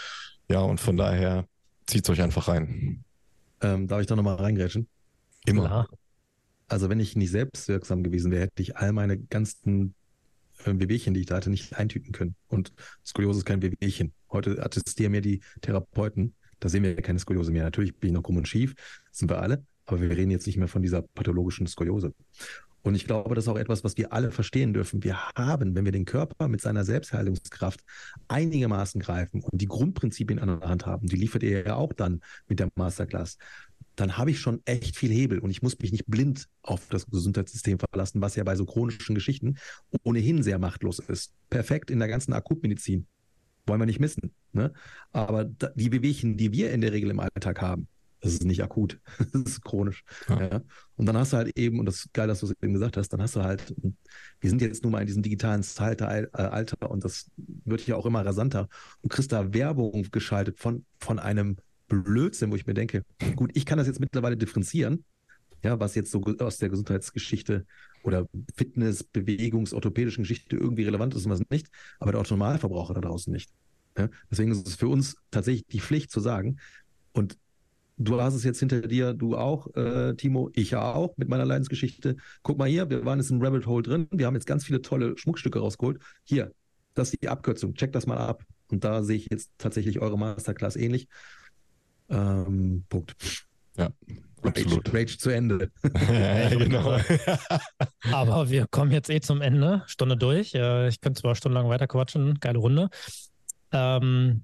Ja, 0.50 0.62
und 0.62 0.80
von 0.80 0.98
daher 0.98 1.46
zieht 1.88 2.04
es 2.04 2.10
euch 2.10 2.22
einfach 2.22 2.48
rein. 2.48 3.04
Ähm, 3.62 3.88
darf 3.88 4.02
ich 4.02 4.08
da 4.08 4.16
nochmal 4.16 4.36
reingrätschen? 4.36 4.88
Immer. 5.46 5.66
Klar. 5.66 5.88
Also 6.68 6.90
wenn 6.90 7.00
ich 7.00 7.16
nicht 7.16 7.32
selbstwirksam 7.32 8.04
gewesen 8.04 8.32
wäre, 8.32 8.44
hätte 8.44 8.62
ich 8.62 8.78
all 8.78 8.94
meine 8.94 9.18
ganzen 9.18 9.96
äh, 10.66 10.74
Wehwehchen, 10.76 11.14
die 11.14 11.22
ich 11.22 11.26
da 11.26 11.36
hatte, 11.36 11.50
nicht 11.50 11.78
eintüten 11.78 12.12
können. 12.12 12.36
Und 12.48 12.74
Skoliose 13.06 13.40
ist 13.40 13.46
kein 13.46 13.62
Wehwehchen. 13.62 14.14
Heute 14.32 14.64
attestieren 14.64 15.12
mir 15.12 15.22
die 15.22 15.42
Therapeuten, 15.62 16.36
da 16.60 16.70
sehen 16.70 16.84
wir 16.84 16.96
keine 16.98 17.20
Skoliose 17.20 17.52
mehr. 17.52 17.64
Natürlich 17.64 17.98
bin 17.98 18.10
ich 18.10 18.14
noch 18.14 18.24
krumm 18.24 18.38
und 18.38 18.48
schief, 18.48 18.76
sind 19.12 19.30
wir 19.30 19.42
alle. 19.42 19.64
Aber 19.90 20.02
wir 20.02 20.10
reden 20.12 20.32
jetzt 20.32 20.46
nicht 20.46 20.58
mehr 20.58 20.68
von 20.68 20.82
dieser 20.82 21.02
pathologischen 21.02 21.66
Skoliose. 21.68 22.14
Und 22.82 22.96
ich 22.96 23.06
glaube, 23.06 23.36
das 23.36 23.46
ist 23.46 23.50
auch 23.50 23.58
etwas, 23.58 23.84
was 23.84 23.98
wir 23.98 24.14
alle 24.14 24.32
verstehen 24.32 24.74
dürfen. 24.74 25.04
Wir 25.04 25.18
haben, 25.36 25.76
wenn 25.76 25.84
wir 25.84 25.92
den 25.92 26.06
Körper 26.06 26.48
mit 26.48 26.62
seiner 26.62 26.86
Selbstheilungskraft 26.86 27.82
einigermaßen 28.28 29.02
greifen 29.02 29.42
und 29.42 29.60
die 29.60 29.68
Grundprinzipien 29.68 30.40
an 30.40 30.60
der 30.60 30.70
Hand 30.70 30.86
haben, 30.86 31.08
die 31.08 31.18
liefert 31.18 31.44
ihr 31.44 31.66
ja 31.66 31.76
auch 31.76 31.92
dann 31.92 32.22
mit 32.48 32.60
der 32.60 32.70
Masterclass, 32.76 33.38
dann 33.96 34.18
habe 34.18 34.32
ich 34.32 34.40
schon 34.40 34.62
echt 34.64 34.96
viel 34.96 35.12
Hebel 35.12 35.40
und 35.40 35.50
ich 35.50 35.62
muss 35.62 35.78
mich 35.80 35.92
nicht 35.92 36.06
blind 36.06 36.48
auf 36.62 36.88
das 36.88 37.06
Gesundheitssystem 37.08 37.80
verlassen, 37.80 38.22
was 38.22 38.36
ja 38.36 38.46
bei 38.46 38.56
so 38.56 38.66
chronischen 38.66 39.16
Geschichten 39.16 39.58
ohnehin 40.04 40.42
sehr 40.42 40.58
machtlos 40.58 41.00
ist. 41.00 41.34
Perfekt 41.50 41.92
in 41.92 42.00
der 42.00 42.08
ganzen 42.08 42.32
Akutmedizin. 42.32 43.08
Wollen 43.66 43.82
wir 43.82 43.86
nicht 43.86 44.00
missen. 44.00 44.32
Ne? 44.54 44.72
Aber 45.12 45.44
die 45.44 45.90
Bewegungen, 45.90 46.38
die 46.38 46.54
wir 46.54 46.72
in 46.72 46.80
der 46.80 46.94
Regel 46.94 47.10
im 47.10 47.20
Alltag 47.20 47.62
haben, 47.62 47.90
das 48.22 48.34
ist 48.34 48.44
nicht 48.44 48.64
akut, 48.64 49.00
das 49.34 49.42
ist 49.44 49.64
chronisch. 49.64 50.04
Ja. 50.28 50.42
Ja. 50.42 50.62
Und 50.96 51.06
dann 51.06 51.18
hast 51.18 51.34
du 51.34 51.38
halt 51.38 51.58
eben, 51.58 51.80
und 51.80 51.86
das 51.86 52.00
ist 52.00 52.14
geil, 52.14 52.28
dass 52.28 52.42
du 52.42 52.48
es 52.48 52.54
eben 52.62 52.74
gesagt 52.74 52.98
hast, 52.98 53.10
dann 53.10 53.22
hast 53.22 53.36
du 53.36 53.44
halt, 53.44 53.74
wir 54.40 54.50
sind 54.50 54.62
jetzt 54.62 54.84
nun 54.84 54.92
mal 54.92 55.02
in 55.02 55.08
diesem 55.08 55.24
digitalen 55.24 55.64
Zeitalter 55.64 56.30
äh, 56.34 56.48
Alter, 56.48 56.92
und 56.92 57.04
das 57.04 57.32
wird 57.38 57.86
ja 57.88 57.96
auch 57.96 58.06
immer 58.06 58.26
rasanter. 58.26 58.68
Du 59.02 59.10
kriegst 59.10 59.32
da 59.32 59.54
Werbung 59.54 60.08
geschaltet 60.12 60.60
von, 60.60 60.86
von 61.00 61.20
einem 61.20 61.58
Blödsinn, 61.88 62.52
wo 62.52 62.56
ich 62.56 62.68
mir 62.68 62.74
denke, 62.74 63.04
gut, 63.36 63.52
ich 63.54 63.66
kann 63.66 63.78
das 63.78 63.88
jetzt 63.88 64.00
mittlerweile 64.00 64.38
differenzieren, 64.38 65.06
ja, 65.64 65.80
was 65.80 65.96
jetzt 65.96 66.12
so 66.12 66.22
aus 66.40 66.58
der 66.58 66.70
Gesundheitsgeschichte 66.70 67.66
oder 68.04 68.28
Fitness, 68.56 69.04
Bewegungs-, 69.04 69.74
orthopädischen 69.74 70.24
Geschichte 70.24 70.56
irgendwie 70.56 70.84
relevant 70.84 71.16
ist 71.16 71.26
und 71.26 71.32
was 71.32 71.42
nicht, 71.50 71.70
aber 72.00 72.12
der 72.12 72.22
Autonomalverbraucher 72.22 72.94
da 72.94 73.02
draußen 73.02 73.32
nicht. 73.32 73.52
Ja? 73.98 74.10
Deswegen 74.32 74.52
ist 74.52 74.68
es 74.68 74.76
für 74.76 74.88
uns 74.88 75.18
tatsächlich 75.32 75.66
die 75.68 75.82
Pflicht 75.82 76.12
zu 76.12 76.20
sagen, 76.20 76.60
und 77.12 77.38
du 78.00 78.22
hast 78.22 78.34
es 78.34 78.44
jetzt 78.44 78.60
hinter 78.60 78.82
dir, 78.82 79.14
du 79.14 79.38
auch, 79.38 79.68
äh, 79.76 80.16
Timo, 80.16 80.50
ich 80.54 80.72
ja 80.72 80.94
auch 80.94 81.16
mit 81.18 81.28
meiner 81.28 81.46
Leidensgeschichte. 81.46 82.16
Guck 82.42 82.58
mal 82.58 82.68
hier, 82.68 82.90
wir 82.90 83.06
waren 83.06 83.20
jetzt 83.20 83.30
im 83.30 83.42
Rabbit 83.42 83.68
Hole 83.68 83.84
drin, 83.84 84.08
wir 84.12 84.26
haben 84.26 84.36
jetzt 84.36 84.48
ganz 84.48 84.66
viele 84.66 84.82
tolle 84.82 85.18
Schmuckstücke 85.18 85.60
rausgeholt. 85.60 86.02
Hier, 86.24 86.52
das 86.96 87.14
ist 87.14 87.22
die 87.22 87.30
Abkürzung, 87.30 87.76
check 87.76 87.92
das 87.92 88.08
mal 88.08 88.18
ab. 88.18 88.44
Und 88.72 88.84
da 88.84 89.04
sehe 89.04 89.18
ich 89.18 89.28
jetzt 89.30 89.52
tatsächlich 89.58 90.00
eure 90.00 90.18
Masterclass 90.18 90.76
ähnlich. 90.76 91.08
Ähm, 92.10 92.86
Punkt. 92.90 93.16
Ja, 93.78 93.90
absolut. 94.42 94.88
Rage, 94.88 94.98
Rage 94.98 95.18
zu 95.18 95.30
Ende. 95.30 95.72
ja, 95.94 96.50
genau. 96.56 96.98
Aber 98.12 98.50
wir 98.50 98.68
kommen 98.68 98.92
jetzt 98.92 99.10
eh 99.10 99.20
zum 99.20 99.42
Ende. 99.42 99.84
Stunde 99.88 100.18
durch. 100.18 100.54
Ich 100.54 101.02
könnte 101.02 101.22
zwar 101.22 101.36
stundenlang 101.36 101.70
weiter 101.70 101.88
quatschen. 101.88 102.40
Geile 102.40 102.60
Runde. 102.60 102.90
Ähm, 103.72 104.44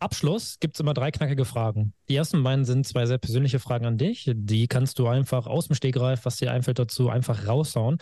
Abschluss 0.00 0.58
gibt 0.60 0.76
es 0.76 0.80
immer 0.80 0.94
drei 0.94 1.10
knackige 1.10 1.44
Fragen. 1.44 1.92
Die 2.08 2.16
ersten 2.16 2.42
beiden 2.42 2.64
sind 2.64 2.86
zwei 2.86 3.06
sehr 3.06 3.18
persönliche 3.18 3.58
Fragen 3.58 3.86
an 3.86 3.98
dich. 3.98 4.30
Die 4.34 4.68
kannst 4.68 4.98
du 4.98 5.06
einfach 5.08 5.46
aus 5.46 5.66
dem 5.66 5.76
Stegreif, 5.76 6.24
was 6.24 6.36
dir 6.36 6.52
einfällt 6.52 6.78
dazu, 6.78 7.08
einfach 7.08 7.46
raushauen. 7.46 7.98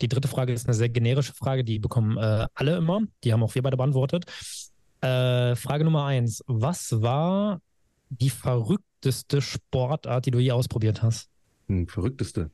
Die 0.00 0.08
dritte 0.08 0.28
Frage 0.28 0.52
ist 0.52 0.66
eine 0.66 0.74
sehr 0.74 0.88
generische 0.88 1.32
Frage, 1.32 1.64
die 1.64 1.78
bekommen 1.78 2.16
äh, 2.18 2.46
alle 2.54 2.76
immer. 2.76 3.02
Die 3.24 3.32
haben 3.32 3.42
auch 3.42 3.54
wir 3.54 3.62
beide 3.62 3.76
beantwortet. 3.76 4.24
Äh, 5.00 5.56
Frage 5.56 5.84
Nummer 5.84 6.04
eins. 6.04 6.42
Was 6.46 7.00
war 7.00 7.60
die 8.10 8.30
verrückteste 8.30 9.40
Sportart, 9.40 10.26
die 10.26 10.30
du 10.30 10.38
je 10.38 10.52
ausprobiert 10.52 11.02
hast? 11.02 11.28
Hm, 11.68 11.88
verrückteste. 11.88 12.50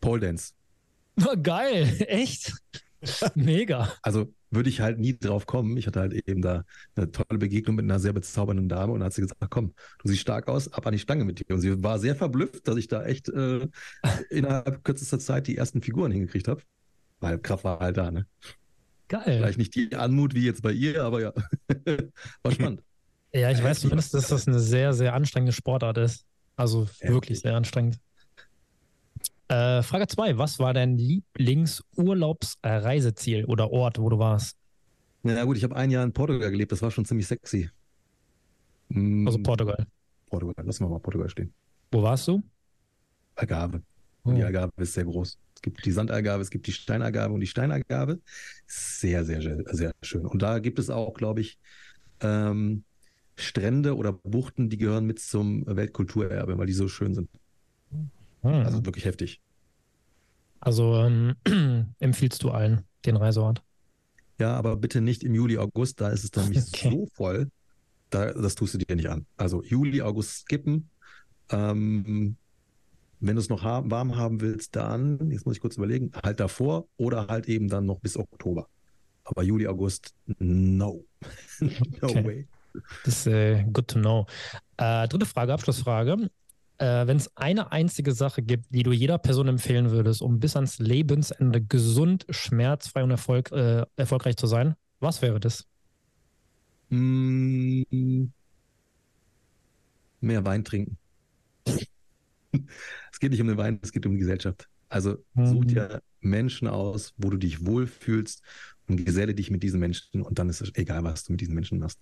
Pole 0.00 0.20
Dance. 0.20 0.52
Geil, 1.42 2.04
echt? 2.08 2.52
Mega. 3.34 3.92
Also 4.02 4.32
würde 4.50 4.68
ich 4.68 4.80
halt 4.80 4.98
nie 4.98 5.18
drauf 5.18 5.46
kommen. 5.46 5.76
Ich 5.76 5.86
hatte 5.86 6.00
halt 6.00 6.12
eben 6.28 6.42
da 6.42 6.64
eine 6.94 7.10
tolle 7.10 7.38
Begegnung 7.38 7.76
mit 7.76 7.84
einer 7.84 7.98
sehr 7.98 8.12
bezaubernden 8.12 8.68
Dame 8.68 8.92
und 8.92 9.02
hat 9.02 9.12
sie 9.12 9.22
gesagt, 9.22 9.40
komm, 9.50 9.74
du 10.02 10.08
siehst 10.08 10.20
stark 10.20 10.48
aus, 10.48 10.72
ab 10.72 10.86
an 10.86 10.92
die 10.92 10.98
Stange 10.98 11.24
mit 11.24 11.40
dir. 11.40 11.54
Und 11.54 11.60
sie 11.60 11.82
war 11.82 11.98
sehr 11.98 12.14
verblüfft, 12.14 12.66
dass 12.68 12.76
ich 12.76 12.88
da 12.88 13.04
echt 13.04 13.28
äh, 13.28 13.68
innerhalb 14.30 14.84
kürzester 14.84 15.18
Zeit 15.18 15.46
die 15.46 15.56
ersten 15.56 15.82
Figuren 15.82 16.12
hingekriegt 16.12 16.48
habe. 16.48 16.62
Weil 17.20 17.38
Kraft 17.38 17.64
war 17.64 17.80
halt 17.80 17.96
da, 17.96 18.10
ne? 18.10 18.26
Geil. 19.08 19.22
Vielleicht 19.24 19.58
nicht 19.58 19.74
die 19.74 19.94
Anmut 19.94 20.34
wie 20.34 20.44
jetzt 20.44 20.62
bei 20.62 20.72
ihr, 20.72 21.02
aber 21.02 21.20
ja, 21.20 21.32
war 22.42 22.52
spannend. 22.52 22.82
Ja, 23.32 23.50
ich 23.50 23.62
weiß 23.62 23.80
zumindest, 23.80 24.14
dass 24.14 24.28
das 24.28 24.48
eine 24.48 24.58
sehr, 24.58 24.94
sehr 24.94 25.14
anstrengende 25.14 25.52
Sportart 25.52 25.98
ist. 25.98 26.24
Also 26.56 26.88
wirklich 27.00 27.40
sehr 27.40 27.54
anstrengend. 27.54 27.98
Äh, 29.48 29.82
Frage 29.82 30.06
2. 30.08 30.38
Was 30.38 30.58
war 30.58 30.74
dein 30.74 30.96
Lieblingsurlaubsreiseziel 30.98 33.44
oder 33.44 33.70
Ort, 33.70 33.98
wo 33.98 34.08
du 34.08 34.18
warst? 34.18 34.56
Na 35.22 35.44
gut, 35.44 35.56
ich 35.56 35.64
habe 35.64 35.76
ein 35.76 35.90
Jahr 35.90 36.04
in 36.04 36.12
Portugal 36.12 36.50
gelebt. 36.50 36.72
Das 36.72 36.82
war 36.82 36.90
schon 36.90 37.04
ziemlich 37.04 37.26
sexy. 37.26 37.70
Mm, 38.88 39.26
also 39.26 39.38
Portugal. 39.42 39.86
Portugal. 40.26 40.64
Lassen 40.64 40.84
wir 40.84 40.88
mal 40.88 41.00
Portugal 41.00 41.28
stehen. 41.28 41.52
Wo 41.90 42.02
warst 42.02 42.28
du? 42.28 42.42
Algarve. 43.36 43.82
Und 44.22 44.34
Oh. 44.34 44.36
die 44.36 44.44
Algarve 44.44 44.72
ist 44.78 44.94
sehr 44.94 45.04
groß. 45.04 45.38
Es 45.54 45.62
gibt 45.62 45.84
die 45.84 45.92
Sandalgarve, 45.92 46.42
es 46.42 46.50
gibt 46.50 46.66
die 46.66 46.72
Steinalgarve 46.72 47.32
und 47.32 47.40
die 47.40 47.46
Steinalgarve. 47.46 48.20
Sehr, 48.66 49.24
sehr, 49.24 49.40
sehr, 49.40 49.62
sehr 49.72 49.92
schön. 50.02 50.26
Und 50.26 50.42
da 50.42 50.58
gibt 50.58 50.78
es 50.78 50.90
auch, 50.90 51.14
glaube 51.14 51.40
ich, 51.40 51.58
ähm, 52.20 52.84
Strände 53.36 53.96
oder 53.96 54.12
Buchten, 54.12 54.68
die 54.70 54.78
gehören 54.78 55.06
mit 55.06 55.20
zum 55.20 55.64
Weltkulturerbe, 55.66 56.58
weil 56.58 56.66
die 56.66 56.72
so 56.72 56.88
schön 56.88 57.14
sind. 57.14 57.28
Hm. 58.42 58.62
Also 58.62 58.84
wirklich 58.84 59.04
heftig. 59.06 59.40
Also 60.60 60.96
ähm, 61.04 61.36
empfiehlst 62.00 62.42
du 62.42 62.50
allen 62.50 62.86
den 63.04 63.16
Reiseort? 63.16 63.62
Ja, 64.38 64.54
aber 64.56 64.76
bitte 64.76 65.00
nicht 65.00 65.24
im 65.24 65.34
Juli, 65.34 65.56
August, 65.58 66.00
da 66.00 66.10
ist 66.10 66.24
es 66.24 66.34
nämlich 66.34 66.62
Okay. 66.66 66.92
so 66.92 67.06
voll, 67.14 67.50
da, 68.10 68.32
das 68.32 68.54
tust 68.56 68.74
du 68.74 68.78
dir 68.78 68.96
nicht 68.96 69.08
an. 69.10 69.26
Also 69.36 69.62
Juli, 69.62 70.02
August 70.02 70.40
skippen. 70.42 70.90
Ähm, 71.50 72.38
wenn 73.20 73.36
du 73.36 73.40
es 73.42 73.48
noch 73.50 73.62
haben, 73.64 73.90
warm 73.90 74.16
haben 74.16 74.40
willst, 74.40 74.76
dann, 74.76 75.30
jetzt 75.30 75.46
muss 75.46 75.56
ich 75.56 75.62
kurz 75.62 75.76
überlegen, 75.76 76.12
halt 76.24 76.40
davor 76.40 76.88
oder 76.96 77.28
halt 77.28 77.48
eben 77.48 77.68
dann 77.68 77.86
noch 77.86 78.00
bis 78.00 78.16
Oktober. 78.18 78.68
Aber 79.24 79.42
Juli, 79.44 79.66
August, 79.68 80.14
no. 80.38 81.06
no 82.02 82.10
Okay. 82.10 82.24
way. 82.24 82.48
Das 83.02 83.18
ist 83.20 83.26
äh, 83.28 83.64
good 83.72 83.88
to 83.88 84.00
know. 84.00 84.26
Äh, 84.78 85.08
dritte 85.08 85.26
Frage, 85.26 85.52
Abschlussfrage. 85.54 86.30
Äh, 86.78 87.06
Wenn 87.06 87.16
es 87.16 87.34
eine 87.36 87.72
einzige 87.72 88.12
Sache 88.12 88.42
gibt, 88.42 88.66
die 88.74 88.82
du 88.82 88.92
jeder 88.92 89.18
Person 89.18 89.48
empfehlen 89.48 89.90
würdest, 89.90 90.22
um 90.22 90.40
bis 90.40 90.56
ans 90.56 90.78
Lebensende 90.78 91.62
gesund, 91.64 92.26
schmerzfrei 92.30 93.02
und 93.02 93.10
Erfolg, 93.10 93.50
äh, 93.52 93.84
erfolgreich 93.96 94.36
zu 94.36 94.46
sein, 94.46 94.74
was 95.00 95.22
wäre 95.22 95.40
das? 95.40 95.66
Mm, 96.90 98.26
mehr 100.20 100.44
Wein 100.44 100.64
trinken. 100.64 100.98
es 103.12 103.18
geht 103.20 103.30
nicht 103.30 103.40
um 103.40 103.48
den 103.48 103.56
Wein, 103.58 103.78
es 103.82 103.92
geht 103.92 104.06
um 104.06 104.12
die 104.12 104.18
Gesellschaft. 104.20 104.68
Also 104.88 105.16
such 105.42 105.64
Mhm. 105.64 105.66
dir 105.66 106.00
Menschen 106.20 106.68
aus, 106.68 107.12
wo 107.16 107.30
du 107.30 107.36
dich 107.36 107.66
wohlfühlst 107.66 108.42
und 108.88 109.04
geselle 109.04 109.34
dich 109.34 109.50
mit 109.50 109.62
diesen 109.62 109.80
Menschen 109.80 110.22
und 110.22 110.38
dann 110.38 110.48
ist 110.48 110.60
es 110.60 110.70
egal, 110.74 111.02
was 111.04 111.24
du 111.24 111.32
mit 111.32 111.40
diesen 111.40 111.54
Menschen 111.54 111.78
machst. 111.78 111.98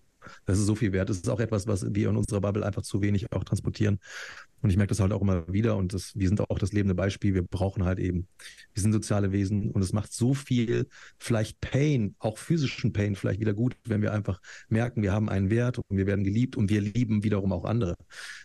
Das 0.47 0.59
ist 0.59 0.67
so 0.67 0.75
viel 0.75 0.93
wert. 0.93 1.09
Das 1.11 1.19
ist 1.19 1.29
auch 1.29 1.41
etwas, 1.41 1.67
was 1.67 1.85
wir 1.95 2.09
in 2.11 2.17
unserer 2.17 2.41
Bubble 2.41 2.65
einfach 2.65 2.83
zu 2.83 3.03
wenig 3.03 3.31
auch 3.33 3.45
transportieren. 3.45 3.99
Und 4.65 4.71
ich 4.71 4.79
merke 4.79 4.89
das 4.89 5.01
halt 5.01 5.13
auch 5.13 5.21
immer 5.21 5.47
wieder 5.53 5.77
und 5.77 5.93
das, 5.93 6.19
wir 6.19 6.27
sind 6.27 6.41
auch 6.41 6.59
das 6.59 6.73
lebende 6.73 6.95
Beispiel. 6.95 7.35
Wir 7.35 7.43
brauchen 7.43 7.85
halt 7.85 7.99
eben, 7.99 8.29
wir 8.73 8.83
sind 8.83 8.95
soziale 8.95 9.31
Wesen 9.31 9.71
und 9.71 9.83
es 9.83 9.93
macht 9.93 10.11
so 10.11 10.33
viel, 10.33 10.89
vielleicht 11.19 11.61
Pain, 11.61 12.15
auch 12.19 12.39
physischen 12.39 12.95
Pain 12.95 13.15
vielleicht 13.15 13.41
wieder 13.41 13.53
gut, 13.53 13.77
wenn 13.85 14.01
wir 14.01 14.15
einfach 14.15 14.41
merken, 14.71 15.03
wir 15.03 15.13
haben 15.13 15.29
einen 15.29 15.51
Wert 15.51 15.81
und 15.81 15.99
wir 15.99 16.07
werden 16.07 16.25
geliebt 16.25 16.57
und 16.57 16.71
wir 16.71 16.81
lieben 16.81 17.25
wiederum 17.25 17.53
auch 17.53 17.67
andere. 17.67 17.95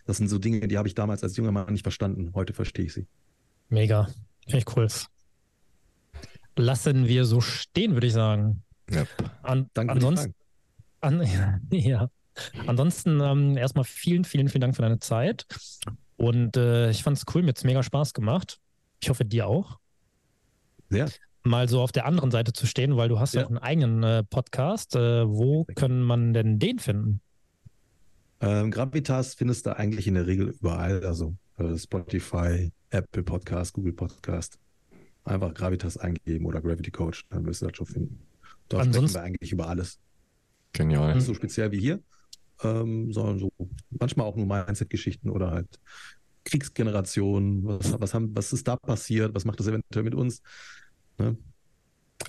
Das 0.04 0.18
sind 0.18 0.28
so 0.28 0.36
Dinge, 0.38 0.68
die 0.68 0.76
habe 0.76 0.88
ich 0.88 0.94
damals 0.94 1.22
als 1.22 1.38
junger 1.38 1.52
Mann 1.52 1.72
nicht 1.72 1.84
verstanden. 1.84 2.32
Heute 2.34 2.52
verstehe 2.52 2.84
ich 2.84 2.92
sie. 2.92 3.06
Mega. 3.70 4.10
Finde 4.44 4.58
ich 4.58 4.76
cool. 4.76 4.88
Lassen 6.54 7.08
wir 7.08 7.24
so 7.24 7.40
stehen, 7.40 7.94
würde 7.94 8.08
ich 8.08 8.12
sagen. 8.12 8.62
Ja. 8.90 9.06
An, 9.42 9.70
Danke 9.72 9.94
ansonsten, 9.94 10.34
an, 11.00 11.26
ja. 11.70 12.10
Ansonsten 12.66 13.20
ähm, 13.20 13.56
erstmal 13.56 13.84
vielen, 13.84 14.24
vielen, 14.24 14.50
vielen 14.50 14.60
Dank 14.60 14.76
für 14.76 14.82
deine 14.82 14.98
Zeit. 14.98 15.46
Und 16.20 16.56
äh, 16.58 16.90
ich 16.90 17.02
fand 17.02 17.16
es 17.16 17.24
cool, 17.34 17.40
mir 17.42 17.48
hat 17.48 17.56
es 17.56 17.64
mega 17.64 17.82
Spaß 17.82 18.12
gemacht. 18.12 18.60
Ich 19.02 19.08
hoffe, 19.08 19.24
dir 19.24 19.46
auch. 19.46 19.78
Sehr. 20.90 21.10
Mal 21.44 21.66
so 21.68 21.80
auf 21.80 21.92
der 21.92 22.04
anderen 22.04 22.30
Seite 22.30 22.52
zu 22.52 22.66
stehen, 22.66 22.96
weil 22.98 23.08
du 23.08 23.18
hast 23.18 23.32
ja 23.32 23.40
Ja. 23.40 23.46
auch 23.46 23.50
einen 23.50 23.58
eigenen 23.58 24.02
äh, 24.02 24.22
Podcast. 24.24 24.94
Äh, 24.96 25.26
wo 25.26 25.64
können 25.76 26.02
man 26.02 26.34
denn 26.34 26.58
den 26.58 26.78
finden? 26.78 27.22
Ähm, 28.40 28.70
Gravitas 28.70 29.34
findest 29.34 29.64
du 29.64 29.74
eigentlich 29.76 30.06
in 30.06 30.14
der 30.14 30.26
Regel 30.26 30.48
überall, 30.60 31.04
also 31.06 31.34
äh, 31.56 31.76
Spotify, 31.78 32.70
Apple 32.90 33.22
Podcast, 33.22 33.72
Google 33.72 33.94
Podcast. 33.94 34.58
Einfach 35.24 35.54
Gravitas 35.54 35.96
eingeben 35.96 36.44
oder 36.44 36.60
Gravity 36.60 36.90
Coach, 36.90 37.24
dann 37.30 37.46
wirst 37.46 37.62
du 37.62 37.66
das 37.68 37.76
schon 37.78 37.86
finden. 37.86 38.20
Sprechen 38.66 38.80
Ansonsten- 38.88 39.16
wir 39.18 39.22
eigentlich 39.22 39.52
über 39.52 39.68
alles. 39.68 39.98
Genial. 40.72 41.14
Nicht 41.14 41.24
so 41.26 41.32
speziell 41.34 41.72
wie 41.72 41.80
hier, 41.80 42.00
ähm, 42.62 43.12
sondern 43.12 43.38
so 43.38 43.52
manchmal 43.90 44.26
auch 44.26 44.36
nur 44.36 44.46
Mindset-Geschichten 44.46 45.30
oder 45.30 45.50
halt 45.50 45.80
Kriegsgenerationen. 46.44 47.64
Was, 47.66 48.00
was, 48.00 48.14
haben, 48.14 48.34
was 48.34 48.52
ist 48.52 48.66
da 48.66 48.76
passiert? 48.76 49.34
Was 49.34 49.44
macht 49.44 49.60
das 49.60 49.66
eventuell 49.66 50.04
mit 50.04 50.14
uns? 50.14 50.42
Ne? 51.18 51.36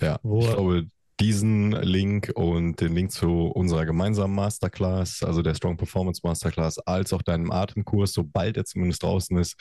Ja, 0.00 0.18
Wo- 0.22 0.40
ich 0.40 0.50
glaube, 0.50 0.86
diesen 1.20 1.72
Link 1.72 2.32
und 2.34 2.80
den 2.80 2.94
Link 2.94 3.12
zu 3.12 3.46
unserer 3.46 3.86
gemeinsamen 3.86 4.34
Masterclass, 4.34 5.22
also 5.22 5.42
der 5.42 5.54
Strong 5.54 5.76
Performance 5.76 6.20
Masterclass, 6.24 6.78
als 6.78 7.12
auch 7.12 7.22
deinem 7.22 7.50
Atemkurs, 7.52 8.12
sobald 8.12 8.56
er 8.56 8.64
zumindest 8.64 9.02
draußen 9.02 9.36
ist, 9.38 9.54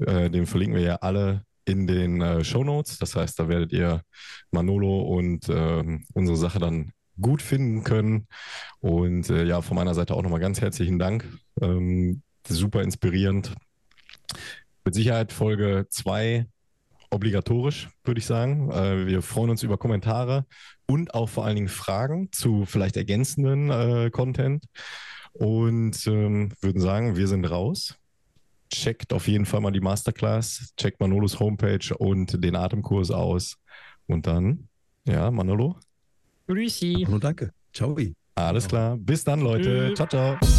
äh, 0.00 0.30
den 0.30 0.46
verlinken 0.46 0.76
wir 0.76 0.84
ja 0.84 0.96
alle 0.96 1.44
in 1.64 1.86
den 1.86 2.20
äh, 2.20 2.44
Show 2.44 2.64
Notes. 2.64 2.98
Das 2.98 3.14
heißt, 3.14 3.38
da 3.38 3.48
werdet 3.48 3.72
ihr 3.72 4.02
Manolo 4.50 5.02
und 5.02 5.48
ähm, 5.48 6.04
unsere 6.14 6.36
Sache 6.36 6.58
dann 6.58 6.92
gut 7.20 7.42
finden 7.42 7.84
können. 7.84 8.26
Und 8.80 9.30
äh, 9.30 9.44
ja, 9.44 9.62
von 9.62 9.76
meiner 9.76 9.94
Seite 9.94 10.14
auch 10.14 10.22
nochmal 10.22 10.40
ganz 10.40 10.60
herzlichen 10.60 10.98
Dank. 10.98 11.26
Ähm, 11.60 12.22
super 12.46 12.82
inspirierend. 12.82 13.54
Mit 14.84 14.94
Sicherheit 14.94 15.32
Folge 15.32 15.86
2 15.90 16.46
obligatorisch, 17.10 17.88
würde 18.04 18.18
ich 18.18 18.26
sagen. 18.26 18.70
Äh, 18.70 19.06
wir 19.06 19.22
freuen 19.22 19.50
uns 19.50 19.62
über 19.62 19.78
Kommentare 19.78 20.46
und 20.86 21.14
auch 21.14 21.28
vor 21.28 21.44
allen 21.44 21.56
Dingen 21.56 21.68
Fragen 21.68 22.30
zu 22.32 22.64
vielleicht 22.64 22.96
ergänzenden 22.96 23.70
äh, 23.70 24.10
Content. 24.10 24.64
Und 25.32 26.06
ähm, 26.06 26.52
würden 26.60 26.80
sagen, 26.80 27.16
wir 27.16 27.28
sind 27.28 27.44
raus. 27.44 27.96
Checkt 28.70 29.12
auf 29.12 29.28
jeden 29.28 29.46
Fall 29.46 29.60
mal 29.60 29.70
die 29.70 29.80
Masterclass, 29.80 30.72
checkt 30.76 31.00
Manolos 31.00 31.38
Homepage 31.38 31.94
und 31.96 32.42
den 32.42 32.56
Atemkurs 32.56 33.10
aus. 33.10 33.58
Und 34.06 34.26
dann, 34.26 34.68
ja, 35.06 35.30
Manolo, 35.30 35.78
Grüßi. 36.46 37.06
Nur 37.08 37.20
danke. 37.20 37.50
Ciao. 37.72 37.96
alles 38.34 38.68
klar. 38.68 38.96
Bis 38.96 39.24
dann, 39.24 39.40
Leute. 39.40 39.88
Tschüss. 39.88 40.08
Ciao, 40.08 40.38
ciao. 40.38 40.55